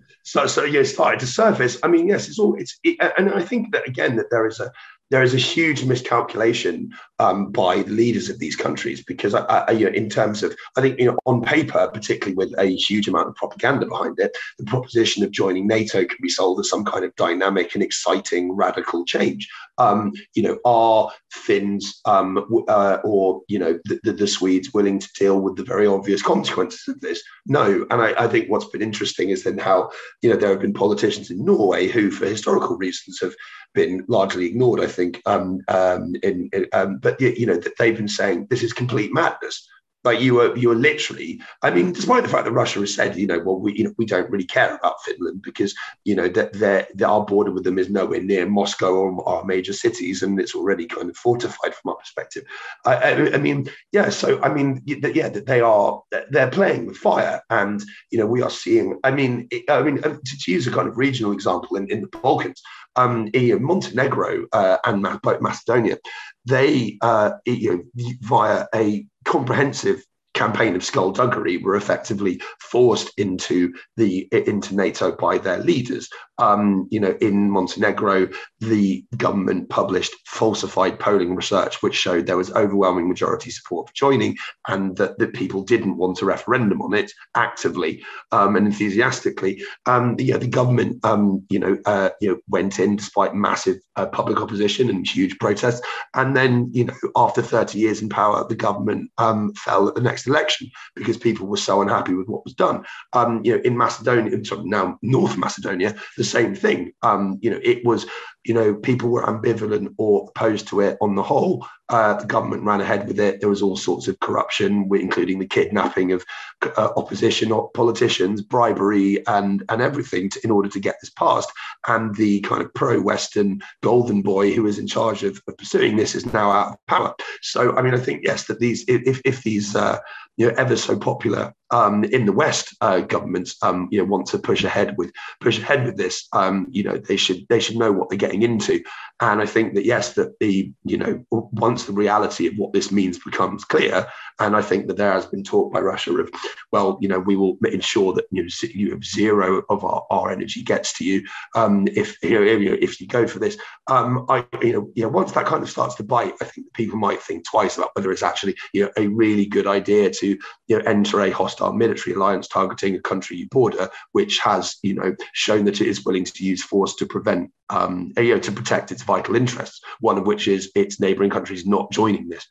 so 0.24 0.46
so 0.46 0.64
yeah, 0.64 0.80
it 0.80 0.86
started 0.86 1.20
to 1.20 1.26
surface. 1.26 1.78
I 1.82 1.88
mean, 1.88 2.08
yes, 2.08 2.28
it's 2.28 2.38
all 2.38 2.56
it's 2.56 2.78
it, 2.82 2.98
and 3.16 3.32
I 3.32 3.42
think 3.42 3.72
that 3.72 3.88
again 3.88 4.16
that 4.16 4.30
there 4.30 4.46
is 4.46 4.60
a 4.60 4.72
there 5.10 5.22
is 5.22 5.34
a 5.34 5.38
huge 5.38 5.84
miscalculation 5.84 6.90
um, 7.18 7.50
by 7.50 7.82
the 7.82 7.92
leaders 7.92 8.28
of 8.28 8.38
these 8.38 8.56
countries 8.56 9.02
because, 9.02 9.34
I, 9.34 9.42
I, 9.44 9.70
you 9.72 9.86
know, 9.86 9.92
in 9.92 10.08
terms 10.08 10.42
of, 10.42 10.56
I 10.76 10.80
think, 10.80 10.98
you 10.98 11.06
know, 11.06 11.18
on 11.26 11.42
paper, 11.42 11.88
particularly 11.92 12.34
with 12.34 12.54
a 12.58 12.66
huge 12.66 13.08
amount 13.08 13.28
of 13.28 13.34
propaganda 13.34 13.86
behind 13.86 14.18
it, 14.18 14.36
the 14.58 14.64
proposition 14.64 15.22
of 15.24 15.30
joining 15.30 15.66
NATO 15.66 16.04
can 16.04 16.18
be 16.20 16.28
sold 16.28 16.60
as 16.60 16.68
some 16.68 16.84
kind 16.84 17.04
of 17.04 17.14
dynamic 17.16 17.74
and 17.74 17.82
exciting 17.82 18.52
radical 18.52 19.04
change. 19.04 19.48
Um, 19.78 20.12
you 20.34 20.42
know, 20.42 20.58
are 20.64 21.10
Finns 21.36 22.00
um, 22.06 22.64
uh, 22.68 22.98
or 23.04 23.42
you 23.46 23.58
know 23.58 23.78
the, 23.84 24.00
the, 24.04 24.12
the, 24.12 24.26
Swedes 24.26 24.72
willing 24.72 24.98
to 24.98 25.08
deal 25.18 25.40
with 25.40 25.56
the 25.56 25.64
very 25.64 25.86
obvious 25.86 26.22
consequences 26.22 26.88
of 26.88 27.00
this? 27.00 27.22
No, 27.44 27.86
and 27.90 28.00
I, 28.00 28.24
I 28.24 28.26
think 28.26 28.48
what's 28.48 28.68
been 28.70 28.80
interesting 28.80 29.28
is 29.28 29.44
then 29.44 29.58
how 29.58 29.90
you 30.22 30.30
know 30.30 30.36
there 30.36 30.48
have 30.48 30.60
been 30.60 30.72
politicians 30.72 31.30
in 31.30 31.44
Norway 31.44 31.88
who, 31.88 32.10
for 32.10 32.26
historical 32.26 32.76
reasons, 32.78 33.20
have 33.20 33.34
been 33.74 34.04
largely 34.08 34.46
ignored. 34.46 34.80
I 34.80 34.86
think, 34.86 35.20
um, 35.26 35.60
um, 35.68 36.14
in, 36.22 36.48
in 36.52 36.66
um, 36.72 36.98
but 37.06 37.20
you 37.20 37.46
know, 37.46 37.60
they've 37.78 37.96
been 37.96 38.08
saying 38.08 38.48
this 38.50 38.64
is 38.64 38.72
complete 38.72 39.14
madness. 39.14 39.64
Like 40.02 40.20
you 40.20 40.34
were, 40.34 40.56
you 40.56 40.70
were 40.70 40.74
literally. 40.74 41.40
I 41.62 41.70
mean, 41.70 41.92
despite 41.92 42.24
the 42.24 42.28
fact 42.28 42.44
that 42.46 42.52
Russia 42.52 42.80
has 42.80 42.94
said, 42.94 43.16
you 43.16 43.28
know, 43.28 43.38
well, 43.38 43.60
we, 43.60 43.76
you 43.76 43.84
know, 43.84 43.94
we 43.96 44.06
don't 44.06 44.30
really 44.30 44.44
care 44.44 44.74
about 44.74 45.02
Finland 45.04 45.42
because 45.42 45.72
you 46.04 46.16
know 46.16 46.28
that 46.28 46.52
their 46.52 46.88
our 47.04 47.24
border 47.24 47.52
with 47.52 47.62
them 47.62 47.78
is 47.78 47.90
nowhere 47.90 48.20
near 48.20 48.48
Moscow 48.48 48.92
or 48.92 49.28
our 49.28 49.44
major 49.44 49.72
cities, 49.72 50.22
and 50.22 50.40
it's 50.40 50.56
already 50.56 50.86
kind 50.86 51.10
of 51.10 51.16
fortified 51.16 51.74
from 51.74 51.90
our 51.90 51.96
perspective. 51.96 52.42
I, 52.84 52.94
I, 52.94 53.34
I 53.34 53.38
mean, 53.38 53.68
yeah. 53.92 54.08
So 54.10 54.40
I 54.42 54.52
mean, 54.52 54.82
yeah, 54.84 55.28
that 55.28 55.46
they 55.46 55.60
are 55.60 56.02
they're 56.30 56.50
playing 56.50 56.86
with 56.86 56.96
fire, 56.96 57.40
and 57.50 57.80
you 58.10 58.18
know, 58.18 58.26
we 58.26 58.42
are 58.42 58.50
seeing. 58.50 58.98
I 59.04 59.12
mean, 59.12 59.48
I 59.68 59.82
mean, 59.82 60.02
to, 60.02 60.20
to 60.42 60.50
use 60.50 60.66
a 60.66 60.72
kind 60.72 60.88
of 60.88 60.98
regional 60.98 61.32
example 61.32 61.76
in, 61.76 61.88
in 61.90 62.00
the 62.00 62.18
Balkans, 62.18 62.60
um, 62.96 63.30
Montenegro 63.60 64.46
uh, 64.52 64.78
and 64.84 65.02
Macedonia, 65.40 65.98
they, 66.46 66.98
uh, 67.02 67.32
you 67.44 67.84
know, 67.94 68.14
via 68.20 68.66
a 68.74 69.06
comprehensive 69.24 70.02
campaign 70.34 70.76
of 70.76 70.84
skullduggery 70.84 71.56
were 71.56 71.76
effectively 71.76 72.40
forced 72.60 73.10
into 73.18 73.72
the 73.96 74.28
into 74.30 74.76
NATO 74.76 75.12
by 75.16 75.38
their 75.38 75.58
leaders. 75.58 76.08
Um, 76.38 76.88
you 76.90 77.00
know, 77.00 77.16
in 77.20 77.50
Montenegro, 77.50 78.28
the 78.60 79.04
government 79.16 79.68
published 79.68 80.14
falsified 80.26 80.98
polling 80.98 81.34
research, 81.34 81.82
which 81.82 81.94
showed 81.94 82.26
there 82.26 82.36
was 82.36 82.52
overwhelming 82.52 83.08
majority 83.08 83.50
support 83.50 83.88
for 83.88 83.94
joining, 83.94 84.36
and 84.68 84.96
that, 84.96 85.18
that 85.18 85.34
people 85.34 85.62
didn't 85.62 85.96
want 85.96 86.22
a 86.22 86.26
referendum 86.26 86.82
on 86.82 86.94
it 86.94 87.10
actively 87.34 88.04
um, 88.32 88.56
and 88.56 88.66
enthusiastically. 88.66 89.62
Um, 89.86 90.16
yeah, 90.18 90.36
the 90.36 90.46
government, 90.46 91.04
um, 91.04 91.44
you 91.48 91.58
know, 91.58 91.78
uh, 91.86 92.10
you 92.20 92.30
know, 92.30 92.38
went 92.48 92.78
in 92.78 92.96
despite 92.96 93.34
massive 93.34 93.76
uh, 93.96 94.06
public 94.06 94.40
opposition 94.40 94.90
and 94.90 95.06
huge 95.06 95.38
protests, 95.38 95.80
and 96.14 96.36
then, 96.36 96.70
you 96.72 96.84
know, 96.84 96.94
after 97.16 97.42
30 97.42 97.78
years 97.78 98.02
in 98.02 98.08
power, 98.08 98.46
the 98.48 98.54
government 98.54 99.10
um, 99.18 99.52
fell 99.54 99.88
at 99.88 99.94
the 99.94 100.00
next 100.00 100.26
election 100.26 100.70
because 100.94 101.16
people 101.16 101.46
were 101.46 101.56
so 101.56 101.82
unhappy 101.82 102.14
with 102.14 102.28
what 102.28 102.44
was 102.44 102.54
done. 102.54 102.84
Um, 103.12 103.40
you 103.44 103.56
know, 103.56 103.62
in 103.62 103.76
Macedonia, 103.76 104.44
sorry, 104.44 104.62
now 104.64 104.98
North 105.02 105.36
Macedonia, 105.36 105.94
the 106.16 106.24
same 106.30 106.54
thing. 106.54 106.92
Um, 107.02 107.38
you 107.40 107.50
know, 107.50 107.60
it 107.62 107.84
was 107.84 108.06
you 108.46 108.54
know, 108.54 108.74
people 108.74 109.10
were 109.10 109.24
ambivalent 109.24 109.92
or 109.98 110.28
opposed 110.28 110.68
to 110.68 110.80
it 110.80 110.96
on 111.00 111.16
the 111.16 111.22
whole. 111.22 111.66
Uh, 111.88 112.14
the 112.14 112.26
government 112.26 112.64
ran 112.64 112.80
ahead 112.80 113.06
with 113.06 113.20
it. 113.20 113.40
There 113.40 113.48
was 113.48 113.62
all 113.62 113.76
sorts 113.76 114.08
of 114.08 114.18
corruption, 114.20 114.88
including 114.92 115.38
the 115.38 115.46
kidnapping 115.46 116.12
of 116.12 116.24
uh, 116.62 116.90
opposition 116.96 117.52
politicians, 117.74 118.42
bribery, 118.42 119.24
and 119.26 119.62
and 119.68 119.80
everything 119.80 120.30
to, 120.30 120.40
in 120.42 120.50
order 120.50 120.68
to 120.68 120.80
get 120.80 120.96
this 121.00 121.10
passed. 121.10 121.50
And 121.86 122.14
the 122.16 122.40
kind 122.40 122.62
of 122.62 122.72
pro-Western 122.74 123.60
golden 123.82 124.22
boy 124.22 124.52
who 124.52 124.64
was 124.64 124.78
in 124.78 124.86
charge 124.86 125.22
of, 125.22 125.40
of, 125.46 125.56
pursuing 125.56 125.96
this 125.96 126.14
is 126.14 126.32
now 126.32 126.50
out 126.50 126.72
of 126.72 126.86
power. 126.88 127.14
So, 127.42 127.76
I 127.76 127.82
mean, 127.82 127.94
I 127.94 127.98
think 127.98 128.22
yes, 128.24 128.46
that 128.46 128.58
these 128.58 128.84
if 128.88 129.20
if 129.24 129.42
these 129.42 129.76
uh, 129.76 129.98
you 130.36 130.48
know 130.48 130.54
ever 130.56 130.76
so 130.76 130.98
popular 130.98 131.54
um, 131.70 132.04
in 132.04 132.26
the 132.26 132.32
West 132.32 132.76
uh, 132.80 133.00
governments 133.00 133.56
um, 133.62 133.88
you 133.90 133.98
know 133.98 134.04
want 134.04 134.26
to 134.26 134.38
push 134.38 134.64
ahead 134.64 134.96
with 134.98 135.12
push 135.40 135.58
ahead 135.58 135.84
with 135.84 135.96
this, 135.96 136.26
um, 136.32 136.66
you 136.70 136.82
know 136.82 136.96
they 136.96 137.16
should 137.16 137.46
they 137.48 137.60
should 137.60 137.76
know 137.76 137.92
what 137.92 138.08
they're 138.08 138.18
getting 138.18 138.42
into. 138.42 138.82
And 139.20 139.40
I 139.40 139.46
think 139.46 139.74
that 139.74 139.84
yes, 139.84 140.14
that 140.14 140.38
the 140.40 140.72
you 140.84 140.96
know 140.96 141.24
once 141.30 141.75
the 141.84 141.92
reality 141.92 142.46
of 142.46 142.54
what 142.56 142.72
this 142.72 142.90
means 142.90 143.18
becomes 143.18 143.64
clear, 143.64 144.06
and 144.40 144.56
I 144.56 144.62
think 144.62 144.86
that 144.86 144.96
there 144.96 145.12
has 145.12 145.26
been 145.26 145.42
talk 145.42 145.72
by 145.72 145.80
Russia 145.80 146.16
of 146.16 146.30
well, 146.72 146.98
you 147.00 147.08
know, 147.08 147.18
we 147.18 147.36
will 147.36 147.58
ensure 147.64 148.12
that 148.14 148.26
you 148.30 148.42
know, 148.42 148.48
you 148.62 148.90
have 148.90 149.04
zero 149.04 149.62
of 149.68 149.84
our, 149.84 150.06
our 150.10 150.30
energy 150.30 150.62
gets 150.62 150.96
to 150.98 151.04
you 151.04 151.26
um, 151.54 151.88
if 151.92 152.22
you 152.22 152.30
know 152.30 152.76
if 152.80 153.00
you 153.00 153.06
go 153.06 153.26
for 153.26 153.38
this. 153.38 153.56
Um, 153.88 154.26
I 154.28 154.44
you 154.62 154.72
know 154.72 154.90
know 154.96 155.08
once 155.08 155.32
that 155.32 155.46
kind 155.46 155.62
of 155.62 155.70
starts 155.70 155.94
to 155.96 156.04
bite, 156.04 156.34
I 156.40 156.44
think 156.44 156.72
people 156.74 156.98
might 156.98 157.22
think 157.22 157.44
twice 157.44 157.76
about 157.76 157.94
whether 157.94 158.10
it's 158.12 158.22
actually 158.22 158.56
you 158.72 158.84
know 158.84 158.90
a 158.96 159.08
really 159.08 159.46
good 159.46 159.66
idea 159.66 160.10
to 160.10 160.38
you 160.68 160.78
know 160.78 160.84
enter 160.84 161.20
a 161.20 161.30
hostile 161.30 161.72
military 161.72 162.14
alliance 162.14 162.48
targeting 162.48 162.94
a 162.94 163.00
country 163.00 163.36
you 163.36 163.48
border, 163.48 163.88
which 164.12 164.38
has 164.38 164.76
you 164.82 164.94
know 164.94 165.14
shown 165.32 165.64
that 165.64 165.80
it 165.80 165.88
is 165.88 166.04
willing 166.04 166.24
to 166.24 166.44
use 166.44 166.62
force 166.62 166.94
to 166.96 167.06
prevent 167.06 167.50
um, 167.70 168.12
you 168.16 168.34
know 168.34 168.40
to 168.40 168.52
protect 168.52 168.92
its 168.92 169.02
vital 169.02 169.36
interests. 169.36 169.80
One 170.00 170.18
of 170.18 170.26
which 170.26 170.48
is 170.48 170.70
its 170.74 171.00
neighbouring 171.00 171.30
countries 171.30 171.66
not 171.66 171.90
joining 171.92 172.28
this 172.28 172.46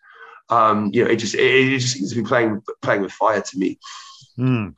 um, 0.49 0.91
you 0.93 1.03
know, 1.03 1.09
it 1.09 1.18
just 1.18 1.36
it, 1.36 1.41
it, 1.41 1.80
just 1.80 1.93
seems 1.93 2.11
to 2.11 2.22
be 2.22 2.28
playing 2.28 2.61
playing 2.82 3.01
with 3.01 3.11
fire 3.11 3.41
to 3.41 3.57
me. 3.57 3.80
Mm. 4.38 4.76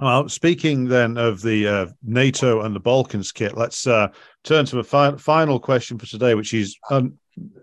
Well, 0.00 0.28
speaking 0.28 0.86
then 0.86 1.16
of 1.16 1.42
the 1.42 1.66
uh, 1.66 1.86
NATO 2.04 2.60
and 2.62 2.74
the 2.74 2.80
Balkans 2.80 3.32
kit, 3.32 3.56
let's 3.56 3.86
uh, 3.86 4.08
turn 4.44 4.64
to 4.66 4.78
a 4.78 4.84
fi- 4.84 5.16
final 5.16 5.58
question 5.58 5.98
for 5.98 6.06
today, 6.06 6.34
which 6.34 6.54
is 6.54 6.76
un- 6.90 7.18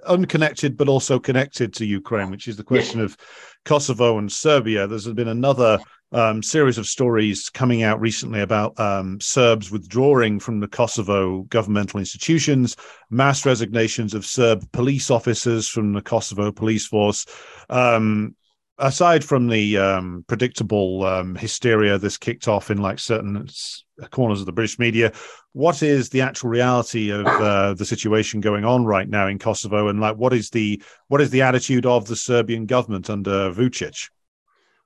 unconnected 0.05 0.75
but 0.75 0.89
also 0.89 1.17
connected 1.17 1.73
to 1.75 1.85
Ukraine, 1.85 2.31
which 2.31 2.49
is 2.49 2.57
the 2.57 2.63
question 2.63 2.99
of 2.99 3.15
Kosovo 3.63 4.17
and 4.17 4.29
Serbia. 4.29 4.85
There's 4.85 5.07
been 5.07 5.29
another 5.29 5.79
um, 6.11 6.41
series 6.41 6.77
of 6.77 6.87
stories 6.87 7.49
coming 7.49 7.83
out 7.83 7.99
recently 7.99 8.41
about 8.41 8.79
um, 8.79 9.19
Serbs 9.19 9.71
withdrawing 9.71 10.39
from 10.39 10.59
the 10.59 10.67
Kosovo 10.67 11.43
governmental 11.43 11.99
institutions, 11.99 12.75
mass 13.09 13.45
resignations 13.45 14.13
of 14.13 14.25
Serb 14.25 14.71
police 14.71 15.09
officers 15.11 15.67
from 15.67 15.93
the 15.93 16.01
Kosovo 16.01 16.51
police 16.51 16.85
force. 16.85 17.25
Um, 17.69 18.35
aside 18.77 19.23
from 19.23 19.47
the 19.47 19.77
um, 19.77 20.25
predictable 20.27 21.03
um, 21.05 21.35
hysteria 21.35 21.97
this 21.97 22.17
kicked 22.17 22.47
off 22.47 22.69
in 22.69 22.77
like 22.81 22.99
certain 22.99 23.47
corners 24.11 24.41
of 24.41 24.45
the 24.45 24.51
British 24.51 24.77
media, 24.77 25.11
what 25.53 25.81
is 25.81 26.09
the 26.09 26.21
actual 26.21 26.49
reality 26.49 27.09
of 27.09 27.25
uh, 27.25 27.73
the 27.73 27.85
situation 27.85 28.41
going 28.41 28.65
on 28.65 28.85
right 28.85 29.07
now 29.07 29.27
in 29.27 29.39
Kosovo, 29.39 29.87
and 29.87 29.99
like 29.99 30.17
what 30.17 30.33
is 30.33 30.49
the 30.49 30.81
what 31.07 31.21
is 31.21 31.29
the 31.29 31.41
attitude 31.41 31.85
of 31.85 32.07
the 32.07 32.15
Serbian 32.15 32.65
government 32.65 33.09
under 33.09 33.51
Vucic? 33.51 34.09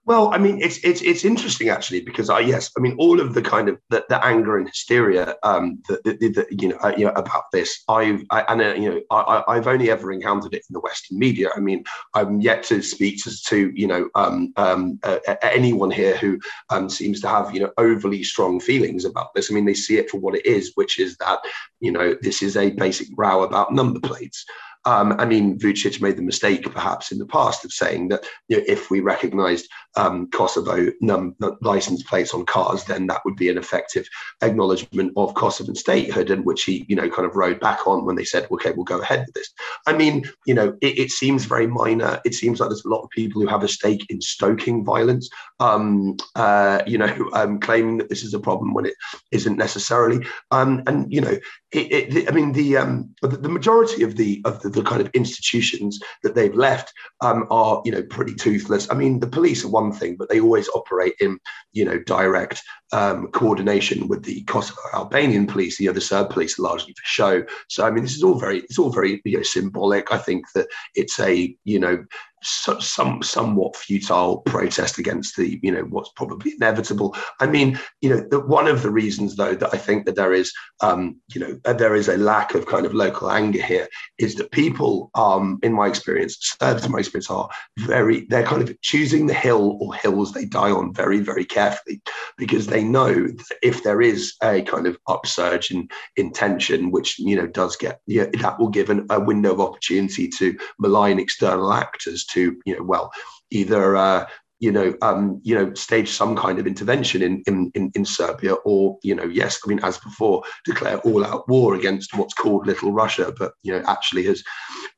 Well, 0.09 0.33
I 0.33 0.39
mean, 0.39 0.59
it's 0.59 0.79
it's 0.83 1.03
it's 1.03 1.23
interesting 1.23 1.69
actually 1.69 2.01
because 2.01 2.31
I 2.31 2.39
yes, 2.39 2.71
I 2.75 2.79
mean, 2.79 2.95
all 2.97 3.21
of 3.21 3.35
the 3.35 3.43
kind 3.43 3.69
of 3.69 3.77
the, 3.91 4.03
the 4.09 4.25
anger 4.25 4.57
and 4.57 4.67
hysteria 4.67 5.35
um, 5.43 5.83
that, 5.87 6.03
that, 6.03 6.47
you 6.49 6.69
know 6.69 6.77
uh, 6.77 6.93
you 6.97 7.05
know 7.05 7.11
about 7.11 7.51
this, 7.53 7.83
I've 7.87 8.23
I, 8.31 8.41
and 8.49 8.59
uh, 8.59 8.73
you 8.73 8.89
know 8.89 9.01
I, 9.11 9.43
I've 9.47 9.67
only 9.67 9.91
ever 9.91 10.11
encountered 10.11 10.55
it 10.55 10.63
in 10.67 10.73
the 10.73 10.79
Western 10.79 11.19
media. 11.19 11.49
I 11.55 11.59
mean, 11.59 11.83
I'm 12.15 12.41
yet 12.41 12.63
to 12.63 12.81
speak 12.81 13.23
to, 13.23 13.43
to 13.49 13.71
you 13.75 13.85
know 13.85 14.09
um, 14.15 14.51
um, 14.57 14.99
uh, 15.03 15.19
anyone 15.43 15.91
here 15.91 16.17
who 16.17 16.39
um, 16.71 16.89
seems 16.89 17.21
to 17.21 17.27
have 17.27 17.53
you 17.53 17.59
know 17.59 17.71
overly 17.77 18.23
strong 18.23 18.59
feelings 18.59 19.05
about 19.05 19.35
this. 19.35 19.51
I 19.51 19.53
mean, 19.53 19.65
they 19.65 19.75
see 19.75 19.99
it 19.99 20.09
for 20.09 20.17
what 20.19 20.33
it 20.33 20.43
is, 20.43 20.71
which 20.73 20.97
is 20.97 21.17
that 21.17 21.37
you 21.81 21.91
know 21.91 22.15
this 22.23 22.41
is 22.41 22.57
a 22.57 22.71
basic 22.71 23.09
row 23.15 23.43
about 23.43 23.75
number 23.75 23.99
plates. 23.99 24.43
Um, 24.85 25.19
I 25.19 25.25
mean, 25.25 25.59
Vucic 25.59 26.01
made 26.01 26.17
the 26.17 26.21
mistake 26.21 26.63
perhaps 26.63 27.11
in 27.11 27.17
the 27.17 27.25
past 27.25 27.65
of 27.65 27.71
saying 27.71 28.09
that 28.09 28.23
you 28.47 28.57
know, 28.57 28.63
if 28.67 28.89
we 28.89 29.01
recognised 29.01 29.67
um, 29.95 30.29
Kosovo 30.29 30.91
num- 31.01 31.35
license 31.61 32.03
plates 32.03 32.33
on 32.33 32.45
cars, 32.45 32.85
then 32.85 33.07
that 33.07 33.21
would 33.25 33.35
be 33.35 33.49
an 33.49 33.57
effective 33.57 34.07
acknowledgement 34.41 35.13
of 35.17 35.33
Kosovan 35.33 35.75
statehood, 35.75 36.29
and 36.29 36.45
which 36.45 36.63
he, 36.63 36.85
you 36.87 36.95
know, 36.95 37.09
kind 37.09 37.27
of 37.27 37.35
rode 37.35 37.59
back 37.59 37.87
on 37.87 38.05
when 38.05 38.15
they 38.15 38.23
said, 38.23 38.47
"Okay, 38.51 38.71
we'll 38.71 38.85
go 38.85 39.01
ahead 39.01 39.25
with 39.25 39.35
this." 39.35 39.49
I 39.85 39.93
mean, 39.93 40.29
you 40.45 40.53
know, 40.53 40.77
it, 40.81 40.97
it 40.97 41.11
seems 41.11 41.45
very 41.45 41.67
minor. 41.67 42.21
It 42.23 42.33
seems 42.33 42.59
like 42.59 42.69
there's 42.69 42.85
a 42.85 42.89
lot 42.89 43.03
of 43.03 43.09
people 43.09 43.41
who 43.41 43.47
have 43.47 43.63
a 43.63 43.67
stake 43.67 44.05
in 44.09 44.21
stoking 44.21 44.85
violence, 44.85 45.29
um, 45.59 46.15
uh, 46.35 46.81
you 46.87 46.97
know, 46.97 47.29
um, 47.33 47.59
claiming 47.59 47.97
that 47.97 48.09
this 48.09 48.23
is 48.23 48.33
a 48.33 48.39
problem 48.39 48.73
when 48.73 48.85
it 48.85 48.93
isn't 49.31 49.57
necessarily. 49.57 50.25
Um, 50.51 50.83
and 50.87 51.11
you 51.11 51.21
know, 51.21 51.37
it, 51.71 52.15
it, 52.15 52.29
I 52.29 52.31
mean, 52.31 52.53
the, 52.53 52.77
um, 52.77 53.13
the 53.21 53.49
majority 53.49 54.03
of 54.03 54.15
the 54.15 54.41
of 54.45 54.61
the, 54.61 54.68
the, 54.69 54.83
kind 54.83 55.01
of 55.01 55.09
institutions 55.13 55.99
that 56.23 56.35
they've 56.35 56.55
left 56.55 56.93
um, 57.21 57.45
are, 57.51 57.81
you 57.85 57.91
know, 57.91 58.03
pretty 58.03 58.33
toothless. 58.33 58.89
I 58.89 58.95
mean, 58.95 59.19
the 59.19 59.27
police 59.27 59.63
are 59.63 59.69
one 59.69 59.91
thing, 59.91 60.15
but 60.17 60.29
they 60.29 60.39
always 60.39 60.69
operate 60.69 61.15
in, 61.19 61.39
you 61.73 61.85
know, 61.85 61.99
direct 61.99 62.61
um, 62.91 63.27
coordination 63.27 64.07
with 64.07 64.23
the 64.23 64.41
Kosovo 64.43 64.81
Albanian 64.93 65.47
police. 65.47 65.77
The 65.77 65.89
other 65.89 65.99
Serb 65.99 66.29
police 66.29 66.59
largely 66.59 66.93
for 66.93 67.05
show. 67.05 67.43
So, 67.67 67.85
I 67.85 67.91
mean, 67.91 68.03
this 68.03 68.15
is 68.15 68.23
all 68.23 68.39
very, 68.39 68.59
it's 68.59 68.79
all 68.79 68.91
very, 68.91 69.21
you 69.25 69.37
know, 69.37 69.43
symbolic. 69.43 70.11
I 70.11 70.17
think 70.17 70.45
that 70.55 70.67
it's 70.95 71.19
a, 71.19 71.55
you 71.63 71.79
know, 71.79 72.03
some 72.43 73.21
somewhat 73.21 73.75
futile 73.75 74.37
protest 74.39 74.97
against 74.97 75.35
the 75.35 75.59
you 75.61 75.71
know 75.71 75.81
what's 75.83 76.11
probably 76.15 76.53
inevitable. 76.53 77.15
I 77.39 77.47
mean, 77.47 77.79
you 78.01 78.09
know, 78.09 78.25
the, 78.29 78.39
one 78.39 78.67
of 78.67 78.81
the 78.81 78.89
reasons 78.89 79.35
though 79.35 79.55
that 79.55 79.73
I 79.73 79.77
think 79.77 80.05
that 80.05 80.15
there 80.15 80.33
is 80.33 80.53
um, 80.81 81.17
you 81.33 81.41
know 81.41 81.73
there 81.73 81.95
is 81.95 82.07
a 82.07 82.17
lack 82.17 82.55
of 82.55 82.65
kind 82.65 82.85
of 82.85 82.93
local 82.93 83.29
anger 83.29 83.61
here 83.61 83.87
is 84.17 84.35
that 84.35 84.51
people, 84.51 85.11
um, 85.15 85.59
in 85.63 85.73
my 85.73 85.87
experience, 85.87 86.37
Serbs 86.39 86.85
in 86.85 86.91
my 86.91 86.99
experience 86.99 87.29
are 87.29 87.49
very 87.79 88.25
they're 88.29 88.43
kind 88.43 88.61
of 88.61 88.79
choosing 88.81 89.27
the 89.27 89.33
hill 89.33 89.77
or 89.81 89.93
hills 89.93 90.31
they 90.31 90.45
die 90.45 90.71
on 90.71 90.93
very 90.93 91.19
very 91.19 91.45
carefully 91.45 92.01
because 92.37 92.67
they 92.67 92.78
know 92.81 93.13
that 93.13 93.57
if 93.61 93.83
there 93.83 94.01
is 94.01 94.35
a 94.43 94.61
kind 94.61 94.87
of 94.87 94.97
upsurge 95.07 95.71
in 95.71 95.87
intention, 96.15 96.91
which 96.91 97.19
you 97.19 97.35
know 97.35 97.47
does 97.47 97.75
get 97.75 98.01
yeah, 98.07 98.27
that 98.41 98.59
will 98.59 98.69
give 98.69 98.89
an, 98.89 99.05
a 99.09 99.19
window 99.19 99.53
of 99.53 99.61
opportunity 99.61 100.27
to 100.27 100.57
malign 100.79 101.19
external 101.19 101.71
actors 101.73 102.25
to 102.25 102.57
you 102.65 102.77
know 102.77 102.83
well 102.83 103.11
either 103.51 103.95
uh, 103.95 104.25
you 104.59 104.71
know, 104.71 104.93
um, 105.01 105.39
you 105.43 105.55
know, 105.55 105.73
stage 105.73 106.09
some 106.09 106.35
kind 106.35 106.59
of 106.59 106.67
intervention 106.67 107.21
in, 107.21 107.41
in, 107.47 107.71
in, 107.75 107.91
in, 107.95 108.03
Serbia, 108.03 108.55
or 108.65 108.97
you 109.03 109.15
know, 109.15 109.23
yes, 109.23 109.59
I 109.63 109.69
mean, 109.69 109.79
as 109.83 109.97
before, 109.97 110.43
declare 110.65 110.97
all-out 110.99 111.47
war 111.47 111.75
against 111.75 112.13
what's 112.15 112.33
called 112.33 112.67
Little 112.67 112.91
Russia, 112.91 113.33
but 113.37 113.53
you 113.63 113.71
know, 113.71 113.81
actually 113.87 114.23
has 114.25 114.43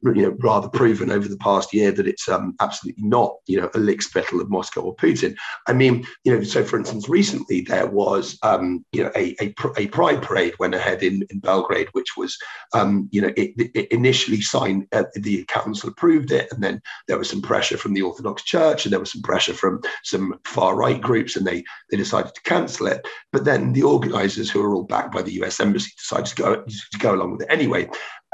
you 0.04 0.24
know 0.24 0.36
rather 0.40 0.68
proven 0.70 1.12
over 1.12 1.28
the 1.28 1.38
past 1.38 1.74
year 1.74 1.92
that 1.92 2.08
it's 2.08 2.28
um, 2.28 2.56
absolutely 2.60 3.04
not 3.04 3.36
you 3.48 3.60
know 3.60 3.70
a 3.76 3.80
lick 3.80 4.02
spittle 4.02 4.42
of 4.42 4.50
Moscow 4.50 4.82
or 4.82 4.96
Putin. 4.96 5.36
I 5.68 5.74
mean, 5.74 6.06
you 6.24 6.36
know, 6.36 6.44
so 6.44 6.64
for 6.64 6.78
instance, 6.78 7.08
recently 7.08 7.62
there 7.62 7.88
was 7.88 8.38
um, 8.44 8.86
you 8.92 9.04
know 9.04 9.12
a, 9.16 9.36
a, 9.42 9.54
a 9.78 9.88
pride 9.88 10.22
parade 10.22 10.54
went 10.60 10.76
ahead 10.76 11.04
in, 11.04 11.26
in 11.30 11.40
Belgrade, 11.40 11.90
which 11.94 12.18
was 12.18 12.38
um, 12.74 13.08
you 13.12 13.22
know 13.22 13.32
it, 13.38 13.52
it 13.58 13.92
initially 13.92 14.42
signed 14.42 14.88
uh, 14.92 15.04
the 15.16 15.44
council 15.46 15.90
approved 15.90 16.32
it, 16.32 16.52
and 16.52 16.64
then 16.64 16.82
there 17.08 17.18
was 17.18 17.30
some 17.30 17.42
pressure 17.42 17.78
from 17.78 17.94
the 17.94 18.02
Orthodox 18.02 18.44
Church, 18.44 18.86
and 18.86 18.94
there 18.94 19.00
was 19.00 19.12
some 19.12 19.22
pressure 19.22 19.54
from 19.54 19.82
some 20.04 20.40
far 20.46 20.76
right 20.76 21.00
groups, 21.00 21.36
and 21.36 21.46
they 21.46 21.64
they 21.90 21.98
decided 21.98 22.34
to 22.34 22.42
cancel 22.42 22.88
it. 22.88 23.06
But 23.32 23.46
then 23.46 23.74
the 23.74 23.84
organisers, 23.84 24.50
who 24.50 24.64
are 24.64 24.74
all 24.74 24.84
backed 24.84 25.14
by 25.14 25.22
the 25.22 25.34
U.S. 25.34 25.60
embassy, 25.60 25.92
decided 25.98 26.26
to 26.28 26.36
go 26.36 26.64
to 26.64 26.98
go 26.98 27.14
along 27.14 27.34
with 27.34 27.42
it 27.44 27.52
anyway. 27.52 27.90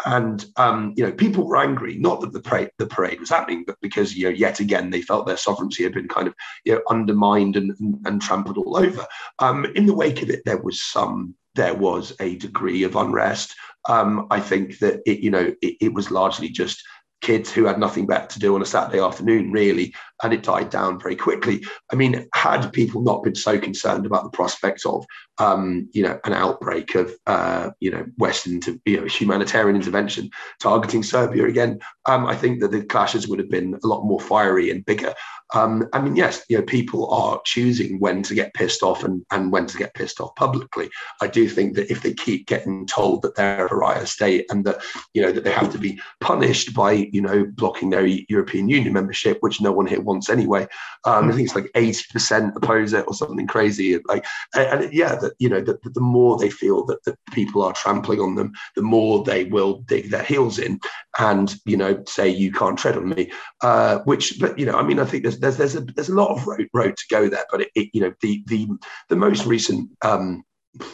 And 0.06 0.46
um, 0.58 0.94
you 0.96 1.04
know, 1.04 1.12
people 1.12 1.48
were 1.48 1.58
angry, 1.58 1.98
not 1.98 2.22
that 2.22 2.32
the 2.32 2.42
parade, 2.42 2.70
the 2.78 2.86
parade 2.86 3.20
was 3.20 3.30
happening, 3.30 3.64
but 3.66 3.78
because 3.82 4.16
you 4.16 4.26
know, 4.26 4.30
yet 4.30 4.60
again, 4.60 4.90
they 4.90 5.02
felt 5.02 5.26
their 5.26 5.38
sovereignty 5.38 5.84
had 5.84 5.94
been 5.94 6.08
kind 6.08 6.28
of 6.28 6.36
you 6.66 6.76
know 6.76 6.82
undermined 6.90 7.56
and, 7.56 7.76
and, 8.06 8.22
trampled 8.22 8.58
all 8.58 8.78
over. 8.78 9.06
Um, 9.40 9.66
in 9.76 9.86
the 9.86 9.96
wake 9.96 10.22
of 10.22 10.30
it, 10.30 10.44
there 10.46 10.62
was 10.62 10.82
some, 10.82 11.36
there 11.56 11.74
was 11.74 12.14
a 12.20 12.36
degree 12.36 12.84
of 12.84 12.96
unrest. 12.96 13.56
Um, 13.90 14.28
I 14.30 14.40
think 14.40 14.80
that 14.80 15.02
it, 15.06 15.20
you 15.20 15.32
know, 15.32 15.54
it, 15.62 15.78
it 15.82 15.94
was 15.94 16.12
largely 16.12 16.50
just 16.50 16.84
kids 17.22 17.52
who 17.52 17.66
had 17.66 17.80
nothing 17.80 18.06
better 18.06 18.28
to 18.28 18.40
do 18.40 18.56
on 18.56 18.62
a 18.62 18.66
Saturday 18.66 19.02
afternoon, 19.02 19.52
really, 19.52 19.94
and 20.24 20.34
it 20.34 20.44
died 20.44 20.70
down 20.70 21.00
very 21.00 21.16
quickly. 21.16 21.64
I 21.92 21.96
mean, 21.96 22.28
had 22.34 22.72
people 22.72 23.02
not 23.02 23.24
been 23.24 23.36
so 23.36 23.60
concerned 23.60 24.06
about 24.06 24.24
the 24.24 24.30
prospect 24.30 24.86
of, 24.86 25.06
um, 25.38 25.90
you 25.92 26.04
know, 26.04 26.20
an 26.26 26.34
outbreak 26.34 26.96
of, 26.96 27.14
uh, 27.28 27.70
you 27.80 27.92
know, 27.92 28.06
Western, 28.18 28.60
you 28.86 29.02
know, 29.02 29.06
humanitarian 29.06 29.76
intervention 29.76 30.30
targeting 30.60 31.04
Serbia 31.04 31.46
again, 31.46 31.80
um, 32.08 32.26
I 32.26 32.36
think 32.36 32.62
that 32.62 32.72
the 32.72 32.84
clashes 32.84 33.28
would 33.28 33.40
have 33.40 33.50
been 33.50 33.78
a 33.84 33.88
lot 33.88 34.04
more 34.04 34.20
fiery 34.20 34.72
and 34.72 34.86
bigger. 34.86 35.14
Um, 35.54 35.88
I 35.94 36.02
mean, 36.02 36.16
yes, 36.16 36.44
you 36.50 36.58
know, 36.58 36.64
people 36.64 37.10
are 37.14 37.40
choosing 37.46 38.00
when 38.00 38.22
to 38.24 38.36
get 38.36 38.54
pissed 38.54 38.84
off 38.84 39.04
and, 39.04 39.26
and 39.32 39.52
when 39.52 39.66
to 39.68 39.78
get 39.78 39.94
pissed 39.94 40.20
off 40.20 40.36
publicly. 40.36 40.90
I 41.22 41.28
do 41.28 41.48
think 41.48 41.76
that 41.76 41.90
if 41.92 42.02
they 42.02 42.14
keep 42.14 42.48
getting 42.48 42.86
told 42.86 43.22
that 43.22 43.36
they're 43.36 43.66
a 43.66 43.70
pariah 43.70 44.06
state 44.06 44.46
and 44.50 44.66
that, 44.66 44.82
you 45.14 45.22
know, 45.22 45.32
that 45.32 45.44
they 45.44 45.52
have 45.52 45.72
to 45.72 45.78
be 45.78 46.00
punished 46.20 46.74
by, 46.74 46.92
you 46.92 47.22
know, 47.22 47.46
blocking 47.56 47.92
their 47.92 48.06
European 48.06 48.68
Union 48.68 48.94
membership, 48.94 49.38
which 49.40 49.62
no 49.62 49.72
one 49.72 49.88
here 49.88 50.02
wants 50.08 50.30
anyway. 50.30 50.68
Um, 51.06 51.30
I 51.30 51.34
think 51.34 51.48
it's 51.48 51.56
like 51.56 51.72
80% 51.76 52.56
oppose 52.56 52.94
it 52.94 53.06
or 53.08 53.14
something 53.14 53.48
crazy. 53.48 54.00
Like, 54.08 54.26
and, 54.56 54.84
and 54.84 54.94
yeah, 54.94 55.16
that, 55.16 55.34
you 55.40 55.50
know, 55.50 55.62
that 55.62 55.82
the 55.94 56.02
more 56.02 56.38
they 56.38 56.50
feel 56.50 56.86
that 56.86 57.04
the 57.04 57.16
people 57.32 57.62
are 57.62 57.74
trampling 57.74 58.20
on 58.20 58.36
them, 58.36 58.54
the 58.76 58.82
more 58.82 59.24
they 59.24 59.46
will 59.46 59.80
dig 59.82 60.10
their 60.10 60.24
heels 60.24 60.58
in 60.60 60.80
and, 61.20 61.56
you 61.66 61.78
know, 61.78 62.04
say, 62.08 62.28
you 62.28 62.52
can't 62.52 62.80
tread 62.80 62.98
on 62.98 63.10
me, 63.10 63.32
uh, 63.62 64.00
which, 64.00 64.40
but, 64.40 64.58
you 64.58 64.66
know, 64.66 64.74
I 64.74 64.84
mean, 64.84 65.00
I 65.00 65.06
think 65.06 65.24
there's 65.24 65.40
there's 65.40 65.58
there's 65.58 65.76
a 65.76 65.82
there's 65.82 66.10
a 66.10 66.16
lot 66.16 66.30
of 66.30 66.48
road, 66.48 66.68
road 66.74 66.96
to 66.96 67.04
go 67.10 67.30
there, 67.30 67.46
but 67.52 67.62
it, 67.62 67.70
it, 67.76 67.90
you 67.94 68.02
know 68.02 68.14
the 68.22 68.44
the 68.48 68.68
the 69.10 69.16
most 69.16 69.46
recent 69.46 69.90
um, 70.02 70.44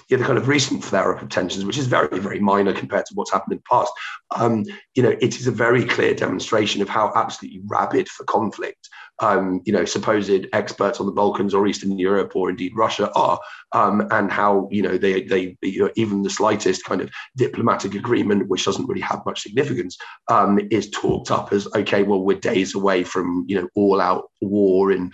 yeah, 0.09 0.17
the 0.17 0.23
kind 0.23 0.37
of 0.37 0.47
recent 0.47 0.83
flare 0.83 1.13
up 1.13 1.21
of 1.21 1.29
tensions, 1.29 1.65
which 1.65 1.77
is 1.77 1.87
very, 1.87 2.19
very 2.19 2.39
minor 2.39 2.73
compared 2.73 3.05
to 3.05 3.13
what's 3.15 3.31
happened 3.31 3.53
in 3.53 3.57
the 3.57 3.63
past, 3.69 3.91
um, 4.35 4.63
you 4.95 5.03
know, 5.03 5.09
it 5.19 5.35
is 5.35 5.45
a 5.45 5.51
very 5.51 5.83
clear 5.83 6.13
demonstration 6.13 6.81
of 6.81 6.87
how 6.87 7.11
absolutely 7.15 7.61
rabid 7.65 8.07
for 8.07 8.23
conflict, 8.23 8.87
um, 9.23 9.61
you 9.63 9.71
know, 9.71 9.85
supposed 9.85 10.47
experts 10.51 10.99
on 10.99 11.05
the 11.05 11.11
Balkans 11.13 11.53
or 11.53 11.65
Eastern 11.65 11.97
Europe 11.97 12.35
or 12.35 12.49
indeed 12.49 12.73
Russia 12.75 13.09
are, 13.15 13.39
um, 13.71 14.05
and 14.11 14.29
how, 14.29 14.67
you 14.69 14.81
know, 14.81 14.97
they, 14.97 15.23
they 15.23 15.55
you 15.61 15.79
know, 15.85 15.91
even 15.95 16.23
the 16.23 16.29
slightest 16.29 16.83
kind 16.83 16.99
of 16.99 17.09
diplomatic 17.37 17.95
agreement, 17.95 18.49
which 18.49 18.65
doesn't 18.65 18.87
really 18.87 19.01
have 19.01 19.25
much 19.25 19.41
significance, 19.41 19.97
um, 20.29 20.59
is 20.71 20.89
talked 20.89 21.31
up 21.31 21.53
as, 21.53 21.67
okay, 21.73 22.03
well, 22.03 22.19
we're 22.19 22.37
days 22.37 22.75
away 22.75 23.05
from, 23.05 23.45
you 23.47 23.55
know, 23.55 23.69
all 23.75 24.01
out 24.01 24.25
war 24.41 24.91
in, 24.91 25.09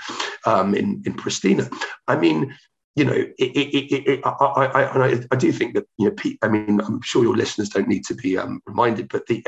um, 0.47 0.73
in, 0.73 1.03
in 1.05 1.13
Pristina. 1.13 1.71
I 2.07 2.15
mean, 2.17 2.55
you 2.95 3.05
know, 3.05 3.13
it, 3.13 3.33
it, 3.37 4.07
it, 4.07 4.21
I, 4.25 4.29
I, 4.29 4.83
I, 4.83 5.19
I, 5.31 5.35
do 5.35 5.51
think 5.51 5.75
that, 5.75 5.85
you 5.97 6.09
know, 6.09 6.15
I 6.41 6.47
mean, 6.47 6.81
I'm 6.81 7.01
sure 7.01 7.23
your 7.23 7.35
listeners 7.35 7.69
don't 7.69 7.87
need 7.87 8.03
to 8.05 8.15
be 8.15 8.37
um, 8.37 8.61
reminded, 8.65 9.09
but 9.09 9.25
the, 9.27 9.41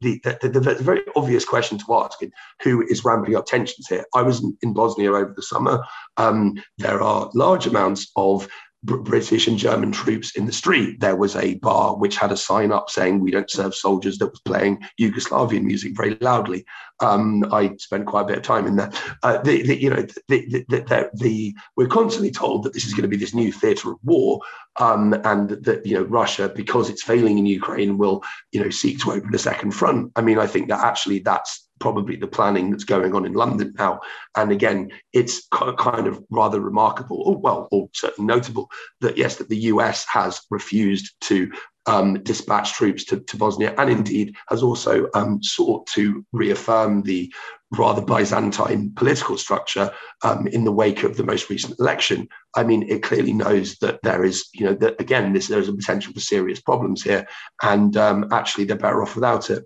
the, 0.00 0.38
the, 0.42 0.48
the, 0.60 0.76
very 0.80 1.02
obvious 1.16 1.44
question 1.44 1.78
to 1.78 1.94
ask 1.94 2.22
is 2.22 2.30
who 2.62 2.82
is 2.82 3.04
ramping 3.04 3.36
up 3.36 3.46
tensions 3.46 3.86
here? 3.88 4.04
I 4.14 4.22
was 4.22 4.44
in 4.62 4.72
Bosnia 4.72 5.12
over 5.12 5.32
the 5.34 5.42
summer. 5.42 5.82
Um, 6.16 6.54
there 6.78 7.02
are 7.02 7.30
large 7.34 7.66
amounts 7.66 8.10
of 8.16 8.48
British 8.82 9.46
and 9.46 9.58
German 9.58 9.92
troops 9.92 10.36
in 10.36 10.46
the 10.46 10.52
street. 10.52 11.00
There 11.00 11.16
was 11.16 11.36
a 11.36 11.54
bar 11.56 11.96
which 11.96 12.16
had 12.16 12.32
a 12.32 12.36
sign 12.36 12.72
up 12.72 12.88
saying 12.88 13.20
"We 13.20 13.30
don't 13.30 13.50
serve 13.50 13.74
soldiers" 13.74 14.18
that 14.18 14.30
was 14.30 14.40
playing 14.40 14.82
Yugoslavian 14.98 15.64
music 15.64 15.94
very 15.94 16.16
loudly. 16.20 16.64
Um, 17.00 17.44
I 17.52 17.76
spent 17.78 18.06
quite 18.06 18.22
a 18.22 18.26
bit 18.26 18.38
of 18.38 18.42
time 18.42 18.66
in 18.66 18.76
there. 18.76 18.90
Uh, 19.22 19.38
the, 19.38 19.62
the, 19.62 19.80
you 19.80 19.90
know, 19.90 20.06
the, 20.28 21.10
the, 21.14 21.54
we're 21.76 21.86
constantly 21.88 22.30
told 22.30 22.62
that 22.64 22.72
this 22.72 22.86
is 22.86 22.92
going 22.92 23.02
to 23.02 23.08
be 23.08 23.16
this 23.16 23.34
new 23.34 23.52
theatre 23.52 23.92
of 23.92 23.98
war, 24.02 24.40
um, 24.78 25.14
and 25.24 25.50
that 25.50 25.84
you 25.84 25.94
know 25.94 26.04
Russia, 26.04 26.48
because 26.48 26.88
it's 26.88 27.02
failing 27.02 27.38
in 27.38 27.46
Ukraine, 27.46 27.98
will 27.98 28.22
you 28.52 28.62
know 28.62 28.70
seek 28.70 28.98
to 29.00 29.12
open 29.12 29.34
a 29.34 29.38
second 29.38 29.72
front. 29.72 30.10
I 30.16 30.22
mean, 30.22 30.38
I 30.38 30.46
think 30.46 30.68
that 30.68 30.84
actually 30.84 31.18
that's 31.18 31.68
probably 31.80 32.16
the 32.16 32.28
planning 32.28 32.70
that's 32.70 32.84
going 32.84 33.14
on 33.14 33.26
in 33.26 33.32
London 33.32 33.74
now. 33.78 34.00
And 34.36 34.52
again, 34.52 34.90
it's 35.12 35.48
kind 35.50 36.06
of 36.06 36.22
rather 36.30 36.60
remarkable, 36.60 37.22
or 37.22 37.38
well, 37.38 37.68
or 37.72 37.88
certainly 37.92 38.32
notable 38.32 38.70
that 39.00 39.16
yes, 39.16 39.36
that 39.36 39.48
the 39.48 39.56
US 39.56 40.06
has 40.06 40.40
refused 40.50 41.14
to 41.22 41.50
um, 41.86 42.22
dispatch 42.22 42.74
troops 42.74 43.04
to, 43.06 43.20
to, 43.20 43.36
Bosnia, 43.36 43.74
and 43.78 43.90
indeed 43.90 44.36
has 44.48 44.62
also 44.62 45.08
um, 45.14 45.42
sought 45.42 45.86
to 45.88 46.24
reaffirm 46.32 47.02
the 47.02 47.32
rather 47.72 48.02
Byzantine 48.02 48.92
political 48.94 49.38
structure 49.38 49.90
um, 50.22 50.46
in 50.48 50.64
the 50.64 50.72
wake 50.72 51.04
of 51.04 51.16
the 51.16 51.24
most 51.24 51.48
recent 51.48 51.78
election. 51.78 52.28
I 52.54 52.64
mean, 52.64 52.88
it 52.88 53.02
clearly 53.02 53.32
knows 53.32 53.76
that 53.76 54.00
there 54.02 54.24
is, 54.24 54.48
you 54.52 54.66
know, 54.66 54.74
that 54.74 55.00
again, 55.00 55.32
this, 55.32 55.48
there's 55.48 55.68
a 55.68 55.72
potential 55.72 56.12
for 56.12 56.20
serious 56.20 56.60
problems 56.60 57.02
here, 57.02 57.26
and 57.62 57.96
um, 57.96 58.28
actually 58.30 58.64
they're 58.64 58.76
better 58.76 59.02
off 59.02 59.14
without 59.14 59.50
it. 59.50 59.64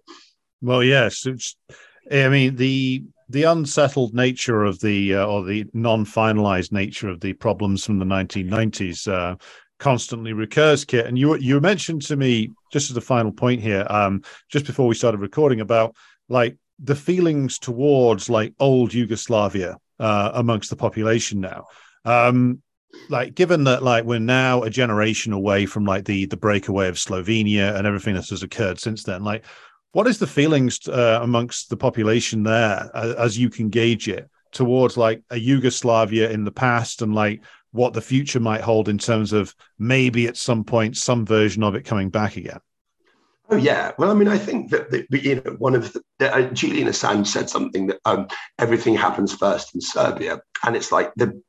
Well, 0.61 0.83
yes, 0.83 1.27
it's 1.27 1.57
I 2.11 2.29
mean 2.29 2.57
the 2.57 3.05
the 3.29 3.45
unsettled 3.45 4.15
nature 4.15 4.65
of 4.65 4.81
the 4.81 5.15
uh, 5.15 5.27
or 5.27 5.45
the 5.45 5.65
non-finalized 5.73 6.73
nature 6.73 7.09
of 7.09 7.21
the 7.21 7.33
problems 7.33 7.85
from 7.85 7.99
the 7.99 8.05
1990s 8.05 9.09
uh, 9.09 9.37
constantly 9.79 10.33
recurs, 10.33 10.85
Kit. 10.85 11.07
And 11.07 11.19
you 11.19 11.37
you 11.37 11.61
mentioned 11.61 12.03
to 12.03 12.17
me 12.17 12.51
just 12.73 12.91
as 12.91 12.97
a 12.97 13.01
final 13.01 13.33
point 13.33 13.61
here, 13.61 13.87
um, 13.91 14.23
just 14.49 14.67
before 14.67 14.87
we 14.87 14.95
started 14.95 15.21
recording, 15.21 15.61
about 15.61 15.95
like 16.29 16.57
the 16.79 16.95
feelings 16.95 17.59
towards 17.59 18.29
like 18.29 18.55
old 18.61 18.93
Yugoslavia 18.93 19.77
uh, 19.99 20.33
amongst 20.35 20.71
the 20.71 20.77
population 20.77 21.41
now. 21.41 21.65
Um, 22.05 22.63
like 23.09 23.35
given 23.35 23.65
that 23.65 23.83
like 23.83 24.05
we're 24.05 24.19
now 24.21 24.63
a 24.63 24.71
generation 24.71 25.33
away 25.33 25.67
from 25.67 25.85
like 25.85 26.05
the 26.05 26.27
the 26.27 26.37
breakaway 26.37 26.89
of 26.89 26.97
Slovenia 26.97 27.75
and 27.75 27.87
everything 27.87 28.15
that 28.15 28.29
has 28.29 28.43
occurred 28.43 28.79
since 28.79 29.03
then, 29.03 29.25
like 29.25 29.45
what 29.95 30.09
is 30.09 30.19
the 30.19 30.27
feelings 30.27 30.87
uh, 30.89 31.21
amongst 31.23 31.71
the 31.71 31.77
population 31.77 32.43
there, 32.43 32.91
uh, 32.95 33.15
as 33.17 33.39
you 33.39 33.49
can 33.49 33.71
gauge 33.71 34.09
it, 34.09 34.29
towards 34.51 34.97
like 34.97 35.23
a 35.31 35.39
Yugoslavia 35.39 36.31
in 36.31 36.45
the 36.45 36.53
past 36.53 37.01
and 37.01 37.15
like 37.15 37.43
what 37.71 37.93
the 37.93 38.01
future 38.01 38.41
might 38.41 38.61
hold 38.61 38.89
in 38.89 38.99
terms 38.99 39.33
of 39.33 39.55
maybe 39.79 40.27
at 40.27 40.37
some 40.37 40.65
point 40.65 40.97
some 40.97 41.25
version 41.25 41.63
of 41.63 41.77
it 41.77 41.85
coming 41.85 42.11
back 42.11 42.37
again? 42.37 42.59
Oh 43.51 43.57
yeah, 43.57 43.93
well, 43.97 44.11
I 44.11 44.15
mean, 44.15 44.27
I 44.27 44.39
think 44.39 44.71
that, 44.71 44.91
that 44.91 45.07
you 45.11 45.37
know 45.37 45.53
one 45.59 45.77
of 45.77 45.95
the 46.19 46.35
uh, 46.35 46.51
Julian 46.53 46.89
Assange 46.89 47.29
said 47.29 47.49
something 47.49 47.87
that 47.87 47.99
um, 48.05 48.27
everything 48.59 48.97
happens 48.97 49.33
first 49.33 49.75
in 49.77 49.81
Serbia, 49.81 50.41
and 50.65 50.75
it's 50.75 50.91
like 50.91 51.13
the 51.15 51.41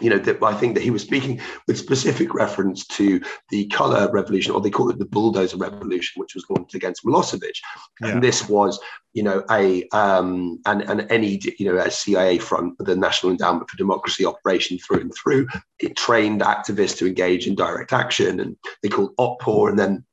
you 0.00 0.08
know, 0.08 0.18
that 0.18 0.42
I 0.42 0.54
think 0.54 0.74
that 0.74 0.82
he 0.82 0.90
was 0.90 1.02
speaking 1.02 1.40
with 1.66 1.78
specific 1.78 2.34
reference 2.34 2.86
to 2.88 3.20
the 3.50 3.66
color 3.66 4.10
revolution, 4.10 4.52
or 4.52 4.60
they 4.60 4.70
call 4.70 4.90
it 4.90 4.98
the 4.98 5.04
bulldozer 5.04 5.58
revolution, 5.58 6.20
which 6.20 6.34
was 6.34 6.44
launched 6.48 6.74
against 6.74 7.04
Milosevic. 7.04 7.58
Yeah. 8.00 8.08
And 8.08 8.22
this 8.22 8.48
was, 8.48 8.80
you 9.12 9.22
know, 9.22 9.44
a 9.50 9.86
um, 9.90 10.60
and 10.66 10.82
and 10.82 11.06
any 11.10 11.40
you 11.58 11.66
know 11.66 11.76
a 11.76 11.90
CIA 11.90 12.38
front, 12.38 12.78
the 12.78 12.96
National 12.96 13.32
Endowment 13.32 13.68
for 13.68 13.76
Democracy 13.76 14.24
operation 14.24 14.78
through 14.78 15.00
and 15.00 15.14
through. 15.14 15.46
It 15.78 15.96
trained 15.96 16.40
activists 16.40 16.96
to 16.98 17.06
engage 17.06 17.46
in 17.46 17.54
direct 17.54 17.92
action, 17.92 18.40
and 18.40 18.56
they 18.82 18.88
called 18.88 19.14
Otpor, 19.16 19.68
and 19.68 19.78
then 19.78 20.04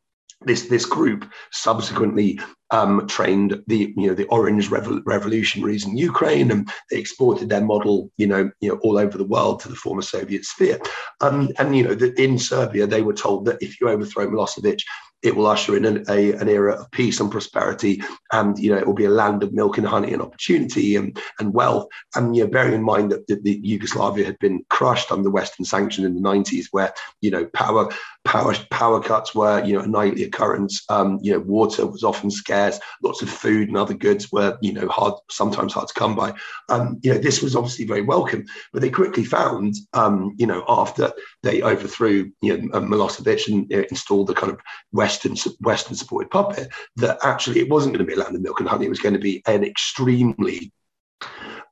this 0.42 0.64
this 0.64 0.86
group 0.86 1.26
subsequently 1.52 2.40
um, 2.72 3.08
trained 3.08 3.62
the 3.68 3.94
you 3.98 4.08
know 4.08 4.14
the 4.14 4.28
Orange 4.28 4.70
Revol- 4.70 5.02
revolutionaries 5.06 5.86
in 5.86 5.98
Ukraine, 5.98 6.52
and 6.52 6.70
they 6.90 6.98
exported 6.98 7.50
their 7.50 7.62
model 7.62 8.12
you 8.18 8.28
know 8.28 8.50
you 8.62 8.70
know 8.70 8.80
all 8.84 8.98
over 8.98 9.18
the 9.18 9.24
world 9.24 9.60
to 9.62 9.70
the 9.70 9.76
former 9.76 10.02
Soviet 10.02 10.46
sphere. 10.46 10.80
Um, 11.22 11.50
and 11.58 11.76
you 11.76 11.84
know 11.84 11.96
the, 11.96 12.20
in 12.22 12.38
Serbia, 12.38 12.88
they 12.88 13.02
were 13.02 13.14
told 13.14 13.46
that 13.46 13.62
if 13.62 13.80
you 13.80 13.90
overthrow 13.90 14.28
Milosevic, 14.28 14.82
it 15.22 15.36
will 15.36 15.48
usher 15.48 15.76
in 15.76 15.86
an, 15.86 16.06
a, 16.08 16.32
an 16.34 16.48
era 16.48 16.74
of 16.74 16.90
peace 16.92 17.20
and 17.20 17.32
prosperity, 17.32 18.02
and 18.32 18.58
you 18.58 18.72
know 18.72 18.78
it 18.78 18.88
will 18.88 18.94
be 18.94 19.06
a 19.06 19.10
land 19.10 19.44
of 19.44 19.54
milk 19.54 19.78
and 19.78 19.88
honey 19.88 20.14
and 20.14 20.22
opportunity 20.22 20.96
and, 20.96 21.20
and 21.40 21.54
wealth. 21.54 21.88
And 22.16 22.36
you 22.36 22.44
know, 22.44 22.50
bearing 22.50 22.74
in 22.74 22.84
mind 22.84 23.12
that 23.12 23.28
the, 23.28 23.36
the 23.36 23.60
Yugoslavia 23.64 24.26
had 24.26 24.40
been 24.40 24.64
crushed 24.70 25.12
under 25.12 25.30
Western 25.30 25.66
sanction 25.66 26.06
in 26.06 26.16
the 26.16 26.22
90s, 26.22 26.68
where 26.72 26.94
you 27.22 27.32
know 27.32 27.46
power 27.48 27.90
power 28.26 28.54
power 28.70 29.02
cuts 29.02 29.34
were 29.34 29.64
you 29.64 29.74
know 29.74 29.82
a 29.82 29.88
nightly 29.88 30.24
occurrence. 30.24 30.84
Um, 30.90 31.20
you 31.22 31.32
know, 31.32 31.40
water 31.40 31.86
was 31.86 32.04
often 32.04 32.30
scarce. 32.30 32.80
Lots 33.02 33.22
of 33.22 33.30
food 33.30 33.70
and 33.70 33.78
other 33.78 33.94
goods 33.94 34.32
were 34.32 34.58
you 34.62 34.74
know 34.74 34.88
hard, 34.88 35.14
sometimes 35.30 35.74
hard 35.74 35.88
to 35.88 35.94
come 35.94 36.16
by. 36.16 36.34
Um, 36.70 37.00
you 37.02 37.14
know, 37.14 37.20
this 37.20 37.42
was 37.42 37.56
obviously 37.56 37.86
very 37.86 38.02
welcome, 38.02 38.46
but 38.74 38.82
they 38.82 38.90
quickly 38.90 39.24
found, 39.24 39.76
um, 39.94 40.36
you 40.38 40.46
know, 40.46 40.64
after 40.68 41.12
they 41.44 41.62
overthrew 41.62 42.32
you 42.42 42.58
know 42.58 42.80
Milosevic 42.80 43.48
and 43.48 43.70
you 43.70 43.78
know, 43.78 43.86
installed 43.90 44.28
the 44.28 44.34
kind 44.34 44.52
of 44.52 44.60
Western 44.92 45.36
Western 45.62 45.96
supported 45.96 46.30
puppet, 46.30 46.70
that 46.98 47.18
actually 47.24 47.60
it 47.60 47.70
wasn't 47.70 47.94
going 47.94 48.06
to 48.06 48.10
be 48.10 48.20
a 48.20 48.24
land 48.24 48.36
of 48.36 48.42
milk 48.42 48.60
and 48.60 48.70
honey. 48.70 48.86
It 48.86 48.90
was 48.90 49.00
going 49.00 49.16
to 49.16 49.20
be 49.20 49.42
an 49.48 49.64
extremely 49.64 50.72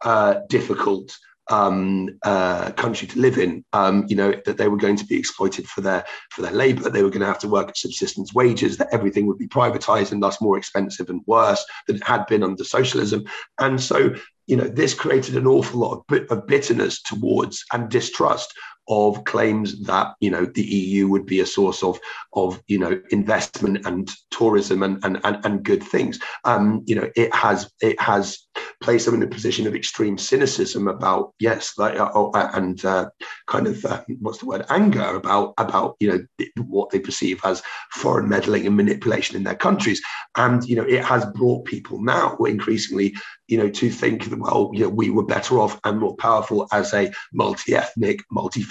uh, 0.04 0.42
difficult 0.50 1.18
um, 1.50 2.18
uh, 2.24 2.72
country 2.72 3.08
to 3.08 3.20
live 3.20 3.38
in. 3.38 3.64
Um, 3.74 4.06
you 4.08 4.16
know 4.16 4.34
that 4.46 4.58
they 4.58 4.68
were 4.68 4.78
going 4.78 4.96
to 4.98 5.06
be 5.06 5.18
exploited 5.18 5.68
for 5.68 5.82
their 5.82 6.06
for 6.32 6.42
their 6.42 6.52
labour. 6.52 6.84
That 6.84 6.94
they 6.94 7.04
were 7.04 7.10
going 7.10 7.22
to 7.22 7.28
have 7.28 7.40
to 7.40 7.48
work 7.48 7.70
at 7.70 7.78
subsistence 7.78 8.34
wages. 8.34 8.78
That 8.78 8.94
everything 8.94 9.28
would 9.28 9.38
be 9.38 9.48
privatised 9.48 10.12
and 10.12 10.22
thus 10.22 10.42
more 10.42 10.58
expensive 10.58 11.10
and 11.10 11.22
worse 11.26 11.66
than 11.88 11.98
it 11.98 12.08
had 12.08 12.26
been 12.28 12.44
under 12.44 12.64
socialism. 12.64 13.26
And 13.60 13.82
so 13.82 14.14
you 14.48 14.56
know 14.56 14.68
this 14.68 14.94
created 14.94 15.36
an 15.36 15.48
awful 15.48 15.80
lot 15.80 16.04
of, 16.10 16.32
of 16.32 16.48
bitterness 16.48 17.02
towards 17.02 17.66
and 17.74 17.90
distrust 17.90 18.54
of 18.90 19.24
claims 19.26 19.82
that 19.84 20.16
you 20.20 20.30
know 20.30 20.46
the 20.46 20.64
EU 20.64 21.08
would 21.08 21.26
be 21.26 21.40
a 21.40 21.46
source 21.46 21.84
of 21.84 22.00
of 22.34 22.62
you 22.68 22.80
know 22.80 23.00
investment 23.12 23.86
and 23.86 24.12
tourism 24.32 24.84
and 24.84 25.04
and 25.04 25.20
and, 25.24 25.46
and 25.46 25.64
good 25.64 25.84
things. 25.84 26.20
Um, 26.44 26.84
you 26.86 26.96
know, 26.96 27.10
it 27.16 27.34
has 27.34 27.72
it 27.82 28.00
has 28.00 28.40
placed 28.82 29.06
them 29.06 29.16
in 29.16 29.24
a 29.24 29.28
position 29.28 29.68
of 29.68 29.76
extreme 29.76 30.18
cynicism 30.18 30.88
about 30.88 31.34
yes, 31.40 31.74
like 31.78 32.00
uh, 32.00 32.12
oh, 32.14 32.32
uh, 32.32 32.50
and 32.54 32.84
uh, 32.86 33.10
kind 33.48 33.68
of 33.68 33.84
uh, 33.86 34.04
what's 34.20 34.40
the 34.40 34.46
word 34.46 34.66
anger 34.70 35.16
about 35.16 35.54
about 35.58 35.96
you 36.00 36.10
know 36.10 36.52
what 36.64 36.90
they 36.90 37.00
perceive 37.00 37.42
as 37.44 37.62
foreign 37.92 38.30
meddling 38.30 38.66
and 38.68 38.78
manipulation 38.78 39.36
in 39.36 39.44
their 39.44 39.56
countries, 39.56 40.02
and 40.38 40.64
you 40.68 40.76
know 40.76 40.84
it 40.84 41.04
has 41.04 41.26
brought 41.34 41.66
people 41.66 42.02
now 42.02 42.36
increasingly 42.38 43.14
you 43.48 43.58
know, 43.58 43.70
to 43.70 43.90
think 43.90 44.26
that, 44.26 44.40
well, 44.40 44.72
you 44.74 44.82
know, 44.82 44.90
we 44.90 45.10
were 45.10 45.26
better 45.26 45.60
off 45.60 45.80
and 45.84 46.00
more 46.00 46.16
powerful 46.18 46.68
as 46.72 46.94
a 46.94 47.12
multi-ethnic, 47.34 48.20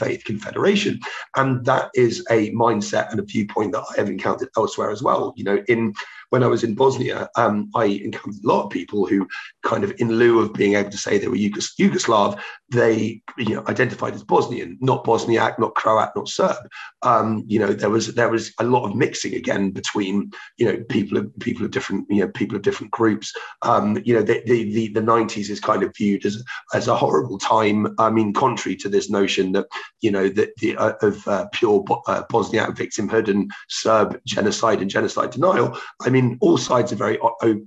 multi-faith 0.07 0.24
confederation. 0.24 1.01
And 1.37 1.65
that 1.66 1.91
is 1.95 2.24
a 2.31 2.51
mindset 2.53 3.11
and 3.11 3.20
a 3.20 3.24
viewpoint 3.24 3.73
that 3.73 3.85
I 3.91 3.97
have 3.97 4.09
encountered 4.09 4.49
elsewhere 4.57 4.91
as 4.91 5.03
well. 5.03 5.35
You 5.37 5.45
know, 5.45 5.65
in 5.69 5.95
when 6.31 6.43
I 6.43 6.47
was 6.47 6.65
in 6.65 6.74
Bosnia, 6.74 7.28
um, 7.36 7.70
I 7.74 7.85
encountered 7.85 8.44
a 8.44 8.48
lot 8.48 8.65
of 8.65 8.70
people 8.70 9.07
who 9.07 9.27
kind 9.62 9.85
of, 9.85 9.93
in 9.98 10.12
lieu 10.12 10.40
of 10.40 10.53
being 10.53 10.74
able 10.74 10.90
to 10.90 10.98
say 10.98 11.19
they 11.19 11.28
were 11.28 11.36
Yugos- 11.36 11.77
Yugoslav, 11.78 12.40
they 12.70 13.23
you 13.39 13.55
know 13.55 13.65
identified 13.69 14.15
as 14.15 14.24
Bosnian, 14.24 14.77
not 14.81 15.05
Bosniak, 15.05 15.59
not 15.59 15.74
Croat, 15.74 16.11
not 16.16 16.28
Serb. 16.28 16.57
Um, 17.03 17.44
you 17.47 17.59
know, 17.59 17.73
there 17.73 17.90
was 17.90 18.15
there 18.15 18.28
was 18.28 18.53
a 18.59 18.65
lot 18.65 18.85
of 18.85 18.97
mixing 18.97 19.35
again 19.35 19.70
between 19.70 20.32
you 20.57 20.66
know 20.66 20.82
people 20.89 21.19
of 21.19 21.39
people 21.39 21.65
of 21.65 21.70
different 21.70 22.07
you 22.11 22.20
know 22.20 22.28
people 22.28 22.57
of 22.57 22.62
different 22.62 22.90
groups. 22.90 23.32
Um, 23.62 24.03
you 24.05 24.15
know, 24.15 24.23
the, 24.23 24.43
the 24.47 24.89
the 24.89 25.01
90s 25.01 25.51
is 25.51 25.61
kind 25.61 25.82
of 25.82 25.94
viewed 25.97 26.27
as 26.27 26.43
as 26.74 26.89
a 26.89 26.97
horrible 26.97 27.39
time. 27.39 27.94
I 27.98 28.11
mean, 28.11 28.32
contrary 28.32 28.77
to 28.77 28.89
this 28.89 29.11
notion 29.11 29.53
that 29.53 29.66
you 30.01 30.11
know 30.11 30.28
that 30.31 30.57
the 30.57 30.77
uh, 30.77 30.94
of 31.03 31.27
uh, 31.28 31.47
pure 31.53 31.85
uh, 32.09 32.24
Bosniak 32.24 32.77
victimhood 32.77 33.28
and 33.28 33.51
Serb 33.69 34.20
genocide 34.27 34.81
and 34.81 34.90
genocide 34.90 35.31
denial. 35.31 35.78
I 36.01 36.11
mean 36.11 36.15
mean, 36.16 36.38
all 36.40 36.56
sides 36.56 36.93
are 36.93 36.97
very, 36.97 37.18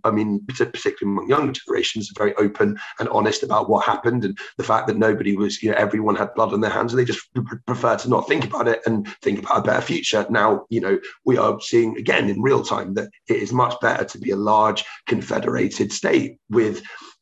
I 0.03 0.11
mean, 0.11 0.43
particularly 0.47 0.95
among 1.03 1.29
younger 1.29 1.53
generations, 1.53 2.09
are 2.09 2.23
very 2.23 2.35
open 2.35 2.77
and 2.99 3.09
honest 3.09 3.43
about 3.43 3.69
what 3.69 3.85
happened 3.85 4.25
and 4.25 4.37
the 4.57 4.63
fact 4.63 4.87
that 4.87 4.97
nobody 4.97 5.35
was, 5.35 5.61
you 5.61 5.69
know, 5.69 5.77
everyone 5.77 6.15
had 6.15 6.33
blood 6.33 6.53
on 6.53 6.61
their 6.61 6.71
hands 6.71 6.91
and 6.91 6.99
they 6.99 7.05
just 7.05 7.29
prefer 7.67 7.95
to 7.97 8.09
not 8.09 8.27
think 8.27 8.45
about 8.45 8.67
it 8.67 8.81
and 8.85 9.07
think 9.21 9.39
about 9.39 9.59
a 9.59 9.61
better 9.61 9.81
future. 9.81 10.25
Now, 10.29 10.65
you 10.69 10.81
know, 10.81 10.99
we 11.25 11.37
are 11.37 11.59
seeing 11.61 11.97
again 11.97 12.29
in 12.29 12.41
real 12.41 12.63
time 12.63 12.93
that 12.95 13.09
it 13.27 13.37
is 13.37 13.53
much 13.53 13.75
better 13.81 14.03
to 14.03 14.17
be 14.17 14.31
a 14.31 14.35
large 14.35 14.83
confederated 15.07 15.93
state 15.93 16.37
with 16.49 16.81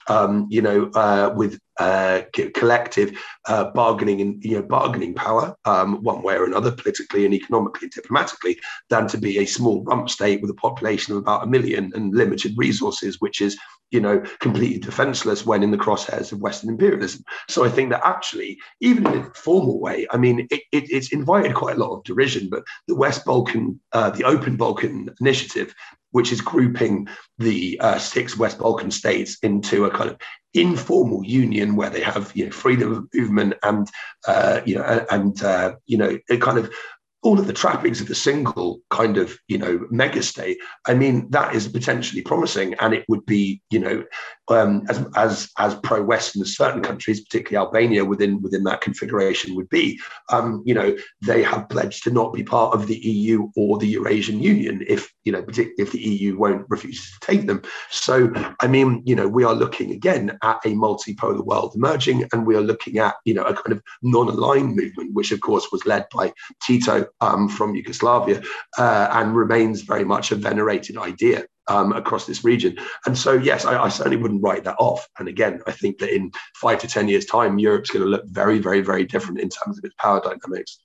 um, 0.09 0.47
you 0.49 0.61
know, 0.61 0.89
uh, 0.95 1.33
with 1.35 1.59
uh, 1.79 2.21
collective 2.53 3.17
uh, 3.47 3.71
bargaining 3.71 4.21
and 4.21 4.43
you 4.43 4.55
know 4.55 4.63
bargaining 4.63 5.13
power, 5.13 5.55
um, 5.65 6.01
one 6.03 6.21
way 6.21 6.35
or 6.35 6.45
another, 6.45 6.71
politically 6.71 7.25
and 7.25 7.33
economically 7.33 7.85
and 7.85 7.91
diplomatically, 7.91 8.59
than 8.89 9.07
to 9.07 9.17
be 9.17 9.39
a 9.39 9.45
small 9.45 9.83
rump 9.83 10.09
state 10.09 10.41
with 10.41 10.51
a 10.51 10.55
population 10.55 11.13
of 11.13 11.19
about 11.19 11.43
a 11.43 11.47
million 11.47 11.91
and 11.95 12.13
limited 12.15 12.53
resources, 12.57 13.19
which 13.19 13.41
is 13.41 13.57
you 13.91 14.01
know 14.01 14.19
completely 14.39 14.79
defenseless 14.79 15.45
when 15.45 15.63
in 15.63 15.71
the 15.71 15.77
crosshairs 15.77 16.31
of 16.31 16.41
Western 16.41 16.69
imperialism. 16.69 17.23
So 17.47 17.63
I 17.63 17.69
think 17.69 17.89
that 17.91 18.05
actually, 18.05 18.57
even 18.81 19.05
in 19.07 19.19
a 19.19 19.33
formal 19.33 19.79
way, 19.79 20.07
I 20.11 20.17
mean, 20.17 20.47
it, 20.49 20.61
it, 20.71 20.89
it's 20.89 21.13
invited 21.13 21.55
quite 21.55 21.77
a 21.77 21.79
lot 21.79 21.95
of 21.95 22.03
derision, 22.03 22.49
but 22.49 22.63
the 22.87 22.95
West 22.95 23.25
Balkan, 23.25 23.79
uh, 23.93 24.09
the 24.09 24.23
Open 24.23 24.57
Balkan 24.57 25.09
Initiative 25.19 25.73
which 26.17 26.31
is 26.31 26.41
grouping 26.41 27.07
the 27.37 27.79
uh, 27.79 27.99
six 27.99 28.35
West 28.35 28.57
Balkan 28.57 28.89
states 28.89 29.37
into 29.43 29.85
a 29.85 29.91
kind 29.91 30.09
of 30.09 30.17
informal 30.55 31.23
union 31.23 31.75
where 31.75 31.91
they 31.91 32.01
have 32.01 32.31
you 32.33 32.45
know 32.45 32.51
freedom 32.51 32.91
of 32.91 33.07
movement 33.13 33.53
and 33.61 33.87
uh, 34.27 34.59
you 34.65 34.73
know 34.73 35.05
and 35.11 35.43
uh, 35.43 35.75
you 35.85 35.95
know 35.95 36.17
a 36.31 36.37
kind 36.37 36.57
of 36.57 36.73
all 37.21 37.37
of 37.37 37.45
the 37.45 37.53
trappings 37.53 38.01
of 38.01 38.09
a 38.09 38.15
single 38.15 38.79
kind 38.89 39.17
of 39.17 39.37
you 39.47 39.59
know 39.59 39.85
mega 39.91 40.23
state. 40.23 40.57
I 40.87 40.95
mean 40.95 41.29
that 41.29 41.53
is 41.53 41.67
potentially 41.67 42.23
promising 42.23 42.73
and 42.79 42.95
it 42.95 43.05
would 43.07 43.23
be 43.27 43.61
you 43.69 43.77
know 43.77 44.03
um, 44.49 44.83
as 44.89 45.05
as 45.15 45.49
as 45.57 45.75
pro 45.75 46.01
western 46.01 46.41
as 46.41 46.55
certain 46.55 46.81
countries 46.81 47.21
particularly 47.21 47.65
albania 47.65 48.03
within 48.03 48.41
within 48.41 48.63
that 48.63 48.81
configuration 48.81 49.55
would 49.55 49.69
be 49.69 49.99
um, 50.29 50.63
you 50.65 50.73
know 50.73 50.95
they 51.25 51.43
have 51.43 51.69
pledged 51.69 52.03
to 52.03 52.11
not 52.11 52.33
be 52.33 52.43
part 52.43 52.73
of 52.73 52.87
the 52.87 52.97
eu 52.97 53.49
or 53.55 53.77
the 53.77 53.87
eurasian 53.87 54.39
union 54.41 54.83
if 54.87 55.11
you 55.23 55.31
know 55.31 55.43
if 55.47 55.91
the 55.91 55.99
eu 55.99 56.37
won't 56.37 56.65
refuse 56.69 57.11
to 57.11 57.25
take 57.25 57.47
them 57.47 57.61
so 57.89 58.31
i 58.61 58.67
mean 58.67 59.01
you 59.05 59.15
know 59.15 59.27
we 59.27 59.43
are 59.43 59.55
looking 59.55 59.91
again 59.91 60.37
at 60.43 60.57
a 60.65 60.69
multipolar 60.69 61.43
world 61.45 61.73
emerging 61.75 62.27
and 62.31 62.45
we 62.45 62.55
are 62.55 62.61
looking 62.61 62.97
at 62.97 63.15
you 63.25 63.33
know 63.33 63.43
a 63.43 63.53
kind 63.53 63.71
of 63.71 63.81
non-aligned 64.01 64.75
movement 64.75 65.13
which 65.13 65.31
of 65.31 65.41
course 65.41 65.67
was 65.71 65.85
led 65.85 66.05
by 66.13 66.31
tito 66.65 67.05
um, 67.21 67.49
from 67.49 67.75
Yugoslavia 67.75 68.41
uh, 68.77 69.07
and 69.11 69.35
remains 69.35 69.81
very 69.81 70.03
much 70.03 70.31
a 70.31 70.35
venerated 70.35 70.97
idea. 70.97 71.45
Um, 71.69 71.91
across 71.91 72.25
this 72.25 72.45
region. 72.45 72.77
And 73.05 73.17
so, 73.17 73.33
yes, 73.33 73.65
I, 73.65 73.83
I, 73.83 73.89
certainly 73.89 74.15
wouldn't 74.15 74.41
write 74.41 74.63
that 74.63 74.77
off. 74.79 75.05
And 75.19 75.27
again, 75.27 75.59
I 75.67 75.71
think 75.73 75.97
that 75.97 76.15
in 76.15 76.31
five 76.55 76.79
to 76.79 76.87
10 76.87 77.09
years' 77.09 77.25
time, 77.25 77.59
Europe's 77.59 77.89
going 77.89 78.05
to 78.05 78.09
look 78.09 78.23
very, 78.27 78.57
very, 78.57 78.79
very 78.79 79.03
different 79.03 79.41
in 79.41 79.49
terms 79.49 79.77
of 79.77 79.83
its 79.83 79.93
power 79.99 80.21
dynamics. 80.21 80.79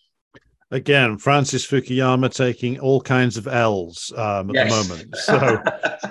Again, 0.72 1.18
Francis 1.18 1.66
Fukuyama 1.66 2.34
taking 2.34 2.80
all 2.80 3.00
kinds 3.00 3.36
of 3.36 3.46
L's 3.46 4.10
um, 4.16 4.50
at 4.50 4.54
yes. 4.54 4.70
the 4.70 4.88
moment. 4.88 5.16
So, 5.16 5.62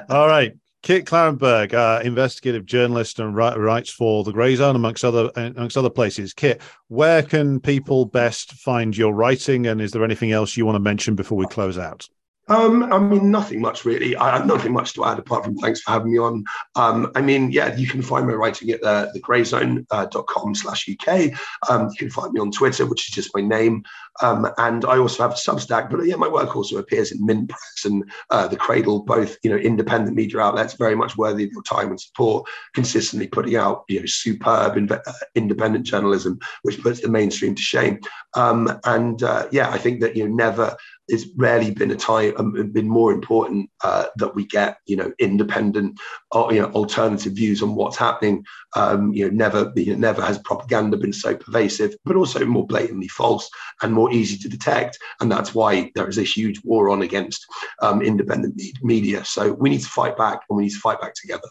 all 0.10 0.28
right. 0.28 0.54
Kit 0.84 1.06
Klarenberg, 1.06 1.74
uh, 1.74 2.02
investigative 2.04 2.66
journalist 2.66 3.20
and 3.20 3.36
writes 3.36 3.90
for 3.92 4.24
the 4.24 4.32
Grayzone, 4.32 4.76
amongst 4.76 5.06
other 5.06 5.30
amongst 5.36 5.78
other 5.78 5.92
places. 5.92 6.34
Kit, 6.34 6.62
where 6.88 7.22
can 7.22 7.60
people 7.60 8.06
best 8.06 8.54
find 8.54 8.98
your 8.98 9.14
writing, 9.14 9.68
and 9.68 9.80
is 9.80 9.92
there 9.92 10.04
anything 10.04 10.32
else 10.32 10.58
you 10.58 10.66
want 10.66 10.76
to 10.76 10.80
mention 10.80 11.16
before 11.16 11.38
we 11.38 11.46
close 11.46 11.78
out? 11.78 12.08
Um, 12.52 12.92
I 12.92 13.00
mean, 13.00 13.32
nothing 13.32 13.62
much 13.62 13.86
really. 13.86 14.14
I 14.18 14.36
have 14.36 14.46
nothing 14.46 14.74
much 14.74 14.92
to 14.96 15.06
add 15.06 15.18
apart 15.18 15.46
from 15.46 15.56
thanks 15.56 15.80
for 15.80 15.92
having 15.92 16.12
me 16.12 16.20
on. 16.20 16.44
Um, 16.76 17.10
I 17.16 17.22
mean, 17.22 17.50
yeah, 17.50 17.74
you 17.78 17.88
can 17.88 18.02
find 18.02 18.28
my 18.28 18.34
writing 18.34 18.72
at 18.72 18.84
uh, 18.84 19.08
thegrayzone.com 19.16 20.52
uh, 20.52 20.54
slash 20.54 20.90
UK. 20.90 21.32
Um, 21.70 21.88
you 21.92 21.98
can 21.98 22.10
find 22.10 22.34
me 22.34 22.42
on 22.42 22.52
Twitter, 22.52 22.86
which 22.86 23.08
is 23.08 23.16
just 23.16 23.34
my 23.34 23.40
name. 23.40 23.84
Um, 24.22 24.50
and 24.58 24.84
I 24.84 24.98
also 24.98 25.24
have 25.24 25.38
Substack, 25.38 25.90
but 25.90 26.06
yeah, 26.06 26.18
my 26.18 26.28
work 26.28 26.54
also 26.54 26.78
appears 26.78 27.14
in 27.14 27.26
Mint 27.26 27.48
Press 27.48 27.86
and 27.86 28.04
uh, 28.30 28.50
The 28.50 28.58
Cradle, 28.58 29.04
both, 29.04 29.38
you 29.44 29.50
know, 29.50 29.56
independent 29.56 30.18
media 30.18 30.40
outlets, 30.40 30.74
very 30.74 30.96
much 30.96 31.16
worthy 31.16 31.46
of 31.46 31.52
your 31.54 31.64
time 31.64 31.90
and 31.90 32.02
support, 32.02 32.50
consistently 32.74 33.30
putting 33.30 33.56
out, 33.56 33.86
you 33.88 34.02
know, 34.02 34.06
superb 34.06 34.76
inve- 34.76 35.02
uh, 35.08 35.14
independent 35.36 35.86
journalism, 35.86 36.38
which 36.64 36.82
puts 36.82 37.00
the 37.00 37.08
mainstream 37.08 37.56
to 37.56 37.62
shame. 37.62 38.00
Um, 38.34 38.78
and 38.84 39.24
uh, 39.24 39.48
yeah, 39.54 39.70
I 39.70 39.78
think 39.78 40.02
that, 40.02 40.18
you 40.18 40.28
know, 40.28 40.36
never 40.36 40.76
it's 41.08 41.26
rarely 41.36 41.72
been 41.72 41.92
a 41.92 41.96
time 41.96 42.34
um, 42.38 42.72
been 42.72 42.88
more 42.88 43.12
important 43.12 43.70
uh, 43.84 44.06
that 44.18 44.34
we 44.34 44.46
get 44.46 44.78
you 44.86 44.96
know 44.96 45.12
independent 45.20 46.00
or, 46.32 46.48
uh, 46.48 46.52
you 46.52 46.62
know 46.62 46.72
alternative 46.72 47.34
views 47.34 47.62
on 47.62 47.76
what's 47.76 47.98
happening. 47.98 48.44
Um, 48.76 49.14
you 49.14 49.26
know 49.26 49.36
never 49.36 49.72
you 49.76 49.94
know, 49.94 50.00
never 50.00 50.22
has 50.22 50.40
propaganda 50.40 50.98
been 50.98 51.14
so 51.14 51.36
pervasive 51.36 51.96
but 52.06 52.16
also 52.16 52.46
more 52.46 52.66
blatantly 52.66 53.08
false 53.10 53.50
and 53.82 53.94
more 53.94 54.12
easy 54.12 54.38
to 54.38 54.50
detect. 54.50 54.98
And 55.20 55.32
that's 55.32 55.54
why 55.54 55.92
there 55.96 56.08
is 56.08 56.18
a 56.18 56.24
huge 56.24 56.62
war 56.64 56.90
on 56.90 57.02
against 57.02 57.46
um, 57.82 58.02
independent 58.02 58.62
media. 58.82 59.26
So 59.26 59.54
we 59.54 59.70
need 59.70 59.82
to 59.82 59.90
fight 59.90 60.18
back 60.18 60.42
and 60.50 60.58
we 60.58 60.64
need 60.64 60.72
to 60.72 60.80
fight 60.80 61.02
back 61.02 61.14
together. 61.16 61.48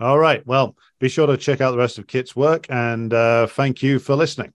All 0.00 0.18
right. 0.18 0.46
Well 0.46 0.76
be 1.00 1.08
sure 1.08 1.26
to 1.26 1.36
check 1.36 1.60
out 1.60 1.72
the 1.72 1.78
rest 1.78 1.98
of 1.98 2.06
kit's 2.06 2.34
work 2.34 2.66
and 2.70 3.12
uh, 3.12 3.46
thank 3.46 3.82
you 3.82 3.98
for 3.98 4.14
listening 4.14 4.52